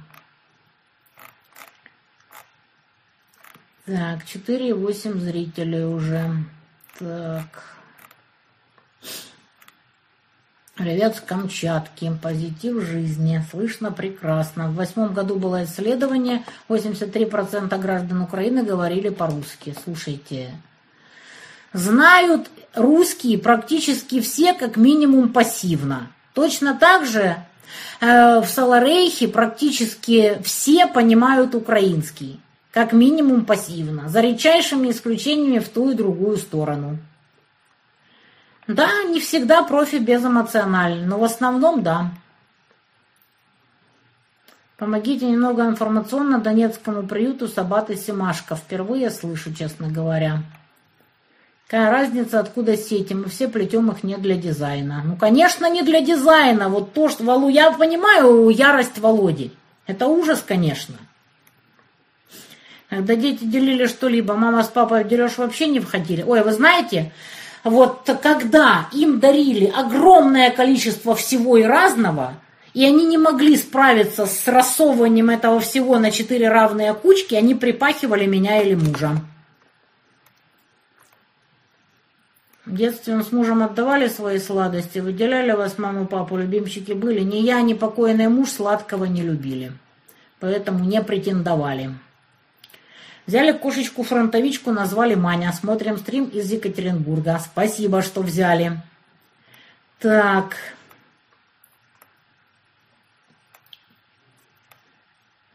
Так, 3.86 4.24
4,8 4.26 5.18
зрителей 5.18 5.86
уже. 5.86 6.30
Так. 7.00 7.64
Привет 10.76 11.16
с 11.16 11.22
Камчатки. 11.22 12.12
Позитив 12.22 12.84
жизни. 12.84 13.42
Слышно 13.50 13.94
прекрасно. 13.94 14.70
В 14.70 14.76
восьмом 14.76 15.14
году 15.14 15.38
было 15.38 15.64
исследование. 15.64 16.44
83% 16.68 17.80
граждан 17.80 18.22
Украины 18.22 18.64
говорили 18.64 19.08
по-русски. 19.08 19.74
Слушайте. 19.84 20.54
Знают 21.72 22.50
русские 22.76 23.38
практически 23.38 24.20
все, 24.20 24.54
как 24.54 24.76
минимум, 24.76 25.32
пассивно. 25.32 26.12
Точно 26.34 26.76
так 26.76 27.06
же 27.06 27.38
э, 28.00 28.40
в 28.40 28.46
Саларейхе 28.46 29.28
практически 29.28 30.42
все 30.44 30.88
понимают 30.88 31.56
украинский. 31.56 32.40
Как 32.72 32.94
минимум 32.94 33.46
пассивно. 33.46 34.08
За 34.08 34.22
редчайшими 34.22 34.92
исключениями 34.92 35.60
в 35.60 35.68
ту 35.68 35.92
и 35.92 35.96
другую 35.96 36.38
сторону. 36.38 36.98
Да, 38.68 39.04
не 39.04 39.20
всегда 39.20 39.64
профи 39.64 39.98
безэмоциональны, 39.98 41.06
но 41.06 41.20
в 41.20 41.24
основном 41.24 41.84
да. 41.84 42.12
Помогите 44.78 45.28
немного 45.28 45.66
информационно 45.66 46.40
Донецкому 46.40 47.04
приюту 47.04 47.48
Сабаты 47.48 47.96
Симашко. 47.98 48.56
Впервые 48.56 49.12
слышу, 49.12 49.54
честно 49.54 49.90
говоря. 49.90 50.44
Какая 51.72 51.90
разница, 51.90 52.42
откуда 52.42 52.76
сети? 52.76 53.14
Мы 53.14 53.30
все 53.30 53.48
плетем 53.48 53.90
их 53.92 54.04
не 54.04 54.18
для 54.18 54.36
дизайна. 54.36 55.04
Ну, 55.06 55.16
конечно, 55.16 55.70
не 55.70 55.84
для 55.84 56.02
дизайна. 56.02 56.68
Вот 56.68 56.92
то, 56.92 57.08
что 57.08 57.24
Волу... 57.24 57.48
Я 57.48 57.72
понимаю 57.72 58.50
ярость 58.50 58.98
Володи. 58.98 59.52
Это 59.88 60.08
ужас, 60.08 60.44
конечно. 60.46 60.96
Когда 62.90 63.16
дети 63.16 63.46
делили 63.46 63.86
что-либо, 63.86 64.34
мама 64.34 64.64
с 64.64 64.68
папой 64.68 65.06
в 65.06 65.08
дележ 65.08 65.38
вообще 65.38 65.68
не 65.68 65.80
входили. 65.80 66.24
Ой, 66.24 66.44
вы 66.44 66.52
знаете, 66.52 67.14
вот 67.64 68.02
когда 68.22 68.90
им 68.92 69.22
дарили 69.22 69.72
огромное 69.74 70.52
количество 70.52 71.16
всего 71.16 71.56
и 71.56 71.64
разного, 71.64 72.34
и 72.74 72.84
они 72.84 73.06
не 73.06 73.18
могли 73.18 73.56
справиться 73.56 74.26
с 74.26 74.46
рассовыванием 74.46 75.30
этого 75.30 75.62
всего 75.62 75.98
на 76.00 76.12
четыре 76.12 76.50
равные 76.50 76.94
кучки, 76.94 77.34
они 77.36 77.56
припахивали 77.56 78.26
меня 78.26 78.62
или 78.62 78.76
мужа. 78.76 79.22
В 82.72 82.76
детстве 82.76 83.16
мы 83.16 83.24
с 83.24 83.34
мужем 83.34 83.64
отдавали 83.64 84.08
свои 84.08 84.40
сладости, 84.40 85.00
выделяли 85.00 85.52
вас, 85.52 85.78
маму, 85.78 86.08
папу, 86.08 86.38
любимчики 86.38 86.94
были. 86.94 87.20
Ни 87.20 87.36
я, 87.36 87.60
ни 87.60 87.74
покойный 87.74 88.30
муж 88.30 88.52
сладкого 88.52 89.04
не 89.04 89.24
любили, 89.24 89.74
поэтому 90.40 90.86
не 90.86 91.02
претендовали. 91.04 91.94
Взяли 93.28 93.52
кошечку-фронтовичку, 93.52 94.72
назвали 94.72 95.16
Маня. 95.16 95.52
Смотрим 95.52 95.98
стрим 95.98 96.28
из 96.28 96.50
Екатеринбурга. 96.50 97.42
Спасибо, 97.44 98.02
что 98.02 98.22
взяли. 98.22 98.82
Так. 100.00 100.56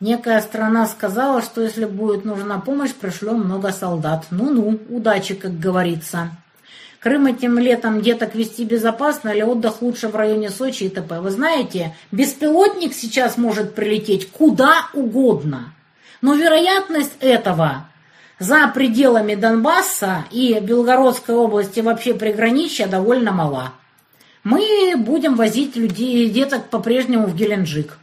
Некая 0.01 0.43
страна 0.43 0.86
сказала, 0.86 1.40
что 1.40 1.62
если 1.62 1.86
будет 1.86 2.26
нужна 2.26 2.60
помощь, 2.60 2.93
пришлем 2.93 3.40
много 3.40 3.72
солдат. 3.72 4.26
Ну-ну, 4.30 4.78
удачи, 4.90 5.34
как 5.34 5.59
говорится. 5.59 6.30
Крым 7.06 7.26
этим 7.26 7.56
летом 7.56 8.02
деток 8.02 8.34
вести 8.34 8.64
безопасно 8.64 9.28
или 9.28 9.42
отдых 9.42 9.80
лучше 9.80 10.08
в 10.08 10.16
районе 10.16 10.50
Сочи 10.50 10.82
и 10.82 10.88
т.п. 10.88 11.20
Вы 11.20 11.30
знаете, 11.30 11.94
беспилотник 12.10 12.94
сейчас 12.94 13.36
может 13.36 13.76
прилететь 13.76 14.28
куда 14.32 14.88
угодно. 14.92 15.72
Но 16.20 16.34
вероятность 16.34 17.12
этого 17.20 17.88
за 18.40 18.66
пределами 18.74 19.36
Донбасса 19.36 20.24
и 20.32 20.58
Белгородской 20.60 21.36
области 21.36 21.78
вообще 21.78 22.12
приграничья 22.12 22.88
довольно 22.88 23.30
мала. 23.30 23.74
Мы 24.42 24.94
будем 24.96 25.36
возить 25.36 25.76
людей, 25.76 26.28
деток 26.28 26.70
по-прежнему 26.70 27.28
в 27.28 27.36
Геленджик. 27.36 27.98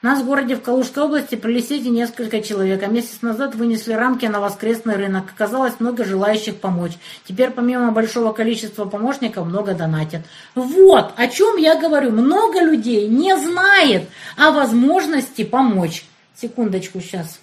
Нас 0.00 0.20
в 0.20 0.26
городе 0.26 0.54
в 0.54 0.62
Калужской 0.62 1.02
области 1.02 1.34
прилетели 1.34 1.88
несколько 1.88 2.40
человек, 2.40 2.84
а 2.84 2.86
месяц 2.86 3.20
назад 3.20 3.56
вынесли 3.56 3.94
рамки 3.94 4.26
на 4.26 4.40
воскресный 4.40 4.94
рынок. 4.94 5.24
Оказалось 5.34 5.80
много 5.80 6.04
желающих 6.04 6.60
помочь. 6.60 6.92
Теперь 7.24 7.50
помимо 7.50 7.90
большого 7.90 8.32
количества 8.32 8.84
помощников 8.84 9.46
много 9.46 9.74
донатят. 9.74 10.22
Вот 10.54 11.12
о 11.16 11.26
чем 11.26 11.56
я 11.56 11.80
говорю. 11.80 12.12
Много 12.12 12.60
людей 12.60 13.08
не 13.08 13.36
знает 13.36 14.08
о 14.36 14.52
возможности 14.52 15.42
помочь. 15.42 16.04
Секундочку 16.36 17.00
сейчас. 17.00 17.40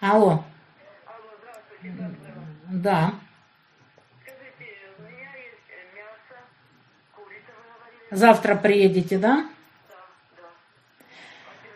Алло. 0.00 0.44
Да. 2.70 3.12
Завтра 8.10 8.54
приедете, 8.54 9.18
да? 9.18 9.46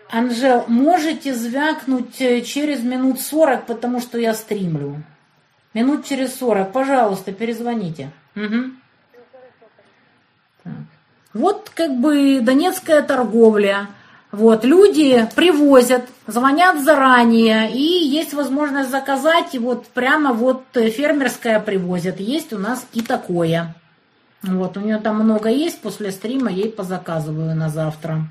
Анжел, 0.09 0.65
можете 0.69 1.35
звякнуть 1.35 2.21
э, 2.21 2.41
через 2.43 2.83
минут 2.83 3.21
сорок, 3.21 3.67
потому 3.67 4.01
что 4.01 4.19
я 4.19 4.35
стримлю. 4.35 5.03
Минут 5.75 6.07
через 6.07 6.35
сорок, 6.37 6.73
пожалуйста, 6.73 7.33
перезвоните. 7.33 8.11
Угу. 8.37 8.71
Вот 11.35 11.71
как 11.75 11.99
бы 11.99 12.41
донецкая 12.41 13.03
торговля. 13.03 13.89
Вот, 14.33 14.65
люди 14.65 15.29
привозят, 15.35 16.09
звонят 16.27 16.83
заранее, 16.83 17.71
и 17.73 17.81
есть 17.81 18.35
возможность 18.35 18.91
заказать, 18.91 19.55
и 19.55 19.59
вот 19.59 19.87
прямо 19.89 20.33
вот 20.33 20.65
фермерская 20.73 21.61
привозят. 21.61 22.21
Есть 22.21 22.53
у 22.53 22.59
нас 22.59 22.87
и 22.93 23.03
такое. 23.03 23.75
Вот, 24.43 24.77
у 24.77 24.81
нее 24.81 24.99
там 24.99 25.23
много 25.23 25.49
есть, 25.49 25.81
после 25.81 26.11
стрима 26.11 26.51
ей 26.51 26.71
позаказываю 26.71 27.55
на 27.55 27.69
завтра. 27.69 28.29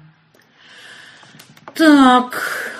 Так, 1.76 2.72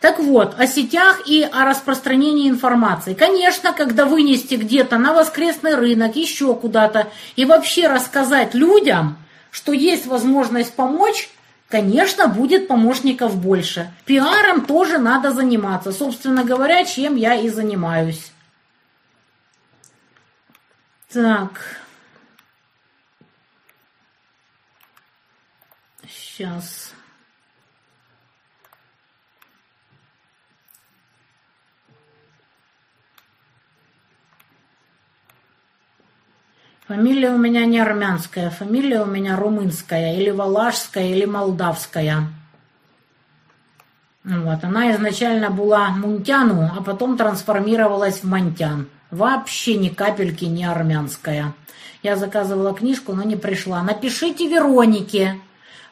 так 0.00 0.18
вот, 0.18 0.54
о 0.60 0.66
сетях 0.66 1.22
и 1.26 1.42
о 1.42 1.64
распространении 1.64 2.48
информации. 2.48 3.14
Конечно, 3.14 3.72
когда 3.72 4.04
вынести 4.04 4.56
где-то 4.56 4.98
на 4.98 5.14
воскресный 5.14 5.74
рынок, 5.74 6.14
еще 6.14 6.54
куда-то, 6.54 7.10
и 7.36 7.46
вообще 7.46 7.88
рассказать 7.88 8.52
людям, 8.54 9.16
что 9.50 9.72
есть 9.72 10.06
возможность 10.06 10.74
помочь, 10.74 11.30
Конечно, 11.70 12.28
будет 12.28 12.68
помощников 12.68 13.36
больше. 13.36 13.92
Пиаром 14.04 14.64
тоже 14.64 14.98
надо 14.98 15.32
заниматься. 15.32 15.90
Собственно 15.90 16.44
говоря, 16.44 16.84
чем 16.84 17.16
я 17.16 17.34
и 17.34 17.48
занимаюсь. 17.48 18.30
Так. 21.12 21.80
Сейчас. 26.08 26.93
Фамилия 36.86 37.30
у 37.30 37.38
меня 37.38 37.64
не 37.64 37.78
армянская, 37.78 38.50
фамилия 38.50 39.00
у 39.00 39.06
меня 39.06 39.36
румынская, 39.36 40.16
или 40.16 40.28
валашская, 40.28 41.08
или 41.08 41.24
молдавская. 41.24 42.28
Вот, 44.22 44.62
она 44.62 44.92
изначально 44.92 45.50
была 45.50 45.88
Мунтяну, 45.88 46.70
а 46.76 46.82
потом 46.82 47.16
трансформировалась 47.16 48.18
в 48.18 48.24
Монтян. 48.24 48.88
Вообще 49.10 49.76
ни 49.76 49.88
капельки 49.88 50.44
не 50.44 50.66
армянская. 50.66 51.54
Я 52.02 52.16
заказывала 52.16 52.74
книжку, 52.74 53.14
но 53.14 53.22
не 53.22 53.36
пришла. 53.36 53.82
Напишите 53.82 54.46
Веронике. 54.46 55.40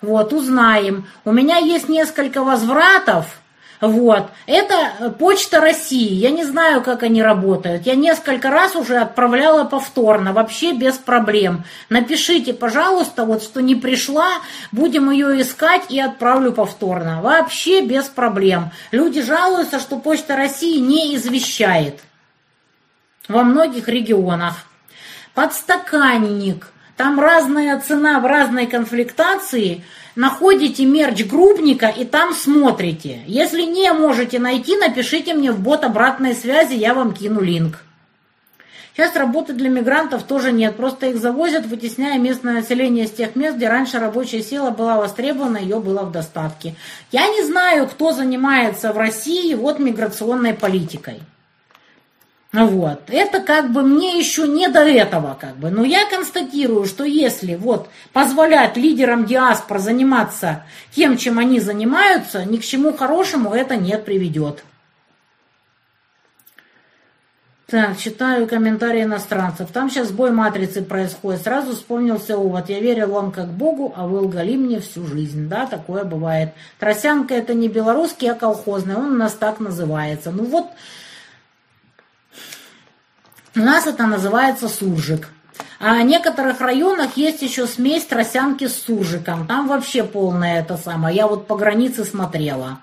Вот, 0.02 0.34
узнаем. 0.34 1.06
У 1.24 1.32
меня 1.32 1.56
есть 1.56 1.88
несколько 1.88 2.44
возвратов 2.44 3.40
вот. 3.82 4.30
Это 4.46 5.10
Почта 5.18 5.58
России. 5.60 6.14
Я 6.14 6.30
не 6.30 6.44
знаю, 6.44 6.82
как 6.82 7.02
они 7.02 7.20
работают. 7.20 7.84
Я 7.84 7.96
несколько 7.96 8.48
раз 8.48 8.76
уже 8.76 8.98
отправляла 8.98 9.64
повторно, 9.64 10.32
вообще 10.32 10.72
без 10.72 10.94
проблем. 10.94 11.64
Напишите, 11.88 12.54
пожалуйста, 12.54 13.24
вот 13.24 13.42
что 13.42 13.60
не 13.60 13.74
пришла, 13.74 14.28
будем 14.70 15.10
ее 15.10 15.42
искать 15.42 15.90
и 15.90 15.98
отправлю 15.98 16.52
повторно. 16.52 17.22
Вообще 17.22 17.84
без 17.84 18.04
проблем. 18.04 18.70
Люди 18.92 19.20
жалуются, 19.20 19.80
что 19.80 19.96
Почта 19.98 20.36
России 20.36 20.78
не 20.78 21.16
извещает 21.16 21.98
во 23.26 23.42
многих 23.42 23.88
регионах. 23.88 24.54
Подстаканник. 25.34 26.68
Там 26.96 27.18
разная 27.18 27.80
цена 27.80 28.20
в 28.20 28.26
разной 28.26 28.66
конфликтации– 28.66 29.84
находите 30.16 30.84
мерч 30.84 31.24
Грубника 31.24 31.88
и 31.88 32.04
там 32.04 32.34
смотрите. 32.34 33.20
Если 33.26 33.62
не 33.62 33.92
можете 33.92 34.38
найти, 34.38 34.76
напишите 34.76 35.34
мне 35.34 35.52
в 35.52 35.60
бот 35.60 35.84
обратной 35.84 36.34
связи, 36.34 36.74
я 36.74 36.94
вам 36.94 37.14
кину 37.14 37.40
линк. 37.40 37.82
Сейчас 38.94 39.16
работы 39.16 39.54
для 39.54 39.70
мигрантов 39.70 40.22
тоже 40.24 40.52
нет, 40.52 40.76
просто 40.76 41.06
их 41.06 41.16
завозят, 41.16 41.64
вытесняя 41.64 42.18
местное 42.18 42.52
население 42.52 43.06
с 43.06 43.10
тех 43.10 43.36
мест, 43.36 43.56
где 43.56 43.68
раньше 43.68 43.98
рабочая 43.98 44.42
сила 44.42 44.70
была 44.70 44.98
востребована, 44.98 45.56
ее 45.56 45.80
было 45.80 46.02
в 46.02 46.12
достатке. 46.12 46.74
Я 47.10 47.26
не 47.28 47.42
знаю, 47.42 47.86
кто 47.86 48.12
занимается 48.12 48.92
в 48.92 48.98
России 48.98 49.54
вот 49.54 49.78
миграционной 49.78 50.52
политикой. 50.52 51.20
Вот. 52.52 53.04
Это 53.08 53.40
как 53.40 53.72
бы 53.72 53.82
мне 53.82 54.18
еще 54.18 54.46
не 54.46 54.68
до 54.68 54.80
этого, 54.80 55.36
как 55.40 55.56
бы. 55.56 55.70
Но 55.70 55.84
я 55.84 56.06
констатирую, 56.08 56.84
что 56.84 57.02
если 57.02 57.54
вот 57.54 57.88
позволять 58.12 58.76
лидерам 58.76 59.24
диаспор 59.24 59.78
заниматься 59.78 60.64
тем, 60.94 61.16
чем 61.16 61.38
они 61.38 61.60
занимаются, 61.60 62.44
ни 62.44 62.58
к 62.58 62.64
чему 62.64 62.92
хорошему 62.92 63.54
это 63.54 63.76
не 63.76 63.96
приведет. 63.96 64.64
Так, 67.72 67.96
читаю 67.96 68.46
комментарии 68.46 69.04
иностранцев. 69.04 69.70
Там 69.72 69.88
сейчас 69.88 70.10
бой 70.10 70.30
матрицы 70.30 70.82
происходит. 70.82 71.40
Сразу 71.40 71.72
вспомнился 71.72 72.36
увод. 72.36 72.68
Я 72.68 72.80
верил 72.80 73.12
вам 73.12 73.32
как 73.32 73.48
Богу, 73.48 73.94
а 73.96 74.06
вы 74.06 74.20
лгали 74.20 74.58
мне 74.58 74.78
всю 74.80 75.06
жизнь. 75.06 75.48
Да, 75.48 75.64
такое 75.64 76.04
бывает. 76.04 76.50
Тросянка 76.78 77.32
это 77.32 77.54
не 77.54 77.68
белорусский, 77.68 78.30
а 78.30 78.34
колхозный. 78.34 78.96
Он 78.96 79.12
у 79.12 79.16
нас 79.16 79.32
так 79.32 79.58
называется. 79.58 80.30
Ну 80.32 80.44
вот, 80.44 80.66
у 83.54 83.60
нас 83.60 83.86
это 83.86 84.06
называется 84.06 84.68
суржик. 84.68 85.28
А 85.78 85.96
в 85.96 86.02
некоторых 86.04 86.60
районах 86.60 87.16
есть 87.16 87.42
еще 87.42 87.66
смесь 87.66 88.04
тросянки 88.04 88.66
с 88.66 88.82
суржиком. 88.82 89.46
Там 89.46 89.68
вообще 89.68 90.04
полная 90.04 90.60
это 90.60 90.76
самое. 90.76 91.16
Я 91.16 91.26
вот 91.26 91.46
по 91.46 91.56
границе 91.56 92.04
смотрела. 92.04 92.78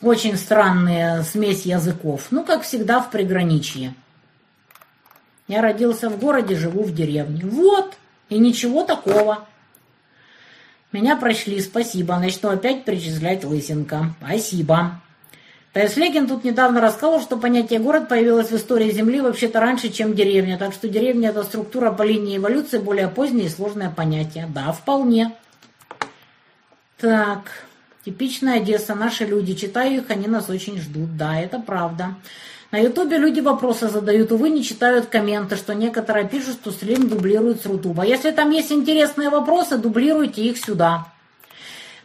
Очень 0.00 0.36
странная 0.36 1.22
смесь 1.22 1.66
языков. 1.66 2.28
Ну, 2.30 2.44
как 2.44 2.62
всегда, 2.62 3.00
в 3.00 3.10
приграничье. 3.10 3.94
Я 5.48 5.62
родился 5.62 6.10
в 6.10 6.18
городе, 6.18 6.56
живу 6.56 6.84
в 6.84 6.94
деревне. 6.94 7.42
Вот, 7.44 7.94
и 8.28 8.38
ничего 8.38 8.84
такого. 8.84 9.46
Меня 10.92 11.16
прочли, 11.16 11.60
спасибо. 11.60 12.18
Начну 12.18 12.50
опять 12.50 12.84
перечислять 12.84 13.44
лысинка. 13.44 14.14
Спасибо. 14.20 15.00
Тайслегин 15.76 16.26
тут 16.26 16.42
недавно 16.42 16.80
рассказал, 16.80 17.20
что 17.20 17.36
понятие 17.36 17.80
город 17.80 18.08
появилось 18.08 18.50
в 18.50 18.56
истории 18.56 18.90
Земли 18.90 19.20
вообще-то 19.20 19.60
раньше, 19.60 19.90
чем 19.90 20.14
деревня. 20.14 20.56
Так 20.56 20.72
что 20.72 20.88
деревня 20.88 21.28
это 21.28 21.42
структура 21.42 21.92
по 21.92 22.02
линии 22.02 22.38
эволюции, 22.38 22.78
более 22.78 23.08
позднее 23.08 23.48
и 23.48 23.50
сложное 23.50 23.90
понятие. 23.90 24.48
Да, 24.54 24.72
вполне. 24.72 25.34
Так. 26.98 27.40
Типичная 28.06 28.56
Одесса, 28.56 28.94
наши 28.94 29.26
люди. 29.26 29.52
Читаю 29.52 29.96
их, 29.96 30.08
они 30.08 30.28
нас 30.28 30.48
очень 30.48 30.80
ждут. 30.80 31.14
Да, 31.18 31.38
это 31.38 31.58
правда. 31.58 32.14
На 32.70 32.78
ютубе 32.78 33.18
люди 33.18 33.40
вопросы 33.40 33.90
задают, 33.90 34.32
увы, 34.32 34.48
не 34.48 34.64
читают 34.64 35.08
комменты, 35.08 35.56
что 35.56 35.74
некоторые 35.74 36.26
пишут, 36.26 36.54
что 36.54 36.70
стрим 36.70 37.06
дублирует 37.06 37.60
с 37.60 37.66
Рутуба. 37.66 38.02
Если 38.02 38.30
там 38.30 38.50
есть 38.50 38.72
интересные 38.72 39.28
вопросы, 39.28 39.76
дублируйте 39.76 40.40
их 40.40 40.56
сюда. 40.56 41.12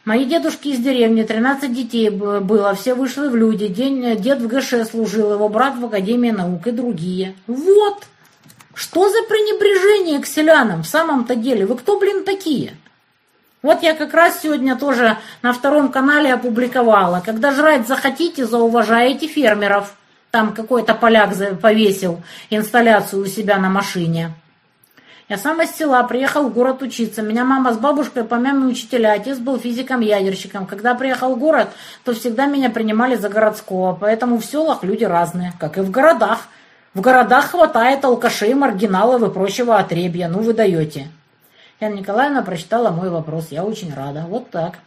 Мои 0.03 0.25
дедушки 0.25 0.69
из 0.69 0.79
деревни, 0.79 1.21
13 1.21 1.71
детей 1.71 2.09
было, 2.09 2.73
все 2.73 2.95
вышли 2.95 3.27
в 3.27 3.35
люди. 3.35 3.67
День, 3.67 4.17
дед 4.17 4.39
в 4.39 4.47
ГШ 4.47 4.89
служил, 4.89 5.33
его 5.33 5.47
брат 5.47 5.77
в 5.77 5.85
Академии 5.85 6.31
наук 6.31 6.65
и 6.65 6.71
другие. 6.71 7.35
Вот! 7.45 8.05
Что 8.73 9.09
за 9.09 9.21
пренебрежение 9.23 10.19
к 10.19 10.25
селянам 10.25 10.81
в 10.81 10.87
самом-то 10.87 11.35
деле? 11.35 11.67
Вы 11.67 11.77
кто, 11.77 11.99
блин, 11.99 12.23
такие? 12.23 12.73
Вот 13.61 13.83
я 13.83 13.93
как 13.93 14.15
раз 14.15 14.41
сегодня 14.41 14.75
тоже 14.75 15.17
на 15.43 15.53
втором 15.53 15.89
канале 15.89 16.33
опубликовала. 16.33 17.21
Когда 17.23 17.51
жрать 17.51 17.87
захотите, 17.87 18.47
зауважаете 18.47 19.27
фермеров. 19.27 19.93
Там 20.31 20.55
какой-то 20.55 20.95
поляк 20.95 21.31
повесил 21.61 22.23
инсталляцию 22.49 23.21
у 23.21 23.25
себя 23.27 23.59
на 23.59 23.69
машине. 23.69 24.31
Я 25.31 25.37
сам 25.37 25.61
из 25.61 25.71
села, 25.71 26.03
приехал 26.03 26.49
в 26.49 26.53
город 26.53 26.81
учиться. 26.81 27.21
Меня 27.21 27.45
мама 27.45 27.71
с 27.71 27.77
бабушкой 27.77 28.25
по 28.25 28.35
маме 28.35 28.65
учителя, 28.65 29.13
отец 29.13 29.37
был 29.37 29.57
физиком-ядерщиком. 29.57 30.65
Когда 30.65 30.93
приехал 30.93 31.35
в 31.35 31.39
город, 31.39 31.69
то 32.03 32.13
всегда 32.13 32.47
меня 32.47 32.69
принимали 32.69 33.15
за 33.15 33.29
городского. 33.29 33.97
Поэтому 33.97 34.39
в 34.39 34.45
селах 34.45 34.83
люди 34.83 35.05
разные, 35.05 35.53
как 35.57 35.77
и 35.77 35.81
в 35.83 35.89
городах. 35.89 36.49
В 36.93 36.99
городах 36.99 37.51
хватает 37.51 38.03
алкашей, 38.03 38.53
маргиналов 38.55 39.23
и 39.23 39.33
прочего 39.33 39.77
отребья. 39.77 40.27
Ну 40.27 40.39
вы 40.39 40.53
даете. 40.53 41.07
Яна 41.79 41.93
Николаевна 41.93 42.41
прочитала 42.41 42.89
мой 42.89 43.09
вопрос. 43.09 43.51
Я 43.51 43.63
очень 43.63 43.93
рада. 43.93 44.25
Вот 44.27 44.49
так. 44.49 44.79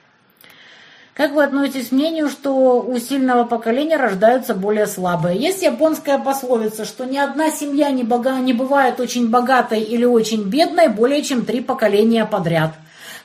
Как 1.14 1.30
вы 1.30 1.44
относитесь 1.44 1.90
к 1.90 1.92
мнению, 1.92 2.28
что 2.28 2.82
у 2.82 2.98
сильного 2.98 3.44
поколения 3.44 3.96
рождаются 3.96 4.52
более 4.52 4.88
слабые? 4.88 5.38
Есть 5.38 5.62
японская 5.62 6.18
пословица, 6.18 6.84
что 6.84 7.04
ни 7.04 7.16
одна 7.16 7.52
семья 7.52 7.90
не, 7.90 8.02
бога, 8.02 8.32
не 8.40 8.52
бывает 8.52 8.98
очень 8.98 9.30
богатой 9.30 9.80
или 9.80 10.04
очень 10.04 10.42
бедной 10.42 10.88
более 10.88 11.22
чем 11.22 11.44
три 11.44 11.60
поколения 11.60 12.24
подряд. 12.24 12.72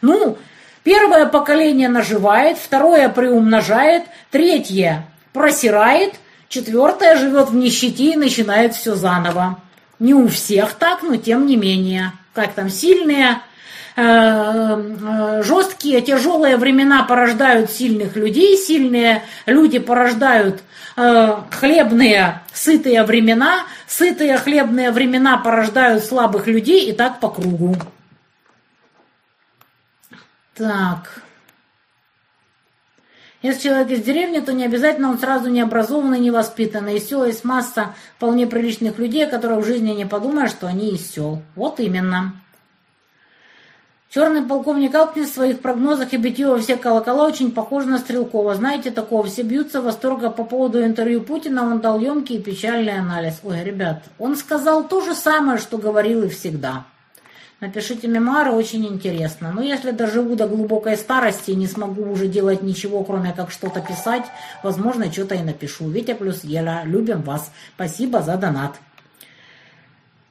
Ну, 0.02 0.38
первое 0.84 1.26
поколение 1.26 1.90
наживает, 1.90 2.60
второе 2.60 3.10
приумножает, 3.10 4.04
третье 4.30 5.08
просирает, 5.34 6.14
четвертое 6.48 7.16
живет 7.16 7.50
в 7.50 7.56
нищете 7.56 8.12
и 8.12 8.16
начинает 8.16 8.76
все 8.76 8.94
заново. 8.94 9.60
Не 9.98 10.14
у 10.14 10.28
всех 10.28 10.74
так, 10.74 11.02
но 11.02 11.16
тем 11.16 11.48
не 11.48 11.58
менее. 11.58 12.14
Как 12.36 12.54
там, 12.54 12.70
сильные 12.70 13.42
жесткие, 15.44 16.02
тяжелые 16.02 16.58
времена 16.58 17.04
порождают 17.04 17.72
сильных 17.72 18.16
людей, 18.16 18.56
сильные 18.58 19.24
люди 19.46 19.80
порождают 19.80 20.62
э, 20.96 21.36
хлебные, 21.52 22.42
сытые 22.54 23.04
времена, 23.04 23.66
сытые 23.88 24.38
хлебные 24.38 24.92
времена 24.92 25.38
порождают 25.38 26.04
слабых 26.04 26.48
людей 26.48 26.90
и 26.90 26.94
так 26.94 27.20
по 27.20 27.30
кругу. 27.30 27.76
Так. 30.56 31.24
Если 33.42 33.70
человек 33.70 33.92
из 33.92 34.04
деревни, 34.04 34.40
то 34.40 34.52
не 34.52 34.66
обязательно 34.66 35.10
он 35.10 35.18
сразу 35.18 35.50
не 35.50 35.62
образованный, 35.62 36.20
не 36.20 36.32
воспитанный. 36.32 36.98
Из 36.98 37.08
села 37.08 37.26
есть 37.26 37.46
масса 37.46 37.96
вполне 38.18 38.46
приличных 38.48 39.00
людей, 39.00 39.28
которые 39.28 39.62
в 39.62 39.66
жизни 39.66 39.92
не 39.92 40.06
подумают, 40.06 40.52
что 40.52 40.68
они 40.68 40.90
из 40.92 41.10
сел. 41.10 41.42
Вот 41.56 41.80
именно. 41.80 42.34
Черный 44.12 44.42
полковник 44.42 44.96
Алкнин 44.96 45.28
в 45.28 45.30
своих 45.30 45.60
прогнозах 45.60 46.14
и 46.14 46.18
битье 46.18 46.48
во 46.48 46.58
все 46.58 46.78
колокола 46.78 47.28
очень 47.28 47.52
похож 47.52 47.86
на 47.86 48.00
Стрелкова. 48.00 48.56
Знаете 48.56 48.90
такого? 48.90 49.28
Все 49.28 49.44
бьются 49.44 49.84
восторга 49.84 50.32
по 50.32 50.44
поводу 50.44 50.84
интервью 50.84 51.22
Путина. 51.22 51.62
Он 51.62 51.80
дал 51.80 52.00
емкий 52.00 52.38
и 52.38 52.42
печальный 52.42 52.98
анализ. 52.98 53.40
Ой, 53.44 53.64
ребят, 53.64 54.02
он 54.18 54.36
сказал 54.36 54.88
то 54.88 55.02
же 55.02 55.14
самое, 55.14 55.60
что 55.60 55.78
говорил 55.78 56.24
и 56.24 56.30
всегда. 56.30 56.86
Напишите 57.60 58.08
мемуары, 58.08 58.52
очень 58.52 58.88
интересно. 58.88 59.52
Но 59.54 59.62
если 59.62 59.92
доживу 59.92 60.36
до 60.36 60.48
глубокой 60.48 60.98
старости 60.98 61.52
и 61.52 61.56
не 61.56 61.68
смогу 61.68 62.10
уже 62.10 62.28
делать 62.28 62.64
ничего, 62.64 63.04
кроме 63.04 63.32
как 63.32 63.52
что-то 63.52 63.80
писать, 63.80 64.26
возможно, 64.64 65.12
что-то 65.12 65.36
и 65.36 65.44
напишу. 65.44 65.88
Витя 65.88 66.16
плюс 66.16 66.44
Еля, 66.44 66.82
любим 66.84 67.22
вас. 67.22 67.52
Спасибо 67.76 68.24
за 68.24 68.38
донат. 68.38 68.80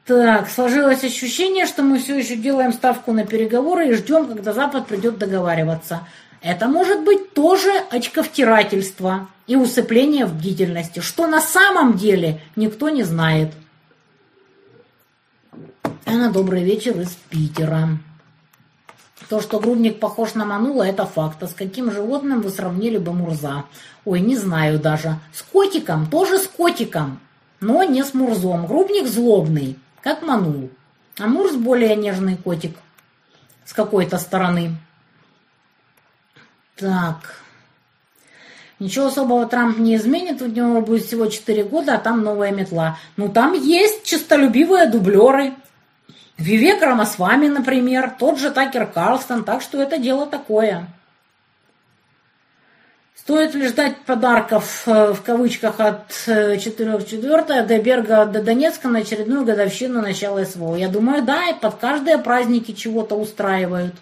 Так, 0.08 0.48
сложилось 0.48 1.04
ощущение, 1.04 1.66
что 1.66 1.82
мы 1.82 1.98
все 1.98 2.16
еще 2.18 2.34
делаем 2.34 2.72
ставку 2.72 3.12
на 3.12 3.26
переговоры 3.26 3.90
и 3.90 3.92
ждем, 3.92 4.24
когда 4.24 4.54
Запад 4.54 4.86
придет 4.86 5.18
договариваться. 5.18 6.08
Это 6.40 6.66
может 6.66 7.04
быть 7.04 7.34
тоже 7.34 7.70
очковтирательство 7.90 9.28
и 9.46 9.54
усыпление 9.54 10.24
в 10.24 10.34
бдительности, 10.34 11.00
что 11.00 11.26
на 11.26 11.42
самом 11.42 11.98
деле 11.98 12.40
никто 12.56 12.88
не 12.88 13.02
знает. 13.02 13.52
Анна, 16.06 16.32
добрый 16.32 16.64
вечер 16.64 16.98
из 16.98 17.10
Питера. 17.28 17.98
То, 19.28 19.42
что 19.42 19.60
грудник 19.60 20.00
похож 20.00 20.32
на 20.32 20.46
Манула, 20.46 20.84
это 20.84 21.04
факт. 21.04 21.42
А 21.42 21.46
с 21.46 21.52
каким 21.52 21.92
животным 21.92 22.40
вы 22.40 22.48
сравнили 22.48 22.96
бы 22.96 23.12
Мурза? 23.12 23.66
Ой, 24.06 24.20
не 24.20 24.36
знаю 24.38 24.78
даже. 24.78 25.18
С 25.34 25.42
котиком, 25.42 26.06
тоже 26.06 26.38
с 26.38 26.46
котиком, 26.46 27.20
но 27.60 27.82
не 27.82 28.02
с 28.02 28.14
Мурзом. 28.14 28.64
Грудник 28.64 29.06
злобный 29.06 29.76
как 30.02 30.22
Манул. 30.22 30.70
А 31.18 31.26
Мурс 31.26 31.54
более 31.54 31.96
нежный 31.96 32.36
котик 32.36 32.76
с 33.64 33.72
какой-то 33.72 34.18
стороны. 34.18 34.76
Так. 36.76 37.42
Ничего 38.78 39.06
особого 39.06 39.46
Трамп 39.46 39.78
не 39.78 39.96
изменит, 39.96 40.40
у 40.40 40.46
него 40.46 40.80
будет 40.80 41.04
всего 41.04 41.26
4 41.26 41.64
года, 41.64 41.94
а 41.94 41.98
там 41.98 42.22
новая 42.22 42.52
метла. 42.52 42.98
Ну, 43.16 43.28
там 43.28 43.54
есть 43.54 44.04
чистолюбивые 44.04 44.86
дублеры. 44.86 45.54
Вивек 46.36 46.80
Рамасвами, 46.80 47.48
например, 47.48 48.14
тот 48.16 48.38
же 48.38 48.52
Такер 48.52 48.86
Карлстон, 48.86 49.42
так 49.42 49.60
что 49.60 49.82
это 49.82 49.98
дело 49.98 50.26
такое. 50.26 50.86
Стоит 53.20 53.54
ли 53.54 53.66
ждать 53.66 53.96
подарков 54.06 54.84
э, 54.86 55.12
в 55.12 55.22
кавычках 55.22 55.80
от 55.80 56.10
4-4 56.26 57.66
до 57.66 57.78
Берга 57.78 58.24
до 58.24 58.42
Донецка 58.42 58.88
на 58.88 59.00
очередную 59.00 59.44
годовщину 59.44 60.00
начала 60.00 60.44
СВО? 60.44 60.76
Я 60.76 60.88
думаю, 60.88 61.22
да, 61.22 61.48
и 61.48 61.54
под 61.54 61.74
каждые 61.74 62.18
праздники 62.18 62.72
чего-то 62.72 63.16
устраивают. 63.16 63.94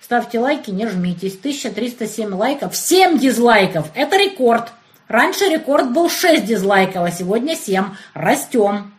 Ставьте 0.00 0.38
лайки, 0.38 0.70
не 0.70 0.86
жмитесь. 0.86 1.36
1307 1.38 2.34
лайков, 2.34 2.76
7 2.76 3.18
дизлайков. 3.18 3.86
Это 3.94 4.18
рекорд. 4.18 4.72
Раньше 5.08 5.46
рекорд 5.46 5.92
был 5.92 6.10
6 6.10 6.44
дизлайков, 6.44 7.02
а 7.02 7.10
сегодня 7.10 7.56
7. 7.56 7.84
Растем. 8.12 8.92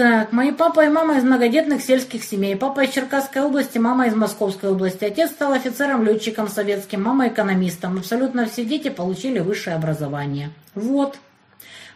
Так, 0.00 0.32
мои 0.32 0.50
папа 0.50 0.86
и 0.86 0.88
мама 0.88 1.18
из 1.18 1.24
многодетных 1.24 1.82
сельских 1.82 2.24
семей. 2.24 2.56
Папа 2.56 2.84
из 2.84 2.90
Черкасской 2.90 3.42
области, 3.42 3.76
мама 3.76 4.06
из 4.06 4.14
Московской 4.14 4.70
области. 4.70 5.04
Отец 5.04 5.28
стал 5.28 5.52
офицером-летчиком 5.52 6.48
советским, 6.48 7.02
мама 7.02 7.28
экономистом. 7.28 7.98
Абсолютно 7.98 8.46
все 8.46 8.64
дети 8.64 8.88
получили 8.88 9.40
высшее 9.40 9.76
образование. 9.76 10.52
Вот. 10.74 11.18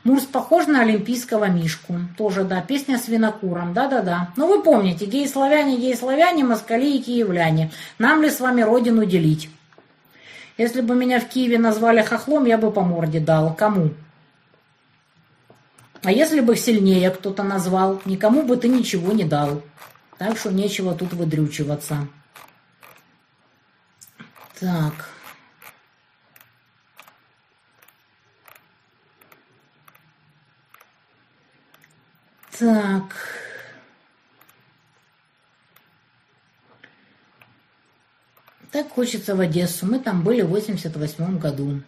Мурс 0.02 0.24
похож 0.24 0.66
на 0.66 0.82
олимпийского 0.82 1.46
мишку. 1.46 1.94
Тоже, 2.18 2.44
да, 2.44 2.60
песня 2.60 2.98
с 2.98 3.08
винокуром. 3.08 3.72
Да-да-да. 3.72 4.28
Ну, 4.36 4.48
вы 4.48 4.62
помните, 4.62 5.06
геи-славяне, 5.06 5.78
геи-славяне, 5.78 6.44
москали 6.44 6.98
и 6.98 7.02
киевляне. 7.02 7.70
Нам 7.98 8.20
ли 8.20 8.28
с 8.28 8.38
вами 8.38 8.60
родину 8.60 9.06
делить? 9.06 9.48
Если 10.58 10.82
бы 10.82 10.94
меня 10.94 11.20
в 11.20 11.24
Киеве 11.24 11.58
назвали 11.58 12.02
хохлом, 12.02 12.44
я 12.44 12.58
бы 12.58 12.70
по 12.70 12.82
морде 12.82 13.18
дал. 13.18 13.54
Кому? 13.54 13.92
А 16.04 16.12
если 16.12 16.40
бы 16.40 16.54
сильнее 16.54 17.10
кто-то 17.10 17.42
назвал, 17.42 18.02
никому 18.04 18.42
бы 18.42 18.58
ты 18.58 18.68
ничего 18.68 19.12
не 19.12 19.24
дал. 19.24 19.62
Так 20.18 20.36
что 20.36 20.52
нечего 20.52 20.94
тут 20.94 21.14
выдрючиваться. 21.14 22.06
Так. 24.60 24.92
Так. 32.58 33.04
Так 38.70 38.90
хочется 38.90 39.34
в 39.34 39.40
Одессу. 39.40 39.86
Мы 39.86 40.00
там 40.00 40.22
были 40.22 40.42
в 40.42 40.48
88 40.48 41.38
году. 41.38 41.80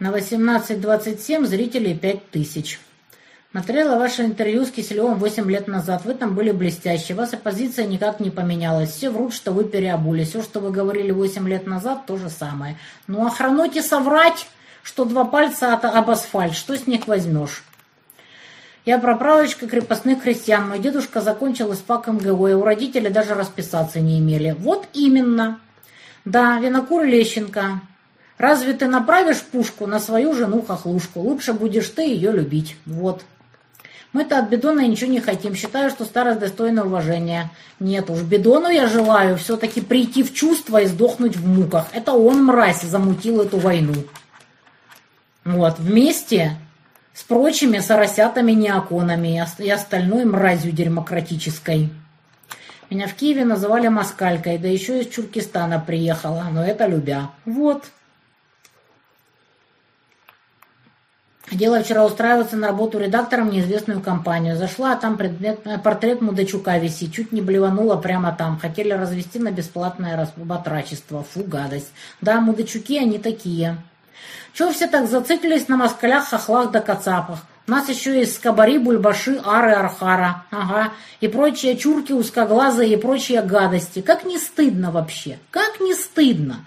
На 0.00 0.10
18.27 0.10 1.44
зрителей 1.46 1.96
5000. 1.96 2.80
Смотрела 3.54 3.96
ваше 4.00 4.24
интервью 4.24 4.64
с 4.64 4.72
Киселевым 4.72 5.14
8 5.14 5.48
лет 5.48 5.68
назад. 5.68 6.04
Вы 6.04 6.14
там 6.14 6.34
были 6.34 6.50
блестящие. 6.50 7.16
Ваша 7.16 7.36
позиция 7.36 7.86
никак 7.86 8.18
не 8.18 8.30
поменялась. 8.30 8.90
Все 8.90 9.10
врут, 9.10 9.32
что 9.32 9.52
вы 9.52 9.62
переобулись. 9.62 10.30
Все, 10.30 10.42
что 10.42 10.58
вы 10.58 10.72
говорили 10.72 11.12
8 11.12 11.48
лет 11.48 11.64
назад, 11.64 12.04
то 12.04 12.16
же 12.16 12.30
самое. 12.30 12.76
Ну 13.06 13.24
а 13.24 13.30
храноте 13.30 13.80
соврать, 13.80 14.48
что 14.82 15.04
два 15.04 15.24
пальца 15.24 15.72
от, 15.72 15.84
об 15.84 16.10
асфальт. 16.10 16.56
Что 16.56 16.76
с 16.76 16.88
них 16.88 17.06
возьмешь? 17.06 17.62
Я 18.84 18.98
проправочка 18.98 19.68
крепостных 19.68 20.24
крестьян. 20.24 20.68
Мой 20.68 20.80
дедушка 20.80 21.20
закончил 21.20 21.72
ИСПАК 21.72 22.08
МГУ, 22.08 22.48
и 22.48 22.54
у 22.54 22.64
родителей 22.64 23.10
даже 23.10 23.34
расписаться 23.34 24.00
не 24.00 24.18
имели. 24.18 24.56
Вот 24.58 24.88
именно. 24.94 25.60
Да, 26.24 26.58
винокур 26.58 27.04
Лещенко. 27.04 27.82
Разве 28.36 28.72
ты 28.72 28.88
направишь 28.88 29.42
пушку 29.42 29.86
на 29.86 30.00
свою 30.00 30.34
жену-хохлушку? 30.34 31.20
Лучше 31.20 31.52
будешь 31.52 31.88
ты 31.90 32.02
ее 32.02 32.32
любить. 32.32 32.76
Вот. 32.84 33.22
Мы-то 34.14 34.38
от 34.38 34.48
Бедона 34.48 34.86
ничего 34.86 35.10
не 35.10 35.20
хотим. 35.20 35.56
Считаю, 35.56 35.90
что 35.90 36.04
старость 36.04 36.38
достойна 36.38 36.86
уважения. 36.86 37.50
Нет 37.80 38.08
уж, 38.08 38.20
Бедону 38.22 38.68
я 38.68 38.86
желаю 38.86 39.36
все-таки 39.36 39.80
прийти 39.80 40.22
в 40.22 40.32
чувство 40.32 40.80
и 40.80 40.86
сдохнуть 40.86 41.36
в 41.36 41.46
муках. 41.46 41.88
Это 41.92 42.12
он, 42.12 42.44
мразь, 42.44 42.82
замутил 42.82 43.42
эту 43.42 43.58
войну. 43.58 43.94
Вот, 45.44 45.80
вместе 45.80 46.56
с 47.12 47.24
прочими 47.24 47.78
соросятами-неоконами 47.78 49.44
и 49.58 49.70
остальной 49.70 50.24
мразью 50.24 50.70
демократической. 50.70 51.90
Меня 52.90 53.08
в 53.08 53.14
Киеве 53.14 53.44
называли 53.44 53.88
москалькой, 53.88 54.58
да 54.58 54.68
еще 54.68 55.00
из 55.00 55.08
Чуркистана 55.08 55.80
приехала, 55.80 56.46
но 56.52 56.64
это 56.64 56.86
любя. 56.86 57.30
Вот. 57.44 57.86
Хотела 61.46 61.82
вчера 61.82 62.04
устраиваться 62.06 62.56
на 62.56 62.68
работу 62.68 62.98
редактором 62.98 63.50
в 63.50 63.52
неизвестную 63.52 64.00
компанию. 64.00 64.56
Зашла, 64.56 64.92
а 64.92 64.96
там 64.96 65.18
предмет, 65.18 65.60
э, 65.64 65.78
портрет 65.78 66.22
Мудачука 66.22 66.78
висит. 66.78 67.12
Чуть 67.12 67.32
не 67.32 67.42
блеванула 67.42 67.96
прямо 67.96 68.32
там. 68.32 68.58
Хотели 68.58 68.92
развести 68.92 69.38
на 69.38 69.50
бесплатное 69.50 70.28
батрачество. 70.36 71.22
Фу, 71.22 71.44
гадость. 71.44 71.92
Да, 72.22 72.40
Мудачуки 72.40 72.98
они 72.98 73.18
такие. 73.18 73.76
Чего 74.54 74.72
все 74.72 74.86
так 74.86 75.08
зациклились 75.08 75.68
на 75.68 75.76
москалях, 75.76 76.28
хохлах 76.28 76.70
да 76.70 76.80
кацапах? 76.80 77.40
У 77.66 77.70
нас 77.70 77.88
еще 77.88 78.18
есть 78.18 78.36
скобари, 78.36 78.78
бульбаши, 78.78 79.40
ары, 79.44 79.72
архара. 79.72 80.44
Ага. 80.50 80.92
И 81.20 81.28
прочие 81.28 81.76
чурки, 81.76 82.12
узкоглазые 82.12 82.92
и 82.92 82.96
прочие 82.96 83.42
гадости. 83.42 84.00
Как 84.00 84.24
не 84.24 84.38
стыдно 84.38 84.90
вообще? 84.90 85.38
Как 85.50 85.80
не 85.80 85.94
стыдно? 85.94 86.66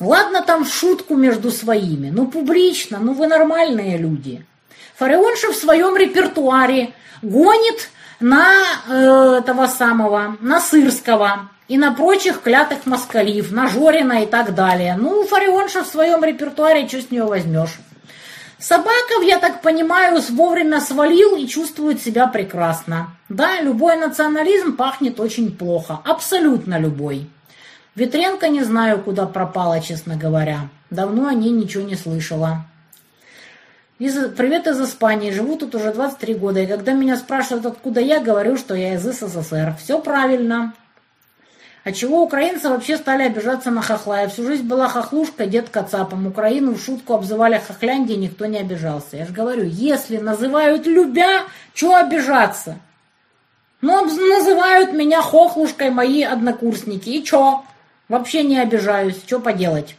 Ладно 0.00 0.42
там 0.42 0.64
шутку 0.64 1.14
между 1.14 1.50
своими, 1.50 2.10
ну 2.10 2.26
публично, 2.26 2.98
ну 2.98 3.12
вы 3.12 3.26
нормальные 3.26 3.98
люди. 3.98 4.44
Фараонша 4.96 5.52
в 5.52 5.56
своем 5.56 5.96
репертуаре 5.96 6.92
гонит 7.22 7.90
на 8.18 8.50
э, 8.88 9.38
этого 9.38 9.66
самого, 9.66 10.36
на 10.40 10.60
Сырского, 10.60 11.50
и 11.70 11.78
на 11.78 11.92
прочих 11.92 12.42
клятых 12.42 12.84
москалив, 12.84 13.52
на 13.52 13.68
Жорина 13.68 14.24
и 14.24 14.26
так 14.26 14.56
далее. 14.56 14.96
Ну, 14.98 15.24
Фарионша 15.24 15.84
в 15.84 15.86
своем 15.86 16.24
репертуаре, 16.24 16.88
что 16.88 17.00
с 17.00 17.12
нее 17.12 17.22
возьмешь? 17.22 17.78
Собаков, 18.58 19.22
я 19.22 19.38
так 19.38 19.62
понимаю, 19.62 20.20
вовремя 20.30 20.80
свалил 20.80 21.36
и 21.36 21.46
чувствует 21.46 22.02
себя 22.02 22.26
прекрасно. 22.26 23.10
Да, 23.28 23.60
любой 23.60 23.96
национализм 23.96 24.76
пахнет 24.76 25.20
очень 25.20 25.56
плохо. 25.56 26.00
Абсолютно 26.04 26.76
любой. 26.76 27.30
Ветренко 27.96 28.48
не 28.48 28.62
знаю, 28.62 29.02
куда 29.02 29.26
пропала, 29.26 29.80
честно 29.80 30.16
говоря. 30.16 30.68
Давно 30.90 31.26
о 31.26 31.34
ней 31.34 31.50
ничего 31.50 31.82
не 31.82 31.96
слышала. 31.96 32.64
Из, 33.98 34.14
привет 34.30 34.66
из 34.66 34.80
Испании. 34.80 35.32
Живу 35.32 35.56
тут 35.56 35.74
уже 35.74 35.92
23 35.92 36.34
года. 36.34 36.60
И 36.60 36.66
когда 36.66 36.92
меня 36.92 37.16
спрашивают, 37.16 37.66
откуда 37.66 38.00
я, 38.00 38.20
говорю, 38.20 38.56
что 38.56 38.74
я 38.74 38.94
из 38.94 39.02
СССР. 39.02 39.74
Все 39.78 40.00
правильно. 40.00 40.72
А 41.82 41.92
чего 41.92 42.22
украинцы 42.22 42.68
вообще 42.68 42.96
стали 42.96 43.24
обижаться 43.24 43.70
на 43.70 43.82
хохла? 43.82 44.20
Я 44.20 44.28
всю 44.28 44.46
жизнь 44.46 44.66
была 44.66 44.86
хохлушка, 44.88 45.46
дед 45.46 45.70
кацапом. 45.70 46.26
Украину 46.26 46.74
в 46.74 46.80
шутку 46.80 47.14
обзывали 47.14 47.58
хохляндией, 47.58 48.18
никто 48.18 48.46
не 48.46 48.58
обижался. 48.58 49.16
Я 49.16 49.26
же 49.26 49.32
говорю, 49.32 49.64
если 49.64 50.18
называют 50.18 50.86
любя, 50.86 51.44
что 51.74 51.96
обижаться? 51.96 52.78
Ну, 53.80 54.04
называют 54.04 54.92
меня 54.92 55.22
хохлушкой 55.22 55.90
мои 55.90 56.22
однокурсники. 56.22 57.08
И 57.08 57.24
чё? 57.24 57.64
Вообще 58.10 58.42
не 58.42 58.58
обижаюсь. 58.58 59.22
Что 59.24 59.38
поделать? 59.38 59.94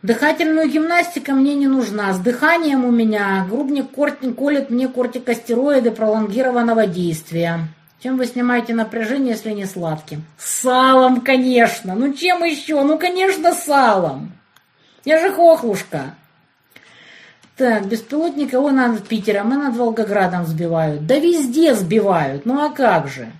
Дыхательную 0.00 0.66
гимнастика 0.66 1.34
мне 1.34 1.54
не 1.54 1.66
нужна. 1.66 2.14
С 2.14 2.20
дыханием 2.20 2.86
у 2.86 2.90
меня 2.90 3.46
грубник 3.48 3.90
колет 3.90 4.70
мне 4.70 4.88
кортикостероиды 4.88 5.90
пролонгированного 5.90 6.86
действия. 6.86 7.68
Чем 8.02 8.16
вы 8.16 8.24
снимаете 8.24 8.72
напряжение, 8.72 9.34
если 9.34 9.50
не 9.50 9.66
сладким? 9.66 10.24
Салом, 10.38 11.20
конечно. 11.20 11.94
Ну 11.94 12.14
чем 12.14 12.42
еще? 12.42 12.82
Ну, 12.82 12.98
конечно, 12.98 13.52
салом. 13.52 14.32
Я 15.04 15.20
же 15.20 15.32
хохлушка. 15.32 16.14
Так, 17.58 17.86
беспилотника 17.86 18.58
вон 18.58 18.76
над 18.76 19.06
Питером 19.06 19.52
и 19.52 19.56
над 19.56 19.76
Волгоградом 19.76 20.46
сбивают. 20.46 21.06
Да 21.06 21.18
везде 21.18 21.74
сбивают. 21.74 22.46
Ну 22.46 22.64
а 22.64 22.70
как 22.70 23.08
же? 23.08 23.30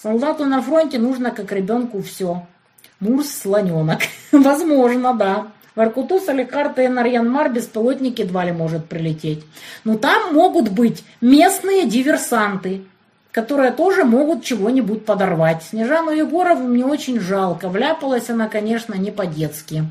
Солдату 0.00 0.44
на 0.44 0.62
фронте 0.62 0.96
нужно, 0.98 1.32
как 1.32 1.50
ребенку, 1.50 2.00
все. 2.02 2.46
Мурс 3.00 3.30
слоненок. 3.30 4.00
Возможно, 4.32 5.12
да. 5.12 5.48
В 5.74 5.80
Аркуту, 5.80 6.20
Саликарта 6.20 6.82
и 6.82 6.88
Нарьянмар 6.88 7.50
беспилотник 7.50 8.20
едва 8.20 8.44
ли 8.44 8.52
может 8.52 8.86
прилететь. 8.86 9.44
Но 9.82 9.98
там 9.98 10.34
могут 10.34 10.68
быть 10.68 11.02
местные 11.20 11.86
диверсанты, 11.86 12.82
которые 13.32 13.72
тоже 13.72 14.04
могут 14.04 14.44
чего-нибудь 14.44 15.04
подорвать. 15.04 15.64
Снежану 15.64 16.12
Егорову 16.12 16.68
мне 16.68 16.84
очень 16.84 17.18
жалко. 17.18 17.68
Вляпалась 17.68 18.30
она, 18.30 18.48
конечно, 18.48 18.94
не 18.94 19.10
по-детски. 19.10 19.84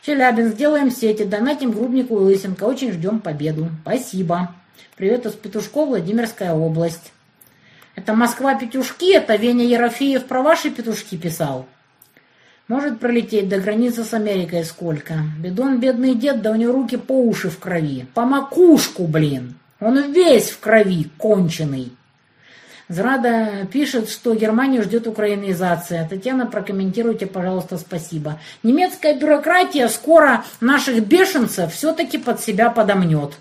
Челябинск, 0.00 0.56
делаем 0.56 0.90
сети, 0.90 1.24
донатим 1.24 1.72
Грубнику 1.72 2.16
и 2.16 2.24
Лысенко. 2.24 2.64
Очень 2.64 2.92
ждем 2.92 3.20
победу. 3.20 3.68
Спасибо. 3.82 4.54
Привет 4.96 5.26
из 5.26 5.32
Петушков, 5.32 5.88
Владимирская 5.88 6.54
область. 6.54 7.12
Это 8.00 8.14
Москва-Петушки, 8.14 9.12
это 9.12 9.36
Веня 9.36 9.66
Ерофеев 9.66 10.24
про 10.24 10.40
ваши 10.40 10.70
петушки 10.70 11.18
писал. 11.18 11.66
Может 12.66 12.98
пролететь 12.98 13.50
до 13.50 13.60
границы 13.60 14.04
с 14.04 14.14
Америкой 14.14 14.64
сколько. 14.64 15.16
Бедон 15.38 15.80
бедный 15.80 16.14
дед, 16.14 16.40
да 16.40 16.52
у 16.52 16.54
него 16.54 16.72
руки 16.72 16.96
по 16.96 17.12
уши 17.12 17.50
в 17.50 17.58
крови. 17.58 18.06
По 18.14 18.24
макушку, 18.24 19.06
блин. 19.06 19.56
Он 19.80 20.12
весь 20.12 20.48
в 20.48 20.60
крови, 20.60 21.10
конченый. 21.18 21.92
Зрада 22.88 23.66
пишет, 23.70 24.08
что 24.08 24.34
Германию 24.34 24.82
ждет 24.82 25.06
украинизация. 25.06 26.08
Татьяна, 26.08 26.46
прокомментируйте, 26.46 27.26
пожалуйста, 27.26 27.76
спасибо. 27.76 28.40
Немецкая 28.62 29.12
бюрократия 29.12 29.88
скоро 29.88 30.42
наших 30.62 31.06
бешенцев 31.06 31.74
все-таки 31.74 32.16
под 32.16 32.40
себя 32.40 32.70
подомнет. 32.70 33.34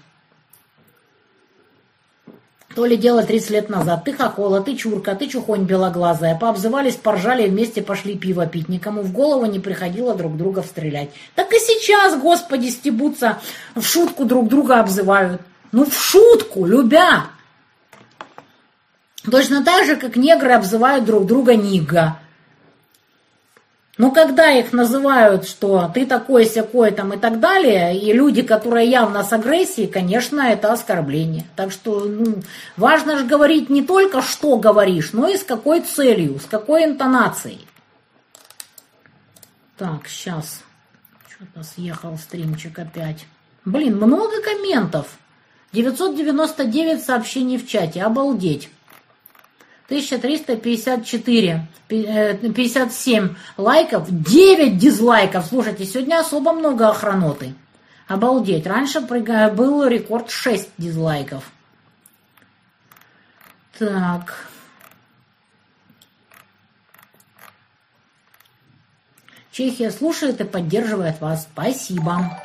То 2.76 2.86
ли 2.86 2.98
дело 2.98 3.24
30 3.24 3.50
лет 3.50 3.70
назад. 3.70 4.06
Ты 4.06 4.14
хохола, 4.14 4.62
ты 4.62 4.76
чурка, 4.76 5.16
ты 5.16 5.28
чухонь 5.28 5.64
белоглазая. 5.64 6.38
Пообзывались, 6.38 6.96
поржали, 6.96 7.48
вместе 7.48 7.82
пошли 7.82 8.16
пиво 8.16 8.46
пить. 8.46 8.70
Никому 8.70 9.02
в 9.02 9.12
голову 9.12 9.46
не 9.46 9.60
приходило 9.60 10.16
друг 10.16 10.38
друга 10.38 10.62
стрелять. 10.62 11.10
Так 11.34 11.52
и 11.52 11.58
сейчас, 11.60 12.20
господи, 12.20 12.68
стебутся, 12.68 13.40
в 13.76 13.82
шутку 13.82 14.26
друг 14.26 14.48
друга 14.50 14.80
обзывают. 14.80 15.42
Ну, 15.72 15.86
в 15.86 15.94
шутку, 15.94 16.66
любя. 16.66 17.26
Точно 19.30 19.64
так 19.64 19.86
же, 19.86 19.96
как 19.96 20.16
негры 20.16 20.52
обзывают 20.54 21.06
друг 21.06 21.26
друга 21.26 21.56
нига. 21.56 22.18
Но 24.00 24.12
когда 24.12 24.50
их 24.50 24.72
называют, 24.72 25.46
что 25.46 25.92
ты 25.94 26.06
такой 26.06 26.46
сякой 26.46 26.92
там 26.92 27.12
и 27.12 27.18
так 27.18 27.42
далее, 27.42 28.00
и 28.00 28.14
люди, 28.14 28.44
которые 28.44 28.90
явно 28.90 29.26
с 29.26 29.34
агрессией, 29.34 29.88
конечно, 29.88 30.40
это 30.40 30.72
оскорбление. 30.72 31.46
Так 31.58 31.74
что 31.74 32.06
ну, 32.06 32.36
важно 32.78 33.18
же 33.18 33.26
говорить 33.26 33.70
не 33.70 33.84
только, 33.84 34.22
что 34.22 34.56
говоришь, 34.56 35.12
но 35.12 35.28
и 35.28 35.36
с 35.36 35.44
какой 35.44 35.82
целью, 35.82 36.40
с 36.40 36.46
какой 36.46 36.86
интонацией. 36.86 37.68
Так, 39.76 40.08
сейчас. 40.08 40.64
Что-то 41.28 41.64
съехал 41.64 42.18
стримчик 42.18 42.80
опять. 42.80 43.26
Блин, 43.66 43.98
много 43.98 44.42
комментов. 44.42 45.08
999 45.74 47.04
сообщений 47.04 47.58
в 47.58 47.68
чате. 47.68 48.04
Обалдеть. 48.04 48.70
1354, 49.90 51.68
57 51.88 53.26
э, 53.26 53.30
лайков, 53.58 54.08
9 54.10 54.78
дизлайков. 54.78 55.48
Слушайте, 55.48 55.86
сегодня 55.86 56.20
особо 56.20 56.54
много 56.54 56.90
охраноты. 56.90 57.56
Обалдеть. 58.08 58.68
Раньше 58.68 59.02
был 59.02 59.88
рекорд 59.88 60.30
6 60.30 60.70
дизлайков. 60.78 61.52
Так. 63.80 64.46
Чехия 69.52 69.90
слушает 69.90 70.40
и 70.40 70.44
поддерживает 70.44 71.20
вас. 71.20 71.48
Спасибо. 71.52 72.40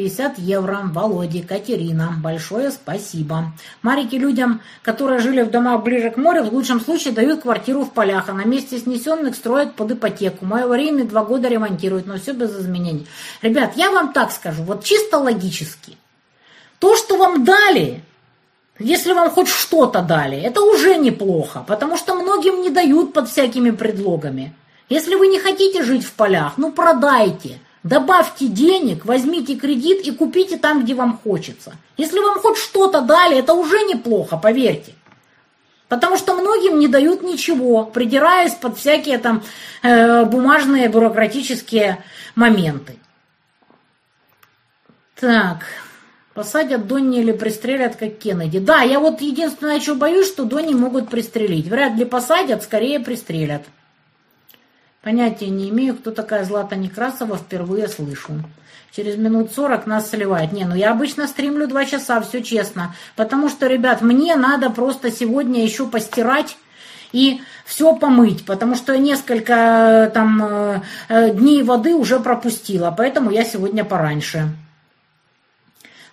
50 0.00 0.38
евро. 0.38 0.80
Володе, 0.84 1.42
Катерина. 1.42 2.14
Большое 2.22 2.70
спасибо. 2.70 3.52
Марики 3.82 4.16
людям, 4.16 4.62
которые 4.80 5.20
жили 5.20 5.42
в 5.42 5.50
домах 5.50 5.82
ближе 5.82 6.10
к 6.10 6.16
морю, 6.16 6.44
в 6.44 6.54
лучшем 6.54 6.80
случае 6.80 7.12
дают 7.12 7.42
квартиру 7.42 7.84
в 7.84 7.92
полях, 7.92 8.30
а 8.30 8.32
на 8.32 8.44
месте 8.44 8.78
снесенных 8.78 9.34
строят 9.34 9.74
под 9.74 9.92
ипотеку. 9.92 10.46
Мое 10.46 10.66
время 10.66 11.04
два 11.04 11.22
года 11.22 11.48
ремонтируют, 11.48 12.06
но 12.06 12.16
все 12.16 12.32
без 12.32 12.50
изменений. 12.58 13.06
Ребят, 13.42 13.72
я 13.76 13.90
вам 13.90 14.14
так 14.14 14.32
скажу, 14.32 14.62
вот 14.62 14.84
чисто 14.84 15.18
логически. 15.18 15.98
То, 16.78 16.96
что 16.96 17.18
вам 17.18 17.44
дали, 17.44 18.00
если 18.78 19.12
вам 19.12 19.28
хоть 19.28 19.48
что-то 19.48 20.00
дали, 20.00 20.40
это 20.40 20.62
уже 20.62 20.96
неплохо, 20.96 21.62
потому 21.68 21.98
что 21.98 22.14
многим 22.14 22.62
не 22.62 22.70
дают 22.70 23.12
под 23.12 23.28
всякими 23.28 23.70
предлогами. 23.70 24.54
Если 24.88 25.14
вы 25.14 25.26
не 25.26 25.38
хотите 25.38 25.82
жить 25.82 26.06
в 26.06 26.12
полях, 26.14 26.54
ну 26.56 26.72
продайте– 26.72 27.58
Добавьте 27.82 28.46
денег, 28.46 29.06
возьмите 29.06 29.56
кредит 29.56 30.06
и 30.06 30.10
купите 30.10 30.58
там, 30.58 30.84
где 30.84 30.94
вам 30.94 31.18
хочется. 31.18 31.72
Если 31.96 32.18
вам 32.18 32.38
хоть 32.38 32.58
что-то 32.58 33.00
дали, 33.00 33.38
это 33.38 33.54
уже 33.54 33.78
неплохо, 33.84 34.36
поверьте. 34.36 34.92
Потому 35.88 36.18
что 36.18 36.34
многим 36.34 36.78
не 36.78 36.88
дают 36.88 37.22
ничего, 37.22 37.84
придираясь 37.84 38.54
под 38.54 38.78
всякие 38.78 39.18
там 39.18 39.42
э, 39.82 40.24
бумажные 40.24 40.88
бюрократические 40.88 42.04
моменты. 42.36 42.96
Так, 45.18 45.64
посадят 46.34 46.86
Донни 46.86 47.20
или 47.20 47.32
пристрелят, 47.32 47.96
как 47.96 48.18
Кеннеди. 48.18 48.58
Да, 48.58 48.82
я 48.82 49.00
вот 49.00 49.20
единственное, 49.20 49.80
что 49.80 49.94
боюсь, 49.94 50.28
что 50.28 50.44
Донни 50.44 50.74
могут 50.74 51.08
пристрелить. 51.08 51.66
Вряд 51.66 51.94
ли 51.96 52.04
посадят, 52.04 52.62
скорее 52.62 53.00
пристрелят. 53.00 53.62
Понятия 55.02 55.48
не 55.48 55.70
имею, 55.70 55.96
кто 55.96 56.10
такая 56.10 56.44
Злата 56.44 56.76
Некрасова, 56.76 57.38
впервые 57.38 57.88
слышу. 57.88 58.32
Через 58.94 59.16
минут 59.16 59.52
сорок 59.52 59.86
нас 59.86 60.10
сливает. 60.10 60.52
Не, 60.52 60.64
ну 60.64 60.74
я 60.74 60.90
обычно 60.90 61.26
стримлю 61.26 61.66
два 61.66 61.86
часа, 61.86 62.20
все 62.20 62.42
честно. 62.42 62.94
Потому 63.16 63.48
что, 63.48 63.66
ребят, 63.66 64.02
мне 64.02 64.36
надо 64.36 64.68
просто 64.68 65.10
сегодня 65.10 65.62
еще 65.62 65.86
постирать 65.86 66.56
и 67.12 67.40
все 67.64 67.94
помыть, 67.96 68.44
потому 68.44 68.74
что 68.74 68.96
несколько 68.98 69.54
э, 69.54 70.10
там 70.10 70.42
э, 70.42 70.80
э, 71.08 71.30
дней 71.30 71.62
воды 71.62 71.94
уже 71.94 72.20
пропустила, 72.20 72.94
поэтому 72.96 73.30
я 73.30 73.44
сегодня 73.44 73.84
пораньше. 73.84 74.48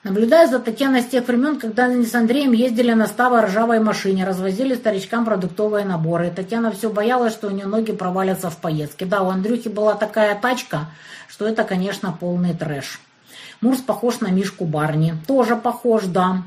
Наблюдаю 0.08 0.48
за 0.48 0.60
Татьяной 0.60 1.02
с 1.02 1.08
тех 1.08 1.28
времен, 1.28 1.60
когда 1.60 1.84
они 1.84 2.06
с 2.06 2.16
Андреем 2.16 2.54
ездили 2.54 2.94
на 2.94 3.08
ставо 3.08 3.42
ржавой 3.42 3.82
машине, 3.82 4.24
развозили 4.24 4.74
старичкам 4.74 5.26
продуктовые 5.26 5.84
наборы. 5.84 6.32
Татьяна 6.34 6.72
все 6.72 6.90
боялась, 6.90 7.34
что 7.34 7.48
у 7.48 7.50
нее 7.50 7.66
ноги 7.66 7.92
провалятся 7.92 8.50
в 8.50 8.56
поездке. 8.56 9.06
Да, 9.06 9.22
у 9.24 9.28
Андрюхи 9.28 9.68
была 9.68 9.96
такая 9.96 10.40
тачка, 10.40 10.86
что 11.28 11.46
это, 11.46 11.66
конечно, 11.66 12.16
полный 12.18 12.54
трэш. 12.54 13.02
Мурс 13.60 13.82
похож 13.82 14.22
на 14.22 14.30
Мишку 14.30 14.64
Барни. 14.64 15.14
Тоже 15.28 15.58
похож, 15.58 16.06
да. 16.06 16.44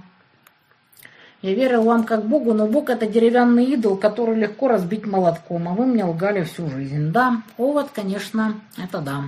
Я 1.42 1.52
верил 1.52 1.82
вам 1.82 2.04
как 2.04 2.24
Богу, 2.24 2.54
но 2.54 2.66
Бог 2.66 2.88
это 2.88 3.04
деревянный 3.04 3.64
идол, 3.64 3.98
который 3.98 4.36
легко 4.36 4.68
разбить 4.68 5.06
молотком, 5.06 5.68
а 5.68 5.72
вы 5.72 5.84
мне 5.84 6.06
лгали 6.06 6.44
всю 6.44 6.70
жизнь. 6.70 7.12
Да, 7.12 7.42
овод, 7.58 7.90
конечно, 7.94 8.54
это 8.78 9.00
да. 9.00 9.24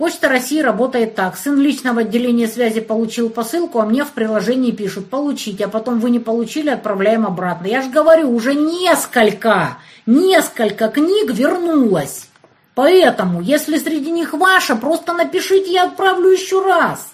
Почта 0.00 0.30
России 0.30 0.60
работает 0.60 1.14
так. 1.14 1.36
Сын 1.36 1.60
личного 1.60 2.00
отделения 2.00 2.48
связи 2.48 2.80
получил 2.80 3.28
посылку, 3.28 3.80
а 3.80 3.84
мне 3.84 4.02
в 4.02 4.12
приложении 4.12 4.70
пишут 4.70 5.10
«получить», 5.10 5.60
а 5.60 5.68
потом 5.68 6.00
вы 6.00 6.08
не 6.08 6.18
получили, 6.18 6.70
отправляем 6.70 7.26
обратно. 7.26 7.66
Я 7.66 7.82
же 7.82 7.90
говорю, 7.90 8.34
уже 8.34 8.54
несколько, 8.54 9.76
несколько 10.06 10.88
книг 10.88 11.32
вернулось. 11.32 12.28
Поэтому, 12.74 13.42
если 13.42 13.76
среди 13.76 14.10
них 14.10 14.32
ваша, 14.32 14.74
просто 14.74 15.12
напишите, 15.12 15.70
я 15.70 15.84
отправлю 15.84 16.30
еще 16.30 16.64
раз. 16.64 17.12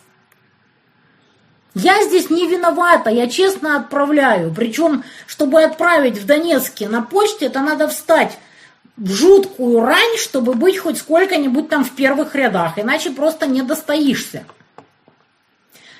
Я 1.75 2.05
здесь 2.05 2.31
не 2.31 2.47
виновата, 2.47 3.11
я 3.11 3.27
честно 3.27 3.79
отправляю. 3.79 4.55
Причем, 4.55 5.03
чтобы 5.27 5.65
отправить 5.65 6.19
в 6.19 6.25
Донецке 6.25 6.89
на 6.89 7.03
почте, 7.03 7.47
это 7.47 7.63
надо 7.63 7.89
встать 7.89 8.39
в 8.97 9.13
жуткую 9.13 9.81
рань, 9.81 10.17
чтобы 10.17 10.55
быть 10.55 10.79
хоть 10.79 10.99
сколько-нибудь 10.99 11.69
там 11.69 11.85
в 11.85 11.91
первых 11.95 12.35
рядах, 12.35 12.79
иначе 12.79 13.11
просто 13.11 13.47
не 13.47 13.63
достоишься. 13.63 14.45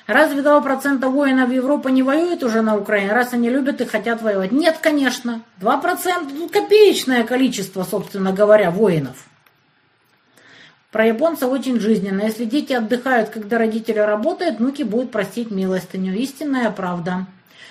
Разве 0.07 0.41
2% 0.41 1.05
воинов 1.09 1.51
Европы 1.51 1.91
не 1.91 2.03
воюют 2.03 2.45
уже 2.45 2.63
на 2.63 2.77
Украине, 2.77 3.13
раз 3.13 3.33
они 3.33 3.51
любят 3.51 3.81
и 3.81 3.85
хотят 3.87 4.23
воевать? 4.23 4.53
Нет, 4.53 4.79
конечно. 4.81 5.43
2% 5.61 6.31
ну, 6.33 6.49
копеечное 6.49 7.25
количество, 7.25 7.83
собственно 7.83 8.33
говоря, 8.33 8.71
воинов. 8.71 9.17
Про 10.93 11.07
японцев 11.07 11.51
очень 11.51 11.81
жизненно. 11.81 12.23
Если 12.23 12.45
дети 12.45 12.73
отдыхают, 12.73 13.31
когда 13.31 13.59
родители 13.59 13.99
работают, 13.99 14.59
внуки 14.59 14.85
будут 14.85 15.11
просить 15.11 15.51
милостыню. 15.51 16.15
Истинная 16.15 16.71
правда. 16.71 17.27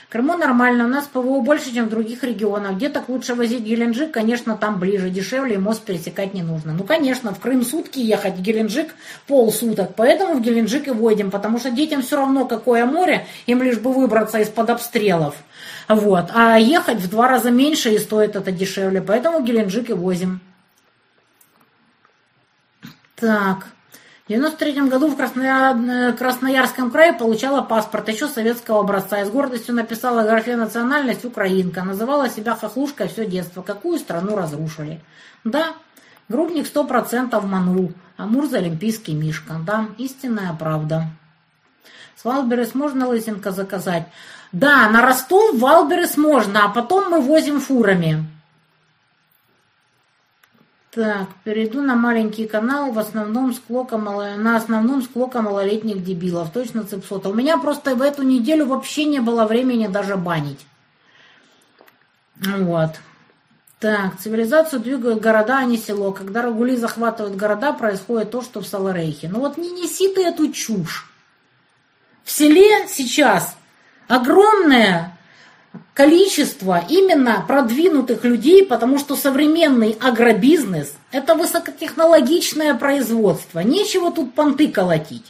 Крыму 0.10 0.38
нормально, 0.38 0.86
у 0.86 0.88
нас 0.88 1.06
ПВО 1.06 1.42
больше, 1.42 1.74
чем 1.74 1.86
в 1.86 1.90
других 1.90 2.24
регионах. 2.24 2.76
Где 2.76 2.90
так 2.90 3.10
лучше 3.10 3.34
возить 3.34 3.64
Геленджик? 3.64 4.12
Конечно, 4.12 4.56
там 4.56 4.80
ближе, 4.80 5.10
дешевле, 5.10 5.56
и 5.56 5.58
мост 5.58 5.84
пересекать 5.84 6.34
не 6.34 6.44
нужно. 6.44 6.74
Ну, 6.74 6.84
конечно, 6.84 7.34
в 7.34 7.40
Крым 7.40 7.66
сутки 7.66 8.00
ехать, 8.00 8.36
в 8.36 8.42
Геленджик 8.42 8.94
полсуток. 9.28 9.96
Поэтому 9.96 10.36
в 10.36 10.42
Геленджик 10.42 10.88
и 10.88 10.92
водим, 10.92 11.32
потому 11.32 11.60
что 11.60 11.72
детям 11.72 12.02
все 12.02 12.18
равно, 12.18 12.46
какое 12.46 12.86
море, 12.86 13.26
им 13.48 13.64
лишь 13.64 13.80
бы 13.80 13.92
выбраться 13.92 14.40
из-под 14.40 14.70
обстрелов. 14.70 15.36
Вот. 15.88 16.30
А 16.34 16.58
ехать 16.58 17.00
в 17.00 17.10
два 17.10 17.28
раза 17.28 17.50
меньше 17.50 17.90
и 17.90 18.00
стоит 18.00 18.36
это 18.36 18.52
дешевле. 18.52 19.02
Поэтому 19.02 19.42
Геленджик 19.42 19.90
и 19.90 19.94
возим. 19.94 20.40
Так. 23.16 23.75
В 24.26 24.30
93 24.30 24.90
году 24.90 25.08
в 25.08 25.16
Красноя... 25.16 26.14
Красноярском 26.14 26.90
крае 26.90 27.14
получала 27.14 27.62
паспорт 27.62 28.10
еще 28.10 28.28
советского 28.28 28.80
образца 28.80 29.22
и 29.22 29.26
с 29.26 29.30
гордостью 29.30 29.76
написала 29.76 30.24
в 30.24 30.26
графе 30.26 30.56
«Национальность 30.56 31.26
украинка». 31.26 31.84
Называла 31.84 32.28
себя 32.28 32.56
хохлушкой 32.56 33.08
все 33.08 33.28
детство. 33.28 33.62
Какую 33.62 34.00
страну 34.00 34.36
разрушили? 34.36 35.00
Да, 35.44 35.76
Грубник 36.28 36.66
сто 36.66 36.86
процентов 36.86 37.46
манул. 37.46 37.94
Амур 38.18 38.48
за 38.48 38.58
олимпийский 38.58 39.14
мишка. 39.14 39.58
Да, 39.64 39.90
истинная 40.00 40.56
правда. 40.58 41.04
С 42.16 42.26
Wildberries 42.26 42.74
можно 42.74 43.08
лысинка 43.08 43.52
заказать? 43.52 44.08
Да, 44.52 44.90
на 44.90 45.04
Ростов 45.04 45.60
Wildberries 45.60 46.18
можно, 46.18 46.66
а 46.66 46.70
потом 46.70 47.12
мы 47.12 47.22
возим 47.22 47.60
фурами. 47.60 48.26
Так, 50.96 51.28
перейду 51.44 51.82
на 51.82 51.96
маленький 51.96 52.48
канал, 52.48 52.94
в 52.94 53.00
основном 53.00 53.54
склока 53.54 53.98
мало... 53.98 54.36
на 54.38 54.56
основном 54.56 55.02
склока 55.04 55.42
малолетних 55.42 56.02
дебилов, 56.02 56.54
точно 56.54 56.86
цепсота. 56.86 57.28
У 57.28 57.34
меня 57.34 57.58
просто 57.58 57.96
в 57.96 58.02
эту 58.02 58.24
неделю 58.24 58.66
вообще 58.66 59.04
не 59.04 59.20
было 59.20 59.46
времени 59.46 59.88
даже 59.88 60.16
банить. 60.16 60.66
Вот. 62.38 62.92
Так, 63.80 64.18
цивилизацию 64.20 64.80
двигают 64.80 65.20
города, 65.20 65.58
а 65.58 65.66
не 65.66 65.76
село. 65.76 66.14
Когда 66.14 66.42
рагули 66.42 66.78
захватывают 66.78 67.36
города, 67.36 67.74
происходит 67.74 68.32
то, 68.32 68.42
что 68.42 68.62
в 68.62 68.66
Саларейхе. 68.66 69.28
Ну 69.28 69.40
вот 69.40 69.58
не 69.58 69.72
неси 69.72 70.08
ты 70.14 70.24
эту 70.24 70.50
чушь. 70.54 71.12
В 72.24 72.32
селе 72.32 72.88
сейчас 72.88 73.58
огромная 74.08 75.15
количество 75.96 76.84
именно 76.90 77.44
продвинутых 77.48 78.26
людей, 78.26 78.66
потому 78.66 79.00
что 79.00 79.16
современный 79.16 79.98
агробизнес– 80.00 80.94
это 81.12 81.36
высокотехнологичное 81.36 82.76
производство. 82.76 83.62
Нечего 83.62 84.12
тут 84.12 84.36
понты 84.36 84.68
колотить. 84.68 85.24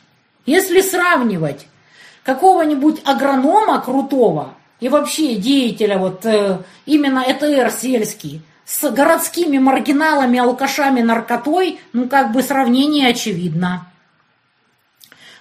Если 0.47 0.81
сравнивать 0.81 1.67
какого-нибудь 2.23 3.01
агронома 3.05 3.79
крутого 3.79 4.55
и 4.79 4.89
вообще 4.89 5.35
деятеля, 5.35 5.99
вот 5.99 6.25
э, 6.25 6.57
именно 6.87 7.23
ЭТР 7.25 7.71
сельский, 7.71 8.41
с 8.65 8.89
городскими 8.89 9.59
маргиналами, 9.59 10.39
алкашами, 10.39 11.01
наркотой, 11.01 11.79
ну 11.93 12.09
как 12.09 12.31
бы 12.31 12.41
сравнение 12.41 13.09
очевидно. 13.09 13.87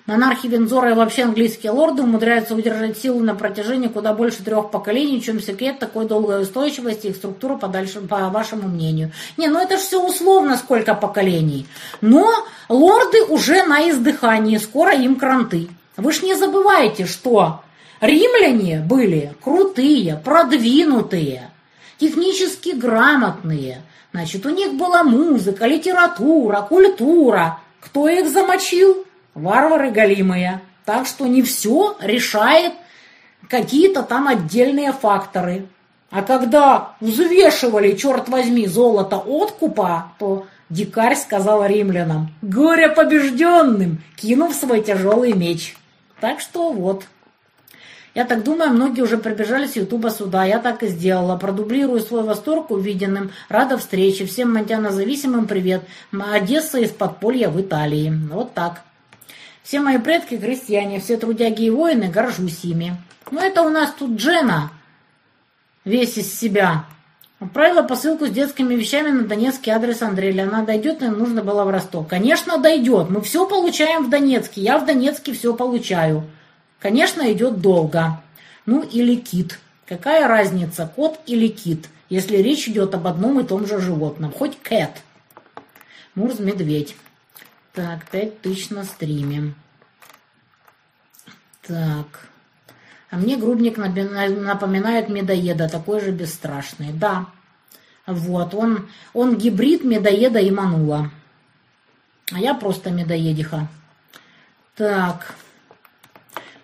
Монархи 0.07 0.49
Вензора 0.49 0.91
и 0.91 0.95
вообще 0.95 1.23
английские 1.23 1.73
лорды 1.73 2.03
умудряются 2.03 2.55
удержать 2.55 2.99
силу 2.99 3.21
на 3.21 3.35
протяжении 3.35 3.89
куда 3.89 4.13
больше 4.13 4.45
трех 4.45 4.71
поколений, 4.71 5.23
чем 5.23 5.41
секрет 5.41 5.79
такой 5.79 6.05
долгой 6.05 6.43
устойчивости 6.43 7.07
их 7.07 7.17
структура 7.17 7.57
по, 7.57 7.69
дальше, 7.69 8.03
по 8.03 8.29
вашему 8.29 8.69
мнению. 8.69 9.13
Не, 9.39 9.49
ну 9.49 9.59
это 9.59 9.79
же 9.79 9.83
все 9.83 10.07
условно, 10.07 10.59
сколько 10.59 10.95
поколений. 10.95 11.67
Но 12.03 12.31
лорды 12.69 13.25
уже 13.25 13.65
на 13.65 13.89
издыхании, 13.89 14.59
скоро 14.59 14.95
им 14.95 15.17
кранты. 15.17 15.69
Вы 15.97 16.13
ж 16.13 16.21
не 16.21 16.35
забывайте, 16.35 17.07
что 17.07 17.63
римляне 18.03 18.81
были 18.87 19.33
крутые, 19.43 20.21
продвинутые, 20.23 21.51
технически 21.97 22.73
грамотные. 22.75 23.81
Значит, 24.13 24.45
у 24.45 24.51
них 24.51 24.75
была 24.75 25.03
музыка, 25.03 25.67
литература, 25.67 26.61
культура. 26.61 27.61
Кто 27.81 28.07
их 28.07 28.29
замочил? 28.29 29.07
Варвары 29.35 29.91
голимые. 29.91 30.61
Так 30.85 31.07
что 31.07 31.27
не 31.27 31.43
все 31.43 31.97
решает 32.01 32.73
какие-то 33.49 34.03
там 34.03 34.29
отдельные 34.29 34.93
факторы. 34.93 35.67
А 36.11 36.23
когда 36.23 36.93
взвешивали, 37.01 37.97
черт 37.97 38.29
возьми, 38.29 38.67
золото 38.67 39.17
откупа, 39.17 40.13
то 40.19 40.47
дикарь 40.71 41.17
сказал 41.17 41.67
римлянам, 41.67 42.33
горе 42.41 42.89
побежденным, 42.89 44.03
кинув 44.17 44.55
свой 44.55 44.83
тяжелый 44.83 45.33
меч. 45.33 45.77
Так 46.21 46.41
что 46.41 46.73
вот. 46.73 47.05
Я 48.15 48.25
так 48.25 48.45
думаю, 48.45 48.71
многие 48.71 49.01
уже 49.01 49.19
прибежали 49.19 49.67
с 49.67 49.75
Ютуба 49.75 50.11
сюда. 50.11 50.45
Я 50.45 50.61
так 50.61 50.85
и 50.85 50.87
сделала. 50.87 51.37
Продублирую 51.37 51.99
свой 51.99 52.23
восторг 52.23 52.71
увиденным. 52.71 53.33
Рада 53.49 53.77
встрече. 53.77 54.25
Всем 54.25 54.55
мантянозависимым 54.55 55.49
привет. 55.49 55.83
Одесса 56.13 56.79
из 56.79 56.91
подполья 56.91 57.49
в 57.49 57.61
Италии. 57.61 58.13
Вот 58.31 58.55
так. 58.55 58.83
Все 59.65 59.81
мои 59.81 59.97
предки 59.97 60.37
крестьяне, 60.37 61.01
все 61.01 61.17
трудяги 61.17 61.65
и 61.65 61.71
воины, 61.71 62.11
горжусь 62.11 62.65
ими. 62.65 62.97
Но 63.31 63.41
это 63.41 63.63
у 63.63 63.71
нас 63.71 63.95
тут 63.99 64.11
Джена, 64.17 64.71
весь 65.87 66.19
из 66.19 66.39
себя. 66.39 66.85
Отправила 67.41 67.83
посылку 67.83 68.27
с 68.27 68.31
детскими 68.31 68.75
вещами 68.75 69.09
на 69.09 69.25
донецкий 69.25 69.73
адрес 69.73 70.03
Андреля. 70.03 70.43
Она 70.43 70.65
дойдет, 70.65 71.03
и 71.03 71.07
нужно 71.07 71.43
было 71.43 71.65
в 71.65 71.71
Ростов. 71.71 72.07
Конечно, 72.09 72.59
дойдет. 72.59 73.09
Мы 73.09 73.23
все 73.23 73.49
получаем 73.49 74.05
в 74.05 74.11
Донецке. 74.11 74.61
Я 74.61 74.79
в 74.79 74.85
Донецке 74.85 75.33
все 75.33 75.55
получаю. 75.55 76.25
Конечно, 76.79 77.33
идет 77.33 77.63
долго. 77.63 78.23
Ну 78.67 78.83
или 78.83 79.17
кит. 79.17 79.59
Какая 79.87 80.29
разница, 80.29 80.91
кот 80.95 81.19
или 81.27 81.49
кит, 81.49 81.89
если 82.11 82.37
речь 82.37 82.69
идет 82.69 82.95
об 82.95 83.07
одном 83.07 83.41
и 83.41 83.45
том 83.45 83.67
же 83.67 83.81
животном? 83.81 84.31
Хоть 84.31 84.59
кэт. 84.61 84.91
Мурз-медведь. 86.15 86.97
Так, 87.75 88.09
5000 88.11 88.71
на 88.71 88.85
стриме. 88.85 89.55
Так. 91.67 92.29
А 93.11 93.17
мне 93.17 93.37
грубник 93.37 93.77
напоминает 93.77 95.09
медоеда, 95.09 95.69
такой 95.69 96.01
же 96.01 96.13
бесстрашный. 96.13 96.93
Да. 96.93 97.27
Вот, 98.07 98.55
он, 98.55 98.89
он 99.13 99.37
гибрид 99.37 99.83
медоеда 99.83 100.39
и 100.39 100.51
манула. 100.51 101.11
А 102.33 102.39
я 102.39 102.55
просто 102.55 102.91
медоедиха. 102.91 103.67
Так. 104.77 105.35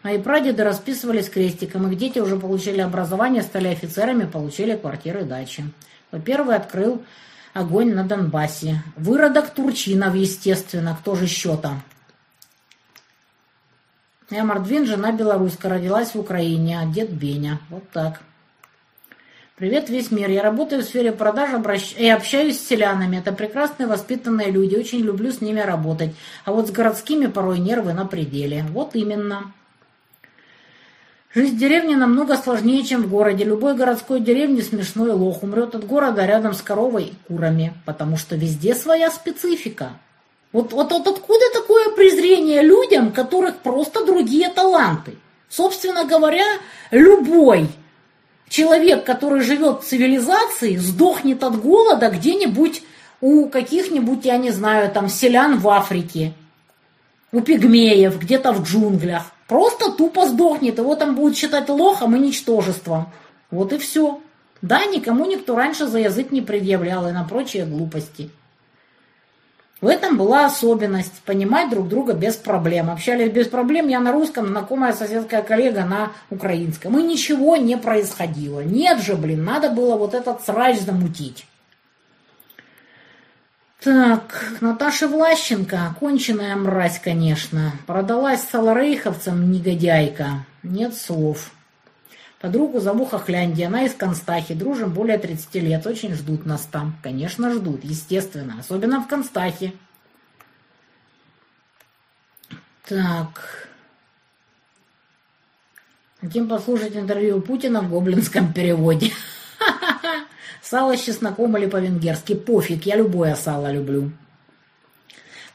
Мои 0.03 0.19
прадеды 0.19 0.63
расписывались 0.63 1.29
крестиком. 1.29 1.91
Их 1.91 1.99
дети 1.99 2.21
уже 2.21 2.39
получили 2.39 2.81
образование, 2.81 3.43
стали 3.43 3.69
офицерами, 3.69 4.27
получили 4.27 4.77
квартиры 4.77 5.23
и 5.23 5.25
дачи. 5.25 5.65
Во-первых, 6.11 6.57
открыл 6.57 7.03
огонь 7.55 7.95
на 7.95 8.05
Донбассе. 8.05 8.83
Выродок 8.97 9.51
Турчинов, 9.51 10.15
естественно, 10.15 10.97
кто 11.01 11.15
же 11.15 11.25
еще-то. 11.25 11.77
Я 14.31 14.45
Мордвин, 14.45 14.87
жена 14.87 15.11
белоруска, 15.13 15.69
родилась 15.69 16.15
в 16.15 16.21
Украине, 16.21 16.79
а 16.81 16.87
дед 16.87 17.11
Беня. 17.11 17.59
Вот 17.69 17.91
так. 17.91 18.21
Привет, 19.57 19.91
весь 19.91 20.11
мир. 20.11 20.31
Я 20.31 20.43
работаю 20.43 20.83
в 20.83 20.87
сфере 20.87 21.13
продаж 21.13 21.53
обращ... 21.53 21.95
и 21.99 22.09
общаюсь 22.09 22.59
с 22.59 22.67
селянами. 22.67 23.19
Это 23.19 23.33
прекрасные, 23.33 23.89
воспитанные 23.89 24.51
люди. 24.51 24.75
Очень 24.75 25.01
люблю 25.01 25.33
с 25.33 25.43
ними 25.43 25.61
работать. 25.61 26.15
А 26.47 26.53
вот 26.53 26.69
с 26.69 26.71
городскими 26.71 27.27
порой 27.27 27.59
нервы 27.59 27.93
на 27.93 28.07
пределе. 28.07 28.65
Вот 28.71 28.95
именно. 28.95 29.53
Жизнь 31.33 31.55
в 31.55 31.59
деревне 31.59 31.97
намного 31.97 32.37
сложнее, 32.37 32.83
чем 32.83 33.03
в 33.03 33.09
городе. 33.09 33.45
Любой 33.45 33.77
городской 33.77 34.19
деревне 34.19 34.63
смешной 34.63 35.13
лох 35.13 35.45
умрет 35.45 35.77
от 35.77 35.87
города 35.87 36.27
рядом 36.27 36.55
с 36.55 36.61
коровой 36.61 37.05
и 37.05 37.15
курами, 37.29 37.73
потому 37.87 38.17
что 38.17 38.35
везде 38.35 38.75
своя 38.75 39.13
специфика. 39.13 39.93
Вот, 40.51 40.73
вот, 40.73 40.91
вот 40.91 41.07
откуда 41.07 41.45
такое 41.53 41.91
презрение 41.91 42.63
людям, 42.63 43.13
которых 43.13 43.59
просто 43.59 44.05
другие 44.05 44.49
таланты? 44.49 45.15
Собственно 45.49 46.05
говоря, 46.05 46.47
любой 46.91 47.69
человек, 48.49 49.05
который 49.05 49.43
живет 49.43 49.83
в 49.83 49.87
цивилизации, 49.87 50.75
сдохнет 50.79 51.45
от 51.45 51.61
голода 51.61 52.11
где-нибудь 52.11 52.83
у 53.21 53.47
каких-нибудь, 53.49 54.25
я 54.25 54.37
не 54.37 54.51
знаю, 54.51 54.91
там 54.91 55.09
селян 55.09 55.61
в 55.61 55.69
Африке, 55.69 56.33
у 57.31 57.41
пигмеев, 57.41 58.19
где-то 58.19 58.53
в 58.53 58.65
джунглях. 58.65 59.31
Просто 59.51 59.91
тупо 59.91 60.29
сдохнет, 60.29 60.79
его 60.79 60.95
там 60.95 61.17
будут 61.17 61.37
считать 61.37 61.69
лохом 61.69 62.15
и 62.15 62.21
ничтожеством. 62.21 63.09
Вот 63.51 63.73
и 63.73 63.79
все. 63.79 64.21
Да, 64.63 64.85
никому 64.85 65.27
никто 65.27 65.57
раньше 65.57 65.89
за 65.89 65.99
язык 65.99 66.31
не 66.31 66.41
предъявлял 66.41 67.09
и 67.09 67.11
на 67.11 67.25
прочие 67.25 67.65
глупости. 67.67 68.31
В 69.81 69.89
этом 69.89 70.17
была 70.17 70.47
особенность, 70.47 71.21
понимать 71.23 71.69
друг 71.69 71.89
друга 71.89 72.13
без 72.13 72.37
проблем. 72.37 72.91
Общались 72.91 73.33
без 73.33 73.49
проблем, 73.49 73.89
я 73.89 73.99
на 73.99 74.13
русском, 74.13 74.47
знакомая 74.47 74.93
соседская 74.93 75.43
коллега 75.43 75.85
на 75.85 76.13
украинском. 76.31 76.97
И 77.01 77.03
ничего 77.03 77.57
не 77.57 77.77
происходило. 77.77 78.61
Нет 78.61 79.01
же, 79.01 79.17
блин, 79.17 79.43
надо 79.43 79.71
было 79.71 79.97
вот 79.97 80.15
этот 80.15 80.45
срач 80.45 80.79
замутить. 80.79 81.45
Так, 83.81 84.59
Наташа 84.61 85.09
Влащенко, 85.09 85.97
конченая 85.99 86.55
мразь, 86.55 87.01
конечно. 87.01 87.73
Продалась 87.87 88.43
саларейховцам 88.43 89.51
негодяйка. 89.51 90.45
Нет 90.63 90.95
слов. 90.95 91.51
Подругу 92.41 92.81
зову 92.81 93.07
Хохлянди, 93.07 93.63
она 93.63 93.85
из 93.85 93.95
Констахи, 93.95 94.53
дружим 94.53 94.93
более 94.93 95.19
30 95.19 95.55
лет, 95.57 95.87
очень 95.87 96.15
ждут 96.15 96.45
нас 96.45 96.63
там. 96.71 96.97
Конечно, 97.03 97.53
ждут, 97.53 97.83
естественно, 97.83 98.57
особенно 98.61 99.01
в 99.03 99.09
Констахе. 99.09 99.73
Так. 102.87 103.69
Хотим 106.21 106.49
послушать 106.49 106.97
интервью 106.97 107.41
Путина 107.41 107.81
в 107.81 107.89
гоблинском 107.89 108.53
переводе. 108.53 109.11
Сало 110.71 110.97
с 110.97 111.01
чесноком 111.03 111.57
или 111.57 111.67
по-венгерски. 111.67 112.37
Пофиг, 112.37 112.87
я 112.87 112.95
любое 112.95 113.35
сало 113.35 113.73
люблю. 113.73 114.13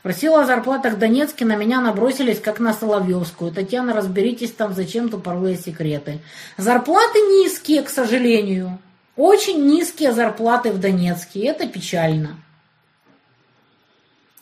Просила 0.04 0.42
о 0.42 0.46
зарплатах 0.46 0.96
в 0.96 1.00
Донецке, 1.00 1.46
на 1.46 1.56
меня 1.56 1.80
набросились, 1.80 2.42
как 2.42 2.60
на 2.60 2.74
Соловьевскую. 2.74 3.54
Татьяна, 3.54 3.94
разберитесь 3.94 4.52
там, 4.52 4.74
зачем 4.74 5.08
тупорылые 5.08 5.56
секреты. 5.56 6.20
Зарплаты 6.58 7.20
низкие, 7.20 7.82
к 7.84 7.90
сожалению. 7.90 8.78
Очень 9.16 9.66
низкие 9.66 10.12
зарплаты 10.12 10.74
в 10.74 10.82
Донецке. 10.82 11.46
Это 11.46 11.66
печально. 11.66 12.36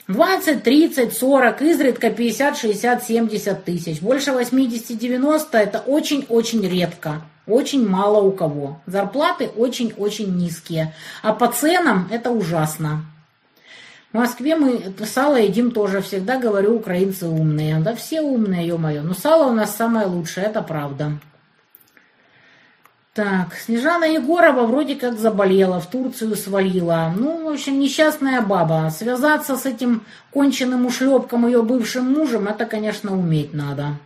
20, 0.08 0.64
30, 0.64 1.16
40, 1.16 1.62
изредка 1.62 2.10
50, 2.10 2.58
60, 2.58 3.04
70 3.04 3.64
тысяч. 3.64 4.02
Больше 4.02 4.32
80-90 4.32 5.48
это 5.52 5.80
очень-очень 5.86 6.68
редко. 6.68 7.22
Очень 7.45 7.88
мало 7.88 8.22
у 8.22 8.32
кого. 8.32 8.80
Зарплаты 8.86 9.48
очень-очень 9.48 10.36
низкие. 10.36 10.94
А 11.22 11.34
по 11.34 11.48
ценам 11.48 12.07
это 12.10 12.32
ужасно. 12.32 13.06
В 14.14 14.18
Москве 14.18 14.56
мы 14.56 14.94
сало 15.06 15.38
едим 15.38 15.72
тоже. 15.72 16.02
Всегда 16.02 16.40
говорю, 16.40 16.76
украинцы 16.76 17.28
умные. 17.28 17.80
Да 17.80 17.95
все 17.95 18.22
умные, 18.22 18.68
ё-моё. 18.68 19.02
Но 19.02 19.14
сало 19.14 19.49
у 19.49 19.53
нас 19.53 19.76
самое 19.76 20.06
лучшее, 20.06 20.45
это 20.45 20.61
правда. 20.61 21.14
Так, 23.14 23.53
Снежана 23.53 24.06
Егорова 24.06 24.65
вроде 24.65 24.95
как 24.95 25.20
заболела, 25.20 25.80
в 25.80 25.88
Турцию 25.88 26.36
свалила. 26.36 27.14
Ну, 27.15 27.45
в 27.45 27.53
общем, 27.53 27.80
несчастная 27.80 28.41
баба. 28.41 28.90
Связаться 28.90 29.56
с 29.56 29.68
этим 29.68 30.03
конченным 30.32 30.88
ушлепком 30.88 31.45
ее 31.45 31.61
бывшим 31.61 32.11
мужем, 32.11 32.48
это, 32.48 32.65
конечно, 32.65 33.15
уметь 33.15 33.53
надо. 33.53 33.98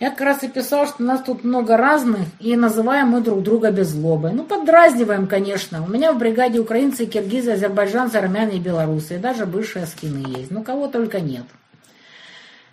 Я 0.00 0.08
как 0.10 0.22
раз 0.22 0.42
и 0.42 0.48
писал, 0.48 0.86
что 0.86 1.02
нас 1.02 1.22
тут 1.22 1.44
много 1.44 1.76
разных, 1.76 2.20
и 2.38 2.56
называем 2.56 3.08
мы 3.08 3.20
друг 3.20 3.42
друга 3.42 3.70
без 3.70 3.88
злобы. 3.88 4.30
Ну, 4.30 4.44
подразниваем, 4.44 5.26
конечно. 5.26 5.84
У 5.84 5.88
меня 5.88 6.12
в 6.12 6.18
бригаде 6.18 6.58
украинцы, 6.58 7.04
киргизы, 7.04 7.52
азербайджанцы, 7.52 8.16
армяне 8.16 8.56
и 8.56 8.60
белорусы. 8.60 9.16
И 9.16 9.18
даже 9.18 9.44
бывшие 9.44 9.84
скины 9.84 10.26
есть. 10.26 10.50
Ну, 10.50 10.62
кого 10.62 10.88
только 10.88 11.20
нет. 11.20 11.44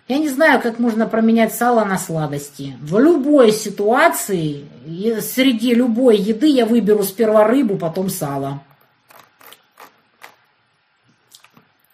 Я 0.08 0.16
не 0.16 0.30
знаю, 0.30 0.62
как 0.62 0.78
можно 0.78 1.06
променять 1.06 1.52
сало 1.52 1.84
на 1.84 1.98
сладости. 1.98 2.78
В 2.80 2.98
любой 2.98 3.52
ситуации, 3.52 4.66
среди 5.20 5.74
любой 5.74 6.16
еды 6.16 6.46
я 6.46 6.64
выберу 6.64 7.02
сперва 7.02 7.44
рыбу, 7.44 7.76
потом 7.76 8.08
сало. 8.08 8.62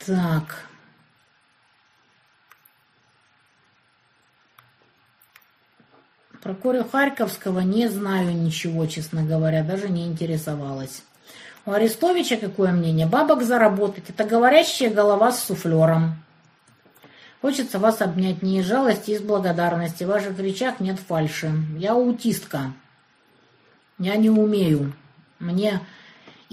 Так. 0.06 0.69
Про 6.45 6.55
Корю 6.55 6.85
Харьковского 6.85 7.61
не 7.61 7.89
знаю 7.89 8.37
ничего, 8.37 8.85
честно 8.85 9.23
говоря, 9.23 9.65
даже 9.65 9.89
не 9.89 10.05
интересовалась. 10.05 11.03
У 11.65 11.71
Арестовича 11.71 12.37
какое 12.37 12.71
мнение? 12.71 13.07
Бабок 13.07 13.43
заработать. 13.43 14.11
Это 14.11 14.25
говорящая 14.25 14.91
голова 14.91 15.33
с 15.33 15.43
суфлером. 15.43 16.23
Хочется 17.41 17.79
вас 17.79 18.03
обнять 18.03 18.43
не 18.43 18.59
из 18.59 18.66
жалости, 18.66 19.12
а 19.12 19.15
из 19.15 19.23
благодарности. 19.23 20.05
В 20.05 20.09
ваших 20.09 20.39
речах 20.39 20.81
нет 20.81 20.99
фальши. 20.99 21.51
Я 21.79 21.93
аутистка. 21.93 22.75
Я 23.99 24.16
не 24.16 24.29
умею. 24.29 24.93
Мне 25.39 25.81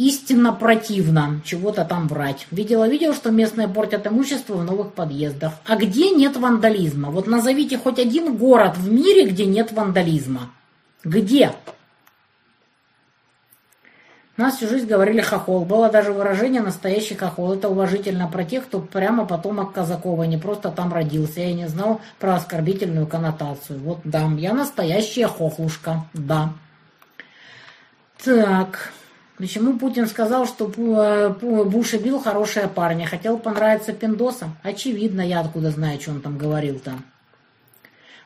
истинно 0.08 0.54
противно 0.54 1.42
чего-то 1.44 1.86
там 1.86 2.08
врать. 2.08 2.48
Видела 2.52 2.88
видео, 2.88 3.14
что 3.14 3.32
местные 3.32 3.68
портят 3.68 4.08
имущество 4.08 4.56
в 4.56 4.64
новых 4.64 4.94
подъездах. 4.94 5.54
А 5.66 5.76
где 5.76 6.10
нет 6.10 6.38
вандализма? 6.38 7.12
Вот 7.12 7.28
назовите 7.28 7.78
хоть 7.78 8.00
один 8.00 8.38
город 8.38 8.78
в 8.78 8.92
мире, 8.92 9.28
где 9.28 9.46
нет 9.46 9.72
вандализма. 9.72 10.52
Где? 11.04 11.52
нас 14.42 14.58
всю 14.58 14.68
жизнь 14.68 14.88
говорили 14.88 15.22
хохол. 15.22 15.66
Было 15.66 15.90
даже 15.90 16.12
выражение 16.12 16.62
«настоящий 16.62 17.16
хохол». 17.16 17.54
Это 17.54 17.70
уважительно 17.70 18.28
про 18.28 18.44
тех, 18.44 18.66
кто 18.66 18.80
прямо 18.80 19.26
потомок 19.26 19.74
Казакова, 19.74 20.24
не 20.24 20.38
просто 20.38 20.72
там 20.72 20.92
родился. 20.92 21.42
Я 21.42 21.54
не 21.54 21.68
знал 21.68 22.02
про 22.20 22.36
оскорбительную 22.36 23.08
коннотацию. 23.08 23.80
Вот 23.80 24.00
да, 24.04 24.30
я 24.38 24.54
настоящая 24.54 25.28
хохлушка, 25.28 26.06
да. 26.14 26.54
Так, 28.24 28.92
почему 29.42 29.78
Путин 29.78 30.08
сказал, 30.08 30.46
что 30.46 30.68
Буш 30.68 31.94
и 31.94 31.98
Билл 31.98 32.20
хорошие 32.20 32.68
парни? 32.68 33.06
Хотел 33.06 33.38
понравиться 33.38 33.92
пиндосам? 33.92 34.56
Очевидно, 34.64 35.22
я 35.22 35.42
откуда 35.42 35.72
знаю, 35.72 36.00
что 36.00 36.12
он 36.12 36.22
там 36.22 36.38
говорил-то. 36.38 36.94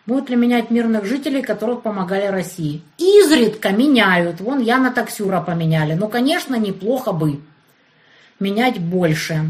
Будут 0.06 0.30
ли 0.30 0.36
менять 0.36 0.70
мирных 0.70 1.06
жителей, 1.06 1.42
которых 1.42 1.82
помогали 1.82 2.28
России? 2.28 2.84
Изредка 3.00 3.70
меняют. 3.70 4.40
Вон 4.40 4.60
Яна 4.60 4.92
Таксюра 4.92 5.42
поменяли. 5.42 5.94
Ну, 5.94 6.10
конечно, 6.10 6.56
неплохо 6.56 7.12
бы 7.12 7.40
менять 8.40 8.80
больше. 8.80 9.46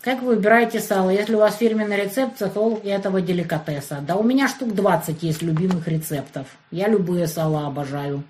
Как 0.00 0.22
вы 0.22 0.34
выбираете 0.34 0.80
сало? 0.80 1.10
Если 1.10 1.34
у 1.34 1.38
вас 1.38 1.58
фирменный 1.58 2.02
рецепт 2.02 2.38
цехолог 2.38 2.84
этого 2.84 3.20
деликатеса. 3.20 3.98
Да 4.00 4.16
у 4.16 4.24
меня 4.24 4.48
штук 4.48 4.74
20 4.74 5.22
есть 5.22 5.42
любимых 5.42 5.86
рецептов. 5.86 6.46
Я 6.70 6.88
любые 6.88 7.28
сала 7.28 7.66
обожаю. 7.66 8.24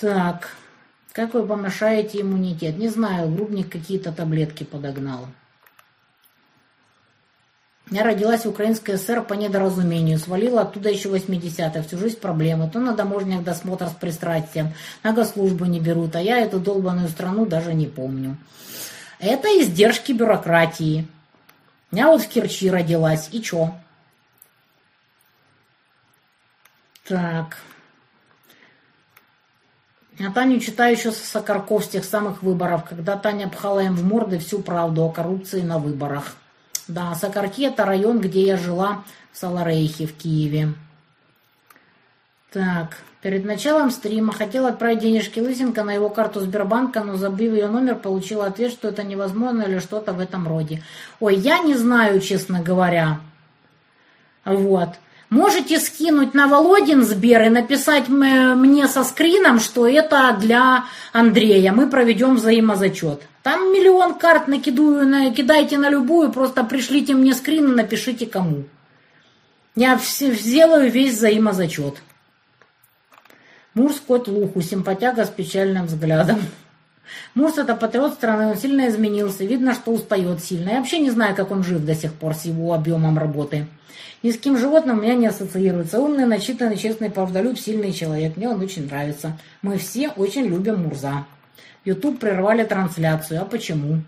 Так, 0.00 0.56
как 1.12 1.34
вы 1.34 1.46
помешаете 1.46 2.20
иммунитет? 2.20 2.78
Не 2.78 2.88
знаю, 2.88 3.28
грубник 3.30 3.70
какие-то 3.70 4.12
таблетки 4.12 4.64
подогнал. 4.64 5.26
Я 7.90 8.04
родилась 8.04 8.44
в 8.44 8.48
Украинской 8.50 8.96
ССР 8.96 9.22
по 9.22 9.32
недоразумению, 9.32 10.18
свалила 10.18 10.62
оттуда 10.62 10.90
еще 10.90 11.08
80-х, 11.08 11.82
всю 11.82 11.96
жизнь 11.96 12.18
проблемы. 12.18 12.68
То 12.70 12.80
на 12.80 12.94
таможнях 12.94 13.42
досмотр 13.42 13.88
с 13.88 13.92
пристрастием, 13.92 14.74
на 15.02 15.12
госслужбу 15.12 15.64
не 15.64 15.80
берут, 15.80 16.14
а 16.14 16.20
я 16.20 16.38
эту 16.40 16.60
долбанную 16.60 17.08
страну 17.08 17.46
даже 17.46 17.72
не 17.72 17.86
помню. 17.86 18.36
Это 19.18 19.48
издержки 19.48 20.12
бюрократии. 20.12 21.08
Я 21.90 22.08
вот 22.08 22.22
в 22.22 22.28
Керчи 22.28 22.70
родилась, 22.70 23.30
и 23.32 23.40
чё? 23.40 23.74
Так. 27.06 27.56
Я 30.18 30.30
Таню 30.30 30.58
читаю 30.58 30.96
еще 30.96 31.12
со 31.12 31.24
Сокарков 31.24 31.84
с 31.84 31.88
тех 31.88 32.04
самых 32.04 32.42
выборов, 32.42 32.84
когда 32.88 33.16
Таня 33.16 33.48
пхала 33.48 33.80
им 33.80 33.94
в 33.94 34.04
морды 34.04 34.40
всю 34.40 34.58
правду 34.58 35.04
о 35.04 35.12
коррупции 35.12 35.60
на 35.60 35.78
выборах. 35.78 36.34
Да, 36.88 37.14
Сокарки– 37.14 37.62
это 37.64 37.84
район, 37.84 38.20
где 38.20 38.42
я 38.42 38.56
жила 38.56 39.04
в 39.30 39.38
Саларейхе 39.38 40.06
в 40.06 40.14
Киеве. 40.14 40.74
Так, 42.50 42.96
перед 43.22 43.44
началом 43.44 43.92
стрима 43.92 44.32
хотела 44.32 44.70
отправить 44.70 45.00
денежки 45.00 45.38
Лысенко 45.38 45.84
на 45.84 45.92
его 45.92 46.08
карту 46.08 46.40
Сбербанка, 46.40 47.04
но 47.04 47.14
забив 47.14 47.52
ее 47.52 47.68
номер, 47.68 47.94
получила 47.94 48.46
ответ, 48.46 48.72
что 48.72 48.88
это 48.88 49.04
невозможно 49.04 49.62
или 49.62 49.78
что-то 49.78 50.12
в 50.12 50.18
этом 50.18 50.48
роде. 50.48 50.82
Ой, 51.20 51.36
я 51.36 51.60
не 51.60 51.74
знаю, 51.74 52.20
честно 52.20 52.60
говоря. 52.60 53.20
Вот. 54.44 54.88
Можете 55.30 55.78
скинуть 55.78 56.32
на 56.32 56.46
Володин 56.46 57.02
Сбер 57.04 57.42
и 57.42 57.48
написать 57.50 58.08
мне 58.08 58.88
со 58.88 59.04
скрином, 59.04 59.60
что 59.60 59.86
это 59.86 60.34
для 60.40 60.86
Андрея. 61.12 61.72
Мы 61.72 61.88
проведем 61.88 62.36
взаимозачет. 62.36 63.20
Там 63.42 63.72
миллион 63.72 64.14
карт 64.14 64.48
накидаю, 64.48 65.06
накидайте 65.06 65.76
на 65.76 65.90
любую, 65.90 66.32
просто 66.32 66.64
пришлите 66.64 67.14
мне 67.14 67.34
скрин 67.34 67.72
и 67.72 67.76
напишите 67.76 68.26
кому. 68.26 68.64
Я 69.76 69.98
сделаю 69.98 70.90
весь 70.90 71.14
взаимозачет. 71.14 71.96
Мурс 73.74 74.00
кот 74.06 74.28
луху, 74.28 74.62
симпатяга 74.62 75.26
с 75.26 75.28
печальным 75.28 75.86
взглядом. 75.86 76.40
Мурс 77.34 77.58
это 77.58 77.74
патриот 77.74 78.14
страны, 78.14 78.46
он 78.46 78.56
сильно 78.56 78.88
изменился. 78.88 79.44
Видно, 79.44 79.74
что 79.74 79.92
устает 79.92 80.42
сильно. 80.42 80.70
Я 80.70 80.78
вообще 80.78 80.98
не 80.98 81.10
знаю, 81.10 81.34
как 81.34 81.50
он 81.50 81.62
жив 81.62 81.84
до 81.84 81.94
сих 81.94 82.14
пор 82.14 82.34
с 82.34 82.44
его 82.44 82.74
объемом 82.74 83.18
работы. 83.18 83.66
Ни 84.22 84.30
с 84.32 84.38
кем 84.38 84.58
животным 84.58 84.98
у 84.98 85.02
меня 85.02 85.14
не 85.14 85.26
ассоциируется. 85.26 86.00
Умный, 86.00 86.26
начитанный, 86.26 86.76
честный, 86.76 87.10
правдолюб, 87.10 87.58
сильный 87.58 87.92
человек. 87.92 88.36
Мне 88.36 88.48
он 88.48 88.60
очень 88.60 88.86
нравится. 88.86 89.38
Мы 89.62 89.78
все 89.78 90.08
очень 90.10 90.46
любим 90.46 90.82
Мурза. 90.82 91.24
Ютуб 91.84 92.18
прервали 92.18 92.64
трансляцию. 92.64 93.42
А 93.42 93.44
почему? 93.44 94.02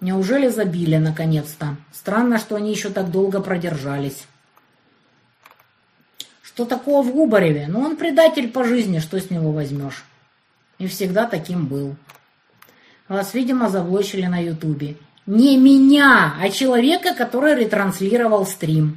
Неужели 0.00 0.48
забили 0.48 0.96
наконец-то? 0.96 1.76
Странно, 1.92 2.38
что 2.38 2.56
они 2.56 2.70
еще 2.70 2.90
так 2.90 3.10
долго 3.10 3.40
продержались. 3.40 4.26
Что 6.42 6.66
такого 6.66 7.02
в 7.02 7.12
Губареве? 7.12 7.66
Ну, 7.68 7.80
он 7.80 7.96
предатель 7.96 8.50
по 8.50 8.62
жизни, 8.62 8.98
что 8.98 9.18
с 9.18 9.30
него 9.30 9.52
возьмешь? 9.52 10.04
И 10.82 10.88
всегда 10.88 11.26
таким 11.26 11.66
был. 11.66 11.94
Вас, 13.08 13.34
видимо, 13.34 13.68
заблочили 13.68 14.26
на 14.26 14.40
Ютубе. 14.40 14.96
Не 15.26 15.56
меня, 15.56 16.34
а 16.40 16.50
человека, 16.50 17.14
который 17.14 17.54
ретранслировал 17.54 18.44
стрим. 18.46 18.96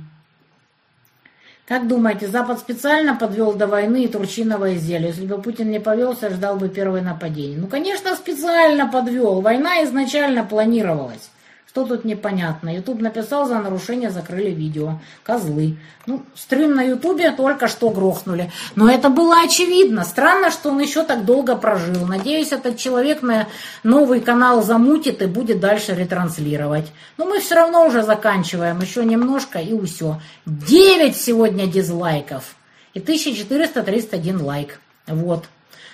Как 1.68 1.88
думаете, 1.88 2.28
Запад 2.28 2.58
специально 2.58 3.16
подвел 3.16 3.54
до 3.54 3.68
войны 3.68 4.06
и 4.06 4.08
Турчиново 4.08 4.74
изделие? 4.74 5.10
Если 5.10 5.28
бы 5.28 5.40
Путин 5.40 5.70
не 5.70 5.80
повелся, 5.80 6.32
ждал 6.32 6.56
бы 6.56 6.70
первое 6.70 7.04
нападение. 7.04 7.60
Ну, 7.60 7.68
конечно, 7.68 8.16
специально 8.16 8.88
подвел. 8.88 9.42
Война 9.42 9.84
изначально 9.84 10.44
планировалась. 10.44 11.30
Что 11.76 11.84
тут 11.84 12.06
непонятно? 12.06 12.74
Ютуб 12.74 13.02
написал, 13.02 13.46
за 13.48 13.60
нарушение 13.60 14.10
закрыли 14.10 14.52
видео. 14.52 15.02
Козлы. 15.24 15.76
Ну, 16.06 16.24
стрим 16.34 16.74
на 16.74 16.82
Ютубе 16.82 17.32
только 17.32 17.68
что 17.68 17.90
грохнули. 17.90 18.50
Но 18.76 18.90
это 18.90 19.10
было 19.10 19.42
очевидно. 19.42 20.06
Странно, 20.06 20.52
что 20.52 20.70
он 20.70 20.80
еще 20.80 21.04
так 21.04 21.26
долго 21.26 21.58
прожил. 21.58 22.08
Надеюсь, 22.08 22.54
этот 22.54 22.78
человек 22.78 23.22
на 23.22 23.50
новый 23.84 24.22
канал 24.22 24.64
замутит 24.64 25.22
и 25.22 25.26
будет 25.26 25.60
дальше 25.60 25.94
ретранслировать. 25.94 26.94
Но 27.18 27.26
мы 27.26 27.42
все 27.42 27.56
равно 27.56 27.86
уже 27.86 28.04
заканчиваем. 28.04 28.80
Еще 28.80 29.04
немножко 29.04 29.60
и 29.60 29.78
все. 29.86 30.22
9 30.46 31.18
сегодня 31.18 31.68
дизлайков. 31.68 32.56
И 32.94 33.00
1431 33.00 34.42
лайк. 34.42 34.80
Вот. 35.08 35.44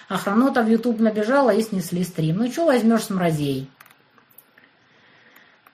Охранота 0.09 0.61
в 0.61 0.69
YouTube 0.69 0.99
набежала 0.99 1.49
и 1.49 1.63
снесли 1.63 2.03
стрим. 2.03 2.37
Ну, 2.37 2.51
что 2.51 2.65
возьмешь 2.65 3.05
с 3.05 3.09
мразей? 3.09 3.67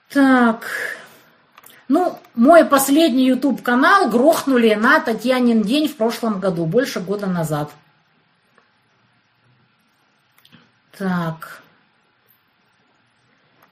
Так. 0.10 0.68
Ну, 1.88 2.20
мой 2.36 2.66
последний 2.66 3.28
YouTube 3.28 3.62
канал 3.62 4.10
грохнули 4.10 4.74
на 4.74 5.00
Татьянин 5.00 5.62
день 5.62 5.88
в 5.88 5.96
прошлом 5.96 6.40
году, 6.40 6.66
больше 6.66 7.00
года 7.00 7.28
назад. 7.28 7.72
Так. 10.98 11.62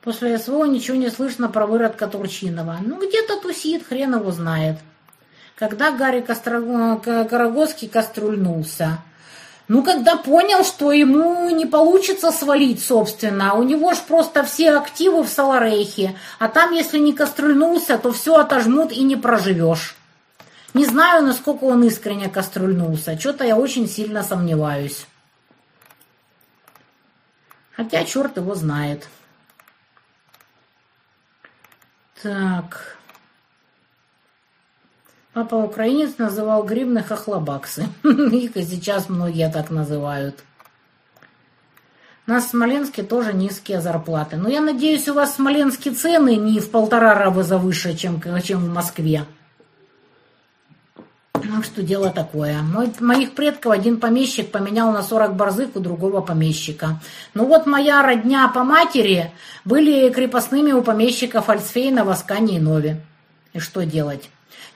После 0.02 0.38
СВО 0.38 0.66
ничего 0.66 0.98
не 0.98 1.10
слышно 1.10 1.49
про 1.49 1.66
выродка 1.66 2.07
Турчинова. 2.07 2.78
Ну, 2.82 2.98
где-то 2.98 3.40
тусит, 3.41 3.88
хрен 3.88 4.16
его 4.16 4.32
знает. 4.32 4.78
Когда 5.56 5.91
Гарри 5.91 6.22
Костро... 6.22 6.98
Карагоский 6.98 7.88
кастрюльнулся– 7.88 8.99
ну, 9.67 9.83
когда 9.83 10.15
понял, 10.15 10.63
что 10.63 10.91
ему 10.91 11.49
не 11.49 11.65
получится 11.65 12.31
свалить, 12.31 12.83
собственно, 12.83 13.55
у 13.55 13.63
него 13.63 13.93
ж 13.93 13.97
просто 13.99 14.43
все 14.43 14.73
активы 14.77 15.23
в 15.23 15.29
Саларейхе, 15.29 16.15
а 16.37 16.49
там, 16.49 16.71
если 16.71 16.99
не 16.99 17.13
кастрюльнулся, 17.13 17.97
то 17.97 18.11
все 18.11 18.35
отожмут 18.35 18.91
и 18.91 19.01
не 19.01 19.15
проживешь. 19.15 19.95
Не 20.75 20.85
знаю, 20.85 21.23
насколько 21.23 21.63
он 21.63 21.83
искренне 21.83 22.29
кастрюльнулся, 22.29 23.19
что-то 23.19 23.43
я 23.43 23.57
очень 23.57 23.87
сильно 23.87 24.23
сомневаюсь. 24.23 25.07
Хотя 27.75 28.03
черт 28.05 28.37
его 28.37 28.53
знает. 28.55 29.07
Так... 32.21 32.97
Папа 35.36 35.56
украинец 35.56 36.18
называл 36.18 36.64
гривны 36.64 37.03
хохлобаксы. 37.03 37.88
Их 38.03 38.56
и 38.56 38.64
сейчас 38.64 39.10
многие 39.10 39.52
так 39.52 39.70
называют. 39.70 40.45
Нас 42.26 42.45
в 42.45 42.49
Смоленске 42.52 43.03
тоже 43.03 43.34
низкие 43.34 43.82
зарплаты. 43.82 44.38
Но 44.38 44.48
я 44.48 44.62
надеюсь, 44.62 45.10
у 45.10 45.14
вас 45.14 45.32
в 45.32 45.36
Смоленске 45.36 45.91
цены 45.91 46.38
не 46.38 46.62
в 46.62 46.72
полтора 46.72 47.16
раза 47.16 47.57
выше, 47.57 47.98
чем, 47.98 48.22
чем 48.44 48.60
в 48.60 48.74
Москве. 48.74 49.26
Ну 51.34 51.64
что 51.64 51.84
дело 51.84 52.12
такое. 52.12 52.62
Моих 53.02 53.36
предков 53.36 53.74
один 53.74 53.99
помещик 53.99 54.53
поменял 54.53 54.94
на 54.94 55.03
40 55.03 55.36
борзых 55.36 55.76
у 55.76 55.82
другого 55.82 56.22
помещика. 56.22 57.02
Ну 57.34 57.45
вот 57.45 57.66
моя 57.66 58.02
родня 58.03 58.48
по 58.48 58.64
матери 58.64 59.34
были 59.66 60.10
крепостными 60.14 60.72
у 60.72 60.82
помещика 60.82 61.41
Фальцфейна 61.41 62.06
в 62.06 62.10
Аскане 62.10 62.56
и 62.56 62.62
Нове. 62.62 63.02
И 63.52 63.60
что 63.60 63.84
делать? 63.84 64.30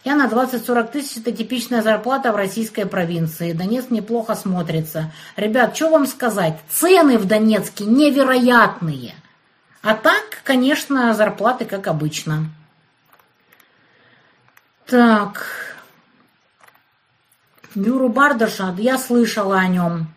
Я 0.04 0.16
на 0.16 0.28
20-40 0.28 0.92
тысяч, 0.92 1.18
это 1.18 1.32
типичная 1.32 1.82
зарплата 1.82 2.32
в 2.32 2.36
российской 2.36 2.86
провинции. 2.86 3.52
Донецк 3.52 3.92
неплохо 3.92 4.36
смотрится. 4.36 5.12
Ребят, 5.36 5.76
что 5.76 5.90
вам 5.90 6.08
сказать? 6.08 6.58
Цены 6.70 7.18
в 7.18 7.26
Донецке 7.26 7.84
невероятные. 7.84 9.14
А 9.82 9.96
так, 9.96 10.42
конечно, 10.44 11.14
зарплаты 11.14 11.66
как 11.66 11.88
обычно. 11.88 12.46
Так. 14.86 15.46
Юру 17.76 18.10
Бардаша, 18.10 18.74
я 18.78 18.98
слышала 18.98 19.60
о 19.60 19.68
нем. 19.68 20.08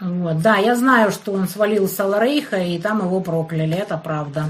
Вот, 0.00 0.40
да, 0.40 0.56
я 0.56 0.74
знаю, 0.74 1.12
что 1.12 1.32
он 1.32 1.46
свалил 1.46 1.86
с 1.86 2.00
Аларейха, 2.00 2.56
и 2.56 2.78
там 2.78 3.00
его 3.00 3.20
прокляли, 3.20 3.76
это 3.76 3.98
правда. 3.98 4.46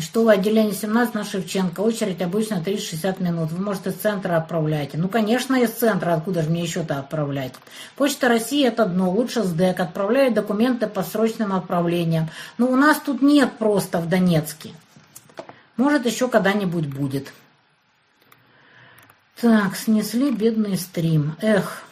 Что 0.00 0.24
в 0.24 0.28
отделении 0.28 0.72
17 0.72 1.14
на 1.14 1.24
Шевченко. 1.24 1.80
Очередь 1.80 2.22
обычно 2.22 2.62
30-60 2.64 3.22
минут. 3.22 3.52
Вы, 3.52 3.62
может, 3.62 3.86
из 3.86 3.94
центра 3.94 4.36
отправляете. 4.36 4.98
Ну, 4.98 5.08
конечно, 5.08 5.56
из 5.56 5.70
центра. 5.70 6.14
Откуда 6.14 6.42
же 6.42 6.50
мне 6.50 6.62
еще-то 6.62 6.98
отправлять? 6.98 7.54
Почта 7.96 8.28
России 8.28 8.66
это 8.66 8.86
дно. 8.86 9.10
Лучше 9.10 9.42
СДЭК. 9.42 9.80
Отправляют 9.80 10.34
документы 10.34 10.86
по 10.86 11.02
срочным 11.02 11.52
отправлениям. 11.52 12.28
Но 12.56 12.66
у 12.68 12.76
нас 12.76 12.98
тут 12.98 13.20
нет 13.20 13.52
просто 13.58 13.98
в 13.98 14.08
Донецке. 14.08 14.70
Может, 15.76 16.06
еще 16.06 16.28
когда-нибудь 16.28 16.86
будет. 16.86 17.32
Так, 19.40 19.76
снесли 19.76 20.30
бедный 20.30 20.76
стрим. 20.76 21.36
Эх, 21.40 21.82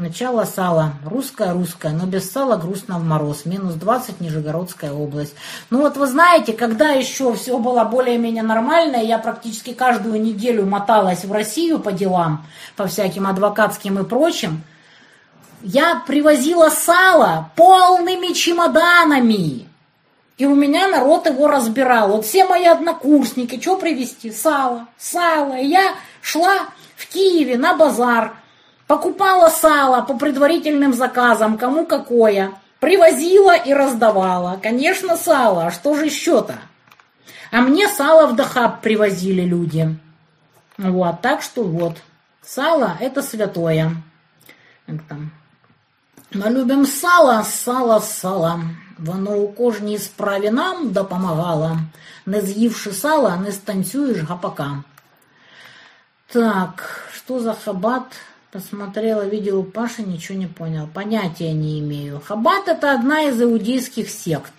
Начало 0.00 0.46
сала. 0.46 0.94
Русская-русская, 1.04 1.92
но 1.92 2.06
без 2.06 2.30
сала 2.30 2.56
грустно 2.56 2.98
в 2.98 3.04
мороз. 3.04 3.44
Минус 3.44 3.74
20, 3.74 4.22
Нижегородская 4.22 4.92
область. 4.92 5.34
Ну 5.68 5.82
вот 5.82 5.98
вы 5.98 6.06
знаете, 6.06 6.54
когда 6.54 6.88
еще 6.88 7.34
все 7.34 7.58
было 7.58 7.84
более-менее 7.84 8.42
нормально, 8.42 8.96
я 8.96 9.18
практически 9.18 9.74
каждую 9.74 10.18
неделю 10.22 10.64
моталась 10.64 11.26
в 11.26 11.30
Россию 11.30 11.80
по 11.80 11.92
делам, 11.92 12.46
по 12.76 12.86
всяким 12.86 13.26
адвокатским 13.26 13.98
и 13.98 14.04
прочим, 14.04 14.62
я 15.60 16.02
привозила 16.06 16.70
сало 16.70 17.50
полными 17.54 18.32
чемоданами. 18.32 19.68
И 20.38 20.46
у 20.46 20.54
меня 20.54 20.88
народ 20.88 21.26
его 21.26 21.46
разбирал. 21.46 22.12
Вот 22.12 22.24
все 22.24 22.46
мои 22.46 22.64
однокурсники, 22.64 23.60
что 23.60 23.76
привезти? 23.76 24.32
Сало, 24.32 24.86
сало. 24.96 25.58
И 25.58 25.66
я 25.66 25.92
шла 26.22 26.70
в 26.96 27.06
Киеве 27.12 27.58
на 27.58 27.74
базар, 27.74 28.39
Покупала 28.89 29.49
сало 29.49 30.01
по 30.01 30.13
предварительным 30.15 30.93
заказам, 30.93 31.57
кому 31.57 31.85
какое. 31.85 32.51
Привозила 32.79 33.55
и 33.55 33.73
раздавала. 33.73 34.59
Конечно, 34.61 35.17
сало, 35.17 35.67
а 35.67 35.71
что 35.71 35.95
же 35.95 36.05
еще-то? 36.05 36.55
А 37.51 37.61
мне 37.61 37.87
сало 37.87 38.27
в 38.27 38.35
Дахаб 38.35 38.81
привозили 38.81 39.41
люди. 39.41 39.97
Вот, 40.77 41.21
так 41.21 41.41
что 41.41 41.63
вот. 41.63 41.97
Сало – 42.43 42.99
это 42.99 43.23
святое. 43.23 43.91
Как 44.85 45.01
там? 45.07 45.31
Мы 46.31 46.49
любим 46.49 46.85
сало, 46.85 47.43
сало, 47.43 47.99
сало. 47.99 48.59
Воно 48.97 49.31
у 49.31 49.47
кожній 49.53 49.97
справі 49.97 50.51
нам 50.51 50.91
допомагало. 50.91 51.77
Не 52.25 52.41
з'ївши 52.41 52.91
сала, 52.91 53.35
не 53.35 53.51
станцюєш 53.51 54.17
гапака. 54.19 54.83
Так, 56.27 57.09
что 57.13 57.39
за 57.39 57.53
хабат? 57.53 58.03
Посмотрела 58.52 59.28
видео 59.28 59.62
Паши, 59.62 60.02
ничего 60.02 60.36
не 60.36 60.48
понял. 60.48 60.88
Понятия 60.92 61.52
не 61.52 61.78
имею. 61.78 62.20
Хаббат 62.20 62.66
это 62.66 62.92
одна 62.92 63.22
из 63.22 63.40
иудейских 63.40 64.10
сект. 64.10 64.52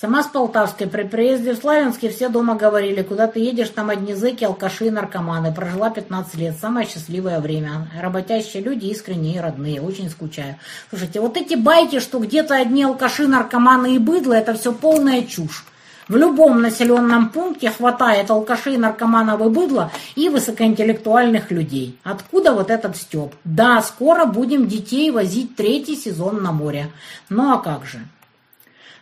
Сама 0.00 0.22
с 0.22 0.28
Полтавской. 0.28 0.86
При 0.86 1.02
приезде 1.02 1.52
в 1.52 1.58
Славянске 1.58 2.08
все 2.08 2.30
дома 2.30 2.54
говорили, 2.54 3.02
куда 3.02 3.26
ты 3.26 3.40
едешь, 3.40 3.68
там 3.68 3.90
одни 3.90 4.14
зэки, 4.14 4.44
алкаши 4.44 4.86
и 4.86 4.90
наркоманы. 4.90 5.52
Прожила 5.52 5.90
15 5.90 6.36
лет. 6.36 6.54
Самое 6.58 6.88
счастливое 6.88 7.40
время. 7.40 7.86
Работящие 8.00 8.62
люди, 8.62 8.86
искренние 8.86 9.36
и 9.36 9.40
родные. 9.40 9.82
Очень 9.82 10.08
скучаю. 10.08 10.56
Слушайте, 10.88 11.20
вот 11.20 11.36
эти 11.36 11.56
байки, 11.56 12.00
что 12.00 12.18
где-то 12.18 12.56
одни 12.56 12.84
алкаши, 12.84 13.26
наркоманы 13.26 13.96
и 13.96 13.98
быдло, 13.98 14.32
это 14.32 14.54
все 14.54 14.72
полная 14.72 15.20
чушь. 15.24 15.66
В 16.10 16.16
любом 16.16 16.60
населенном 16.60 17.28
пункте 17.28 17.70
хватает 17.70 18.32
алкашей, 18.32 18.76
наркоманов 18.78 19.40
и 19.42 19.48
быдла 19.48 19.92
и 20.16 20.28
высокоинтеллектуальных 20.28 21.52
людей. 21.52 21.96
Откуда 22.02 22.52
вот 22.52 22.68
этот 22.68 22.96
стёб? 22.96 23.32
Да, 23.44 23.80
скоро 23.80 24.24
будем 24.24 24.66
детей 24.66 25.12
возить 25.12 25.54
третий 25.54 25.94
сезон 25.94 26.42
на 26.42 26.50
море. 26.50 26.88
Ну 27.28 27.52
а 27.52 27.58
как 27.58 27.86
же? 27.86 28.00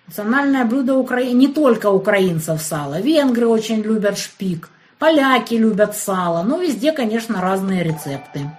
Национальное 0.07 0.67
блюдо 0.67 0.97
Укра... 0.97 1.25
не 1.25 1.49
только 1.49 1.87
украинцев 1.87 2.61
сало. 2.61 3.01
Венгры 3.01 3.47
очень 3.47 3.81
любят 3.81 4.19
шпик. 4.19 4.69
Поляки 4.99 5.55
любят 5.55 5.97
сало. 5.97 6.43
Но 6.43 6.59
везде, 6.59 6.93
конечно, 6.93 7.41
разные 7.41 7.85
рецепты. 7.85 8.51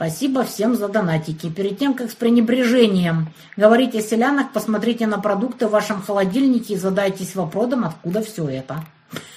Спасибо 0.00 0.44
всем 0.44 0.76
за 0.76 0.88
донатики. 0.88 1.50
Перед 1.50 1.78
тем, 1.78 1.92
как 1.92 2.10
с 2.10 2.14
пренебрежением 2.14 3.34
говорить 3.58 3.94
о 3.94 4.00
селянах, 4.00 4.50
посмотрите 4.50 5.06
на 5.06 5.18
продукты 5.18 5.66
в 5.66 5.72
вашем 5.72 6.00
холодильнике 6.00 6.72
и 6.72 6.78
задайтесь 6.78 7.34
вопросом, 7.34 7.84
откуда 7.84 8.22
все 8.22 8.48
это. 8.48 8.82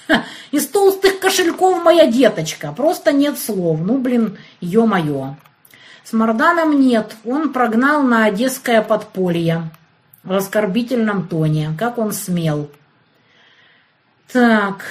Из 0.52 0.66
толстых 0.68 1.20
кошельков 1.20 1.84
моя 1.84 2.06
деточка. 2.06 2.72
Просто 2.72 3.12
нет 3.12 3.38
слов. 3.38 3.78
Ну, 3.82 3.98
блин, 3.98 4.38
ё-моё. 4.62 5.34
С 6.02 6.14
Марданом 6.14 6.80
нет. 6.80 7.14
Он 7.26 7.52
прогнал 7.52 8.02
на 8.02 8.24
одесское 8.24 8.80
подполье. 8.80 9.70
В 10.22 10.32
оскорбительном 10.32 11.28
тоне. 11.28 11.74
Как 11.78 11.98
он 11.98 12.14
смел. 12.14 12.70
Так... 14.32 14.82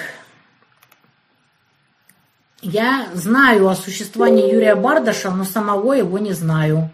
Я 2.64 3.10
знаю 3.14 3.68
о 3.68 3.76
существовании 3.76 4.53
Юрия 4.53 4.76
Бардаша, 4.76 5.30
но 5.31 5.44
самого 5.44 5.94
его 5.94 6.18
не 6.18 6.31
знаю. 6.31 6.90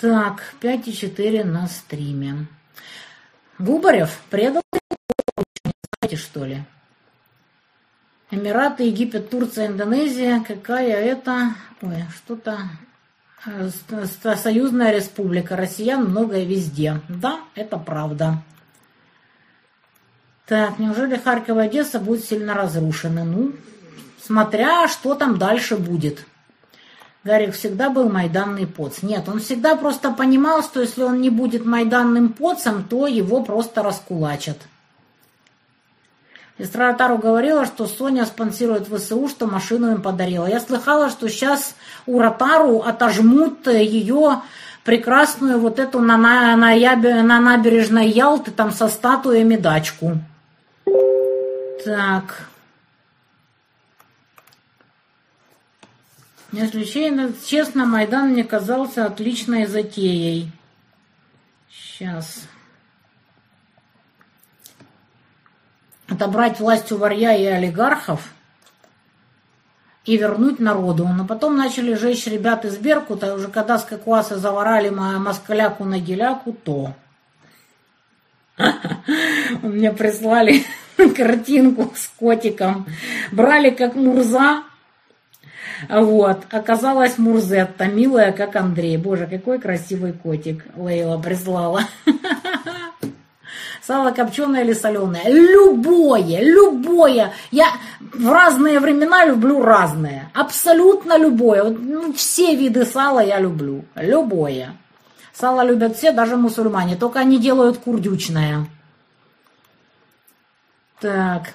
Так, 0.00 0.54
5,4 0.60 1.42
на 1.42 1.66
стриме. 1.66 2.46
Губарев 3.58 4.20
предал 4.30 4.62
знаете, 6.00 6.16
что 6.16 6.44
ли? 6.44 6.62
Эмираты, 8.30 8.84
Египет, 8.84 9.30
Турция, 9.30 9.66
Индонезия. 9.66 10.40
Какая 10.46 10.96
это? 10.96 11.54
Ой, 11.82 12.04
что-то... 12.14 12.58
Э, 13.46 13.70
союзная 14.36 14.92
республика. 14.92 15.56
Россиян 15.56 16.04
много 16.04 16.38
и 16.38 16.46
везде. 16.46 17.00
Да, 17.08 17.40
это 17.54 17.78
правда. 17.78 18.42
Так, 20.46 20.78
неужели 20.78 21.16
Харьков 21.16 21.56
и 21.56 21.60
Одесса 21.60 21.98
будут 21.98 22.24
сильно 22.24 22.54
разрушены? 22.54 23.24
Ну, 23.24 23.52
смотря 24.22 24.88
что 24.88 25.14
там 25.14 25.38
дальше 25.38 25.76
будет. 25.76 26.26
Гарик 27.24 27.54
всегда 27.54 27.88
был 27.88 28.10
майданный 28.10 28.66
поц. 28.66 29.02
Нет, 29.02 29.26
он 29.30 29.40
всегда 29.40 29.76
просто 29.76 30.10
понимал, 30.10 30.62
что 30.62 30.82
если 30.82 31.02
он 31.02 31.22
не 31.22 31.30
будет 31.30 31.64
майданным 31.64 32.34
поцем, 32.34 32.84
то 32.84 33.06
его 33.06 33.42
просто 33.42 33.82
раскулачат. 33.82 34.58
Сестра 36.58 36.92
Ротару 36.92 37.16
говорила, 37.16 37.64
что 37.64 37.86
Соня 37.86 38.26
спонсирует 38.26 38.86
ВСУ, 38.86 39.28
что 39.28 39.46
машину 39.46 39.92
им 39.92 40.02
подарила. 40.02 40.46
Я 40.46 40.60
слыхала, 40.60 41.08
что 41.08 41.28
сейчас 41.28 41.74
у 42.04 42.20
Ротару 42.20 42.80
отожмут 42.80 43.66
ее 43.66 44.42
прекрасную 44.84 45.58
вот 45.58 45.78
эту 45.78 46.00
на, 46.00 46.18
на, 46.18 46.54
на, 46.56 46.76
на 47.22 47.40
набережной 47.40 48.08
Ялты 48.08 48.50
там 48.50 48.70
со 48.70 48.88
статуями 48.88 49.56
дачку. 49.56 50.18
Так. 51.84 52.48
Если 56.52 56.84
честно, 57.44 57.84
Майдан 57.84 58.30
мне 58.30 58.44
казался 58.44 59.06
отличной 59.06 59.66
затеей. 59.66 60.52
Сейчас. 61.70 62.42
Отобрать 66.08 66.60
власть 66.60 66.92
у 66.92 66.96
варья 66.96 67.34
и 67.34 67.44
олигархов 67.44 68.32
и 70.04 70.16
вернуть 70.16 70.60
народу. 70.60 71.08
Но 71.08 71.26
потом 71.26 71.56
начали 71.56 71.94
жечь 71.94 72.26
ребят 72.26 72.64
из 72.64 72.76
Беркута, 72.76 73.34
уже 73.34 73.48
когда 73.48 73.78
с 73.78 73.84
Кокуаса 73.84 74.38
заворали 74.38 74.90
москаляку 74.90 75.84
на 75.84 75.98
геляку, 75.98 76.52
то... 76.52 76.94
Мне 79.62 79.92
прислали 79.92 80.64
картинку 81.16 81.92
с 81.94 82.08
котиком. 82.18 82.86
Брали 83.32 83.70
как 83.70 83.94
Мурза, 83.94 84.62
вот. 85.88 86.42
Оказалась 86.50 87.18
Мурзетта, 87.18 87.86
милая, 87.86 88.32
как 88.32 88.56
Андрей. 88.56 88.96
Боже, 88.96 89.26
какой 89.26 89.58
красивый 89.58 90.12
котик 90.12 90.64
Лейла 90.76 91.18
прислала. 91.18 91.82
Сало 93.86 94.12
копченое 94.12 94.62
или 94.62 94.72
соленое? 94.72 95.24
Любое, 95.26 96.40
любое. 96.40 97.32
Я 97.50 97.66
в 98.00 98.30
разные 98.30 98.80
времена 98.80 99.26
люблю 99.26 99.62
разное. 99.62 100.30
Абсолютно 100.32 101.18
любое. 101.18 101.64
Вот, 101.64 101.78
ну, 101.78 102.12
все 102.14 102.54
виды 102.54 102.86
сала 102.86 103.20
я 103.22 103.38
люблю. 103.38 103.84
Любое. 103.94 104.74
Сало 105.34 105.64
любят 105.64 105.96
все, 105.96 106.12
даже 106.12 106.36
мусульмане. 106.36 106.96
Только 106.96 107.18
они 107.18 107.38
делают 107.38 107.78
курдючное. 107.78 108.66
Так. 111.00 111.54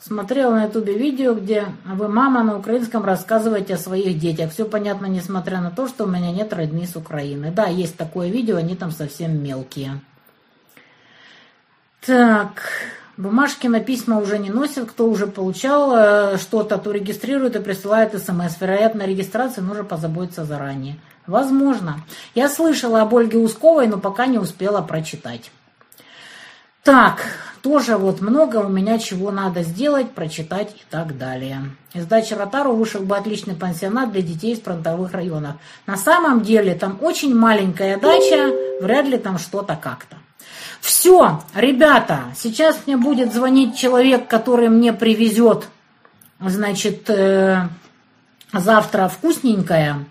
Смотрела 0.00 0.54
на 0.54 0.64
ютубе 0.64 0.98
видео, 0.98 1.34
где 1.34 1.66
вы, 1.84 2.08
мама, 2.08 2.42
на 2.42 2.58
украинском 2.58 3.04
рассказываете 3.04 3.74
о 3.74 3.78
своих 3.78 4.18
детях. 4.18 4.50
Все 4.50 4.64
понятно, 4.64 5.06
несмотря 5.06 5.60
на 5.60 5.70
то, 5.70 5.88
что 5.88 6.04
у 6.04 6.06
меня 6.08 6.30
нет 6.30 6.52
родни 6.52 6.86
с 6.86 6.96
Украины. 6.96 7.50
Да, 7.50 7.66
есть 7.66 7.96
такое 7.96 8.28
видео, 8.28 8.56
они 8.56 8.76
там 8.76 8.90
совсем 8.90 9.42
мелкие. 9.42 10.00
Так, 12.04 12.62
бумажки 13.16 13.66
на 13.66 13.80
письма 13.80 14.18
уже 14.18 14.38
не 14.38 14.50
носят. 14.50 14.90
Кто 14.90 15.08
уже 15.08 15.26
получал 15.26 15.94
э, 15.96 16.38
что-то, 16.38 16.76
то 16.76 16.90
регистрирует 16.90 17.56
и 17.56 17.60
присылает 17.60 18.12
смс. 18.22 18.60
Вероятно, 18.60 19.06
регистрации 19.06 19.62
нужно 19.62 19.84
позаботиться 19.84 20.44
заранее. 20.44 20.96
Возможно. 21.26 22.00
Я 22.34 22.48
слышала 22.48 23.02
об 23.02 23.14
Ольге 23.14 23.38
Усковой, 23.38 23.86
но 23.86 23.98
пока 23.98 24.26
не 24.26 24.38
успела 24.38 24.82
прочитать. 24.82 25.50
Так, 26.82 27.24
тоже 27.62 27.96
вот 27.96 28.20
много 28.20 28.58
у 28.58 28.68
меня 28.68 28.98
чего 28.98 29.30
надо 29.30 29.62
сделать, 29.62 30.10
прочитать 30.10 30.70
и 30.72 30.82
так 30.90 31.16
далее. 31.16 31.62
Из 31.94 32.04
дачи 32.04 32.34
Ротару 32.34 32.74
вышел 32.74 33.00
бы 33.00 33.16
отличный 33.16 33.54
пансионат 33.54 34.12
для 34.12 34.20
детей 34.20 34.52
из 34.52 34.60
фронтовых 34.60 35.12
районов. 35.12 35.54
На 35.86 35.96
самом 35.96 36.42
деле 36.42 36.74
там 36.74 36.98
очень 37.00 37.34
маленькая 37.34 37.98
дача, 37.98 38.52
вряд 38.82 39.06
ли 39.06 39.16
там 39.16 39.38
что-то 39.38 39.76
как-то. 39.76 40.16
Все, 40.82 41.40
ребята, 41.54 42.24
сейчас 42.36 42.80
мне 42.84 42.98
будет 42.98 43.32
звонить 43.32 43.78
человек, 43.78 44.28
который 44.28 44.68
мне 44.68 44.92
привезет, 44.92 45.64
значит, 46.38 47.08
э, 47.08 47.66
завтра 48.52 49.08
вкусненькое. 49.08 50.04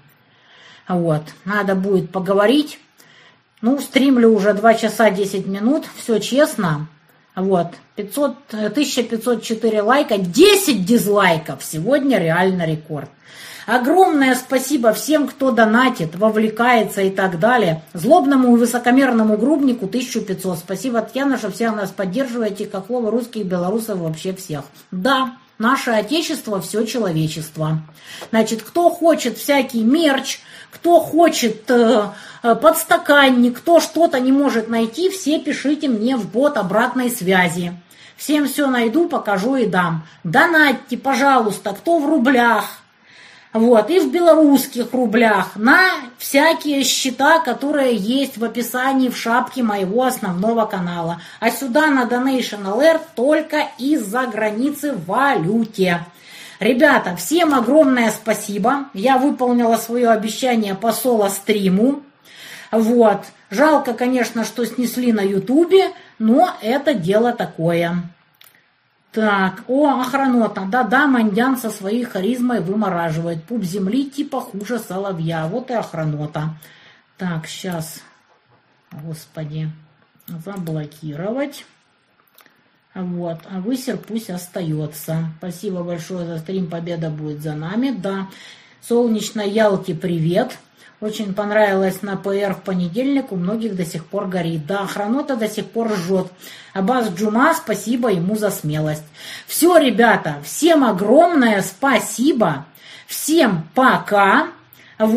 Вот, 0.88 1.23
надо 1.45 1.76
будет 1.76 2.11
поговорить. 2.11 2.80
Ну, 3.61 3.80
стримлю 3.80 4.34
уже 4.34 4.53
2 4.53 4.73
часа 4.73 5.10
10 5.10 5.47
минут, 5.47 5.85
все 5.95 6.19
честно. 6.19 6.88
Вот, 7.35 7.68
500, 7.95 8.35
1504 8.51 9.81
лайка, 9.81 10.18
10 10.18 10.85
дизлайков. 10.85 11.64
Сегодня 11.64 12.19
реально 12.19 12.68
рекорд. 12.68 13.10
Огромное 13.65 14.35
спасибо 14.35 14.93
всем, 14.93 15.27
кто 15.27 15.51
донатит, 15.51 16.15
вовлекается 16.15 17.01
и 17.01 17.10
так 17.10 17.39
далее. 17.39 17.81
Злобному 17.93 18.55
и 18.55 18.60
высокомерному 18.60 19.38
грубнику 19.38 19.85
1500. 19.85 20.60
Спасибо, 20.60 21.01
Татьяна, 21.01 21.38
что 21.38 21.49
всех 21.49 21.76
нас 21.76 21.91
поддерживаете, 21.91 22.69
слово 22.85 23.10
русских, 23.10 23.45
белорусов, 23.45 23.99
вообще 23.99 24.34
всех. 24.34 24.64
Да, 24.91 25.38
наше 25.57 25.91
отечество, 25.91 26.60
все 26.60 26.85
человечество. 26.85 27.81
Значит, 28.31 28.64
кто 28.64 28.89
хочет 28.89 29.38
всякий 29.38 29.84
мерч, 29.84 30.39
кто 30.74 31.00
хочет 31.00 31.70
э, 31.70 32.10
э, 32.41 32.56
подстаканник, 32.56 33.60
кто 33.60 33.80
что-то 33.80 34.20
не 34.20 34.32
может 34.32 34.70
найти, 34.70 35.10
все 35.10 35.40
пишите 35.40 35.88
мне 35.88 36.18
в 36.18 36.30
бот 36.30 36.58
обратной 36.58 37.12
связи. 37.12 37.74
Всем 38.18 38.48
все 38.48 38.68
найду, 38.68 39.08
покажу 39.08 39.56
и 39.56 39.66
дам. 39.66 40.06
Донатьте, 40.24 40.98
пожалуйста, 40.98 41.72
кто 41.74 42.00
в 42.00 42.10
рублях, 42.10 42.66
вот, 43.54 43.91
и 43.91 44.00
в 44.00 44.12
белорусских 44.12 44.94
рублях 44.94 45.56
на 45.56 45.91
всякие 46.18 46.84
счета, 46.84 47.40
которые 47.40 47.95
есть 47.95 48.38
в 48.38 48.44
описании 48.44 49.10
в 49.10 49.18
шапке 49.18 49.62
моего 49.62 50.04
основного 50.04 50.66
канала. 50.66 51.22
А 51.40 51.52
сюда 51.52 51.88
на 51.88 52.06
Donation 52.06 52.64
Alert 52.64 53.02
только 53.16 53.68
из-за 53.78 54.26
границы 54.26 54.94
в 54.94 55.06
валюте. 55.06 56.04
Ребята, 56.60 57.16
всем 57.16 57.54
огромное 57.54 58.12
спасибо. 58.12 58.86
Я 58.94 59.18
выполнила 59.18 59.78
свое 59.78 60.10
обещание 60.10 60.76
по 60.76 60.92
соло-стриму. 60.92 62.04
Вот. 62.72 63.26
Жалко, 63.50 63.94
конечно, 63.94 64.46
что 64.46 64.66
снесли 64.66 65.14
на 65.14 65.22
ютубе, 65.22 65.92
но 66.18 66.52
это 66.62 66.94
дело 66.94 67.34
такое. 67.34 68.04
Так, 69.12 69.64
о, 69.68 70.02
охранота. 70.02 70.66
Да-да, 70.66 71.06
Мандян 71.06 71.56
со 71.56 71.70
своей 71.70 72.04
харизмой 72.04 72.62
вымораживает. 72.62 73.44
Пуп 73.44 73.64
земли 73.64 74.10
типа 74.10 74.42
хуже 74.42 74.80
соловья. 74.80 75.48
Вот 75.48 75.70
и 75.70 75.74
охранота. 75.74 76.58
Так, 77.18 77.46
сейчас. 77.46 78.02
Господи. 78.92 79.70
Заблокировать. 80.26 81.66
Вот, 82.94 83.40
а 83.49 83.60
высер 83.60 83.98
пусть 83.98 84.30
остается. 84.30 85.32
Спасибо 85.40 85.84
большое 85.84 86.28
за 86.28 86.38
стрим, 86.38 86.70
победа 86.70 87.10
будет 87.10 87.41
за 87.41 87.53
нами. 87.53 87.90
Да, 87.90 88.28
солнечной 88.82 89.49
Ялте 89.49 89.95
привет. 89.95 90.57
Очень 91.02 91.34
понравилось 91.34 92.02
на 92.02 92.15
ПР 92.15 92.53
в 92.53 92.61
понедельник, 92.61 93.32
у 93.32 93.36
многих 93.36 93.76
до 93.76 93.84
сих 93.84 94.06
пор 94.06 94.28
горит. 94.28 94.65
Да, 94.68 94.86
хронота 94.86 95.36
до 95.36 95.49
сих 95.49 95.65
пор 95.65 95.94
жжет. 95.94 96.28
Абаз 96.74 97.10
Джума, 97.10 97.53
спасибо 97.56 98.10
ему 98.10 98.38
за 98.38 98.52
смелость. 98.52 99.03
Все, 99.48 99.78
ребята, 99.78 100.38
всем 100.45 100.86
огромное 100.86 101.61
спасибо. 101.61 102.65
Всем 103.07 103.68
пока. 103.74 104.48